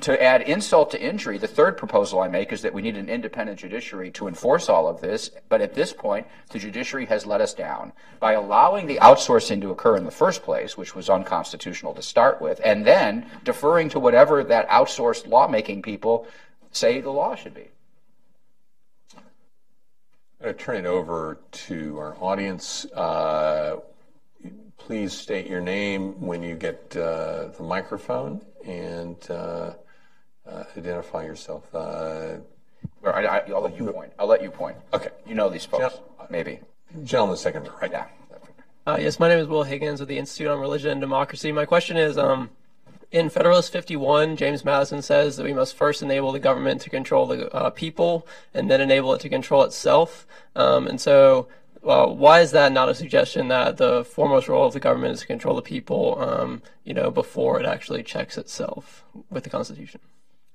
to 0.01 0.21
add 0.21 0.43
insult 0.43 0.91
to 0.91 1.01
injury, 1.01 1.37
the 1.37 1.47
third 1.47 1.77
proposal 1.77 2.21
I 2.21 2.27
make 2.27 2.51
is 2.51 2.61
that 2.61 2.73
we 2.73 2.81
need 2.81 2.95
an 2.97 3.09
independent 3.09 3.59
judiciary 3.59 4.09
to 4.11 4.27
enforce 4.27 4.67
all 4.67 4.87
of 4.87 5.01
this. 5.01 5.29
But 5.49 5.61
at 5.61 5.75
this 5.75 5.93
point, 5.93 6.25
the 6.51 6.59
judiciary 6.59 7.05
has 7.07 7.25
let 7.25 7.41
us 7.41 7.53
down 7.53 7.91
by 8.19 8.33
allowing 8.33 8.87
the 8.87 8.97
outsourcing 9.01 9.61
to 9.61 9.71
occur 9.71 9.97
in 9.97 10.05
the 10.05 10.11
first 10.11 10.41
place, 10.41 10.77
which 10.77 10.95
was 10.95 11.09
unconstitutional 11.09 11.93
to 11.93 12.01
start 12.01 12.41
with, 12.41 12.61
and 12.63 12.85
then 12.85 13.25
deferring 13.43 13.89
to 13.89 13.99
whatever 13.99 14.43
that 14.43 14.69
outsourced 14.69 15.27
lawmaking 15.27 15.81
people 15.81 16.25
say 16.71 17.01
the 17.01 17.11
law 17.11 17.35
should 17.35 17.53
be. 17.53 17.69
I'm 20.41 20.45
going 20.45 20.57
to 20.57 20.63
turn 20.63 20.77
it 20.77 20.85
over 20.85 21.37
to 21.51 21.99
our 21.99 22.15
audience. 22.21 22.85
Uh, 22.93 23.81
please 24.77 25.11
state 25.11 25.47
your 25.47 25.59
name 25.59 26.21
when 26.21 26.41
you 26.41 26.55
get 26.55 26.95
uh, 26.95 27.49
the 27.57 27.63
microphone 27.63 28.45
and 28.65 29.17
uh, 29.29 29.73
uh 30.47 30.63
identify 30.77 31.25
yourself. 31.25 31.63
Uh, 31.75 32.37
I, 33.03 33.43
will 33.49 33.63
let 33.63 33.77
you 33.77 33.91
point. 33.91 34.13
I'll 34.17 34.27
let 34.27 34.41
you 34.41 34.49
point. 34.49 34.77
Okay. 34.93 35.09
You 35.27 35.35
know 35.35 35.49
these 35.49 35.65
folks, 35.65 35.95
Gen- 35.95 36.27
maybe. 36.29 36.61
Gentleman, 37.03 37.35
second 37.35 37.69
right 37.81 37.91
now. 37.91 38.07
Uh, 38.87 38.97
yes, 38.97 39.19
my 39.19 39.27
name 39.27 39.39
is 39.39 39.47
Will 39.47 39.63
Higgins 39.63 39.99
with 39.99 40.07
the 40.07 40.17
Institute 40.17 40.47
on 40.47 40.61
Religion 40.61 40.91
and 40.91 41.01
Democracy. 41.01 41.51
My 41.51 41.65
question 41.65 41.97
is. 41.97 42.17
In 43.11 43.29
Federalist 43.29 43.71
51, 43.71 44.35
James 44.35 44.63
Madison 44.63 45.01
says 45.01 45.35
that 45.37 45.43
we 45.43 45.53
must 45.53 45.75
first 45.75 46.03
enable 46.03 46.31
the 46.31 46.39
government 46.39 46.79
to 46.81 46.91
control 46.91 47.25
the 47.25 47.51
uh, 47.51 47.71
people 47.71 48.27
and 48.53 48.69
then 48.69 48.81
enable 48.81 49.15
it 49.15 49.21
to 49.21 49.29
control 49.29 49.63
itself. 49.63 50.27
Um, 50.55 50.85
and 50.85 51.01
so, 51.01 51.47
uh, 51.83 52.05
why 52.05 52.41
is 52.41 52.51
that 52.51 52.71
not 52.71 52.87
a 52.87 52.93
suggestion 52.93 53.47
that 53.47 53.77
the 53.77 54.05
foremost 54.05 54.47
role 54.47 54.67
of 54.67 54.73
the 54.73 54.79
government 54.79 55.13
is 55.13 55.21
to 55.21 55.25
control 55.25 55.55
the 55.55 55.63
people, 55.63 56.21
um, 56.21 56.61
you 56.83 56.93
know, 56.93 57.09
before 57.09 57.59
it 57.59 57.65
actually 57.65 58.03
checks 58.03 58.37
itself 58.37 59.03
with 59.31 59.43
the 59.43 59.49
Constitution? 59.49 60.01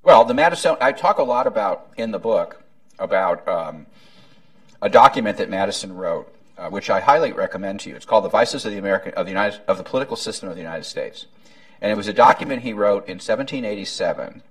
Well, 0.04 0.24
the 0.24 0.34
Madison, 0.34 0.76
I 0.80 0.92
talk 0.92 1.18
a 1.18 1.24
lot 1.24 1.48
about 1.48 1.90
in 1.96 2.12
the 2.12 2.20
book 2.20 2.62
about 3.00 3.48
um, 3.48 3.86
a 4.80 4.88
document 4.88 5.38
that 5.38 5.50
Madison 5.50 5.96
wrote, 5.96 6.32
uh, 6.56 6.68
which 6.70 6.88
I 6.88 7.00
highly 7.00 7.32
recommend 7.32 7.80
to 7.80 7.90
you. 7.90 7.96
It's 7.96 8.04
called 8.04 8.24
"The 8.24 8.28
Vices 8.28 8.64
of 8.64 8.70
the 8.70 8.78
American 8.78 9.12
of 9.14 9.26
the 9.26 9.32
United 9.32 9.60
of 9.66 9.76
the 9.76 9.82
Political 9.82 10.14
System 10.14 10.48
of 10.48 10.54
the 10.54 10.62
United 10.62 10.84
States." 10.84 11.26
And 11.84 11.90
it 11.90 11.98
was 11.98 12.08
a 12.08 12.14
document 12.14 12.62
he 12.62 12.72
wrote 12.72 13.08
in 13.08 13.16
1787 13.16 14.42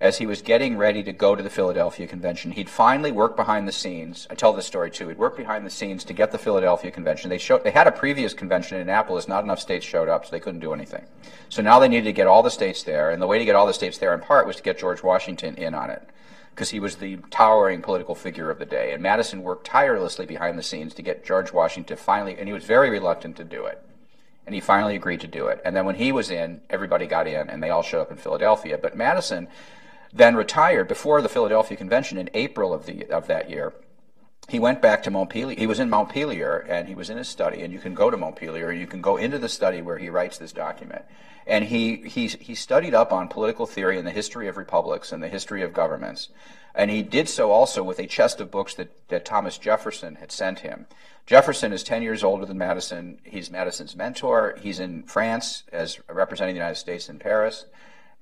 as 0.00 0.18
he 0.18 0.26
was 0.26 0.42
getting 0.42 0.76
ready 0.76 1.04
to 1.04 1.12
go 1.12 1.36
to 1.36 1.42
the 1.42 1.48
Philadelphia 1.48 2.08
Convention. 2.08 2.50
He'd 2.50 2.68
finally 2.68 3.12
worked 3.12 3.36
behind 3.36 3.68
the 3.68 3.72
scenes. 3.72 4.26
I 4.28 4.34
tell 4.34 4.52
this 4.52 4.66
story 4.66 4.90
too. 4.90 5.06
He'd 5.06 5.16
worked 5.16 5.36
behind 5.36 5.64
the 5.64 5.70
scenes 5.70 6.02
to 6.02 6.12
get 6.12 6.32
the 6.32 6.38
Philadelphia 6.38 6.90
Convention. 6.90 7.30
They 7.30 7.38
showed 7.38 7.62
they 7.62 7.70
had 7.70 7.86
a 7.86 7.92
previous 7.92 8.34
convention 8.34 8.78
in 8.78 8.82
Annapolis. 8.82 9.28
Not 9.28 9.44
enough 9.44 9.60
states 9.60 9.86
showed 9.86 10.08
up, 10.08 10.24
so 10.24 10.32
they 10.32 10.40
couldn't 10.40 10.58
do 10.58 10.74
anything. 10.74 11.04
So 11.50 11.62
now 11.62 11.78
they 11.78 11.86
needed 11.86 12.06
to 12.06 12.12
get 12.12 12.26
all 12.26 12.42
the 12.42 12.50
states 12.50 12.82
there, 12.82 13.12
and 13.12 13.22
the 13.22 13.28
way 13.28 13.38
to 13.38 13.44
get 13.44 13.54
all 13.54 13.68
the 13.68 13.72
states 13.72 13.98
there, 13.98 14.12
in 14.12 14.18
part, 14.18 14.48
was 14.48 14.56
to 14.56 14.62
get 14.64 14.76
George 14.76 15.04
Washington 15.04 15.54
in 15.54 15.74
on 15.74 15.88
it, 15.88 16.02
because 16.50 16.70
he 16.70 16.80
was 16.80 16.96
the 16.96 17.18
towering 17.30 17.80
political 17.80 18.16
figure 18.16 18.50
of 18.50 18.58
the 18.58 18.66
day. 18.66 18.92
And 18.92 19.00
Madison 19.00 19.44
worked 19.44 19.68
tirelessly 19.68 20.26
behind 20.26 20.58
the 20.58 20.64
scenes 20.64 20.94
to 20.94 21.02
get 21.02 21.24
George 21.24 21.52
Washington 21.52 21.96
finally, 21.96 22.36
and 22.36 22.48
he 22.48 22.52
was 22.52 22.64
very 22.64 22.90
reluctant 22.90 23.36
to 23.36 23.44
do 23.44 23.66
it 23.66 23.80
and 24.46 24.54
he 24.54 24.60
finally 24.60 24.96
agreed 24.96 25.20
to 25.20 25.26
do 25.26 25.46
it. 25.46 25.60
And 25.64 25.76
then 25.76 25.84
when 25.84 25.94
he 25.94 26.12
was 26.12 26.30
in, 26.30 26.60
everybody 26.68 27.06
got 27.06 27.26
in, 27.26 27.48
and 27.48 27.62
they 27.62 27.70
all 27.70 27.82
showed 27.82 28.02
up 28.02 28.10
in 28.10 28.16
Philadelphia. 28.16 28.78
But 28.78 28.96
Madison 28.96 29.48
then 30.12 30.36
retired 30.36 30.88
before 30.88 31.22
the 31.22 31.28
Philadelphia 31.28 31.76
Convention 31.76 32.18
in 32.18 32.28
April 32.34 32.74
of 32.74 32.86
the 32.86 33.06
of 33.10 33.26
that 33.28 33.48
year. 33.48 33.72
He 34.48 34.58
went 34.58 34.82
back 34.82 35.04
to 35.04 35.10
Montpelier. 35.10 35.56
He 35.56 35.68
was 35.68 35.78
in 35.78 35.88
Montpelier, 35.88 36.66
and 36.68 36.88
he 36.88 36.94
was 36.94 37.08
in 37.08 37.16
his 37.16 37.28
study. 37.28 37.62
And 37.62 37.72
you 37.72 37.78
can 37.78 37.94
go 37.94 38.10
to 38.10 38.16
Montpelier, 38.16 38.70
and 38.70 38.80
you 38.80 38.88
can 38.88 39.00
go 39.00 39.16
into 39.16 39.38
the 39.38 39.48
study 39.48 39.80
where 39.80 39.98
he 39.98 40.10
writes 40.10 40.36
this 40.36 40.52
document. 40.52 41.04
And 41.46 41.64
he 41.64 41.96
he 41.96 42.26
he 42.26 42.54
studied 42.54 42.94
up 42.94 43.12
on 43.12 43.28
political 43.28 43.66
theory 43.66 43.98
and 43.98 44.06
the 44.06 44.12
history 44.12 44.48
of 44.48 44.56
republics 44.56 45.12
and 45.12 45.22
the 45.22 45.28
history 45.28 45.62
of 45.62 45.72
governments. 45.72 46.28
And 46.74 46.90
he 46.90 47.02
did 47.02 47.28
so 47.28 47.50
also 47.50 47.82
with 47.82 47.98
a 47.98 48.06
chest 48.06 48.40
of 48.40 48.50
books 48.50 48.74
that, 48.74 49.08
that 49.08 49.24
Thomas 49.24 49.58
Jefferson 49.58 50.16
had 50.16 50.32
sent 50.32 50.60
him. 50.60 50.86
Jefferson 51.26 51.72
is 51.72 51.82
10 51.82 52.02
years 52.02 52.24
older 52.24 52.44
than 52.44 52.58
Madison. 52.58 53.18
He's 53.24 53.50
Madison's 53.50 53.96
mentor. 53.96 54.56
He's 54.60 54.80
in 54.80 55.04
France 55.04 55.62
as 55.72 56.00
representing 56.08 56.54
the 56.54 56.60
United 56.60 56.78
States 56.78 57.08
in 57.08 57.18
Paris. 57.18 57.66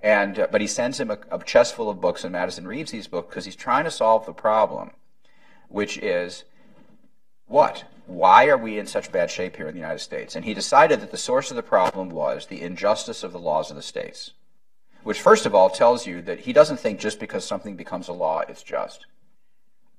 And, 0.03 0.39
uh, 0.39 0.49
but 0.51 0.61
he 0.61 0.67
sends 0.67 1.01
him 1.01 1.11
a, 1.11 1.19
a 1.31 1.43
chest 1.43 1.75
full 1.75 1.91
of 1.91 2.01
books, 2.01 2.25
and 2.25 2.33
Madison 2.33 2.67
reads 2.67 2.91
these 2.91 3.07
books 3.07 3.29
because 3.29 3.45
he's 3.45 3.57
trying 3.57 3.85
to 3.85 3.91
solve 3.91 4.27
the 4.27 4.33
problem, 4.33 4.93
which 5.69 5.99
is 5.99 6.45
what? 7.47 7.85
Why 8.07 8.47
are 8.47 8.59
we 8.59 8.79
in 8.79 8.87
such 8.87 9.13
bad 9.13 9.31
shape 9.31 9.57
here 9.57 9.69
in 9.69 9.75
the 9.75 9.81
United 9.81 9.99
States? 9.99 10.37
And 10.37 10.45
he 10.45 10.55
decided 10.55 11.01
that 11.01 11.11
the 11.11 11.17
source 11.17 11.51
of 11.51 11.57
the 11.57 11.63
problem 11.63 12.09
was 12.09 12.47
the 12.47 12.63
injustice 12.63 13.23
of 13.23 13.33
the 13.33 13.39
laws 13.39 13.71
of 13.71 13.77
the 13.77 13.83
states 13.83 14.33
which 15.03 15.21
first 15.21 15.47
of 15.47 15.55
all 15.55 15.71
tells 15.71 16.07
you 16.07 16.23
that 16.23 16.41
he 16.41 16.53
doesn't 16.53 16.79
think 16.79 17.01
just 17.01 17.19
because 17.19 17.45
something 17.45 17.77
becomes 17.77 18.09
a 18.09 18.13
law, 18.13 18.41
it's 18.41 18.63
just. 18.63 19.07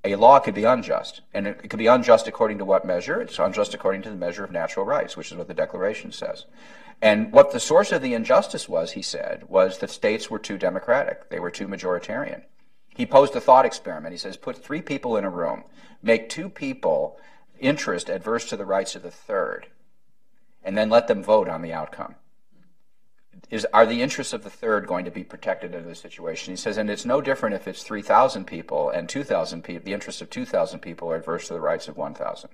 A 0.04 0.16
law 0.16 0.40
could 0.40 0.56
be 0.56 0.64
unjust, 0.64 1.22
and 1.34 1.46
it 1.46 1.70
could 1.70 1.78
be 1.78 1.88
unjust 1.88 2.28
according 2.28 2.58
to 2.58 2.66
what 2.66 2.86
measure? 2.86 3.22
It's 3.22 3.38
unjust 3.38 3.76
according 3.76 4.02
to 4.04 4.10
the 4.10 4.16
measure 4.16 4.44
of 4.44 4.52
natural 4.52 4.86
rights, 4.86 5.16
which 5.16 5.32
is 5.32 5.38
what 5.38 5.48
the 5.48 5.54
Declaration 5.54 6.12
says. 6.12 6.46
And 7.02 7.32
what 7.32 7.52
the 7.52 7.60
source 7.60 7.92
of 7.92 8.02
the 8.02 8.16
injustice 8.16 8.68
was, 8.68 8.94
he 8.94 9.02
said, 9.02 9.48
was 9.48 9.78
that 9.78 9.92
states 9.92 10.30
were 10.30 10.40
too 10.40 10.58
democratic. 10.58 11.30
They 11.30 11.40
were 11.40 11.52
too 11.52 11.68
majoritarian. 11.68 12.44
He 12.96 13.06
posed 13.06 13.36
a 13.36 13.42
thought 13.42 13.66
experiment. 13.66 14.12
He 14.12 14.18
says, 14.18 14.38
put 14.38 14.58
three 14.58 14.82
people 14.82 15.18
in 15.18 15.24
a 15.24 15.30
room, 15.30 15.64
make 16.02 16.30
two 16.30 16.50
people 16.50 17.20
interest 17.60 18.10
adverse 18.10 18.46
to 18.50 18.58
the 18.58 18.66
rights 18.66 18.96
of 18.96 19.04
the 19.04 19.12
third, 19.12 19.68
and 20.64 20.76
then 20.76 20.90
let 20.90 21.08
them 21.08 21.24
vote 21.24 21.48
on 21.48 21.62
the 21.62 21.74
outcome 21.74 22.16
is 23.52 23.68
are 23.74 23.86
the 23.86 24.02
interests 24.02 24.34
of 24.34 24.44
the 24.44 24.50
third 24.50 24.88
going 24.88 25.06
to 25.06 25.12
be 25.12 25.24
protected 25.24 25.76
in 25.76 25.86
this 25.86 26.00
situation? 26.00 26.54
He 26.54 26.58
says, 26.58 26.78
and 26.78 26.90
it's 26.90 27.06
no 27.06 27.22
different 27.22 27.54
if 27.54 27.68
it's 27.68 27.84
3,000 27.84 28.46
people 28.46 28.90
and 28.90 29.08
2,000 29.08 29.64
people, 29.64 29.86
the 29.86 29.94
interests 29.94 30.22
of 30.22 30.30
2,000 30.30 30.80
people 30.80 31.12
are 31.12 31.18
adverse 31.18 31.48
to 31.50 31.54
the 31.54 31.60
rights 31.60 31.88
of 31.88 31.98
1,000. 31.98 32.50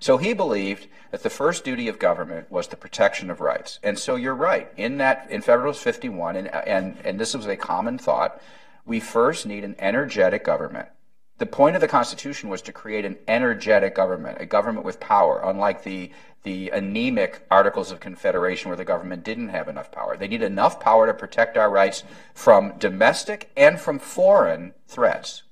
So 0.00 0.16
he 0.16 0.32
believed 0.32 0.88
that 1.10 1.22
the 1.22 1.30
first 1.30 1.62
duty 1.62 1.86
of 1.86 1.98
government 1.98 2.50
was 2.50 2.68
the 2.68 2.76
protection 2.76 3.30
of 3.30 3.40
rights. 3.40 3.78
And 3.82 3.98
so 3.98 4.16
you're 4.16 4.34
right. 4.34 4.72
In 4.78 4.96
that, 4.96 5.26
in 5.30 5.42
Federalist 5.42 5.82
51, 5.82 6.36
and, 6.36 6.48
and, 6.48 6.96
and 7.04 7.20
this 7.20 7.34
was 7.34 7.46
a 7.46 7.56
common 7.56 7.98
thought, 7.98 8.40
we 8.86 8.98
first 8.98 9.44
need 9.44 9.62
an 9.62 9.76
energetic 9.78 10.42
government. 10.42 10.88
The 11.36 11.46
point 11.46 11.74
of 11.74 11.80
the 11.80 11.88
Constitution 11.88 12.48
was 12.48 12.62
to 12.62 12.72
create 12.72 13.04
an 13.04 13.16
energetic 13.28 13.94
government, 13.94 14.38
a 14.40 14.46
government 14.46 14.84
with 14.84 15.00
power, 15.00 15.40
unlike 15.42 15.84
the 15.84 16.10
the 16.42 16.70
anemic 16.70 17.46
Articles 17.50 17.90
of 17.92 18.00
Confederation 18.00 18.70
where 18.70 18.76
the 18.76 18.84
government 18.84 19.24
didn't 19.24 19.50
have 19.50 19.68
enough 19.68 19.92
power. 19.92 20.16
They 20.16 20.28
need 20.28 20.42
enough 20.42 20.80
power 20.80 21.06
to 21.06 21.14
protect 21.14 21.56
our 21.56 21.70
rights 21.70 22.02
from 22.34 22.74
domestic 22.78 23.50
and 23.56 23.78
from 23.78 23.98
foreign 23.98 24.74
threats. 24.88 25.42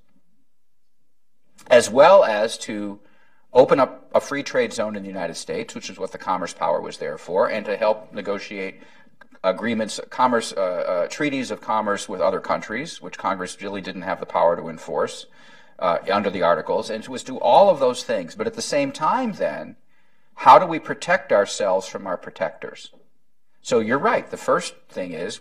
as 1.70 1.90
well 1.90 2.24
as 2.24 2.56
to 2.58 3.00
open 3.52 3.80
up 3.80 4.08
a 4.14 4.20
free 4.20 4.42
trade 4.42 4.72
zone 4.72 4.96
in 4.96 5.02
the 5.02 5.08
United 5.08 5.34
States, 5.34 5.74
which 5.74 5.90
is 5.90 5.98
what 5.98 6.12
the 6.12 6.18
Commerce 6.18 6.54
Power 6.54 6.80
was 6.80 6.98
there 6.98 7.18
for, 7.18 7.50
and 7.50 7.64
to 7.66 7.76
help 7.76 8.12
negotiate 8.12 8.80
agreements, 9.44 10.00
commerce, 10.10 10.52
uh, 10.56 10.60
uh, 10.60 11.06
treaties 11.08 11.50
of 11.50 11.60
commerce 11.60 12.08
with 12.08 12.20
other 12.20 12.40
countries, 12.40 13.00
which 13.00 13.18
Congress 13.18 13.60
really 13.62 13.80
didn't 13.80 14.02
have 14.02 14.20
the 14.20 14.26
power 14.26 14.56
to 14.56 14.68
enforce 14.68 15.26
uh, 15.78 15.98
under 16.12 16.30
the 16.30 16.42
Articles, 16.42 16.90
and 16.90 17.06
was 17.08 17.22
do 17.22 17.38
all 17.38 17.70
of 17.70 17.78
those 17.78 18.02
things. 18.02 18.34
But 18.34 18.46
at 18.46 18.54
the 18.54 18.62
same 18.62 18.92
time, 18.92 19.32
then, 19.32 19.76
how 20.38 20.56
do 20.58 20.66
we 20.66 20.78
protect 20.78 21.32
ourselves 21.32 21.88
from 21.88 22.06
our 22.06 22.16
protectors? 22.16 22.92
So 23.60 23.80
you're 23.80 23.98
right. 23.98 24.30
The 24.30 24.36
first 24.36 24.74
thing 24.88 25.12
is 25.12 25.40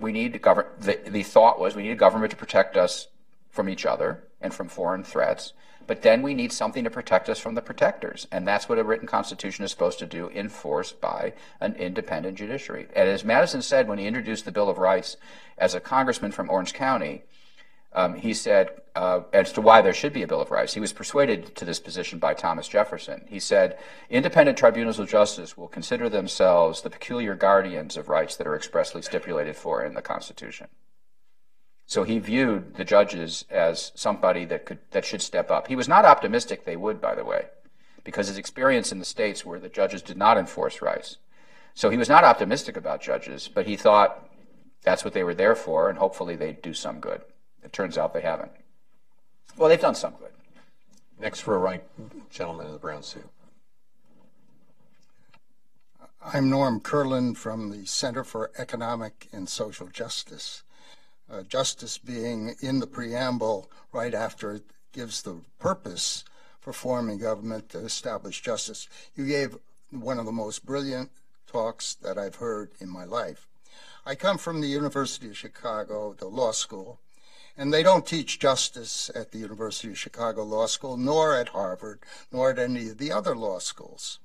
we 0.00 0.10
need 0.10 0.42
government. 0.42 0.80
The, 0.80 0.98
the 1.06 1.22
thought 1.22 1.60
was 1.60 1.76
we 1.76 1.84
need 1.84 1.92
a 1.92 1.94
government 1.94 2.32
to 2.32 2.36
protect 2.36 2.76
us 2.76 3.06
from 3.50 3.68
each 3.68 3.86
other 3.86 4.24
and 4.40 4.52
from 4.52 4.66
foreign 4.66 5.04
threats. 5.04 5.52
But 5.86 6.02
then 6.02 6.22
we 6.22 6.34
need 6.34 6.52
something 6.52 6.82
to 6.82 6.90
protect 6.90 7.28
us 7.28 7.38
from 7.38 7.54
the 7.54 7.62
protectors. 7.62 8.26
And 8.32 8.46
that's 8.46 8.68
what 8.68 8.80
a 8.80 8.84
written 8.84 9.06
constitution 9.06 9.64
is 9.64 9.70
supposed 9.70 10.00
to 10.00 10.06
do, 10.06 10.28
enforced 10.30 11.00
by 11.00 11.34
an 11.60 11.76
independent 11.76 12.36
judiciary. 12.36 12.88
And 12.96 13.08
as 13.08 13.24
Madison 13.24 13.62
said 13.62 13.86
when 13.86 13.98
he 13.98 14.06
introduced 14.06 14.44
the 14.44 14.52
Bill 14.52 14.68
of 14.68 14.78
Rights 14.78 15.16
as 15.56 15.74
a 15.74 15.80
congressman 15.80 16.32
from 16.32 16.50
Orange 16.50 16.74
County, 16.74 17.22
um, 17.94 18.14
he 18.14 18.32
said, 18.32 18.70
uh, 18.94 19.20
as 19.32 19.52
to 19.52 19.60
why 19.60 19.82
there 19.82 19.92
should 19.92 20.12
be 20.12 20.22
a 20.22 20.26
Bill 20.26 20.40
of 20.40 20.50
Rights, 20.50 20.74
he 20.74 20.80
was 20.80 20.92
persuaded 20.92 21.54
to 21.56 21.64
this 21.64 21.80
position 21.80 22.18
by 22.18 22.34
Thomas 22.34 22.68
Jefferson. 22.68 23.24
He 23.28 23.38
said, 23.38 23.78
independent 24.08 24.58
tribunals 24.58 24.98
of 24.98 25.10
justice 25.10 25.56
will 25.56 25.68
consider 25.68 26.08
themselves 26.08 26.82
the 26.82 26.90
peculiar 26.90 27.34
guardians 27.34 27.96
of 27.96 28.08
rights 28.08 28.36
that 28.36 28.46
are 28.46 28.56
expressly 28.56 29.02
stipulated 29.02 29.56
for 29.56 29.84
in 29.84 29.94
the 29.94 30.02
Constitution. 30.02 30.68
So 31.86 32.04
he 32.04 32.18
viewed 32.18 32.76
the 32.76 32.84
judges 32.84 33.44
as 33.50 33.92
somebody 33.94 34.44
that 34.46 34.64
could 34.64 34.78
that 34.92 35.04
should 35.04 35.20
step 35.20 35.50
up. 35.50 35.66
He 35.68 35.76
was 35.76 35.88
not 35.88 36.06
optimistic 36.06 36.64
they 36.64 36.76
would, 36.76 37.00
by 37.00 37.14
the 37.14 37.24
way, 37.24 37.46
because 38.04 38.28
his 38.28 38.38
experience 38.38 38.92
in 38.92 38.98
the 38.98 39.04
states 39.04 39.44
where 39.44 39.58
the 39.58 39.68
judges 39.68 40.00
did 40.00 40.16
not 40.16 40.38
enforce 40.38 40.80
rights. 40.80 41.18
So 41.74 41.90
he 41.90 41.98
was 41.98 42.08
not 42.08 42.24
optimistic 42.24 42.76
about 42.76 43.02
judges, 43.02 43.50
but 43.52 43.66
he 43.66 43.76
thought 43.76 44.26
that's 44.82 45.04
what 45.04 45.12
they 45.12 45.24
were 45.24 45.34
there 45.34 45.54
for, 45.54 45.90
and 45.90 45.98
hopefully 45.98 46.36
they'd 46.36 46.62
do 46.62 46.72
some 46.72 47.00
good. 47.00 47.22
It 47.62 47.72
turns 47.72 47.96
out 47.96 48.12
they 48.12 48.20
haven't. 48.20 48.52
Well, 49.56 49.68
they've 49.68 49.80
done 49.80 49.94
some 49.94 50.14
good. 50.18 50.30
Next 51.20 51.40
for 51.40 51.54
a 51.54 51.58
right 51.58 51.84
gentleman 52.30 52.66
in 52.66 52.72
the 52.72 52.78
brown 52.78 53.02
suit. 53.02 53.28
I'm 56.24 56.48
Norm 56.50 56.80
Kurland 56.80 57.36
from 57.36 57.70
the 57.70 57.84
Center 57.86 58.24
for 58.24 58.50
Economic 58.58 59.28
and 59.32 59.48
Social 59.48 59.88
Justice 59.88 60.62
uh, 61.32 61.42
justice 61.42 61.98
being 61.98 62.54
in 62.60 62.80
the 62.80 62.86
preamble 62.86 63.70
right 63.92 64.14
after 64.14 64.52
it 64.52 64.64
gives 64.92 65.22
the 65.22 65.40
purpose 65.58 66.24
for 66.60 66.72
forming 66.72 67.18
government 67.18 67.70
to 67.70 67.78
establish 67.78 68.42
justice. 68.42 68.88
You 69.16 69.26
gave 69.26 69.56
one 69.90 70.18
of 70.18 70.26
the 70.26 70.32
most 70.32 70.64
brilliant 70.64 71.10
talks 71.46 71.94
that 71.94 72.18
I've 72.18 72.36
heard 72.36 72.70
in 72.78 72.88
my 72.88 73.04
life. 73.04 73.48
I 74.04 74.14
come 74.14 74.38
from 74.38 74.60
the 74.60 74.68
University 74.68 75.28
of 75.28 75.36
Chicago, 75.36 76.14
the 76.18 76.26
law 76.26 76.52
school, 76.52 77.00
and 77.56 77.72
they 77.72 77.82
don't 77.82 78.06
teach 78.06 78.38
justice 78.38 79.10
at 79.14 79.30
the 79.30 79.38
University 79.38 79.88
of 79.88 79.98
Chicago 79.98 80.42
Law 80.42 80.66
School, 80.66 80.96
nor 80.96 81.36
at 81.36 81.50
Harvard, 81.50 82.00
nor 82.30 82.50
at 82.50 82.58
any 82.58 82.88
of 82.88 82.98
the 82.98 83.12
other 83.12 83.36
law 83.36 83.58
schools. 83.58 84.18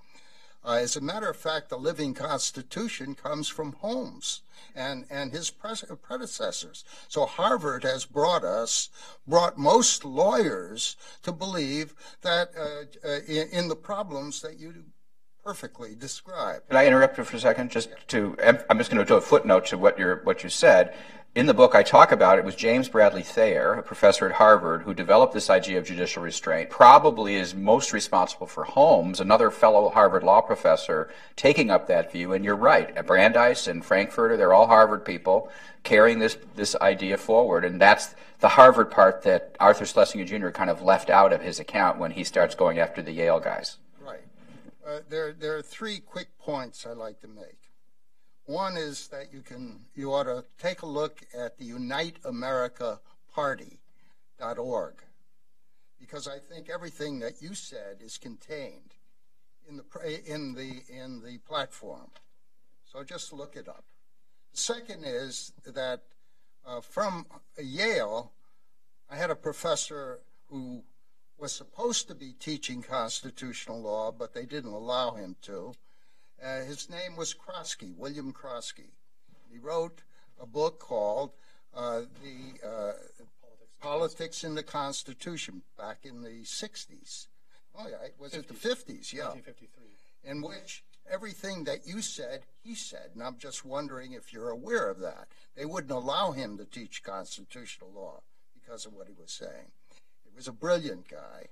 Uh, 0.64 0.80
as 0.82 0.96
a 0.96 1.02
matter 1.02 1.30
of 1.30 1.38
fact, 1.38 1.70
the 1.70 1.78
living 1.78 2.14
Constitution 2.14 3.16
comes 3.16 3.48
from 3.48 3.74
Holmes 3.74 4.42
and, 4.76 5.06
and 5.10 5.32
his 5.32 5.50
predecessors. 5.50 6.84
So 7.08 7.26
Harvard 7.26 7.84
has 7.84 8.06
brought 8.06 8.44
us, 8.44 8.90
brought 9.26 9.58
most 9.58 10.04
lawyers 10.04 10.98
to 11.24 11.32
believe 11.32 11.94
that 12.22 12.50
uh, 12.58 13.08
uh, 13.08 13.20
in, 13.28 13.48
in, 13.50 13.68
the 13.70 13.76
problems 13.76 14.42
that 14.42 14.60
you 14.60 14.74
perfectly 15.48 15.96
described. 15.96 16.68
Can 16.68 16.76
I 16.76 16.86
interrupt 16.86 17.18
you 17.18 17.24
for 17.24 17.38
a 17.38 17.40
second? 17.40 17.72
Just 17.72 17.90
to, 18.10 18.36
I'm 18.70 18.78
just 18.78 18.92
going 18.92 19.00
to 19.00 19.06
do 19.06 19.16
a 19.16 19.22
footnote 19.22 19.68
to 19.68 19.78
what 19.78 19.98
you 19.98 20.20
what 20.26 20.44
you 20.44 20.50
said 20.50 20.94
in 21.38 21.46
the 21.46 21.54
book, 21.54 21.76
I 21.76 21.84
talk 21.84 22.12
about 22.12 22.40
it 22.40 22.46
was 22.46 22.56
James 22.56 22.90
Bradley 22.90 23.22
Thayer, 23.22 23.74
a 23.74 23.84
professor 23.84 24.26
at 24.26 24.32
Harvard, 24.38 24.82
who 24.82 24.94
developed 24.96 25.36
this 25.36 25.52
idea 25.52 25.78
of 25.78 25.86
judicial 25.86 26.24
restraint. 26.24 26.72
Probably 26.72 27.36
is 27.36 27.54
most 27.54 27.94
responsible 27.94 28.48
for 28.48 28.64
Holmes, 28.64 29.20
another 29.20 29.52
fellow 29.52 29.90
Harvard 29.90 30.24
law 30.24 30.42
professor, 30.42 31.12
taking 31.36 31.70
up 31.70 31.86
that 31.88 32.12
view. 32.12 32.34
And 32.34 32.44
you're 32.44 32.56
right, 32.56 33.06
Brandeis 33.06 33.68
and 33.68 33.86
Frankfurter, 33.86 34.36
they're 34.36 34.54
all 34.54 34.66
Harvard 34.66 35.06
people 35.06 35.52
carrying 35.84 36.18
this 36.18 36.38
this 36.56 36.76
idea 36.82 37.18
forward. 37.18 37.64
And 37.64 37.80
that's 37.80 38.16
the 38.40 38.50
Harvard 38.50 38.90
part 38.90 39.22
that 39.22 39.56
Arthur 39.60 39.86
Schlesinger 39.86 40.26
Jr. 40.26 40.50
kind 40.50 40.72
of 40.72 40.82
left 40.82 41.12
out 41.12 41.32
of 41.32 41.42
his 41.42 41.60
account 41.60 42.00
when 42.00 42.12
he 42.12 42.24
starts 42.24 42.56
going 42.56 42.80
after 42.80 43.04
the 43.04 43.12
Yale 43.12 43.40
guys. 43.40 43.78
Uh, 44.88 45.00
there, 45.10 45.34
there 45.34 45.58
are 45.58 45.62
three 45.62 46.00
quick 46.00 46.38
points 46.40 46.86
I'd 46.86 46.96
like 46.96 47.20
to 47.20 47.28
make. 47.28 47.72
One 48.46 48.78
is 48.78 49.10
that 49.10 49.34
you 49.34 49.42
can 49.42 49.82
you 49.94 50.14
ought 50.14 50.24
to 50.24 50.46
take 50.58 50.82
a 50.82 50.86
look 50.86 51.20
at 51.38 51.58
the 51.58 51.66
Unite 51.66 52.16
America 52.24 53.02
Party.org 53.34 54.94
because 56.00 56.30
I 56.30 56.40
think 56.40 56.70
everything 56.70 57.20
that 57.20 57.42
you 57.42 57.54
said 57.54 57.98
is 58.00 58.18
contained 58.18 58.94
in 59.68 59.76
the 59.76 60.34
in 60.34 60.54
the 60.54 60.82
in 60.88 61.22
the 61.22 61.40
platform. 61.40 62.10
So 62.86 63.04
just 63.04 63.34
look 63.34 63.58
it 63.58 63.68
up. 63.68 63.84
Second 64.54 65.04
is 65.04 65.52
that 65.66 66.04
uh, 66.66 66.80
from 66.80 67.26
Yale, 67.62 68.32
I 69.10 69.18
had 69.18 69.32
a 69.32 69.36
professor 69.36 70.22
who 70.50 70.84
was 71.38 71.52
supposed 71.52 72.08
to 72.08 72.16
be 72.16 72.34
teaching 72.40 72.82
constitutional 72.82 73.82
law, 73.82 74.12
but 74.12 74.34
they 74.34 74.46
didn't 74.46 74.74
allow 74.74 75.12
him 75.12 75.36
to. 75.44 75.74
Uh, 76.44 76.62
his 76.62 76.90
name 76.90 77.16
was 77.16 77.34
Crosskey, 77.34 77.96
William 77.96 78.34
Crosskey. 78.34 78.92
He 79.52 79.58
wrote 79.60 80.02
a 80.42 80.46
book 80.46 80.80
called 80.80 81.32
uh, 81.76 82.02
The 82.24 82.68
uh, 82.68 82.92
Politics 83.80 84.44
in 84.44 84.56
the 84.56 84.64
Constitution 84.64 85.62
back 85.78 86.00
in 86.04 86.22
the 86.22 86.44
60s. 86.44 87.28
Oh, 87.78 87.88
yeah, 87.88 88.08
was 88.20 88.34
50s. 88.34 88.38
it 88.38 88.48
the 88.48 88.54
50s? 88.54 89.14
Yeah. 89.14 89.30
1953. 89.30 90.32
In 90.32 90.42
which 90.42 90.84
everything 91.10 91.64
that 91.66 91.88
you 91.88 92.02
said, 92.02 92.42
he 92.64 92.76
said. 92.76 93.12
And 93.14 93.24
I'm 93.24 93.38
just 93.38 93.64
wondering 93.64 94.14
if 94.14 94.34
you're 94.34 94.50
aware 94.50 94.90
of 94.90 95.00
that. 95.00 95.28
They 95.56 95.66
wouldn't 95.66 95.92
allow 95.92 96.32
him 96.32 96.58
to 96.58 96.66
teach 96.66 97.04
constitutional 97.04 97.92
law 97.96 98.22
because 98.54 98.86
of 98.86 98.94
what 98.94 99.08
he 99.08 99.14
was 99.14 99.32
saying. 99.32 99.72
Was 100.38 100.48
a 100.48 100.52
brilliant 100.52 101.10
guy. 101.10 101.48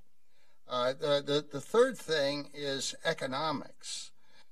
Uh, 0.68 0.94
the, 0.94 1.24
the, 1.26 1.46
the 1.54 1.60
third 1.60 1.98
thing 1.98 2.50
is 2.54 2.94
economics 3.04 4.12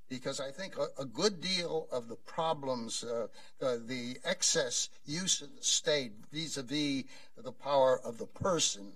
because 0.09 0.39
I 0.39 0.49
think 0.49 0.75
a, 0.75 0.87
a 0.99 1.05
good 1.05 1.39
deal 1.39 1.87
of 1.91 2.07
the 2.07 2.15
problems, 2.15 3.03
uh, 3.03 3.27
the, 3.59 3.79
the, 3.85 4.17
excess 4.25 4.89
use 5.05 5.43
of 5.43 5.55
the 5.55 5.63
state 5.63 6.13
vis-a-vis 6.31 7.03
the 7.37 7.51
power 7.51 7.99
of 8.03 8.17
the 8.17 8.25
person, 8.25 8.93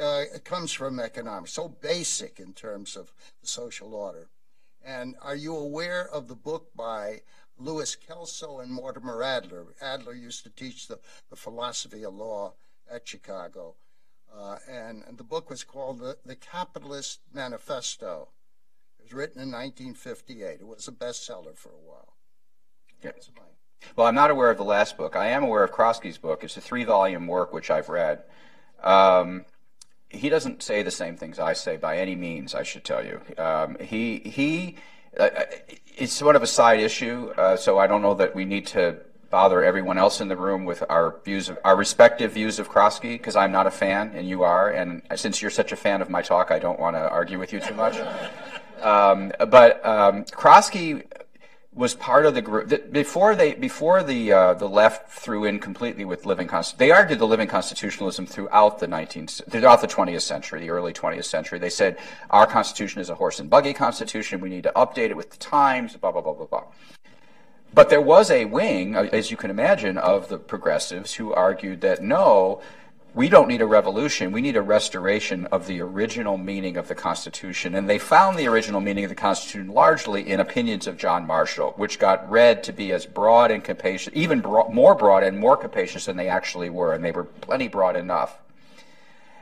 uh, 0.00 0.22
it 0.32 0.44
comes 0.44 0.70
from 0.70 1.00
economics, 1.00 1.52
so 1.52 1.68
basic 1.68 2.38
in 2.38 2.52
terms 2.52 2.94
of 2.94 3.12
the 3.40 3.48
social 3.48 3.92
order. 3.92 4.28
And 4.84 5.16
are 5.20 5.36
you 5.36 5.56
aware 5.56 6.08
of 6.08 6.28
the 6.28 6.36
book 6.36 6.68
by 6.76 7.22
Louis 7.58 7.96
Kelso 7.96 8.60
and 8.60 8.72
Mortimer 8.72 9.20
Adler? 9.20 9.66
Adler 9.82 10.14
used 10.14 10.44
to 10.44 10.50
teach 10.50 10.86
the, 10.86 11.00
the 11.28 11.36
philosophy 11.36 12.04
of 12.04 12.14
law 12.14 12.54
at 12.88 13.08
Chicago. 13.08 13.74
Uh, 14.36 14.56
and, 14.70 15.04
the 15.16 15.24
book 15.24 15.50
was 15.50 15.64
called 15.64 15.98
the, 15.98 16.16
the 16.24 16.36
Capitalist 16.36 17.20
Manifesto 17.32 18.28
It 18.98 19.04
was 19.04 19.12
written 19.12 19.42
in 19.42 19.50
1958. 19.50 20.60
It 20.60 20.66
was 20.66 20.88
a 20.88 20.92
bestseller 20.92 21.56
for 21.56 21.70
a 21.70 21.88
while. 21.88 22.14
Well, 23.96 24.06
I'm 24.06 24.14
not 24.14 24.30
aware 24.30 24.50
of 24.50 24.58
the 24.58 24.64
last 24.64 24.96
book. 24.96 25.16
I 25.16 25.28
am 25.28 25.42
aware 25.42 25.64
of 25.64 25.72
Crosskey's 25.72 26.18
book. 26.18 26.44
It's 26.44 26.56
a 26.56 26.60
three 26.60 26.84
volume 26.84 27.26
work 27.26 27.52
which 27.52 27.70
I've 27.70 27.88
read. 27.88 28.22
Um, 28.82 29.46
he 30.10 30.28
doesn't 30.28 30.62
say 30.62 30.82
the 30.82 30.90
same 30.90 31.16
things 31.16 31.38
I 31.38 31.52
say 31.52 31.76
by 31.76 31.96
any 31.96 32.14
means, 32.14 32.54
I 32.54 32.62
should 32.62 32.84
tell 32.84 33.04
you. 33.04 33.20
Um, 33.38 33.76
he, 33.80 34.18
he, 34.18 34.76
uh, 35.18 35.22
uh, 35.22 35.44
it's 35.96 36.12
sort 36.12 36.36
of 36.36 36.42
a 36.42 36.46
side 36.46 36.80
issue, 36.80 37.32
uh, 37.36 37.56
so 37.56 37.78
I 37.78 37.86
don't 37.86 38.02
know 38.02 38.14
that 38.14 38.34
we 38.34 38.44
need 38.44 38.66
to 38.68 38.98
bother 39.30 39.62
everyone 39.62 39.96
else 39.96 40.20
in 40.20 40.28
the 40.28 40.36
room 40.36 40.64
with 40.64 40.82
our 40.90 41.20
views 41.24 41.48
of 41.48 41.58
our 41.64 41.76
respective 41.76 42.32
views 42.32 42.58
of 42.58 42.68
Crosskey 42.68 43.12
because 43.12 43.36
I'm 43.36 43.52
not 43.52 43.66
a 43.66 43.70
fan 43.70 44.12
and 44.14 44.28
you 44.28 44.42
are, 44.42 44.68
and 44.70 45.02
since 45.14 45.40
you're 45.40 45.50
such 45.50 45.72
a 45.72 45.76
fan 45.76 46.02
of 46.02 46.10
my 46.10 46.20
talk, 46.20 46.50
I 46.50 46.58
don't 46.58 46.80
want 46.80 46.96
to 46.96 47.08
argue 47.08 47.38
with 47.38 47.52
you 47.52 47.60
too 47.60 47.74
much. 47.74 47.96
Um, 48.80 49.30
but 49.50 49.84
um, 49.84 50.24
Crosskey 50.24 51.04
was 51.72 51.94
part 51.94 52.26
of 52.26 52.34
the 52.34 52.42
group 52.42 52.90
before 52.90 53.36
they 53.36 53.54
before 53.54 54.02
the 54.02 54.32
uh, 54.32 54.54
the 54.54 54.68
left 54.68 55.10
threw 55.10 55.44
in 55.44 55.60
completely 55.60 56.04
with 56.04 56.26
living 56.26 56.48
const- 56.48 56.78
they 56.78 56.90
argued 56.90 57.20
the 57.20 57.26
living 57.26 57.46
constitutionalism 57.46 58.26
throughout 58.26 58.80
the 58.80 58.88
19th 58.88 59.48
throughout 59.50 59.80
the 59.80 59.86
20th 59.86 60.22
century 60.22 60.60
the 60.60 60.70
early 60.70 60.92
20th 60.92 61.26
century. 61.26 61.58
They 61.58 61.70
said 61.70 61.98
our 62.30 62.46
constitution 62.46 63.00
is 63.00 63.08
a 63.08 63.14
horse 63.14 63.38
and 63.38 63.48
buggy 63.48 63.72
constitution. 63.72 64.40
We 64.40 64.48
need 64.48 64.64
to 64.64 64.72
update 64.74 65.10
it 65.10 65.16
with 65.16 65.30
the 65.30 65.36
times 65.36 65.96
blah 65.96 66.10
blah 66.10 66.22
blah 66.22 66.32
blah 66.32 66.46
blah 66.46 66.64
but 67.72 67.88
there 67.88 68.00
was 68.00 68.30
a 68.30 68.44
wing 68.44 68.96
uh, 68.96 69.08
as 69.12 69.30
you 69.30 69.36
can 69.36 69.50
imagine 69.50 69.98
of 69.98 70.28
the 70.28 70.38
progressives 70.38 71.14
who 71.14 71.32
argued 71.32 71.80
that 71.80 72.02
no 72.02 72.60
we 73.14 73.28
don't 73.28 73.48
need 73.48 73.60
a 73.60 73.66
revolution. 73.66 74.30
We 74.30 74.40
need 74.40 74.56
a 74.56 74.62
restoration 74.62 75.46
of 75.46 75.66
the 75.66 75.80
original 75.80 76.38
meaning 76.38 76.76
of 76.76 76.86
the 76.86 76.94
Constitution. 76.94 77.74
And 77.74 77.90
they 77.90 77.98
found 77.98 78.38
the 78.38 78.46
original 78.46 78.80
meaning 78.80 79.04
of 79.04 79.10
the 79.10 79.16
Constitution 79.16 79.68
largely 79.68 80.28
in 80.28 80.38
opinions 80.38 80.86
of 80.86 80.96
John 80.96 81.26
Marshall, 81.26 81.72
which 81.76 81.98
got 81.98 82.30
read 82.30 82.62
to 82.64 82.72
be 82.72 82.92
as 82.92 83.06
broad 83.06 83.50
and 83.50 83.64
capacious, 83.64 84.12
even 84.14 84.40
broad, 84.40 84.72
more 84.72 84.94
broad 84.94 85.24
and 85.24 85.38
more 85.38 85.56
capacious 85.56 86.06
than 86.06 86.16
they 86.16 86.28
actually 86.28 86.70
were. 86.70 86.94
And 86.94 87.04
they 87.04 87.10
were 87.10 87.24
plenty 87.24 87.66
broad 87.66 87.96
enough. 87.96 88.38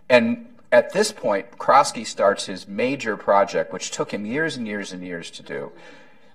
And 0.09 0.47
at 0.73 0.93
this 0.93 1.13
point, 1.13 1.59
Crosskey 1.59 2.07
starts 2.07 2.47
his 2.47 2.67
major 2.67 3.17
project, 3.19 3.73
which 3.73 3.91
took 3.91 4.13
him 4.13 4.25
years 4.25 4.57
and 4.57 4.67
years 4.67 4.93
and 4.93 5.03
years 5.03 5.31
to 5.33 5.43
do, 5.43 5.73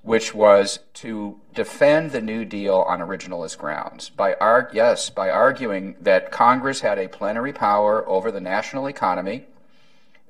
which 0.04 0.36
was 0.36 0.80
to 0.93 1.39
defend 1.54 2.12
the 2.12 2.22
New 2.22 2.43
Deal 2.43 2.76
on 2.76 2.99
originalist 2.99 3.58
grounds 3.58 4.10
by 4.10 4.36
arg- 4.36 4.74
yes 4.74 5.10
by 5.10 5.30
arguing 5.30 5.95
that 6.01 6.30
Congress 6.30 6.82
had 6.82 6.99
a 6.99 7.08
plenary 7.08 7.54
power 7.54 8.08
over 8.08 8.30
the 8.30 8.41
national 8.41 8.88
economy. 8.88 9.45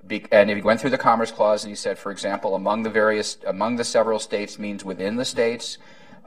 Be- 0.06 0.26
and 0.32 0.50
he 0.50 0.62
went 0.62 0.80
through 0.80 0.92
the 0.92 0.98
Commerce 0.98 1.32
Clause 1.32 1.64
and 1.64 1.72
he 1.72 1.76
said, 1.76 1.98
for 1.98 2.12
example, 2.12 2.54
among 2.54 2.84
the 2.84 2.90
various 2.90 3.38
among 3.48 3.78
the 3.78 3.84
several 3.84 4.20
states 4.20 4.60
means 4.60 4.86
within 4.86 5.16
the 5.16 5.26
states. 5.26 5.80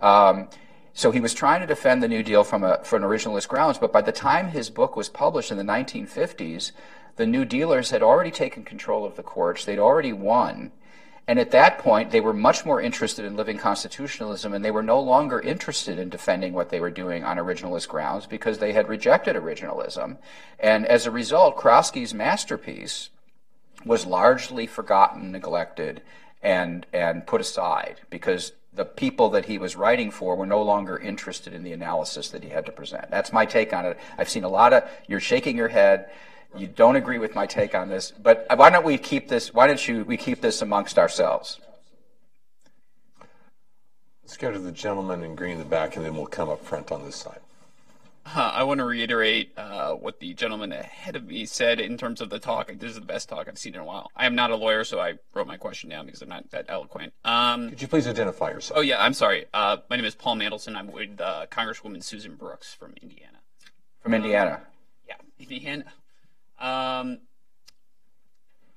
Um, 0.03 0.49
so 0.92 1.12
he 1.12 1.20
was 1.20 1.32
trying 1.32 1.61
to 1.61 1.66
defend 1.66 2.03
the 2.03 2.09
New 2.09 2.24
Deal 2.24 2.42
from 2.42 2.64
a 2.64 2.82
from 2.82 3.03
originalist 3.03 3.47
grounds. 3.47 3.78
But 3.78 3.92
by 3.92 4.03
the 4.03 4.12
time 4.12 4.49
his 4.49 4.70
book 4.70 4.97
was 4.97 5.09
published 5.09 5.53
in 5.53 5.57
the 5.57 5.62
1950s, 5.62 6.72
the 7.14 7.26
New 7.26 7.44
Dealers 7.44 7.90
had 7.90 8.03
already 8.03 8.32
taken 8.32 8.64
control 8.64 9.05
of 9.05 9.14
the 9.14 9.22
courts. 9.22 9.64
They'd 9.64 9.78
already 9.78 10.12
won 10.12 10.72
and 11.29 11.41
at 11.41 11.51
that 11.51 11.79
point, 11.79 12.12
they 12.12 12.20
were 12.20 12.33
much 12.33 12.64
more 12.64 12.81
interested 12.81 13.24
in 13.24 13.37
living 13.37 13.59
constitutionalism, 13.59 14.53
and 14.53 14.64
they 14.64 14.70
were 14.70 14.83
no 14.83 15.01
longer 15.01 15.41
interested 15.41 15.99
in 15.99 16.09
defending 16.09 16.53
what 16.53 16.70
they 16.70 16.79
were 16.79 16.91
doing 16.91 17.24
on 17.24 17.37
originalist 17.37 17.89
grounds 17.89 18.27
because 18.27 18.59
they 18.59 18.72
had 18.72 18.89
rejected 18.89 19.35
originalism. 19.35 20.18
And 20.61 20.87
as 20.87 21.05
a 21.05 21.11
result, 21.11 21.57
Crosskey's 21.57 22.14
masterpiece 22.14 23.11
was 23.85 24.07
largely 24.07 24.66
forgotten, 24.66 25.33
neglected, 25.33 26.03
and, 26.43 26.87
and 26.93 27.27
put 27.27 27.41
aside 27.41 28.01
because 28.09 28.53
the 28.72 28.85
people 28.85 29.31
that 29.31 29.47
he 29.47 29.59
was 29.59 29.74
writing 29.74 30.12
for 30.12 30.37
were 30.37 30.47
no 30.47 30.62
longer 30.62 30.97
interested 30.97 31.53
in 31.53 31.64
the 31.64 31.72
analysis 31.72 32.29
that 32.29 32.45
he 32.45 32.51
had 32.51 32.66
to 32.66 32.72
present. 32.72 33.11
That's 33.11 33.33
my 33.33 33.47
take 33.47 33.72
on 33.72 33.85
it. 33.85 33.99
I've 34.16 34.29
seen 34.29 34.45
a 34.45 34.49
lot 34.49 34.72
of, 34.72 34.89
you're 35.09 35.18
shaking 35.18 35.57
your 35.57 35.68
head 35.68 36.09
you 36.59 36.66
don't 36.66 36.96
agree 36.96 37.18
with 37.18 37.34
my 37.34 37.46
take 37.46 37.74
on 37.74 37.88
this, 37.88 38.11
but 38.11 38.46
why 38.54 38.70
don't 38.70 38.84
we 38.84 38.98
keep 38.98 39.28
this? 39.28 39.52
Why 39.52 39.66
don't 39.66 39.86
you 39.86 40.04
we 40.04 40.16
keep 40.16 40.40
this 40.40 40.62
amongst 40.62 40.98
ourselves? 40.98 41.61
Let's 44.22 44.36
go 44.36 44.50
to 44.50 44.59
the 44.59 44.72
gentleman 44.72 45.22
in 45.22 45.36
green 45.36 45.52
in 45.52 45.59
the 45.59 45.64
back, 45.64 45.96
and 45.96 46.04
then 46.04 46.16
we'll 46.16 46.26
come 46.26 46.48
up 46.48 46.64
front 46.64 46.90
on 46.90 47.04
this 47.04 47.16
side. 47.16 47.38
Uh, 48.34 48.50
I 48.54 48.64
want 48.64 48.78
to 48.78 48.84
reiterate 48.84 49.52
uh, 49.57 49.92
what 49.92 50.18
the 50.18 50.34
gentleman 50.34 50.72
ahead 50.72 51.14
of 51.14 51.26
me 51.26 51.46
said 51.46 51.78
in 51.78 51.96
terms 51.96 52.20
of 52.20 52.28
the 52.28 52.40
talk. 52.40 52.72
This 52.76 52.90
is 52.90 52.96
the 52.96 53.00
best 53.00 53.28
talk 53.28 53.46
I've 53.46 53.57
seen 53.57 53.74
in 53.74 53.80
a 53.80 53.84
while. 53.84 54.11
I 54.16 54.26
am 54.26 54.34
not 54.34 54.50
a 54.50 54.57
lawyer, 54.57 54.82
so 54.82 54.98
I 54.98 55.14
wrote 55.32 55.46
my 55.46 55.57
question 55.57 55.90
down 55.90 56.07
because 56.07 56.22
I'm 56.22 56.28
not 56.28 56.50
that 56.50 56.66
eloquent. 56.68 57.12
Um, 57.24 57.70
Could 57.70 57.82
you 57.82 57.86
please 57.86 58.09
identify 58.09 58.50
yourself? 58.50 58.78
Oh, 58.78 58.80
yeah, 58.80 59.00
I'm 59.00 59.14
sorry. 59.14 59.46
Uh, 59.54 59.76
my 59.88 59.94
name 59.94 60.04
is 60.04 60.16
Paul 60.16 60.34
Mandelson. 60.36 60.74
I'm 60.74 60.90
with 60.90 61.20
uh, 61.20 61.46
Congresswoman 61.52 62.02
Susan 62.02 62.34
Brooks 62.34 62.74
from 62.74 62.94
Indiana. 63.00 63.38
From 64.00 64.12
Indiana? 64.12 64.62
Yeah, 65.07 65.14
Indiana. 65.38 65.84
Um, 66.59 67.18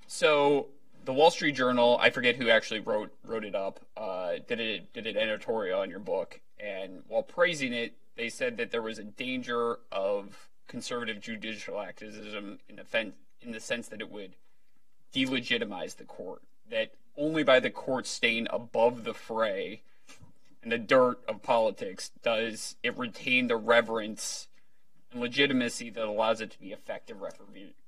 so 0.07 0.67
the 1.05 1.13
Wall 1.13 1.31
Street 1.31 1.55
Journal, 1.55 1.97
I 2.01 2.09
forget 2.09 2.35
who 2.35 2.49
actually 2.49 2.81
wrote 2.81 3.11
wrote 3.23 3.45
it 3.45 3.55
up, 3.55 3.79
uh, 3.95 4.33
did 4.47 4.59
it 4.59 4.93
did 4.93 5.07
an 5.07 5.17
editorial 5.17 5.79
on 5.79 5.89
your 5.89 5.99
book, 5.99 6.41
and 6.59 7.03
while 7.07 7.23
praising 7.23 7.73
it, 7.73 7.93
they 8.15 8.29
said 8.29 8.57
that 8.57 8.71
there 8.71 8.81
was 8.81 8.99
a 8.99 9.03
danger 9.03 9.79
of 9.91 10.49
conservative 10.67 11.19
judicial 11.21 11.79
activism 11.79 12.59
in 12.67 12.75
the 12.75 13.13
in 13.41 13.51
the 13.51 13.59
sense 13.59 13.87
that 13.87 14.01
it 14.01 14.11
would 14.11 14.35
delegitimize 15.13 15.95
the 15.95 16.03
court. 16.03 16.41
That 16.69 16.91
only 17.17 17.43
by 17.43 17.59
the 17.59 17.69
court 17.69 18.05
staying 18.05 18.47
above 18.51 19.03
the 19.03 19.13
fray 19.13 19.81
and 20.61 20.71
the 20.71 20.77
dirt 20.77 21.19
of 21.27 21.41
politics 21.41 22.11
does 22.21 22.75
it 22.83 22.97
retain 22.97 23.47
the 23.47 23.55
reverence 23.55 24.48
and 25.11 25.21
legitimacy 25.21 25.89
that 25.91 26.05
allows 26.05 26.41
it 26.41 26.51
to 26.51 26.59
be 26.59 26.71
effective 26.71 27.17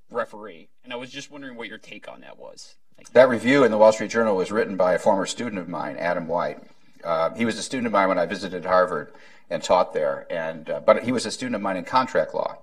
referee. 0.10 0.70
And 0.84 0.94
I 0.94 0.96
was 0.96 1.10
just 1.10 1.32
wondering 1.32 1.56
what 1.56 1.68
your 1.68 1.78
take 1.78 2.08
on 2.08 2.22
that 2.22 2.38
was. 2.38 2.76
That 3.14 3.30
review 3.30 3.64
in 3.64 3.72
the 3.72 3.78
Wall 3.78 3.92
Street 3.92 4.12
Journal 4.12 4.36
was 4.36 4.52
written 4.52 4.78
by 4.78 4.94
a 4.94 5.00
former 5.00 5.26
student 5.26 5.58
of 5.58 5.68
mine, 5.68 5.98
Adam 5.98 6.28
White. 6.28 6.60
Uh, 7.04 7.34
he 7.34 7.46
was 7.46 7.58
a 7.58 7.64
student 7.64 7.88
of 7.88 7.94
mine 7.94 8.10
when 8.10 8.20
I 8.20 8.26
visited 8.26 8.66
Harvard 8.66 9.12
and 9.50 9.64
taught 9.64 9.94
there, 9.94 10.28
and 10.30 10.70
uh, 10.70 10.80
but 10.80 11.04
he 11.04 11.12
was 11.12 11.26
a 11.26 11.32
student 11.32 11.56
of 11.56 11.62
mine 11.62 11.78
in 11.78 11.84
contract 11.84 12.34
law. 12.36 12.60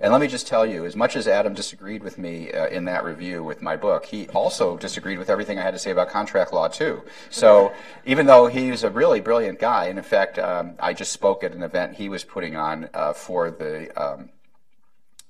And 0.00 0.12
let 0.12 0.20
me 0.20 0.28
just 0.28 0.46
tell 0.46 0.64
you, 0.64 0.84
as 0.84 0.94
much 0.94 1.16
as 1.16 1.26
Adam 1.26 1.54
disagreed 1.54 2.04
with 2.04 2.18
me 2.18 2.52
uh, 2.52 2.68
in 2.68 2.84
that 2.84 3.02
review 3.04 3.42
with 3.42 3.62
my 3.62 3.76
book, 3.76 4.04
he 4.04 4.28
also 4.28 4.76
disagreed 4.76 5.18
with 5.18 5.28
everything 5.28 5.58
I 5.58 5.62
had 5.62 5.74
to 5.74 5.78
say 5.78 5.90
about 5.90 6.08
contract 6.08 6.52
law, 6.52 6.68
too. 6.68 7.02
So 7.30 7.72
even 8.06 8.26
though 8.26 8.46
he's 8.46 8.84
a 8.84 8.90
really 8.90 9.20
brilliant 9.20 9.58
guy, 9.58 9.86
and 9.86 9.98
in 9.98 10.04
fact, 10.04 10.38
um, 10.38 10.74
I 10.78 10.92
just 10.92 11.10
spoke 11.10 11.42
at 11.42 11.52
an 11.52 11.64
event 11.64 11.96
he 11.96 12.08
was 12.08 12.22
putting 12.22 12.54
on 12.54 12.88
uh, 12.94 13.12
for 13.12 13.50
the 13.50 13.90
um, 14.00 14.28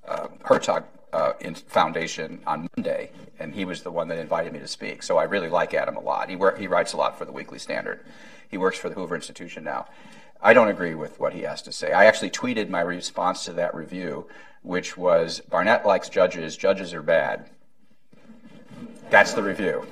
uh, 0.07 0.29
Hertog 0.45 0.85
uh, 1.15 1.33
Foundation 1.67 2.41
on 2.47 2.69
Monday, 2.77 3.11
and 3.39 3.55
he 3.55 3.65
was 3.65 3.83
the 3.83 3.91
one 3.91 4.09
that 4.09 4.19
invited 4.19 4.53
me 4.53 4.59
to 4.59 4.69
speak. 4.69 5.03
So 5.03 5.17
I 5.17 5.25
really 5.25 5.49
like 5.49 5.73
Adam 5.73 5.97
a 5.97 6.01
lot. 6.01 6.29
He, 6.29 6.37
he 6.59 6.67
writes 6.67 6.93
a 6.93 6.99
lot 6.99 7.17
for 7.17 7.25
the 7.25 7.33
Weekly 7.33 7.59
Standard. 7.59 8.01
He 8.51 8.59
works 8.59 8.79
for 8.79 8.91
the 8.91 8.95
Hoover 8.95 9.15
Institution 9.15 9.65
now. 9.65 9.87
I 10.41 10.53
don't 10.53 10.69
agree 10.69 10.95
with 10.95 11.19
what 11.19 11.33
he 11.33 11.43
has 11.43 11.63
to 11.63 11.73
say. 11.73 11.93
I 11.93 12.07
actually 12.07 12.31
tweeted 12.31 12.69
my 12.69 12.81
response 12.81 13.45
to 13.47 13.53
that 13.55 13.75
review 13.75 14.27
which 14.63 14.97
was 14.97 15.41
Barnett 15.41 15.87
likes 15.87 16.09
judges, 16.09 16.57
judges 16.57 16.93
are 16.95 17.03
bad. 17.03 17.49
That's 19.11 19.33
the 19.33 19.43
review. 19.43 19.87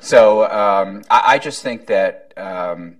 So 0.00 0.44
um, 0.44 1.02
I, 1.10 1.34
I, 1.34 1.38
just 1.38 1.62
think 1.62 1.86
that, 1.86 2.32
um, 2.36 2.96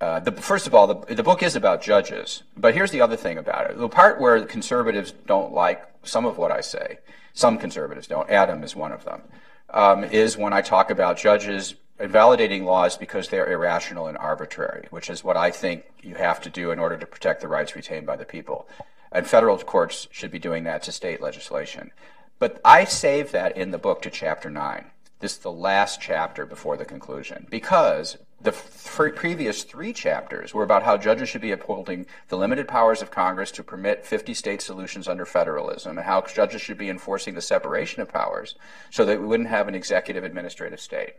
uh, 0.00 0.20
the, 0.20 0.32
first 0.32 0.66
of 0.66 0.74
all, 0.74 0.86
the, 0.86 1.14
the 1.14 1.22
book 1.22 1.42
is 1.42 1.56
about 1.56 1.82
judges. 1.82 2.42
But 2.56 2.74
here's 2.74 2.90
the 2.90 3.00
other 3.00 3.16
thing 3.16 3.38
about 3.38 3.70
it 3.70 3.78
the 3.78 3.88
part 3.88 4.20
where 4.20 4.44
conservatives 4.44 5.12
don't 5.26 5.52
like 5.52 5.84
some 6.02 6.26
of 6.26 6.38
what 6.38 6.52
I 6.52 6.60
say, 6.60 6.98
some 7.32 7.58
conservatives 7.58 8.06
don't, 8.06 8.28
Adam 8.30 8.62
is 8.62 8.76
one 8.76 8.92
of 8.92 9.04
them, 9.04 9.22
um, 9.70 10.04
is 10.04 10.36
when 10.36 10.52
I 10.52 10.62
talk 10.62 10.90
about 10.90 11.16
judges 11.16 11.74
invalidating 12.00 12.64
laws 12.64 12.96
because 12.96 13.28
they're 13.28 13.50
irrational 13.50 14.06
and 14.06 14.16
arbitrary, 14.18 14.86
which 14.90 15.10
is 15.10 15.24
what 15.24 15.36
I 15.36 15.50
think 15.50 15.84
you 16.02 16.14
have 16.14 16.40
to 16.42 16.50
do 16.50 16.70
in 16.70 16.78
order 16.78 16.96
to 16.96 17.06
protect 17.06 17.40
the 17.40 17.48
rights 17.48 17.74
retained 17.74 18.06
by 18.06 18.16
the 18.16 18.24
people. 18.24 18.68
And 19.10 19.26
federal 19.26 19.58
courts 19.58 20.06
should 20.10 20.30
be 20.30 20.38
doing 20.38 20.64
that 20.64 20.82
to 20.84 20.92
state 20.92 21.20
legislation. 21.20 21.90
But 22.38 22.60
I 22.64 22.84
save 22.84 23.32
that 23.32 23.56
in 23.56 23.72
the 23.72 23.78
book 23.78 24.02
to 24.02 24.10
chapter 24.10 24.48
9. 24.50 24.84
This 25.20 25.32
is 25.32 25.38
the 25.38 25.50
last 25.50 26.00
chapter 26.00 26.46
before 26.46 26.76
the 26.76 26.84
conclusion 26.84 27.46
because 27.50 28.18
the 28.40 28.52
f- 28.52 29.00
previous 29.16 29.64
three 29.64 29.92
chapters 29.92 30.54
were 30.54 30.62
about 30.62 30.84
how 30.84 30.96
judges 30.96 31.28
should 31.28 31.40
be 31.40 31.50
upholding 31.50 32.06
the 32.28 32.36
limited 32.36 32.68
powers 32.68 33.02
of 33.02 33.10
Congress 33.10 33.50
to 33.50 33.64
permit 33.64 34.06
50 34.06 34.32
state 34.34 34.62
solutions 34.62 35.08
under 35.08 35.26
federalism 35.26 35.98
and 35.98 36.06
how 36.06 36.20
judges 36.20 36.62
should 36.62 36.78
be 36.78 36.88
enforcing 36.88 37.34
the 37.34 37.40
separation 37.40 38.00
of 38.00 38.12
powers 38.12 38.54
so 38.90 39.04
that 39.04 39.20
we 39.20 39.26
wouldn't 39.26 39.48
have 39.48 39.66
an 39.66 39.74
executive 39.74 40.22
administrative 40.22 40.78
state. 40.78 41.14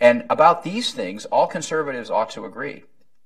And 0.00 0.24
about 0.30 0.62
these 0.62 0.92
things, 0.92 1.24
all 1.26 1.46
conservatives 1.46 2.10
ought 2.10 2.30
to 2.30 2.44
agree. 2.44 2.84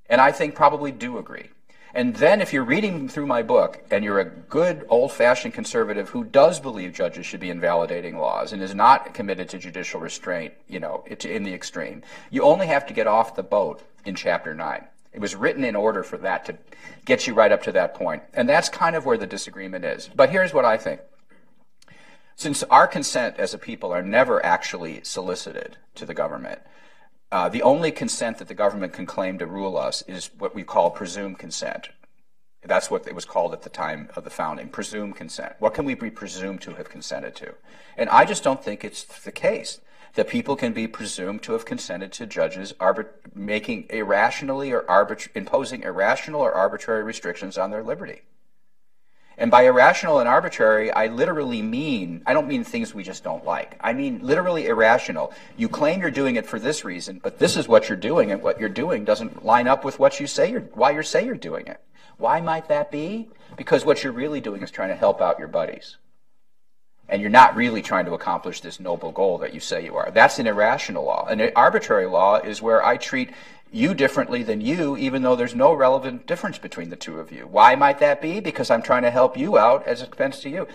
And 0.08 0.20
I 0.20 0.32
think 0.32 0.54
probably 0.54 0.92
do 0.92 1.18
agree. 1.18 1.50
And 1.94 2.16
then 2.16 2.40
if 2.40 2.54
you're 2.54 2.64
reading 2.64 3.08
through 3.08 3.26
my 3.26 3.42
book 3.42 3.84
and 3.90 4.02
you're 4.02 4.20
a 4.20 4.24
good 4.24 4.86
old 4.88 5.12
fashioned 5.12 5.52
conservative 5.52 6.08
who 6.08 6.24
does 6.24 6.58
believe 6.58 6.94
judges 6.94 7.26
should 7.26 7.40
be 7.40 7.50
invalidating 7.50 8.16
laws 8.16 8.52
and 8.52 8.62
is 8.62 8.74
not 8.74 9.12
committed 9.12 9.50
to 9.50 9.58
judicial 9.58 10.00
restraint, 10.00 10.54
you 10.68 10.80
know, 10.80 11.04
in 11.06 11.42
the 11.42 11.52
extreme, 11.52 12.02
you 12.30 12.42
only 12.42 12.66
have 12.66 12.86
to 12.86 12.94
get 12.94 13.06
off 13.06 13.36
the 13.36 13.42
boat 13.42 13.82
in 14.06 14.14
chapter 14.14 14.54
9. 14.54 14.86
It 15.12 15.20
was 15.20 15.36
written 15.36 15.64
in 15.64 15.76
order 15.76 16.02
for 16.02 16.16
that 16.18 16.46
to 16.46 16.56
get 17.04 17.26
you 17.26 17.34
right 17.34 17.52
up 17.52 17.62
to 17.64 17.72
that 17.72 17.94
point. 17.94 18.22
And 18.32 18.48
that's 18.48 18.70
kind 18.70 18.96
of 18.96 19.04
where 19.04 19.18
the 19.18 19.26
disagreement 19.26 19.84
is. 19.84 20.08
But 20.14 20.30
here's 20.30 20.54
what 20.54 20.64
I 20.64 20.78
think. 20.78 21.02
Since 22.36 22.62
our 22.64 22.86
consent 22.86 23.36
as 23.38 23.54
a 23.54 23.58
people 23.58 23.92
are 23.92 24.02
never 24.02 24.44
actually 24.44 25.00
solicited 25.04 25.76
to 25.94 26.06
the 26.06 26.14
government, 26.14 26.60
uh, 27.30 27.48
the 27.48 27.62
only 27.62 27.90
consent 27.90 28.38
that 28.38 28.48
the 28.48 28.54
government 28.54 28.92
can 28.92 29.06
claim 29.06 29.38
to 29.38 29.46
rule 29.46 29.78
us 29.78 30.02
is 30.02 30.30
what 30.38 30.54
we 30.54 30.64
call 30.64 30.90
presumed 30.90 31.38
consent. 31.38 31.88
That's 32.62 32.90
what 32.90 33.06
it 33.08 33.14
was 33.14 33.24
called 33.24 33.52
at 33.52 33.62
the 33.62 33.70
time 33.70 34.10
of 34.14 34.24
the 34.24 34.30
founding, 34.30 34.68
presumed 34.68 35.16
consent. 35.16 35.54
What 35.58 35.74
can 35.74 35.84
we 35.84 35.94
be 35.94 36.10
presumed 36.10 36.60
to 36.62 36.74
have 36.74 36.88
consented 36.88 37.34
to? 37.36 37.54
And 37.96 38.08
I 38.10 38.24
just 38.24 38.44
don't 38.44 38.62
think 38.62 38.84
it's 38.84 39.02
the 39.02 39.32
case 39.32 39.80
that 40.14 40.28
people 40.28 40.56
can 40.56 40.72
be 40.72 40.86
presumed 40.86 41.42
to 41.42 41.52
have 41.52 41.64
consented 41.64 42.12
to 42.12 42.26
judges 42.26 42.74
making 43.34 43.86
irrationally 43.88 44.72
or 44.72 44.84
imposing 45.34 45.82
irrational 45.82 46.40
or 46.40 46.52
arbitrary 46.52 47.02
restrictions 47.02 47.56
on 47.56 47.70
their 47.70 47.82
liberty. 47.82 48.22
And 49.42 49.50
by 49.50 49.64
irrational 49.64 50.20
and 50.20 50.28
arbitrary, 50.28 50.92
I 50.92 51.08
literally 51.08 51.62
mean, 51.62 52.22
I 52.26 52.32
don't 52.32 52.46
mean 52.46 52.62
things 52.62 52.94
we 52.94 53.02
just 53.02 53.24
don't 53.24 53.44
like. 53.44 53.76
I 53.80 53.92
mean 53.92 54.20
literally 54.22 54.66
irrational. 54.66 55.34
You 55.56 55.68
claim 55.68 56.00
you're 56.00 56.12
doing 56.12 56.36
it 56.36 56.46
for 56.46 56.60
this 56.60 56.84
reason, 56.84 57.18
but 57.20 57.40
this 57.40 57.56
is 57.56 57.66
what 57.66 57.88
you're 57.88 57.98
doing, 57.98 58.30
and 58.30 58.40
what 58.40 58.60
you're 58.60 58.68
doing 58.68 59.04
doesn't 59.04 59.44
line 59.44 59.66
up 59.66 59.84
with 59.84 59.98
what 59.98 60.20
you 60.20 60.28
say 60.28 60.52
you're, 60.52 60.60
why 60.60 60.92
you 60.92 61.02
say 61.02 61.24
you're 61.24 61.34
doing 61.34 61.66
it. 61.66 61.80
Why 62.18 62.40
might 62.40 62.68
that 62.68 62.92
be? 62.92 63.30
Because 63.56 63.84
what 63.84 64.04
you're 64.04 64.12
really 64.12 64.40
doing 64.40 64.62
is 64.62 64.70
trying 64.70 64.90
to 64.90 64.94
help 64.94 65.20
out 65.20 65.40
your 65.40 65.48
buddies. 65.48 65.96
and 67.08 67.20
you're 67.20 67.30
not 67.30 67.56
really 67.56 67.82
trying 67.82 68.06
to 68.06 68.14
accomplish 68.14 68.60
this 68.60 68.80
noble 68.80 69.12
goal 69.12 69.38
that 69.38 69.52
you 69.52 69.60
say 69.60 69.84
you 69.84 69.96
are. 69.96 70.10
That's 70.10 70.38
an 70.38 70.46
irrational 70.46 71.04
law. 71.04 71.26
An 71.26 71.50
arbitrary 71.54 72.06
law 72.06 72.36
is 72.36 72.62
where 72.62 72.84
I 72.84 72.96
treat 72.96 73.30
you 73.72 73.94
differently 73.94 74.42
than 74.42 74.60
you, 74.60 74.96
even 74.96 75.22
though 75.22 75.34
there's 75.34 75.54
no 75.54 75.72
relevant 75.72 76.26
difference 76.26 76.58
between 76.58 76.90
the 76.90 76.96
two 76.96 77.18
of 77.18 77.32
you. 77.32 77.46
Why 77.46 77.74
might 77.74 77.98
that 78.00 78.20
be? 78.20 78.40
Because 78.40 78.70
I'm 78.70 78.82
trying 78.82 79.02
to 79.02 79.10
help 79.10 79.36
you 79.36 79.58
out 79.58 79.86
as 79.86 80.02
expense 80.02 80.40
to 80.40 80.50
you. 80.50 80.68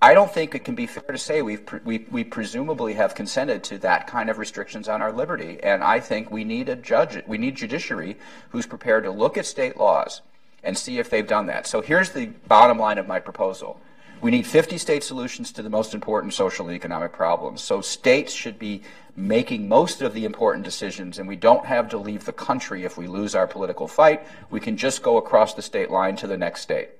I 0.00 0.14
don't 0.14 0.32
think 0.32 0.54
it 0.54 0.64
can 0.64 0.74
be 0.74 0.88
fair 0.88 1.04
to 1.04 1.18
say 1.18 1.42
we've 1.42 1.62
we, 1.84 2.06
we 2.10 2.24
presumably 2.24 2.94
have 2.94 3.14
consented 3.14 3.62
to 3.64 3.78
that 3.78 4.08
kind 4.08 4.30
of 4.30 4.38
restrictions 4.38 4.88
on 4.88 5.00
our 5.00 5.12
liberty, 5.12 5.62
and 5.62 5.84
I 5.84 6.00
think 6.00 6.28
we 6.28 6.42
need 6.42 6.68
a 6.68 6.74
judge, 6.74 7.22
we 7.28 7.38
need 7.38 7.54
judiciary 7.54 8.16
who's 8.50 8.66
prepared 8.66 9.04
to 9.04 9.12
look 9.12 9.38
at 9.38 9.46
state 9.46 9.76
laws 9.76 10.22
and 10.64 10.76
see 10.76 10.98
if 10.98 11.08
they've 11.08 11.26
done 11.26 11.46
that. 11.46 11.68
So 11.68 11.82
here's 11.82 12.10
the 12.10 12.26
bottom 12.48 12.78
line 12.78 12.98
of 12.98 13.06
my 13.06 13.20
proposal. 13.20 13.80
We 14.22 14.30
need 14.30 14.46
50 14.46 14.78
state 14.78 15.02
solutions 15.02 15.50
to 15.52 15.62
the 15.62 15.68
most 15.68 15.94
important 15.94 16.32
social 16.32 16.68
and 16.68 16.76
economic 16.76 17.12
problems. 17.12 17.60
So 17.60 17.80
states 17.80 18.32
should 18.32 18.56
be 18.56 18.82
making 19.16 19.68
most 19.68 20.00
of 20.00 20.14
the 20.14 20.24
important 20.24 20.64
decisions, 20.64 21.18
and 21.18 21.26
we 21.26 21.34
don't 21.34 21.66
have 21.66 21.90
to 21.90 21.98
leave 21.98 22.24
the 22.24 22.32
country 22.32 22.84
if 22.84 22.96
we 22.96 23.08
lose 23.08 23.34
our 23.34 23.48
political 23.48 23.88
fight. 23.88 24.24
We 24.48 24.60
can 24.60 24.76
just 24.76 25.02
go 25.02 25.16
across 25.16 25.54
the 25.54 25.60
state 25.60 25.90
line 25.90 26.14
to 26.16 26.28
the 26.28 26.36
next 26.36 26.60
state. 26.60 26.90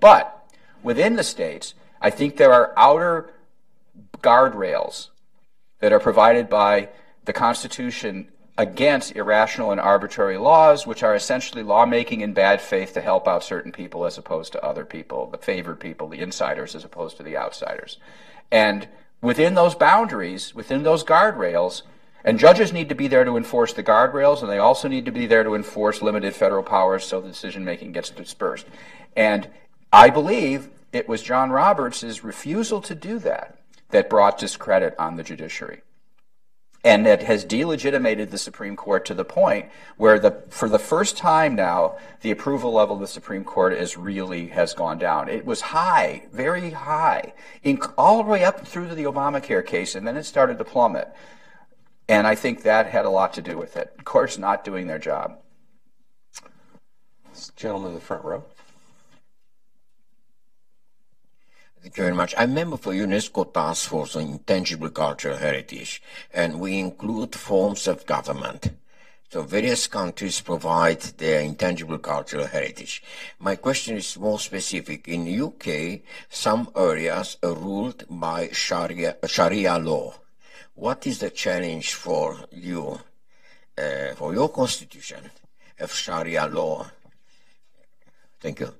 But 0.00 0.42
within 0.82 1.16
the 1.16 1.22
states, 1.22 1.74
I 2.00 2.08
think 2.08 2.38
there 2.38 2.52
are 2.54 2.72
outer 2.78 3.34
guardrails 4.22 5.10
that 5.80 5.92
are 5.92 6.00
provided 6.00 6.48
by 6.48 6.88
the 7.26 7.34
Constitution 7.34 8.28
against 8.56 9.16
irrational 9.16 9.72
and 9.72 9.80
arbitrary 9.80 10.38
laws, 10.38 10.86
which 10.86 11.02
are 11.02 11.14
essentially 11.14 11.62
lawmaking 11.62 12.20
in 12.20 12.32
bad 12.32 12.60
faith 12.60 12.94
to 12.94 13.00
help 13.00 13.26
out 13.26 13.42
certain 13.42 13.72
people 13.72 14.04
as 14.06 14.16
opposed 14.16 14.52
to 14.52 14.64
other 14.64 14.84
people, 14.84 15.28
the 15.30 15.38
favored 15.38 15.80
people, 15.80 16.08
the 16.08 16.20
insiders 16.20 16.74
as 16.74 16.84
opposed 16.84 17.16
to 17.16 17.22
the 17.22 17.36
outsiders. 17.36 17.98
And 18.52 18.88
within 19.20 19.54
those 19.54 19.74
boundaries, 19.74 20.54
within 20.54 20.84
those 20.84 21.02
guardrails, 21.02 21.82
and 22.24 22.38
judges 22.38 22.72
need 22.72 22.88
to 22.88 22.94
be 22.94 23.08
there 23.08 23.24
to 23.24 23.36
enforce 23.36 23.72
the 23.72 23.82
guardrails, 23.82 24.40
and 24.40 24.50
they 24.50 24.58
also 24.58 24.86
need 24.86 25.04
to 25.04 25.12
be 25.12 25.26
there 25.26 25.42
to 25.42 25.54
enforce 25.54 26.00
limited 26.00 26.34
federal 26.34 26.62
powers 26.62 27.04
so 27.04 27.20
the 27.20 27.28
decision 27.28 27.64
making 27.64 27.92
gets 27.92 28.10
dispersed. 28.10 28.66
And 29.16 29.48
I 29.92 30.10
believe 30.10 30.70
it 30.92 31.08
was 31.08 31.22
John 31.22 31.50
Roberts' 31.50 32.22
refusal 32.22 32.80
to 32.82 32.94
do 32.94 33.18
that 33.18 33.58
that 33.90 34.08
brought 34.08 34.38
discredit 34.38 34.94
on 34.98 35.16
the 35.16 35.22
judiciary. 35.22 35.82
And 36.84 37.06
it 37.06 37.22
has 37.22 37.44
delegitimated 37.44 38.30
the 38.30 38.36
Supreme 38.36 38.76
Court 38.76 39.06
to 39.06 39.14
the 39.14 39.24
point 39.24 39.70
where 39.96 40.18
the, 40.18 40.42
for 40.50 40.68
the 40.68 40.78
first 40.78 41.16
time 41.16 41.54
now, 41.54 41.96
the 42.20 42.30
approval 42.30 42.74
level 42.74 42.96
of 42.96 43.00
the 43.00 43.06
Supreme 43.06 43.42
Court 43.42 43.72
is 43.72 43.96
really 43.96 44.48
has 44.48 44.74
gone 44.74 44.98
down. 44.98 45.30
It 45.30 45.46
was 45.46 45.62
high, 45.62 46.26
very 46.30 46.70
high, 46.70 47.32
in, 47.62 47.80
all 47.96 48.22
the 48.22 48.28
way 48.28 48.44
up 48.44 48.66
through 48.66 48.88
to 48.88 48.94
the 48.94 49.04
Obamacare 49.04 49.64
case, 49.64 49.94
and 49.94 50.06
then 50.06 50.18
it 50.18 50.24
started 50.24 50.58
to 50.58 50.64
plummet. 50.64 51.08
And 52.06 52.26
I 52.26 52.34
think 52.34 52.62
that 52.62 52.86
had 52.86 53.06
a 53.06 53.10
lot 53.10 53.32
to 53.34 53.42
do 53.42 53.56
with 53.56 53.78
it. 53.78 54.04
Courts 54.04 54.36
not 54.36 54.62
doing 54.62 54.86
their 54.86 54.98
job. 54.98 55.38
This 57.32 57.50
gentleman 57.56 57.92
in 57.92 57.94
the 57.94 58.00
front 58.00 58.24
row. 58.24 58.44
Thank 61.84 61.98
you 61.98 62.04
very 62.04 62.16
much. 62.16 62.34
I'm 62.38 62.54
member 62.54 62.78
for 62.78 62.94
UNESCO 62.94 63.52
Task 63.52 63.90
Force 63.90 64.16
on 64.16 64.22
Intangible 64.22 64.88
Cultural 64.88 65.36
Heritage, 65.36 66.02
and 66.32 66.58
we 66.58 66.78
include 66.78 67.34
forms 67.34 67.86
of 67.86 68.06
government. 68.06 68.70
So 69.28 69.42
various 69.42 69.86
countries 69.86 70.40
provide 70.40 71.02
their 71.18 71.42
intangible 71.42 71.98
cultural 71.98 72.46
heritage. 72.46 73.02
My 73.38 73.56
question 73.56 73.98
is 73.98 74.18
more 74.18 74.38
specific. 74.38 75.06
In 75.08 75.28
UK, 75.28 76.00
some 76.30 76.70
areas 76.74 77.36
are 77.42 77.52
ruled 77.52 78.06
by 78.08 78.48
Sharia, 78.50 79.18
Sharia 79.26 79.76
law. 79.78 80.14
What 80.76 81.06
is 81.06 81.18
the 81.18 81.28
challenge 81.28 81.92
for 81.92 82.46
you, 82.50 82.98
uh, 83.76 84.14
for 84.14 84.32
your 84.32 84.48
constitution 84.48 85.30
of 85.78 85.92
Sharia 85.92 86.46
law? 86.46 86.86
Thank 88.40 88.60
you. 88.60 88.72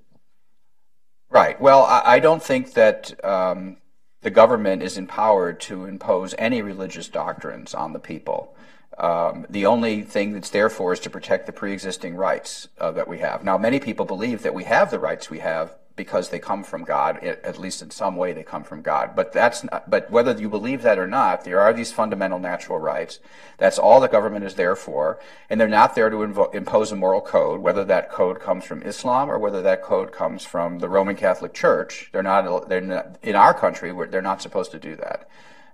Right. 1.31 1.61
Well, 1.61 1.83
I, 1.83 2.21
don't 2.21 2.43
think 2.43 2.75
that 2.75 3.25
um, 3.25 3.79
the 4.23 4.31
government 4.31 4.83
is 4.83 4.97
empowered 4.97 5.61
to 5.63 5.85
impose 5.85 6.35
any 6.39 6.63
religious 6.63 7.09
doctrines 7.09 7.75
on 7.75 7.93
the 7.93 7.99
people. 7.99 8.55
Um, 8.99 9.45
the 9.51 9.67
only 9.67 10.03
thing 10.03 10.33
that's 10.33 10.51
there 10.51 10.71
for 10.71 10.93
is 10.93 11.01
to 11.01 11.11
protect 11.11 11.47
the 11.47 11.53
pre-existing 11.53 12.15
rights 12.15 12.69
uh, 12.79 12.93
that 12.93 13.09
we 13.09 13.19
have. 13.19 13.43
Now, 13.45 13.59
many 13.59 13.81
people 13.81 14.07
believe 14.07 14.43
that 14.43 14.55
we 14.55 14.65
have 14.65 14.91
the 14.91 15.01
rights 15.01 15.29
we 15.29 15.41
have 15.41 15.75
because 15.97 16.31
they 16.31 16.39
come 16.39 16.65
from 16.65 16.85
God. 16.85 17.19
At 17.23 17.59
least 17.59 17.81
in 17.81 17.91
some 17.91 18.17
way, 18.17 18.33
they 18.33 18.43
come 18.43 18.65
from 18.65 18.83
God. 18.83 19.15
But 19.15 19.33
that's 19.33 19.63
not, 19.63 19.89
but 19.89 20.11
whether 20.11 20.33
you 20.33 20.49
believe 20.49 20.83
that 20.83 20.99
or 20.99 21.07
not, 21.07 21.45
there 21.45 21.61
are 21.61 21.73
these 21.73 21.93
fundamental 21.93 22.39
natural 22.39 22.79
rights. 22.79 23.21
That's 23.59 23.79
all 23.79 24.01
the 24.01 24.09
government 24.09 24.45
is 24.45 24.55
there 24.55 24.75
for, 24.75 25.21
and 25.49 25.61
they're 25.61 25.69
not 25.69 25.95
there 25.95 26.11
to 26.11 26.17
invo- 26.17 26.55
impose 26.55 26.91
a 26.91 26.97
moral 26.97 27.21
code. 27.21 27.61
Whether 27.61 27.85
that 27.85 28.11
code 28.11 28.41
comes 28.41 28.65
from 28.65 28.83
Islam 28.83 29.31
or 29.31 29.39
whether 29.39 29.63
that 29.63 29.83
code 29.83 30.11
comes 30.11 30.45
from 30.45 30.81
the 30.81 30.89
Roman 30.89 31.17
Catholic 31.17 31.55
Church, 31.55 32.11
they're 32.13 32.23
not. 32.23 32.69
They're 32.69 32.81
not, 32.81 33.19
in 33.23 33.37
our 33.37 33.55
country. 33.55 33.93
They're 34.09 34.23
not 34.23 34.43
supposed 34.43 34.73
to 34.73 34.81
do 34.81 34.97
that, 34.97 35.29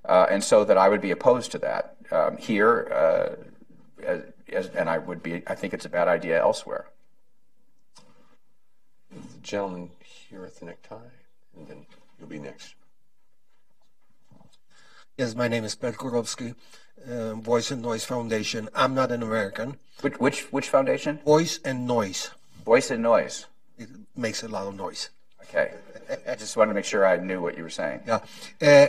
uh, 0.05 0.27
and 0.31 0.45
so 0.45 0.65
that 0.65 0.77
I 0.77 0.89
would 0.89 1.01
be 1.01 1.11
opposed 1.11 1.53
to 1.53 1.59
that 1.59 1.97
um, 2.11 2.37
here. 2.37 2.89
Uh, 2.93 3.45
as, 4.05 4.23
as, 4.53 4.67
and 4.69 4.89
I 4.89 4.99
would 4.99 5.23
be. 5.23 5.43
I 5.47 5.55
think 5.55 5.73
it's 5.73 5.87
a 5.87 5.91
bad 5.91 6.09
idea 6.09 6.39
elsewhere. 6.41 6.89
The 9.11 9.41
gentleman 9.43 9.91
here 10.31 10.45
at 10.45 10.55
the 10.57 10.67
necktie, 10.67 10.97
and 11.57 11.67
then 11.67 11.85
you'll 12.19 12.29
be 12.29 12.39
next. 12.39 12.75
Yes, 15.19 15.35
my 15.35 15.49
name 15.49 15.65
is 15.65 15.75
Per 15.75 15.93
Kurowski, 15.93 16.55
uh, 17.07 17.35
Voice 17.35 17.71
and 17.71 17.83
Noise 17.83 18.05
Foundation. 18.05 18.69
I'm 18.75 18.95
not 18.95 19.11
an 19.11 19.23
American. 19.23 19.77
Which 20.01 20.19
which 20.19 20.41
which 20.53 20.69
foundation? 20.69 21.19
Voice 21.25 21.59
and 21.65 21.87
Noise. 21.87 22.31
Voice 22.65 22.91
and 22.91 23.03
Noise. 23.03 23.47
It 23.77 23.89
makes 24.17 24.43
a 24.43 24.49
lot 24.49 24.67
of 24.67 24.77
noise. 24.77 25.11
Okay. 25.43 25.73
I 26.29 26.35
just 26.37 26.57
wanted 26.57 26.71
to 26.71 26.75
make 26.75 26.85
sure 26.85 27.07
I 27.07 27.17
knew 27.17 27.41
what 27.41 27.57
you 27.57 27.63
were 27.63 27.71
saying. 27.71 28.01
Yeah. 28.07 28.21
Uh, 28.63 28.89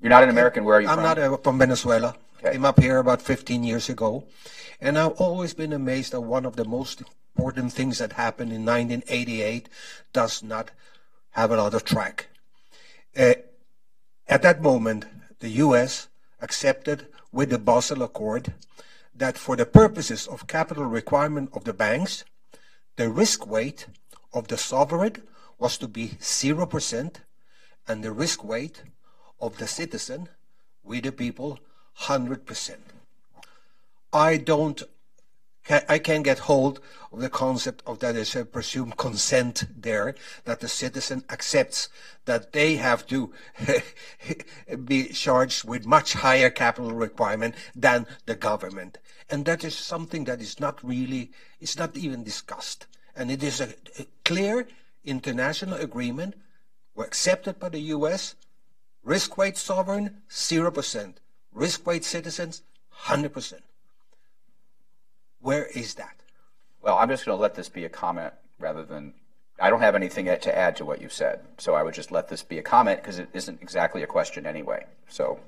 You're 0.00 0.10
not 0.10 0.22
an 0.22 0.28
American. 0.30 0.64
Where 0.64 0.76
are 0.76 0.80
you 0.80 0.88
I'm 0.88 0.96
from? 0.96 1.04
not 1.04 1.18
uh, 1.18 1.36
from 1.38 1.58
Venezuela. 1.58 2.14
Okay. 2.38 2.52
Came 2.52 2.64
up 2.64 2.78
here 2.78 2.98
about 2.98 3.20
15 3.22 3.64
years 3.64 3.88
ago, 3.88 4.24
and 4.80 4.98
I've 4.98 5.12
always 5.20 5.54
been 5.54 5.72
amazed 5.72 6.14
at 6.14 6.22
one 6.22 6.44
of 6.46 6.56
the 6.56 6.64
most 6.64 7.02
important 7.38 7.72
things 7.72 7.98
that 7.98 8.14
happened 8.14 8.52
in 8.52 8.64
1988 8.64 9.68
does 10.12 10.42
not 10.42 10.72
have 11.30 11.52
another 11.52 11.78
track. 11.78 12.26
Uh, 13.16 13.34
at 14.26 14.42
that 14.42 14.60
moment, 14.60 15.06
the 15.38 15.50
U.S. 15.66 16.08
accepted 16.42 17.06
with 17.30 17.50
the 17.50 17.58
Basel 17.58 18.02
Accord 18.02 18.54
that 19.14 19.38
for 19.38 19.54
the 19.54 19.64
purposes 19.64 20.26
of 20.26 20.48
capital 20.48 20.84
requirement 20.84 21.50
of 21.52 21.62
the 21.62 21.72
banks, 21.72 22.24
the 22.96 23.08
risk 23.08 23.46
weight 23.46 23.86
of 24.32 24.48
the 24.48 24.58
sovereign 24.58 25.22
was 25.60 25.78
to 25.78 25.86
be 25.86 26.08
0% 26.20 27.14
and 27.86 28.02
the 28.02 28.12
risk 28.12 28.42
weight 28.42 28.82
of 29.40 29.58
the 29.58 29.68
citizen, 29.68 30.28
we 30.82 31.00
the 31.00 31.12
people, 31.12 31.60
100%. 32.00 32.76
I 34.12 34.38
don't 34.38 34.82
I 35.70 35.98
can 35.98 36.22
get 36.22 36.38
hold 36.40 36.80
of 37.12 37.20
the 37.20 37.28
concept 37.28 37.82
of 37.86 37.98
that 37.98 38.14
there's 38.14 38.34
a 38.34 38.42
uh, 38.42 38.44
presumed 38.44 38.96
consent 38.96 39.64
there, 39.76 40.14
that 40.44 40.60
the 40.60 40.68
citizen 40.68 41.24
accepts 41.30 41.88
that 42.24 42.52
they 42.52 42.76
have 42.76 43.06
to 43.08 43.32
be 44.84 45.08
charged 45.08 45.64
with 45.64 45.86
much 45.86 46.14
higher 46.14 46.50
capital 46.50 46.92
requirement 46.92 47.54
than 47.74 48.06
the 48.26 48.34
government. 48.34 48.98
And 49.30 49.44
that 49.44 49.62
is 49.64 49.76
something 49.76 50.24
that 50.24 50.40
is 50.40 50.58
not 50.58 50.82
really, 50.82 51.30
it's 51.60 51.76
not 51.76 51.96
even 51.96 52.24
discussed. 52.24 52.86
And 53.14 53.30
it 53.30 53.42
is 53.42 53.60
a, 53.60 53.68
a 53.98 54.06
clear 54.24 54.66
international 55.04 55.74
agreement 55.74 56.34
accepted 56.96 57.58
by 57.58 57.68
the 57.68 57.80
US, 57.96 58.34
risk 59.04 59.36
weight 59.36 59.56
sovereign, 59.56 60.22
0%, 60.30 61.14
risk 61.52 61.86
weight 61.86 62.04
citizens, 62.04 62.62
100%. 63.04 63.60
Where 65.40 65.66
is 65.66 65.94
that? 65.94 66.16
Well, 66.82 66.96
I'm 66.98 67.08
just 67.08 67.24
going 67.24 67.36
to 67.36 67.42
let 67.42 67.54
this 67.54 67.68
be 67.68 67.84
a 67.84 67.88
comment 67.88 68.34
rather 68.58 68.84
than. 68.84 69.14
I 69.60 69.70
don't 69.70 69.80
have 69.80 69.96
anything 69.96 70.26
to 70.26 70.56
add 70.56 70.76
to 70.76 70.84
what 70.84 71.02
you 71.02 71.08
said, 71.08 71.40
so 71.58 71.74
I 71.74 71.82
would 71.82 71.94
just 71.94 72.12
let 72.12 72.28
this 72.28 72.44
be 72.44 72.58
a 72.58 72.62
comment 72.62 73.02
because 73.02 73.18
it 73.18 73.28
isn't 73.32 73.60
exactly 73.60 74.04
a 74.04 74.06
question 74.06 74.46
anyway. 74.46 74.86
So, 75.08 75.40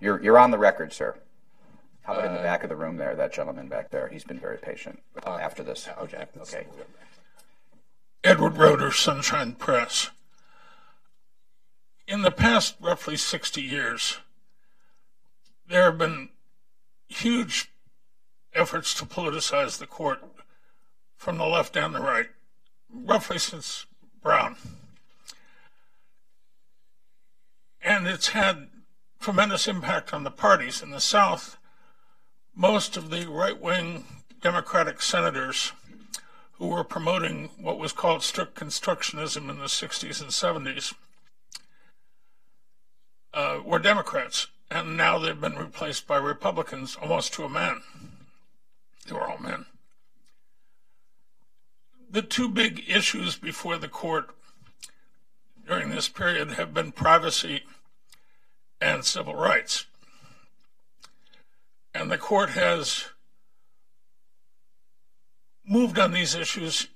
you're 0.00 0.20
you're 0.22 0.38
on 0.38 0.50
the 0.50 0.58
record, 0.58 0.92
sir. 0.92 1.16
How 2.02 2.14
about 2.14 2.26
in 2.26 2.34
the 2.34 2.40
back 2.40 2.64
of 2.64 2.68
the 2.68 2.76
room 2.76 2.96
there, 2.96 3.14
that 3.14 3.32
gentleman 3.32 3.68
back 3.68 3.90
there? 3.90 4.08
He's 4.08 4.24
been 4.24 4.38
very 4.38 4.58
patient 4.58 5.00
after 5.24 5.62
this. 5.62 5.88
Okay. 6.02 6.26
Okay. 6.36 6.66
Edward 8.22 8.56
Roeder, 8.56 8.90
Sunshine 8.90 9.52
Press. 9.52 10.10
In 12.06 12.22
the 12.22 12.30
past 12.30 12.76
roughly 12.80 13.16
60 13.16 13.62
years, 13.62 14.18
there 15.68 15.84
have 15.84 15.96
been 15.96 16.28
huge 17.08 17.70
efforts 18.54 18.94
to 18.94 19.04
politicize 19.04 19.78
the 19.78 19.86
court 19.86 20.22
from 21.16 21.38
the 21.38 21.46
left 21.46 21.76
and 21.76 21.94
the 21.94 22.00
right, 22.00 22.28
roughly 22.90 23.38
since 23.38 23.86
Brown. 24.22 24.56
and 27.84 28.06
it's 28.08 28.28
had 28.28 28.68
tremendous 29.20 29.68
impact 29.68 30.12
on 30.12 30.24
the 30.24 30.30
parties. 30.30 30.82
In 30.82 30.90
the 30.90 31.00
South, 31.00 31.58
most 32.56 32.96
of 32.96 33.10
the 33.10 33.28
right 33.28 33.60
wing 33.60 34.04
Democratic 34.40 35.02
senators 35.02 35.72
who 36.52 36.68
were 36.68 36.84
promoting 36.84 37.50
what 37.58 37.78
was 37.78 37.92
called 37.92 38.22
strict 38.22 38.54
constructionism 38.54 39.50
in 39.50 39.58
the 39.58 39.64
60s 39.64 40.20
and 40.20 40.30
70s 40.66 40.94
uh, 43.34 43.60
were 43.64 43.78
Democrats, 43.78 44.46
and 44.70 44.96
now 44.96 45.18
they've 45.18 45.40
been 45.40 45.56
replaced 45.56 46.06
by 46.06 46.16
Republicans 46.16 46.96
almost 47.00 47.34
to 47.34 47.44
a 47.44 47.48
man. 47.48 47.82
They 49.06 49.14
were 49.14 49.28
all 49.28 49.38
men. 49.38 49.66
The 52.10 52.22
two 52.22 52.48
big 52.48 52.84
issues 52.88 53.36
before 53.36 53.76
the 53.76 53.88
court 53.88 54.30
during 55.66 55.90
this 55.90 56.08
period 56.08 56.52
have 56.52 56.72
been 56.72 56.92
privacy 56.92 57.62
and 58.80 59.04
civil 59.04 59.34
rights. 59.34 59.86
And 61.94 62.10
the 62.10 62.18
court 62.18 62.50
has 62.50 63.06
moved 65.66 65.98
on 65.98 66.12
these 66.12 66.34
issues 66.34 66.88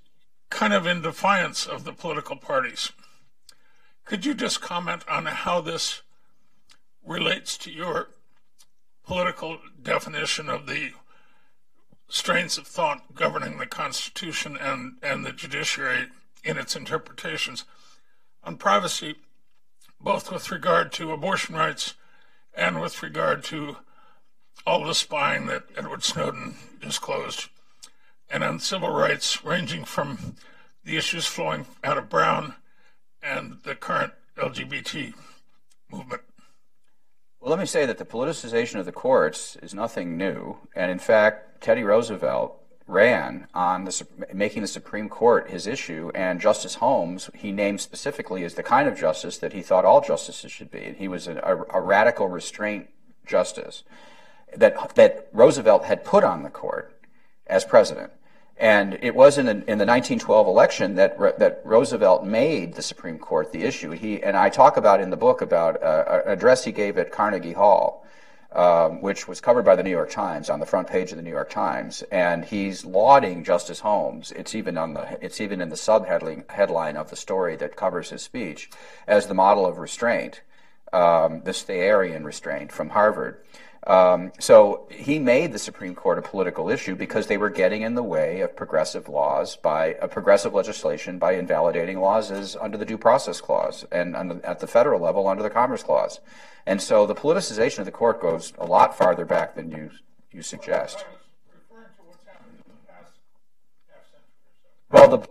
kind 0.51 0.72
of 0.72 0.86
in 0.86 1.02
defiance 1.02 1.66
of 1.66 1.85
the 1.85 1.93
political 1.93 2.36
parties. 2.36 2.93
Could 4.05 4.24
you 4.24 4.35
just 4.35 4.60
comment 4.60 5.05
on 5.09 5.26
how 5.26 5.60
this 5.60 6.02
relates 7.05 7.56
to 7.59 7.70
your 7.70 8.09
political 9.06 9.59
definition 9.82 10.48
of 10.48 10.66
the 10.66 10.90
strains 12.09 12.59
of 12.59 12.66
thought 12.66 13.14
governing 13.14 13.59
the 13.59 13.66
Constitution 13.66 14.56
and, 14.56 14.97
and 15.02 15.24
the 15.24 15.32
judiciary 15.32 16.06
in 16.43 16.56
its 16.56 16.74
interpretations 16.74 17.64
on 18.43 18.56
privacy, 18.56 19.16
both 20.01 20.32
with 20.32 20.51
regard 20.51 20.93
to 20.93 21.12
abortion 21.12 21.55
rights 21.55 21.94
and 22.55 22.80
with 22.80 23.02
regard 23.02 23.44
to 23.44 23.76
all 24.66 24.85
the 24.85 24.94
spying 24.94 25.47
that 25.47 25.64
Edward 25.76 26.02
Snowden 26.02 26.56
disclosed, 26.80 27.48
and 28.30 28.43
on 28.43 28.59
civil 28.59 28.90
rights, 28.90 29.44
ranging 29.44 29.85
from 29.85 30.36
the 30.85 30.97
issues 30.97 31.26
flowing 31.26 31.66
out 31.85 31.98
of 31.98 32.09
Brown 32.09 32.55
and 33.22 33.59
the 33.64 33.74
current 33.74 34.12
LGBT 34.36 35.14
movement. 35.90 36.22
Well, 37.48 37.56
let 37.56 37.62
me 37.62 37.66
say 37.66 37.86
that 37.86 37.96
the 37.96 38.04
politicization 38.04 38.78
of 38.78 38.84
the 38.84 38.92
courts 38.92 39.56
is 39.62 39.72
nothing 39.72 40.18
new. 40.18 40.58
And 40.76 40.90
in 40.90 40.98
fact, 40.98 41.62
Teddy 41.62 41.82
Roosevelt 41.82 42.54
ran 42.86 43.46
on 43.54 43.84
the, 43.84 44.06
making 44.34 44.60
the 44.60 44.68
Supreme 44.68 45.08
Court 45.08 45.48
his 45.48 45.66
issue, 45.66 46.10
and 46.14 46.42
Justice 46.42 46.74
Holmes 46.74 47.30
he 47.34 47.50
named 47.50 47.80
specifically 47.80 48.44
as 48.44 48.52
the 48.52 48.62
kind 48.62 48.86
of 48.86 48.98
justice 48.98 49.38
that 49.38 49.54
he 49.54 49.62
thought 49.62 49.86
all 49.86 50.02
justices 50.02 50.52
should 50.52 50.70
be. 50.70 50.84
And 50.84 50.98
he 50.98 51.08
was 51.08 51.26
a, 51.26 51.36
a, 51.38 51.78
a 51.78 51.80
radical 51.80 52.28
restraint 52.28 52.88
justice 53.24 53.82
that 54.54 54.94
that 54.96 55.28
Roosevelt 55.32 55.86
had 55.86 56.04
put 56.04 56.24
on 56.24 56.42
the 56.42 56.50
court 56.50 57.00
as 57.46 57.64
president. 57.64 58.12
And 58.59 58.98
it 59.02 59.14
was 59.14 59.39
in 59.39 59.47
the, 59.47 59.52
in 59.52 59.78
the 59.78 59.86
1912 59.86 60.47
election 60.48 60.97
that 60.97 61.16
that 61.39 61.60
Roosevelt 61.64 62.24
made 62.24 62.74
the 62.74 62.82
Supreme 62.82 63.18
Court 63.18 63.52
the 63.52 63.62
issue. 63.62 63.93
He 63.93 64.20
and 64.22 64.36
I 64.36 64.48
talk 64.48 64.76
about 64.76 65.01
in 65.01 65.10
the 65.10 65.16
book 65.16 65.43
about 65.43 65.80
uh, 65.80 66.22
an 66.24 66.32
address 66.32 66.64
he 66.64 66.72
gave 66.72 66.98
at 66.98 67.12
Carnegie 67.12 67.52
Hall, 67.52 68.05
um, 68.52 69.01
which 69.01 69.28
was 69.28 69.40
covered 69.40 69.64
by 69.64 69.76
the 69.76 69.85
New 69.85 69.90
York 69.90 70.10
Times 70.10 70.51
on 70.51 70.59
the 70.59 70.66
front 70.66 70.89
page 70.89 71.12
of 71.12 71.16
the 71.16 71.22
New 71.22 71.30
York 71.30 71.51
Times, 71.51 72.02
and 72.10 72.44
he's 72.44 72.85
lauding 72.85 73.44
Justice 73.44 73.80
Holmes. 73.80 74.32
It's 74.32 74.56
even 74.56 74.76
on 74.76 74.94
the 74.94 75.24
it's 75.24 75.40
even 75.40 75.60
in 75.60 75.68
the 75.68 75.76
subheadline 75.76 76.51
headline 76.51 76.97
of 76.97 77.10
the 77.10 77.16
story 77.16 77.55
that 77.56 77.76
covers 77.76 78.10
his 78.10 78.22
speech 78.22 78.70
as 79.06 79.28
the 79.28 79.35
model 79.35 79.66
of 79.66 79.78
restraint, 79.78 80.40
um, 80.93 81.43
the 81.44 81.52
Thayerian 81.52 82.24
restraint 82.24 82.72
from 82.72 82.89
Harvard. 82.89 83.39
Um, 83.89 84.32
so 84.39 84.86
he 84.90 85.19
made 85.19 85.52
the 85.55 85.59
Supreme 85.59 85.94
Court 85.94 86.19
a 86.19 86.23
political 86.23 86.69
issue 86.69 86.94
because 86.94 87.27
they 87.27 87.39
were 87.39 87.48
getting 87.48 87.81
in 87.81 87.94
the 87.94 88.02
way 88.02 88.43
of 88.43 88.55
progressive 88.55 89.09
laws 89.09 89.56
by 89.56 89.97
a 90.02 90.06
progressive 90.06 90.52
legislation 90.52 91.19
by 91.19 91.32
invalidating 91.32 91.98
laws 91.98 92.31
as 92.31 92.55
under 92.56 92.77
the 92.77 92.85
Due 92.85 92.98
Process 92.98 93.40
Clause 93.40 93.86
and 93.90 94.15
the, 94.15 94.40
at 94.44 94.60
the 94.60 94.66
federal 94.66 95.01
level 95.01 95.27
under 95.27 95.43
the 95.43 95.48
Commerce 95.48 95.82
Clause. 95.82 96.20
And 96.66 96.82
so 96.82 97.06
the 97.06 97.15
politicization 97.15 97.78
of 97.78 97.86
the 97.86 97.90
court 97.90 98.20
goes 98.20 98.52
a 98.59 98.66
lot 98.66 98.97
farther 98.97 99.24
back 99.24 99.55
than 99.55 99.70
you 99.70 99.90
you 100.31 100.43
suggest. 100.43 101.06
Well, 104.90 105.09
the 105.09 105.28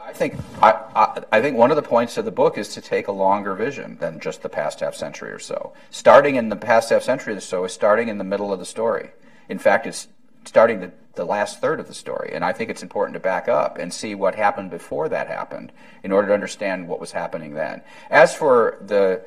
I 0.00 0.12
think 0.28 0.40
I, 0.62 0.70
I, 0.94 1.22
I, 1.32 1.40
think 1.42 1.56
one 1.56 1.70
of 1.70 1.76
the 1.76 1.82
points 1.82 2.16
of 2.16 2.24
the 2.24 2.30
book 2.30 2.56
is 2.56 2.68
to 2.74 2.80
take 2.80 3.08
a 3.08 3.12
longer 3.12 3.54
vision 3.54 3.98
than 4.00 4.20
just 4.20 4.42
the 4.42 4.48
past 4.48 4.80
half 4.80 4.94
century 4.94 5.30
or 5.30 5.38
so. 5.38 5.72
Starting 5.90 6.36
in 6.36 6.48
the 6.48 6.56
past 6.56 6.90
half 6.90 7.02
century 7.02 7.34
or 7.34 7.40
so 7.40 7.64
is 7.64 7.72
starting 7.72 8.08
in 8.08 8.18
the 8.18 8.24
middle 8.24 8.52
of 8.52 8.58
the 8.58 8.64
story. 8.64 9.10
In 9.48 9.58
fact, 9.58 9.86
it's 9.86 10.08
starting 10.44 10.80
the, 10.80 10.92
the 11.14 11.24
last 11.24 11.60
third 11.60 11.78
of 11.80 11.88
the 11.88 11.94
story. 11.94 12.30
And 12.32 12.44
I 12.44 12.52
think 12.52 12.70
it's 12.70 12.82
important 12.82 13.14
to 13.14 13.20
back 13.20 13.48
up 13.48 13.78
and 13.78 13.92
see 13.92 14.14
what 14.14 14.34
happened 14.34 14.70
before 14.70 15.08
that 15.10 15.28
happened 15.28 15.72
in 16.02 16.12
order 16.12 16.28
to 16.28 16.34
understand 16.34 16.88
what 16.88 17.00
was 17.00 17.12
happening 17.12 17.54
then. 17.54 17.82
As 18.10 18.34
for 18.34 18.78
the 18.80 19.22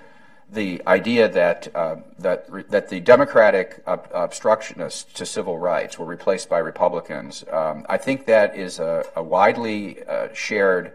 the 0.52 0.82
idea 0.88 1.28
that 1.28 1.68
uh, 1.76 1.98
that 2.20 2.46
re- 2.50 2.64
that 2.70 2.90
the 2.90 3.00
Democratic 3.00 3.84
ob- 3.86 4.10
obstructionists 4.14 5.14
to 5.14 5.26
civil 5.26 5.58
rights 5.58 6.00
were 6.00 6.06
replaced 6.06 6.50
by 6.50 6.60
Republicans, 6.60 7.44
um, 7.52 7.86
I 7.90 7.98
think 7.98 8.26
that 8.26 8.56
is 8.56 8.80
a, 8.80 9.06
a 9.16 9.24
widely 9.24 10.04
uh, 10.06 10.30
shared 10.34 10.94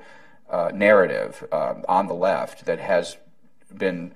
uh, 0.51 0.70
narrative 0.74 1.47
um, 1.53 1.85
on 1.89 2.07
the 2.07 2.15
left 2.15 2.65
that 2.65 2.79
has 2.79 3.16
been 3.77 4.12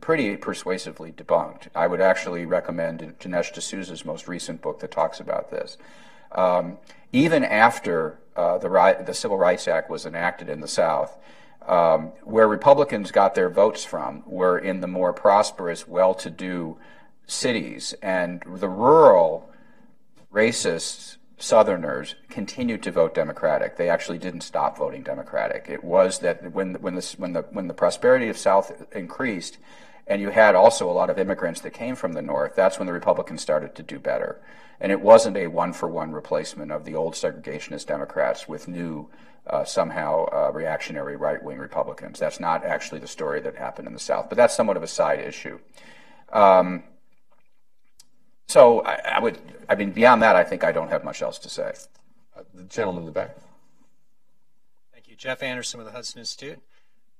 pretty 0.00 0.36
persuasively 0.36 1.12
debunked. 1.12 1.68
I 1.74 1.86
would 1.86 2.00
actually 2.00 2.46
recommend 2.46 3.00
Dinesh 3.20 3.52
D'Souza's 3.52 4.04
most 4.04 4.28
recent 4.28 4.62
book 4.62 4.80
that 4.80 4.90
talks 4.90 5.20
about 5.20 5.50
this. 5.50 5.76
Um, 6.32 6.78
even 7.12 7.42
after 7.42 8.18
uh, 8.36 8.58
the, 8.58 8.68
the 9.04 9.14
Civil 9.14 9.38
Rights 9.38 9.66
Act 9.66 9.90
was 9.90 10.06
enacted 10.06 10.48
in 10.48 10.60
the 10.60 10.68
South, 10.68 11.16
um, 11.66 12.12
where 12.22 12.48
Republicans 12.48 13.10
got 13.10 13.34
their 13.34 13.50
votes 13.50 13.84
from 13.84 14.22
were 14.26 14.58
in 14.58 14.80
the 14.80 14.86
more 14.86 15.12
prosperous, 15.12 15.86
well 15.86 16.14
to 16.14 16.30
do 16.30 16.78
cities. 17.26 17.94
And 18.02 18.42
the 18.46 18.68
rural 18.68 19.50
racist 20.32 21.16
Southerners 21.38 22.16
continued 22.28 22.82
to 22.82 22.90
vote 22.90 23.14
Democratic. 23.14 23.76
They 23.76 23.88
actually 23.88 24.18
didn't 24.18 24.40
stop 24.40 24.76
voting 24.76 25.02
Democratic. 25.02 25.66
It 25.68 25.84
was 25.84 26.18
that 26.18 26.52
when, 26.52 26.74
when, 26.74 26.96
the, 26.96 27.14
when, 27.16 27.32
the, 27.32 27.42
when 27.52 27.68
the 27.68 27.74
prosperity 27.74 28.28
of 28.28 28.36
South 28.36 28.86
increased, 28.92 29.58
and 30.08 30.20
you 30.20 30.30
had 30.30 30.54
also 30.54 30.90
a 30.90 30.92
lot 30.92 31.10
of 31.10 31.18
immigrants 31.18 31.60
that 31.60 31.70
came 31.74 31.94
from 31.94 32.14
the 32.14 32.22
North, 32.22 32.56
that's 32.56 32.78
when 32.78 32.86
the 32.86 32.92
Republicans 32.92 33.40
started 33.40 33.74
to 33.76 33.82
do 33.82 33.98
better. 34.00 34.40
And 34.80 34.90
it 34.90 35.00
wasn't 35.00 35.36
a 35.36 35.46
one 35.48 35.72
for 35.72 35.88
one 35.88 36.12
replacement 36.12 36.72
of 36.72 36.84
the 36.84 36.94
old 36.94 37.14
segregationist 37.14 37.86
Democrats 37.86 38.48
with 38.48 38.68
new 38.68 39.08
uh, 39.48 39.64
somehow 39.64 40.26
uh, 40.26 40.52
reactionary 40.52 41.16
right 41.16 41.42
wing 41.42 41.58
Republicans. 41.58 42.18
That's 42.18 42.40
not 42.40 42.64
actually 42.64 43.00
the 43.00 43.08
story 43.08 43.40
that 43.40 43.56
happened 43.56 43.88
in 43.88 43.94
the 43.94 44.00
South, 44.00 44.28
but 44.28 44.36
that's 44.36 44.54
somewhat 44.54 44.76
of 44.76 44.82
a 44.82 44.88
side 44.88 45.20
issue. 45.20 45.58
Um, 46.32 46.82
so 48.48 48.80
I, 48.80 49.16
I, 49.16 49.20
would, 49.20 49.38
I 49.68 49.74
mean, 49.74 49.92
beyond 49.92 50.22
that, 50.22 50.36
I 50.36 50.44
think 50.44 50.64
I 50.64 50.72
don't 50.72 50.88
have 50.88 51.04
much 51.04 51.22
else 51.22 51.38
to 51.40 51.48
say. 51.48 51.72
Uh, 52.36 52.42
the 52.54 52.64
gentleman 52.64 53.02
in 53.02 53.06
the 53.06 53.12
back. 53.12 53.36
Thank 54.92 55.08
you. 55.08 55.16
Jeff 55.16 55.42
Anderson 55.42 55.78
with 55.78 55.86
the 55.86 55.92
Hudson 55.92 56.18
Institute. 56.18 56.58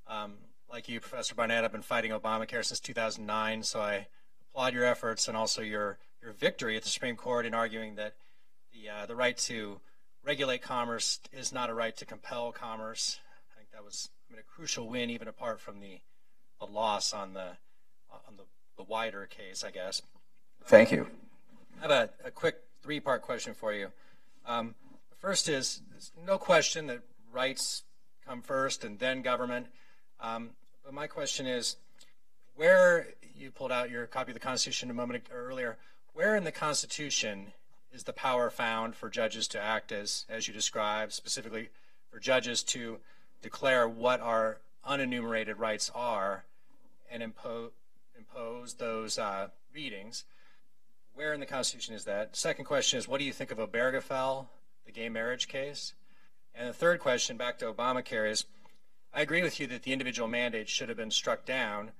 Um, 0.06 0.34
like 0.70 0.88
you, 0.88 1.00
Professor 1.00 1.34
Barnett, 1.34 1.64
I've 1.64 1.72
been 1.72 1.82
fighting 1.82 2.12
Obamacare 2.12 2.64
since 2.64 2.80
2009, 2.80 3.62
so 3.62 3.80
I 3.80 4.06
applaud 4.50 4.74
your 4.74 4.84
efforts 4.84 5.28
and 5.28 5.36
also 5.36 5.62
your, 5.62 5.98
your 6.22 6.32
victory 6.32 6.76
at 6.76 6.82
the 6.82 6.88
Supreme 6.88 7.16
Court 7.16 7.46
in 7.46 7.54
arguing 7.54 7.94
that 7.96 8.14
the, 8.72 8.90
uh, 8.90 9.06
the 9.06 9.16
right 9.16 9.36
to 9.38 9.80
regulate 10.28 10.60
commerce 10.60 11.20
is 11.32 11.54
not 11.54 11.70
a 11.70 11.74
right 11.74 11.96
to 11.96 12.04
compel 12.04 12.52
commerce. 12.52 13.18
I 13.50 13.56
think 13.56 13.70
that 13.72 13.82
was 13.82 14.10
I 14.28 14.34
mean, 14.34 14.40
a 14.40 14.42
crucial 14.42 14.86
win, 14.86 15.08
even 15.08 15.26
apart 15.26 15.58
from 15.58 15.80
the, 15.80 16.00
the 16.60 16.66
loss 16.66 17.14
on 17.14 17.32
the 17.32 17.56
on 18.10 18.36
the, 18.36 18.42
the 18.76 18.82
wider 18.82 19.26
case, 19.26 19.64
I 19.64 19.70
guess. 19.70 20.02
Thank 20.64 20.92
you. 20.92 21.06
I 21.78 21.82
have 21.82 21.90
a, 21.90 22.10
a 22.26 22.30
quick 22.30 22.56
three-part 22.82 23.22
question 23.22 23.54
for 23.54 23.72
you. 23.72 23.88
Um, 24.44 24.74
the 25.08 25.16
first 25.16 25.48
is 25.48 25.80
no 26.26 26.36
question 26.36 26.88
that 26.88 27.00
rights 27.32 27.84
come 28.26 28.42
first 28.42 28.84
and 28.84 28.98
then 28.98 29.22
government. 29.22 29.68
Um, 30.20 30.50
but 30.84 30.92
my 30.92 31.06
question 31.06 31.46
is, 31.46 31.76
where 32.54 33.08
you 33.34 33.50
pulled 33.50 33.72
out 33.72 33.90
your 33.90 34.06
copy 34.06 34.32
of 34.32 34.34
the 34.34 34.40
Constitution 34.40 34.90
a 34.90 34.94
moment 34.94 35.24
earlier, 35.32 35.78
where 36.12 36.36
in 36.36 36.44
the 36.44 36.52
Constitution 36.52 37.52
is 37.92 38.04
the 38.04 38.12
power 38.12 38.50
found 38.50 38.94
for 38.94 39.08
judges 39.08 39.48
to 39.48 39.60
act 39.60 39.92
as, 39.92 40.26
as 40.28 40.46
you 40.46 40.54
described, 40.54 41.12
specifically 41.12 41.70
for 42.10 42.18
judges 42.18 42.62
to 42.62 42.98
declare 43.42 43.88
what 43.88 44.20
our 44.20 44.58
unenumerated 44.86 45.58
rights 45.58 45.90
are 45.94 46.44
and 47.10 47.22
impo- 47.22 47.70
impose 48.16 48.74
those 48.74 49.18
uh, 49.18 49.48
readings. 49.74 50.24
Where 51.14 51.32
in 51.32 51.40
the 51.40 51.46
Constitution 51.46 51.94
is 51.94 52.04
that? 52.04 52.36
Second 52.36 52.64
question 52.64 52.98
is, 52.98 53.08
what 53.08 53.18
do 53.18 53.24
you 53.24 53.32
think 53.32 53.50
of 53.50 53.58
Obergefell, 53.58 54.46
the 54.86 54.92
gay 54.92 55.08
marriage 55.08 55.48
case? 55.48 55.94
And 56.54 56.68
the 56.68 56.72
third 56.72 57.00
question, 57.00 57.36
back 57.36 57.58
to 57.58 57.72
Obamacare, 57.72 58.30
is 58.30 58.44
I 59.12 59.22
agree 59.22 59.42
with 59.42 59.58
you 59.58 59.66
that 59.68 59.82
the 59.82 59.92
individual 59.92 60.28
mandate 60.28 60.68
should 60.68 60.88
have 60.88 60.98
been 60.98 61.10
struck 61.10 61.44
down, 61.44 61.92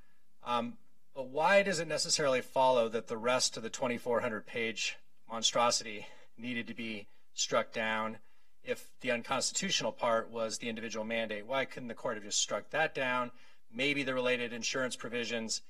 Um, 0.44 0.78
but 1.14 1.26
why 1.26 1.62
does 1.62 1.80
it 1.80 1.88
necessarily 1.88 2.40
follow 2.40 2.88
that 2.88 3.08
the 3.08 3.16
rest 3.16 3.56
of 3.56 3.62
the 3.62 3.70
2,400 3.70 4.46
page 4.46 4.98
monstrosity 5.30 6.06
needed 6.36 6.66
to 6.66 6.74
be 6.74 7.06
struck 7.34 7.72
down 7.72 8.18
if 8.64 8.88
the 9.00 9.10
unconstitutional 9.10 9.92
part 9.92 10.30
was 10.30 10.58
the 10.58 10.68
individual 10.68 11.04
mandate? 11.04 11.46
Why 11.46 11.64
couldn't 11.64 11.88
the 11.88 11.94
court 11.94 12.16
have 12.16 12.24
just 12.24 12.40
struck 12.40 12.70
that 12.70 12.94
down, 12.94 13.30
maybe 13.72 14.02
the 14.02 14.14
related 14.14 14.52
insurance 14.52 14.96
provisions, 14.96 15.62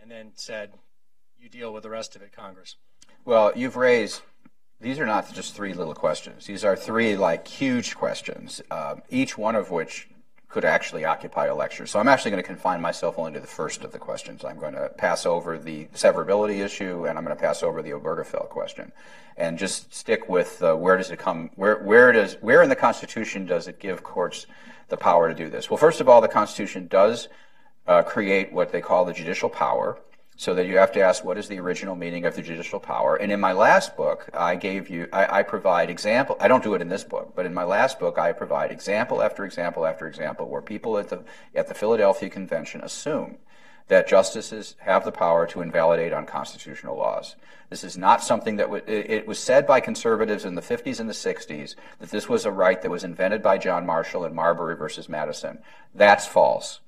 and 0.00 0.10
then 0.10 0.32
said, 0.34 0.72
you 1.40 1.48
deal 1.48 1.72
with 1.72 1.82
the 1.82 1.90
rest 1.90 2.16
of 2.16 2.22
it, 2.22 2.32
Congress? 2.32 2.76
Well, 3.24 3.52
you've 3.54 3.76
raised 3.76 4.22
these 4.80 4.98
are 4.98 5.06
not 5.06 5.32
just 5.32 5.54
three 5.54 5.72
little 5.72 5.94
questions. 5.94 6.46
These 6.46 6.64
are 6.64 6.76
three 6.76 7.16
like 7.16 7.48
huge 7.48 7.94
questions, 7.94 8.60
uh, 8.70 8.96
each 9.08 9.38
one 9.38 9.54
of 9.54 9.70
which 9.70 10.08
could 10.54 10.64
actually 10.64 11.04
occupy 11.04 11.46
a 11.46 11.54
lecture. 11.54 11.84
So 11.84 11.98
I'm 11.98 12.06
actually 12.06 12.30
going 12.30 12.42
to 12.44 12.46
confine 12.46 12.80
myself 12.80 13.18
only 13.18 13.32
to 13.32 13.40
the 13.40 13.46
first 13.48 13.82
of 13.82 13.90
the 13.90 13.98
questions. 13.98 14.44
I'm 14.44 14.60
going 14.60 14.74
to 14.74 14.88
pass 14.88 15.26
over 15.26 15.58
the 15.58 15.86
severability 15.86 16.64
issue, 16.64 17.06
and 17.06 17.18
I'm 17.18 17.24
going 17.24 17.36
to 17.36 17.42
pass 17.42 17.64
over 17.64 17.82
the 17.82 17.90
Obergefell 17.90 18.48
question, 18.48 18.92
and 19.36 19.58
just 19.58 19.92
stick 19.92 20.28
with 20.28 20.62
uh, 20.62 20.76
where 20.76 20.96
does 20.96 21.10
it 21.10 21.18
come? 21.18 21.50
Where 21.56 21.78
where 21.82 22.12
does 22.12 22.34
where 22.34 22.62
in 22.62 22.68
the 22.68 22.76
Constitution 22.76 23.46
does 23.46 23.66
it 23.66 23.80
give 23.80 24.04
courts 24.04 24.46
the 24.90 24.96
power 24.96 25.28
to 25.28 25.34
do 25.34 25.50
this? 25.50 25.70
Well, 25.70 25.76
first 25.76 26.00
of 26.00 26.08
all, 26.08 26.20
the 26.20 26.28
Constitution 26.28 26.86
does 26.86 27.26
uh, 27.88 28.04
create 28.04 28.52
what 28.52 28.70
they 28.70 28.80
call 28.80 29.04
the 29.04 29.12
judicial 29.12 29.48
power 29.48 29.98
so 30.36 30.54
that 30.54 30.66
you 30.66 30.76
have 30.78 30.92
to 30.92 31.00
ask 31.00 31.24
what 31.24 31.38
is 31.38 31.48
the 31.48 31.60
original 31.60 31.94
meaning 31.94 32.24
of 32.24 32.34
the 32.34 32.42
judicial 32.42 32.80
power. 32.80 33.16
And 33.16 33.30
in 33.30 33.38
my 33.38 33.52
last 33.52 33.96
book, 33.96 34.28
I 34.34 34.56
gave 34.56 34.90
you, 34.90 35.08
I, 35.12 35.38
I, 35.38 35.42
provide 35.44 35.90
example. 35.90 36.36
I 36.40 36.48
don't 36.48 36.62
do 36.62 36.74
it 36.74 36.82
in 36.82 36.88
this 36.88 37.04
book, 37.04 37.34
but 37.36 37.46
in 37.46 37.54
my 37.54 37.62
last 37.62 38.00
book, 38.00 38.18
I 38.18 38.32
provide 38.32 38.72
example 38.72 39.22
after 39.22 39.44
example 39.44 39.86
after 39.86 40.08
example 40.08 40.48
where 40.48 40.62
people 40.62 40.98
at 40.98 41.08
the 41.08 41.22
at 41.54 41.68
the 41.68 41.74
Philadelphia 41.74 42.28
Convention 42.28 42.80
assume 42.80 43.36
that 43.88 44.08
justices 44.08 44.76
have 44.80 45.04
the 45.04 45.12
power 45.12 45.46
to 45.46 45.60
invalidate 45.60 46.12
unconstitutional 46.12 46.96
laws. 46.96 47.36
This 47.68 47.84
is 47.84 47.98
not 47.98 48.22
something 48.22 48.56
that 48.56 48.70
w- 48.70 48.82
it 48.86 49.26
was 49.26 49.38
said 49.38 49.66
by 49.66 49.80
conservatives 49.80 50.44
in 50.44 50.54
the 50.54 50.62
50s 50.62 51.00
and 51.00 51.08
the 51.08 51.12
60s 51.12 51.74
that 51.98 52.10
this 52.10 52.28
was 52.28 52.44
a 52.44 52.50
right 52.50 52.80
that 52.80 52.90
was 52.90 53.04
invented 53.04 53.42
by 53.42 53.58
John 53.58 53.84
Marshall 53.84 54.24
in 54.24 54.34
Marbury 54.34 54.74
versus 54.74 55.08
Madison. 55.08 55.58
That's 55.94 56.26
false. 56.26 56.80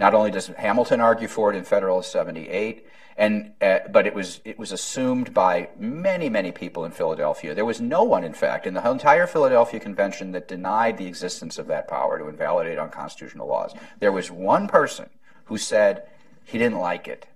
Not 0.00 0.14
only 0.14 0.30
does 0.30 0.46
Hamilton 0.46 1.00
argue 1.00 1.28
for 1.28 1.52
it 1.52 1.56
in 1.56 1.64
Federalist 1.64 2.10
78, 2.10 2.86
and 3.18 3.52
uh, 3.60 3.80
but 3.92 4.06
it 4.06 4.14
was 4.14 4.40
it 4.46 4.58
was 4.58 4.72
assumed 4.72 5.34
by 5.34 5.68
many 5.78 6.30
many 6.30 6.52
people 6.52 6.86
in 6.86 6.90
Philadelphia. 6.90 7.54
There 7.54 7.66
was 7.66 7.82
no 7.82 8.02
one, 8.02 8.24
in 8.24 8.32
fact, 8.32 8.66
in 8.66 8.72
the 8.72 8.90
entire 8.90 9.26
Philadelphia 9.26 9.78
Convention 9.78 10.32
that 10.32 10.48
denied 10.48 10.96
the 10.96 11.06
existence 11.06 11.58
of 11.58 11.66
that 11.66 11.86
power 11.86 12.18
to 12.18 12.28
invalidate 12.28 12.78
unconstitutional 12.78 13.46
laws. 13.46 13.74
There 13.98 14.10
was 14.10 14.30
one 14.30 14.68
person 14.68 15.10
who 15.44 15.58
said 15.58 16.04
he 16.44 16.56
didn't 16.56 16.78
like 16.78 17.06
it. 17.06 17.26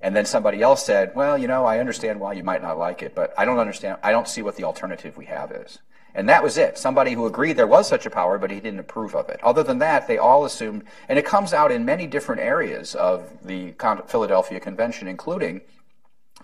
And 0.00 0.16
then 0.16 0.24
somebody 0.24 0.62
else 0.62 0.86
said, 0.86 1.14
"Well, 1.14 1.36
you 1.36 1.48
know, 1.48 1.66
I 1.66 1.80
understand 1.80 2.18
why 2.18 2.32
you 2.32 2.42
might 2.42 2.62
not 2.62 2.78
like 2.78 3.02
it, 3.02 3.14
but 3.14 3.34
I 3.36 3.44
don't 3.44 3.58
understand. 3.58 3.98
I 4.02 4.10
don't 4.10 4.26
see 4.26 4.40
what 4.40 4.56
the 4.56 4.64
alternative 4.64 5.18
we 5.18 5.26
have 5.26 5.52
is." 5.52 5.80
And 6.14 6.28
that 6.28 6.42
was 6.42 6.58
it. 6.58 6.76
Somebody 6.78 7.12
who 7.12 7.26
agreed 7.26 7.54
there 7.54 7.66
was 7.66 7.88
such 7.88 8.04
a 8.06 8.10
power, 8.10 8.38
but 8.38 8.50
he 8.50 8.60
didn't 8.60 8.80
approve 8.80 9.14
of 9.14 9.28
it. 9.28 9.42
Other 9.42 9.62
than 9.62 9.78
that, 9.78 10.06
they 10.06 10.18
all 10.18 10.44
assumed, 10.44 10.84
and 11.08 11.18
it 11.18 11.24
comes 11.24 11.52
out 11.52 11.72
in 11.72 11.84
many 11.84 12.06
different 12.06 12.42
areas 12.42 12.94
of 12.94 13.30
the 13.44 13.74
Philadelphia 14.06 14.60
Convention, 14.60 15.08
including 15.08 15.62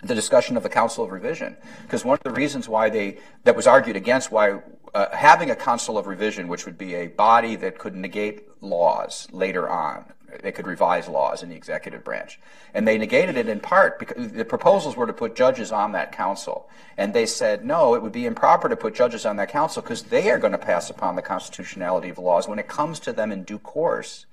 the 0.02 0.14
discussion 0.14 0.56
of 0.56 0.62
the 0.62 0.68
Council 0.68 1.04
of 1.04 1.10
Revision. 1.10 1.56
Because 1.82 2.04
one 2.04 2.16
of 2.16 2.22
the 2.22 2.38
reasons 2.38 2.68
why 2.68 2.88
they, 2.88 3.18
that 3.44 3.56
was 3.56 3.66
argued 3.66 3.96
against 3.96 4.30
why 4.30 4.60
uh, 4.94 5.14
having 5.14 5.50
a 5.50 5.56
Council 5.56 5.98
of 5.98 6.06
Revision, 6.06 6.48
which 6.48 6.64
would 6.64 6.78
be 6.78 6.94
a 6.94 7.08
body 7.08 7.56
that 7.56 7.78
could 7.78 7.94
negate 7.94 8.48
laws 8.62 9.28
later 9.32 9.68
on, 9.68 10.04
they 10.42 10.52
could 10.52 10.66
revise 10.66 11.08
laws 11.08 11.42
in 11.42 11.48
the 11.48 11.56
executive 11.56 12.04
branch. 12.04 12.38
And 12.74 12.86
they 12.86 12.98
negated 12.98 13.36
it 13.36 13.48
in 13.48 13.60
part 13.60 13.98
because 13.98 14.32
the 14.32 14.44
proposals 14.44 14.96
were 14.96 15.06
to 15.06 15.12
put 15.12 15.34
judges 15.34 15.72
on 15.72 15.92
that 15.92 16.12
council. 16.12 16.68
And 16.96 17.14
they 17.14 17.26
said, 17.26 17.64
no, 17.64 17.94
it 17.94 18.02
would 18.02 18.12
be 18.12 18.26
improper 18.26 18.68
to 18.68 18.76
put 18.76 18.94
judges 18.94 19.24
on 19.24 19.36
that 19.36 19.48
council 19.48 19.82
because 19.82 20.04
they 20.04 20.30
are 20.30 20.38
going 20.38 20.52
to 20.52 20.58
pass 20.58 20.90
upon 20.90 21.16
the 21.16 21.22
constitutionality 21.22 22.10
of 22.10 22.18
laws 22.18 22.46
when 22.46 22.58
it 22.58 22.68
comes 22.68 23.00
to 23.00 23.12
them 23.12 23.32
in 23.32 23.44
due 23.44 23.58
course 23.58 24.26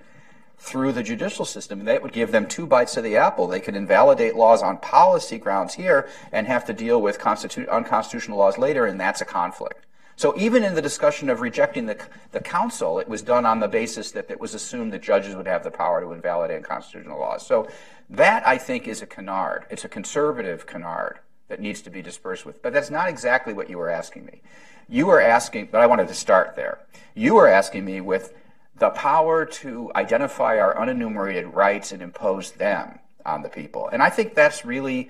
through 0.58 0.92
the 0.92 1.04
judicial 1.04 1.46
system. 1.46 1.80
And 1.80 1.88
that 1.88 2.02
would 2.02 2.14
give 2.14 2.32
them 2.32 2.48
two 2.48 2.66
bites 2.66 2.98
of 2.98 3.04
the 3.04 3.18
apple. 3.18 3.48
They 3.48 3.60
could 3.60 3.76
invalidate 3.76 4.36
laws 4.36 4.62
on 4.62 4.78
policy 4.78 5.38
grounds 5.38 5.76
here 5.76 6.10
and 6.32 6.48
have 6.48 6.66
to 6.66 6.74
deal 6.74 7.02
with 7.02 7.20
constitu- 7.20 7.70
unconstitutional 7.70 8.38
laws 8.38 8.58
later, 8.58 8.86
and 8.86 9.00
that's 9.00 9.22
a 9.22 9.26
conflict. 9.26 9.85
So 10.18 10.34
even 10.38 10.64
in 10.64 10.76
the 10.76 10.82
discussion 10.82 11.30
of 11.30 11.42
rejecting 11.42 11.86
the, 11.86 11.98
the 12.32 12.40
council, 12.40 13.00
it 13.00 13.10
was 13.10 13.22
done 13.22 13.46
on 13.46 13.60
the 13.60 13.68
basis 13.68 14.12
that 14.12 14.32
it 14.32 14.40
was 14.40 14.54
assumed 14.54 14.94
that 14.94 15.02
judges 15.02 15.36
would 15.36 15.48
have 15.48 15.64
the 15.64 15.72
power 15.72 16.02
to 16.02 16.12
invalidate 16.14 16.64
constitutional 16.64 17.20
laws. 17.20 17.46
So 17.46 17.68
that, 18.10 18.48
I 18.48 18.58
think, 18.58 18.88
is 18.88 19.02
a 19.02 19.06
canard. 19.06 19.66
It's 19.70 19.84
a 19.84 19.90
conservative 19.90 20.66
canard 20.66 21.20
that 21.50 21.60
needs 21.60 21.82
to 21.82 21.90
be 21.90 22.02
dispersed 22.02 22.46
with. 22.46 22.62
But 22.62 22.74
that's 22.74 22.90
not 22.90 23.10
exactly 23.10 23.54
what 23.54 23.70
you 23.70 23.78
were 23.78 23.90
asking 23.90 24.26
me. 24.26 24.42
You 24.88 25.08
were 25.08 25.22
asking, 25.22 25.70
but 25.72 25.82
I 25.82 25.88
wanted 25.88 26.08
to 26.08 26.14
start 26.14 26.56
there. 26.56 26.80
You 27.14 27.36
were 27.36 27.48
asking 27.48 27.84
me 27.84 28.02
with 28.02 28.34
the 28.78 28.90
power 28.90 29.46
to 29.46 29.92
identify 29.96 30.60
our 30.60 30.76
unenumerated 30.76 31.54
rights 31.54 31.92
and 31.92 32.02
impose 32.02 32.52
them 32.52 33.00
on 33.26 33.42
the 33.42 33.50
people. 33.50 33.90
And 33.90 34.02
I 34.02 34.10
think 34.10 34.36
that's 34.36 34.66
really 34.66 35.10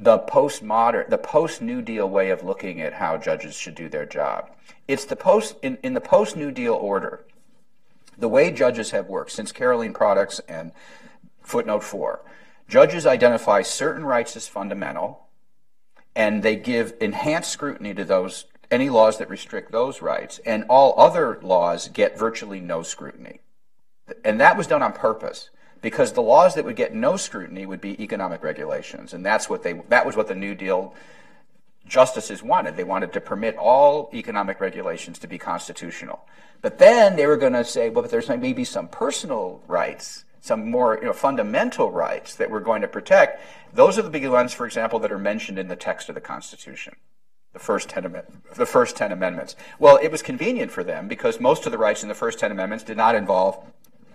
the 0.00 0.18
postmodern, 0.18 1.10
the 1.10 1.18
post 1.18 1.60
New 1.60 1.82
Deal 1.82 2.08
way 2.08 2.30
of 2.30 2.42
looking 2.42 2.80
at 2.80 2.94
how 2.94 3.18
judges 3.18 3.54
should 3.54 3.74
do 3.74 3.88
their 3.88 4.06
job. 4.06 4.50
It's 4.88 5.04
the 5.04 5.14
post 5.14 5.56
in, 5.62 5.76
in 5.82 5.92
the 5.92 6.00
post 6.00 6.36
New 6.36 6.50
Deal 6.50 6.72
order. 6.72 7.24
The 8.16 8.28
way 8.28 8.50
judges 8.50 8.92
have 8.92 9.08
worked 9.08 9.30
since 9.30 9.52
Carolene 9.52 9.94
Products 9.94 10.40
and 10.48 10.72
footnote 11.42 11.84
four, 11.84 12.20
judges 12.66 13.06
identify 13.06 13.60
certain 13.60 14.04
rights 14.04 14.36
as 14.36 14.48
fundamental, 14.48 15.26
and 16.16 16.42
they 16.42 16.56
give 16.56 16.94
enhanced 17.00 17.50
scrutiny 17.50 17.92
to 17.94 18.04
those 18.04 18.46
any 18.70 18.88
laws 18.88 19.18
that 19.18 19.28
restrict 19.28 19.70
those 19.70 20.00
rights, 20.00 20.38
and 20.46 20.64
all 20.68 20.98
other 20.98 21.40
laws 21.42 21.88
get 21.88 22.18
virtually 22.18 22.60
no 22.60 22.82
scrutiny. 22.82 23.40
And 24.24 24.40
that 24.40 24.56
was 24.56 24.66
done 24.66 24.82
on 24.82 24.92
purpose 24.92 25.50
because 25.82 26.12
the 26.12 26.22
laws 26.22 26.54
that 26.54 26.64
would 26.64 26.76
get 26.76 26.94
no 26.94 27.16
scrutiny 27.16 27.66
would 27.66 27.80
be 27.80 28.02
economic 28.02 28.42
regulations, 28.42 29.14
and 29.14 29.24
that's 29.24 29.48
what 29.48 29.62
they 29.62 29.74
that 29.88 30.06
was 30.06 30.16
what 30.16 30.28
the 30.28 30.34
New 30.34 30.54
Deal 30.54 30.94
justices 31.86 32.42
wanted. 32.42 32.76
They 32.76 32.84
wanted 32.84 33.12
to 33.14 33.20
permit 33.20 33.56
all 33.56 34.10
economic 34.12 34.60
regulations 34.60 35.18
to 35.20 35.26
be 35.26 35.38
constitutional, 35.38 36.20
but 36.62 36.78
then 36.78 37.16
they 37.16 37.26
were 37.26 37.36
going 37.36 37.54
to 37.54 37.64
say, 37.64 37.90
well, 37.90 38.02
but 38.02 38.10
there's 38.10 38.28
maybe 38.28 38.64
some 38.64 38.88
personal 38.88 39.62
rights, 39.66 40.24
some 40.40 40.70
more 40.70 40.96
you 40.96 41.06
know, 41.06 41.12
fundamental 41.12 41.90
rights 41.90 42.34
that 42.36 42.50
we're 42.50 42.60
going 42.60 42.82
to 42.82 42.88
protect. 42.88 43.42
Those 43.72 43.98
are 43.98 44.02
the 44.02 44.10
big 44.10 44.26
ones, 44.28 44.52
for 44.52 44.66
example, 44.66 44.98
that 45.00 45.12
are 45.12 45.18
mentioned 45.18 45.58
in 45.58 45.68
the 45.68 45.76
text 45.76 46.08
of 46.08 46.14
the 46.14 46.20
Constitution 46.20 46.96
the 47.52 47.58
first 47.58 47.88
10 47.88 48.22
the 48.54 48.66
first 48.66 48.96
10 48.96 49.12
amendments 49.12 49.56
well 49.78 49.98
it 50.00 50.10
was 50.10 50.22
convenient 50.22 50.70
for 50.70 50.84
them 50.84 51.08
because 51.08 51.40
most 51.40 51.66
of 51.66 51.72
the 51.72 51.78
rights 51.78 52.02
in 52.02 52.08
the 52.08 52.14
first 52.14 52.38
10 52.38 52.52
amendments 52.52 52.84
did 52.84 52.96
not 52.96 53.14
involve 53.14 53.58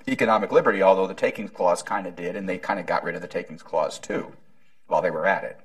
economic 0.08 0.52
liberty, 0.52 0.82
although 0.82 1.08
the 1.08 1.14
takings 1.14 1.52
clause 1.52 1.82
kind 1.82 2.08
of 2.08 2.16
did, 2.16 2.36
and 2.36 2.48
they 2.48 2.58
kind 2.58 2.80
of 2.80 2.86
got 2.86 3.04
rid 3.04 3.16
of 3.16 3.22
the 3.22 3.28
takings 3.28 3.64
clause 3.64 4.00
too 4.00 4.34
while 4.88 5.02
they 5.02 5.12
were 5.12 5.26
at 5.26 5.44
it. 5.44 5.60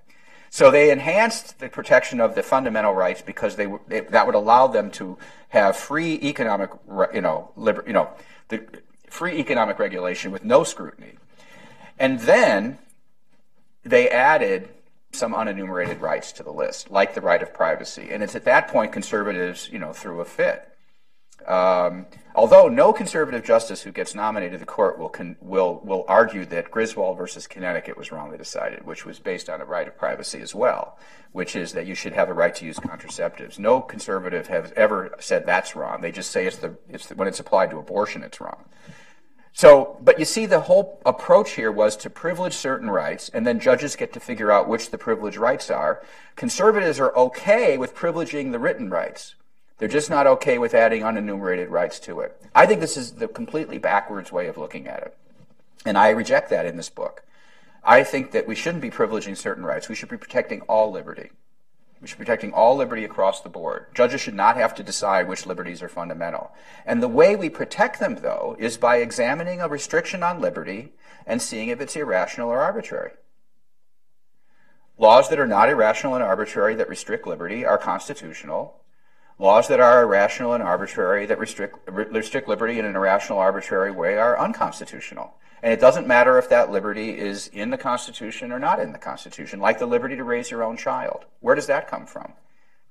So 0.50 0.70
they 0.70 0.90
enhanced 0.90 1.60
the 1.60 1.68
protection 1.68 2.20
of 2.20 2.34
the 2.34 2.42
fundamental 2.42 2.92
rights 2.92 3.22
because 3.22 3.56
they, 3.56 3.68
they 3.86 4.00
that 4.00 4.26
would 4.26 4.34
allow 4.34 4.66
them 4.66 4.90
to 4.92 5.16
have 5.50 5.76
free 5.76 6.14
economic, 6.14 6.70
you 7.14 7.20
know, 7.20 7.52
liber, 7.56 7.84
you 7.86 7.92
know, 7.92 8.10
the 8.48 8.66
free 9.08 9.38
economic 9.38 9.78
regulation 9.78 10.32
with 10.32 10.44
no 10.44 10.64
scrutiny. 10.64 11.14
And 11.98 12.20
then 12.20 12.78
they 13.84 14.08
added 14.08 14.68
some 15.12 15.32
unenumerated 15.32 16.00
rights 16.00 16.32
to 16.32 16.42
the 16.42 16.52
list, 16.52 16.90
like 16.90 17.14
the 17.14 17.20
right 17.20 17.42
of 17.42 17.52
privacy. 17.52 18.08
And 18.10 18.22
it's 18.22 18.34
at 18.34 18.44
that 18.44 18.68
point 18.68 18.92
conservatives, 18.92 19.68
you 19.72 19.78
know, 19.78 19.92
threw 19.92 20.20
a 20.20 20.24
fit. 20.24 20.69
Um, 21.46 22.06
although 22.34 22.68
no 22.68 22.92
conservative 22.92 23.44
justice 23.44 23.82
who 23.82 23.92
gets 23.92 24.14
nominated 24.14 24.52
to 24.52 24.58
the 24.58 24.66
court 24.66 24.98
will 24.98 25.08
con- 25.08 25.36
will 25.40 25.80
will 25.84 26.04
argue 26.08 26.44
that 26.46 26.70
Griswold 26.70 27.18
versus 27.18 27.46
Connecticut 27.46 27.96
was 27.96 28.12
wrongly 28.12 28.38
decided, 28.38 28.84
which 28.86 29.04
was 29.04 29.18
based 29.18 29.48
on 29.48 29.60
a 29.60 29.64
right 29.64 29.88
of 29.88 29.96
privacy 29.96 30.40
as 30.40 30.54
well, 30.54 30.98
which 31.32 31.56
is 31.56 31.72
that 31.72 31.86
you 31.86 31.94
should 31.94 32.12
have 32.12 32.28
a 32.28 32.34
right 32.34 32.54
to 32.54 32.64
use 32.64 32.78
contraceptives. 32.78 33.58
No 33.58 33.80
conservative 33.80 34.48
has 34.48 34.72
ever 34.76 35.14
said 35.18 35.46
that's 35.46 35.74
wrong. 35.74 36.00
They 36.00 36.12
just 36.12 36.30
say 36.30 36.46
it's 36.46 36.58
the 36.58 36.76
it's 36.88 37.06
the, 37.06 37.14
when 37.14 37.28
it's 37.28 37.40
applied 37.40 37.70
to 37.70 37.78
abortion, 37.78 38.22
it's 38.22 38.40
wrong. 38.40 38.64
So, 39.52 39.98
but 40.00 40.18
you 40.18 40.24
see, 40.24 40.46
the 40.46 40.60
whole 40.60 41.02
approach 41.04 41.52
here 41.52 41.72
was 41.72 41.96
to 41.98 42.10
privilege 42.10 42.54
certain 42.54 42.88
rights, 42.88 43.30
and 43.30 43.44
then 43.44 43.58
judges 43.58 43.96
get 43.96 44.12
to 44.12 44.20
figure 44.20 44.52
out 44.52 44.68
which 44.68 44.90
the 44.90 44.98
privileged 44.98 45.38
rights 45.38 45.70
are. 45.70 46.02
Conservatives 46.36 47.00
are 47.00 47.14
okay 47.16 47.76
with 47.76 47.94
privileging 47.94 48.52
the 48.52 48.60
written 48.60 48.90
rights 48.90 49.34
they're 49.80 49.88
just 49.88 50.10
not 50.10 50.26
okay 50.26 50.58
with 50.58 50.74
adding 50.74 51.02
unenumerated 51.02 51.70
rights 51.70 51.98
to 52.00 52.20
it. 52.20 52.40
I 52.54 52.66
think 52.66 52.80
this 52.80 52.98
is 52.98 53.12
the 53.12 53.26
completely 53.26 53.78
backwards 53.78 54.30
way 54.30 54.46
of 54.46 54.58
looking 54.58 54.86
at 54.86 55.02
it. 55.02 55.16
And 55.86 55.96
I 55.96 56.10
reject 56.10 56.50
that 56.50 56.66
in 56.66 56.76
this 56.76 56.90
book. 56.90 57.24
I 57.82 58.04
think 58.04 58.32
that 58.32 58.46
we 58.46 58.54
shouldn't 58.54 58.82
be 58.82 58.90
privileging 58.90 59.38
certain 59.38 59.64
rights. 59.64 59.88
We 59.88 59.94
should 59.94 60.10
be 60.10 60.18
protecting 60.18 60.60
all 60.62 60.92
liberty. 60.92 61.30
We 61.98 62.06
should 62.06 62.18
be 62.18 62.24
protecting 62.26 62.52
all 62.52 62.76
liberty 62.76 63.04
across 63.04 63.40
the 63.40 63.48
board. 63.48 63.86
Judges 63.94 64.20
should 64.20 64.34
not 64.34 64.56
have 64.56 64.74
to 64.74 64.82
decide 64.82 65.26
which 65.26 65.46
liberties 65.46 65.82
are 65.82 65.88
fundamental. 65.88 66.52
And 66.84 67.02
the 67.02 67.08
way 67.08 67.34
we 67.34 67.48
protect 67.48 68.00
them, 68.00 68.16
though, 68.16 68.56
is 68.58 68.76
by 68.76 68.98
examining 68.98 69.62
a 69.62 69.68
restriction 69.68 70.22
on 70.22 70.42
liberty 70.42 70.92
and 71.26 71.40
seeing 71.40 71.68
if 71.68 71.80
it's 71.80 71.96
irrational 71.96 72.50
or 72.50 72.60
arbitrary. 72.60 73.12
Laws 74.98 75.30
that 75.30 75.40
are 75.40 75.46
not 75.46 75.70
irrational 75.70 76.14
and 76.14 76.22
arbitrary 76.22 76.74
that 76.74 76.88
restrict 76.90 77.26
liberty 77.26 77.64
are 77.64 77.78
constitutional. 77.78 78.79
Laws 79.40 79.68
that 79.68 79.80
are 79.80 80.02
irrational 80.02 80.52
and 80.52 80.62
arbitrary 80.62 81.24
that 81.24 81.38
restrict, 81.38 81.78
restrict 81.88 82.46
liberty 82.46 82.78
in 82.78 82.84
an 82.84 82.94
irrational, 82.94 83.38
arbitrary 83.38 83.90
way 83.90 84.18
are 84.18 84.38
unconstitutional. 84.38 85.32
And 85.62 85.72
it 85.72 85.80
doesn't 85.80 86.06
matter 86.06 86.36
if 86.36 86.50
that 86.50 86.70
liberty 86.70 87.18
is 87.18 87.48
in 87.48 87.70
the 87.70 87.78
Constitution 87.78 88.52
or 88.52 88.58
not 88.58 88.80
in 88.80 88.92
the 88.92 88.98
Constitution, 88.98 89.58
like 89.58 89.78
the 89.78 89.86
liberty 89.86 90.14
to 90.14 90.24
raise 90.24 90.50
your 90.50 90.62
own 90.62 90.76
child. 90.76 91.24
Where 91.40 91.54
does 91.54 91.68
that 91.68 91.88
come 91.88 92.04
from? 92.04 92.34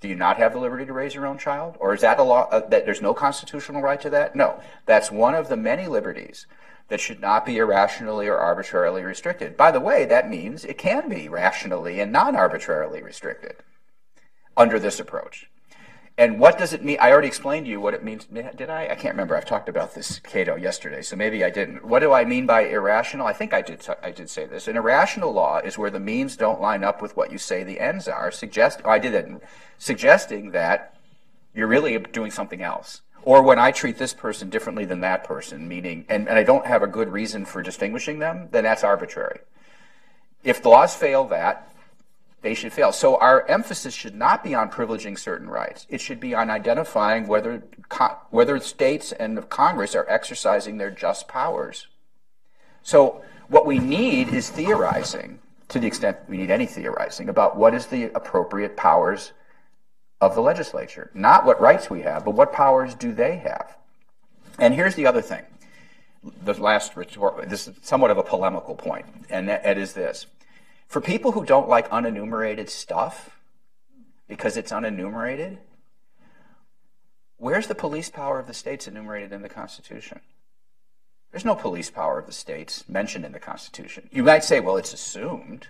Do 0.01 0.07
you 0.07 0.15
not 0.15 0.37
have 0.37 0.53
the 0.53 0.59
liberty 0.59 0.87
to 0.87 0.93
raise 0.93 1.13
your 1.13 1.27
own 1.27 1.37
child? 1.37 1.75
Or 1.79 1.93
is 1.93 2.01
that 2.01 2.17
a 2.17 2.23
law 2.23 2.49
uh, 2.49 2.67
that 2.69 2.83
there's 2.83 2.99
no 2.99 3.13
constitutional 3.13 3.83
right 3.83 4.01
to 4.01 4.09
that? 4.09 4.35
No. 4.35 4.59
That's 4.87 5.11
one 5.11 5.35
of 5.35 5.49
the 5.49 5.57
many 5.57 5.85
liberties 5.85 6.47
that 6.87 6.99
should 6.99 7.21
not 7.21 7.45
be 7.45 7.57
irrationally 7.57 8.27
or 8.27 8.39
arbitrarily 8.39 9.03
restricted. 9.03 9.55
By 9.55 9.69
the 9.69 9.79
way, 9.79 10.03
that 10.05 10.27
means 10.27 10.65
it 10.65 10.79
can 10.79 11.09
be 11.09 11.29
rationally 11.29 11.99
and 11.99 12.11
non 12.11 12.35
arbitrarily 12.35 13.03
restricted 13.03 13.57
under 14.57 14.79
this 14.79 14.99
approach. 14.99 15.47
And 16.19 16.37
what 16.37 16.57
does 16.57 16.73
it 16.73 16.83
mean? 16.83 16.97
I 16.99 17.11
already 17.11 17.29
explained 17.29 17.65
to 17.65 17.71
you 17.71 17.79
what 17.79 17.93
it 17.93 18.03
means. 18.03 18.25
Did 18.25 18.69
I? 18.69 18.89
I 18.89 18.95
can't 18.95 19.13
remember. 19.13 19.37
I've 19.37 19.45
talked 19.45 19.69
about 19.69 19.95
this, 19.95 20.19
Cato, 20.19 20.57
yesterday, 20.57 21.01
so 21.01 21.15
maybe 21.15 21.45
I 21.45 21.49
didn't. 21.49 21.85
What 21.85 21.99
do 21.99 22.11
I 22.11 22.25
mean 22.25 22.45
by 22.45 22.65
irrational? 22.65 23.25
I 23.25 23.31
think 23.31 23.53
I 23.53 23.61
did. 23.61 23.87
I 24.03 24.11
did 24.11 24.29
say 24.29 24.45
this. 24.45 24.67
An 24.67 24.75
irrational 24.75 25.31
law 25.31 25.59
is 25.59 25.77
where 25.77 25.89
the 25.89 25.99
means 26.01 26.35
don't 26.35 26.59
line 26.59 26.83
up 26.83 27.01
with 27.01 27.15
what 27.15 27.31
you 27.31 27.37
say 27.37 27.63
the 27.63 27.79
ends 27.79 28.09
are. 28.09 28.31
Suggest. 28.31 28.81
Oh, 28.83 28.89
I 28.89 28.99
did 28.99 29.13
that. 29.13 29.41
Suggesting 29.77 30.51
that 30.51 30.97
you're 31.55 31.67
really 31.67 31.97
doing 31.97 32.31
something 32.31 32.61
else. 32.61 33.01
Or 33.21 33.41
when 33.41 33.57
I 33.57 33.71
treat 33.71 33.97
this 33.97 34.13
person 34.13 34.49
differently 34.49 34.83
than 34.83 34.99
that 34.99 35.23
person, 35.23 35.69
meaning, 35.69 36.03
and, 36.09 36.27
and 36.27 36.37
I 36.37 36.43
don't 36.43 36.65
have 36.65 36.83
a 36.83 36.87
good 36.87 37.13
reason 37.13 37.45
for 37.45 37.61
distinguishing 37.61 38.19
them, 38.19 38.49
then 38.51 38.65
that's 38.65 38.83
arbitrary. 38.83 39.39
If 40.43 40.61
the 40.61 40.67
laws 40.67 40.95
fail 40.95 41.23
that, 41.29 41.73
they 42.41 42.53
should 42.53 42.71
fail. 42.71 42.91
So 42.91 43.17
our 43.17 43.45
emphasis 43.47 43.93
should 43.93 44.15
not 44.15 44.43
be 44.43 44.55
on 44.55 44.69
privileging 44.69 45.17
certain 45.17 45.49
rights. 45.49 45.85
It 45.89 45.99
should 45.99 46.19
be 46.19 46.33
on 46.33 46.49
identifying 46.49 47.27
whether 47.27 47.63
whether 48.29 48.59
states 48.59 49.11
and 49.11 49.49
Congress 49.49 49.95
are 49.95 50.05
exercising 50.07 50.77
their 50.77 50.91
just 50.91 51.27
powers. 51.27 51.87
So 52.81 53.21
what 53.49 53.65
we 53.65 53.79
need 53.79 54.29
is 54.29 54.49
theorizing, 54.49 55.39
to 55.69 55.79
the 55.79 55.87
extent 55.87 56.17
we 56.27 56.37
need 56.37 56.51
any 56.51 56.65
theorizing, 56.65 57.29
about 57.29 57.57
what 57.57 57.73
is 57.73 57.87
the 57.87 58.05
appropriate 58.15 58.77
powers 58.77 59.33
of 60.21 60.35
the 60.35 60.41
legislature. 60.41 61.11
Not 61.13 61.45
what 61.45 61.59
rights 61.59 61.89
we 61.89 62.01
have, 62.01 62.25
but 62.25 62.35
what 62.35 62.53
powers 62.53 62.93
do 62.95 63.11
they 63.13 63.37
have? 63.37 63.75
And 64.57 64.73
here's 64.73 64.95
the 64.95 65.07
other 65.07 65.21
thing. 65.21 65.43
The 66.43 66.53
last 66.53 66.93
this 66.95 67.67
is 67.67 67.75
somewhat 67.81 68.11
of 68.11 68.17
a 68.17 68.23
polemical 68.23 68.75
point, 68.75 69.05
and 69.29 69.47
that 69.47 69.77
is 69.77 69.93
this. 69.93 70.25
For 70.89 71.01
people 71.01 71.33
who 71.33 71.45
don't 71.45 71.69
like 71.69 71.87
unenumerated 71.91 72.67
stuff, 72.67 73.37
because 74.27 74.57
it's 74.57 74.71
unenumerated, 74.71 75.59
where's 77.37 77.67
the 77.67 77.75
police 77.75 78.09
power 78.09 78.39
of 78.39 78.47
the 78.47 78.55
states 78.55 78.87
enumerated 78.87 79.31
in 79.31 79.43
the 79.43 79.49
Constitution? 79.49 80.19
There's 81.31 81.45
no 81.45 81.53
police 81.53 81.91
power 81.91 82.17
of 82.17 82.25
the 82.25 82.31
states 82.31 82.89
mentioned 82.89 83.23
in 83.23 83.33
the 83.33 83.39
Constitution. 83.39 84.09
You 84.11 84.23
might 84.23 84.43
say, 84.43 84.59
well, 84.59 84.77
it's 84.77 84.93
assumed. 84.93 85.67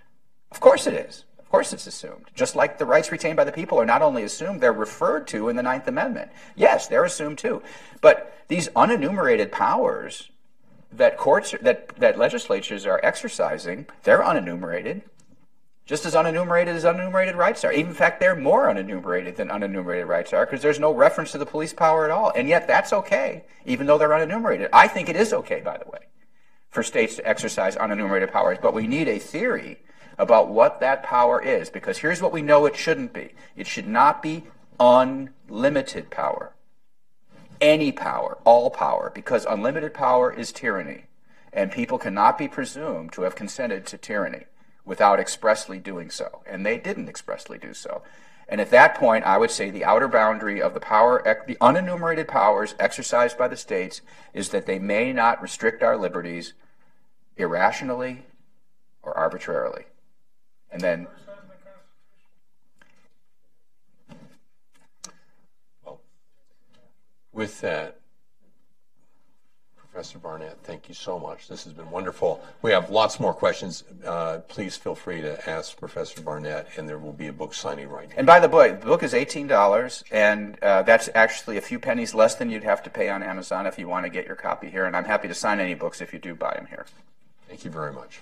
Of 0.51 0.61
course 0.61 0.87
it 0.87 0.93
is. 0.93 1.25
Of 1.37 1.49
course 1.49 1.73
it's 1.73 1.85
assumed. 1.85 2.27
Just 2.33 2.55
like 2.55 2.77
the 2.77 2.85
rights 2.85 3.11
retained 3.11 3.35
by 3.35 3.43
the 3.43 3.51
people 3.51 3.77
are 3.77 3.85
not 3.85 4.01
only 4.01 4.23
assumed, 4.23 4.61
they're 4.61 4.71
referred 4.71 5.27
to 5.27 5.49
in 5.49 5.57
the 5.57 5.63
Ninth 5.63 5.89
Amendment. 5.89 6.31
Yes, 6.55 6.87
they're 6.87 7.03
assumed 7.03 7.39
too. 7.39 7.61
But 7.99 8.33
these 8.47 8.69
unenumerated 8.69 9.51
powers 9.51 10.29
that 10.91 11.17
courts 11.17 11.53
that 11.61 11.89
that 11.97 12.17
legislatures 12.17 12.85
are 12.85 12.99
exercising, 13.03 13.87
they're 14.03 14.23
unenumerated. 14.23 15.03
Just 15.85 16.05
as 16.05 16.13
unenumerated 16.13 16.67
as 16.67 16.83
unenumerated 16.83 17.35
rights 17.35 17.65
are. 17.65 17.71
In 17.71 17.95
fact, 17.95 18.19
they're 18.19 18.35
more 18.35 18.67
unenumerated 18.67 19.35
than 19.35 19.47
unenumerated 19.47 20.07
rights 20.07 20.33
are 20.33 20.45
because 20.45 20.61
there's 20.61 20.79
no 20.79 20.93
reference 20.93 21.31
to 21.31 21.39
the 21.39 21.47
police 21.47 21.73
power 21.73 22.05
at 22.05 22.11
all. 22.11 22.31
And 22.35 22.47
yet 22.47 22.67
that's 22.67 22.93
okay, 22.93 23.45
even 23.65 23.87
though 23.87 23.97
they're 23.97 24.09
unenumerated. 24.09 24.69
I 24.71 24.87
think 24.87 25.09
it 25.09 25.15
is 25.15 25.33
okay, 25.33 25.61
by 25.61 25.79
the 25.79 25.89
way, 25.89 26.01
for 26.69 26.83
states 26.83 27.15
to 27.15 27.27
exercise 27.27 27.75
unenumerated 27.75 28.31
powers. 28.31 28.59
But 28.61 28.75
we 28.75 28.85
need 28.85 29.07
a 29.07 29.17
theory 29.17 29.79
about 30.19 30.49
what 30.49 30.79
that 30.81 31.01
power 31.01 31.41
is 31.41 31.71
because 31.71 31.97
here's 31.97 32.21
what 32.21 32.33
we 32.33 32.43
know 32.43 32.67
it 32.67 32.75
shouldn't 32.75 33.11
be. 33.11 33.33
It 33.55 33.65
should 33.65 33.87
not 33.87 34.21
be 34.21 34.43
unlimited 34.79 36.11
power 36.11 36.53
any 37.61 37.91
power, 37.91 38.37
all 38.43 38.69
power, 38.69 39.11
because 39.13 39.45
unlimited 39.45 39.93
power 39.93 40.31
is 40.31 40.51
tyranny, 40.51 41.05
and 41.51 41.71
people 41.71 41.97
cannot 41.97 42.37
be 42.37 42.47
presumed 42.47 43.11
to 43.13 43.23
have 43.23 43.35
consented 43.35 43.85
to 43.87 43.97
tyranny 43.97 44.45
without 44.85 45.19
expressly 45.19 45.79
doing 45.79 46.09
so, 46.09 46.41
and 46.47 46.65
they 46.65 46.77
didn't 46.77 47.09
expressly 47.09 47.57
do 47.57 47.73
so. 47.73 48.01
And 48.47 48.59
at 48.59 48.71
that 48.71 48.95
point, 48.95 49.25
I 49.25 49.37
would 49.37 49.51
say 49.51 49.69
the 49.69 49.85
outer 49.85 50.07
boundary 50.07 50.59
of 50.61 50.73
the 50.73 50.79
power, 50.79 51.21
the 51.47 51.55
unenumerated 51.55 52.27
powers 52.27 52.73
exercised 52.79 53.37
by 53.37 53.47
the 53.47 53.55
states, 53.55 54.01
is 54.33 54.49
that 54.49 54.65
they 54.65 54.79
may 54.79 55.13
not 55.13 55.41
restrict 55.41 55.83
our 55.83 55.95
liberties 55.95 56.53
irrationally 57.37 58.25
or 59.03 59.15
arbitrarily. 59.15 59.85
And 60.71 60.81
then 60.81 61.07
With 67.39 67.61
that, 67.61 67.95
Professor 69.77 70.19
Barnett, 70.19 70.57
thank 70.61 70.89
you 70.89 70.93
so 70.93 71.17
much. 71.17 71.47
This 71.47 71.63
has 71.63 71.71
been 71.71 71.89
wonderful. 71.89 72.43
We 72.61 72.71
have 72.71 72.89
lots 72.89 73.17
more 73.17 73.33
questions. 73.33 73.85
Uh, 74.05 74.39
please 74.49 74.75
feel 74.75 74.93
free 74.93 75.21
to 75.21 75.49
ask 75.49 75.77
Professor 75.77 76.19
Barnett, 76.19 76.67
and 76.75 76.89
there 76.89 76.97
will 76.97 77.13
be 77.13 77.27
a 77.27 77.31
book 77.31 77.53
signing 77.53 77.87
right 77.87 78.09
now. 78.09 78.15
And 78.17 78.27
by 78.27 78.41
the 78.41 78.49
way, 78.49 78.71
the 78.71 78.85
book 78.85 79.03
is 79.03 79.13
$18, 79.13 80.03
and 80.11 80.61
uh, 80.61 80.81
that's 80.81 81.07
actually 81.15 81.55
a 81.55 81.61
few 81.61 81.79
pennies 81.79 82.13
less 82.13 82.35
than 82.35 82.49
you'd 82.49 82.65
have 82.65 82.83
to 82.83 82.89
pay 82.89 83.07
on 83.07 83.23
Amazon 83.23 83.65
if 83.65 83.79
you 83.79 83.87
want 83.87 84.05
to 84.05 84.09
get 84.09 84.25
your 84.25 84.35
copy 84.35 84.69
here. 84.69 84.83
And 84.83 84.93
I'm 84.93 85.05
happy 85.05 85.29
to 85.29 85.33
sign 85.33 85.61
any 85.61 85.75
books 85.75 86.01
if 86.01 86.11
you 86.11 86.19
do 86.19 86.35
buy 86.35 86.55
them 86.55 86.65
here. 86.65 86.87
Thank 87.47 87.63
you 87.63 87.71
very 87.71 87.93
much. 87.93 88.19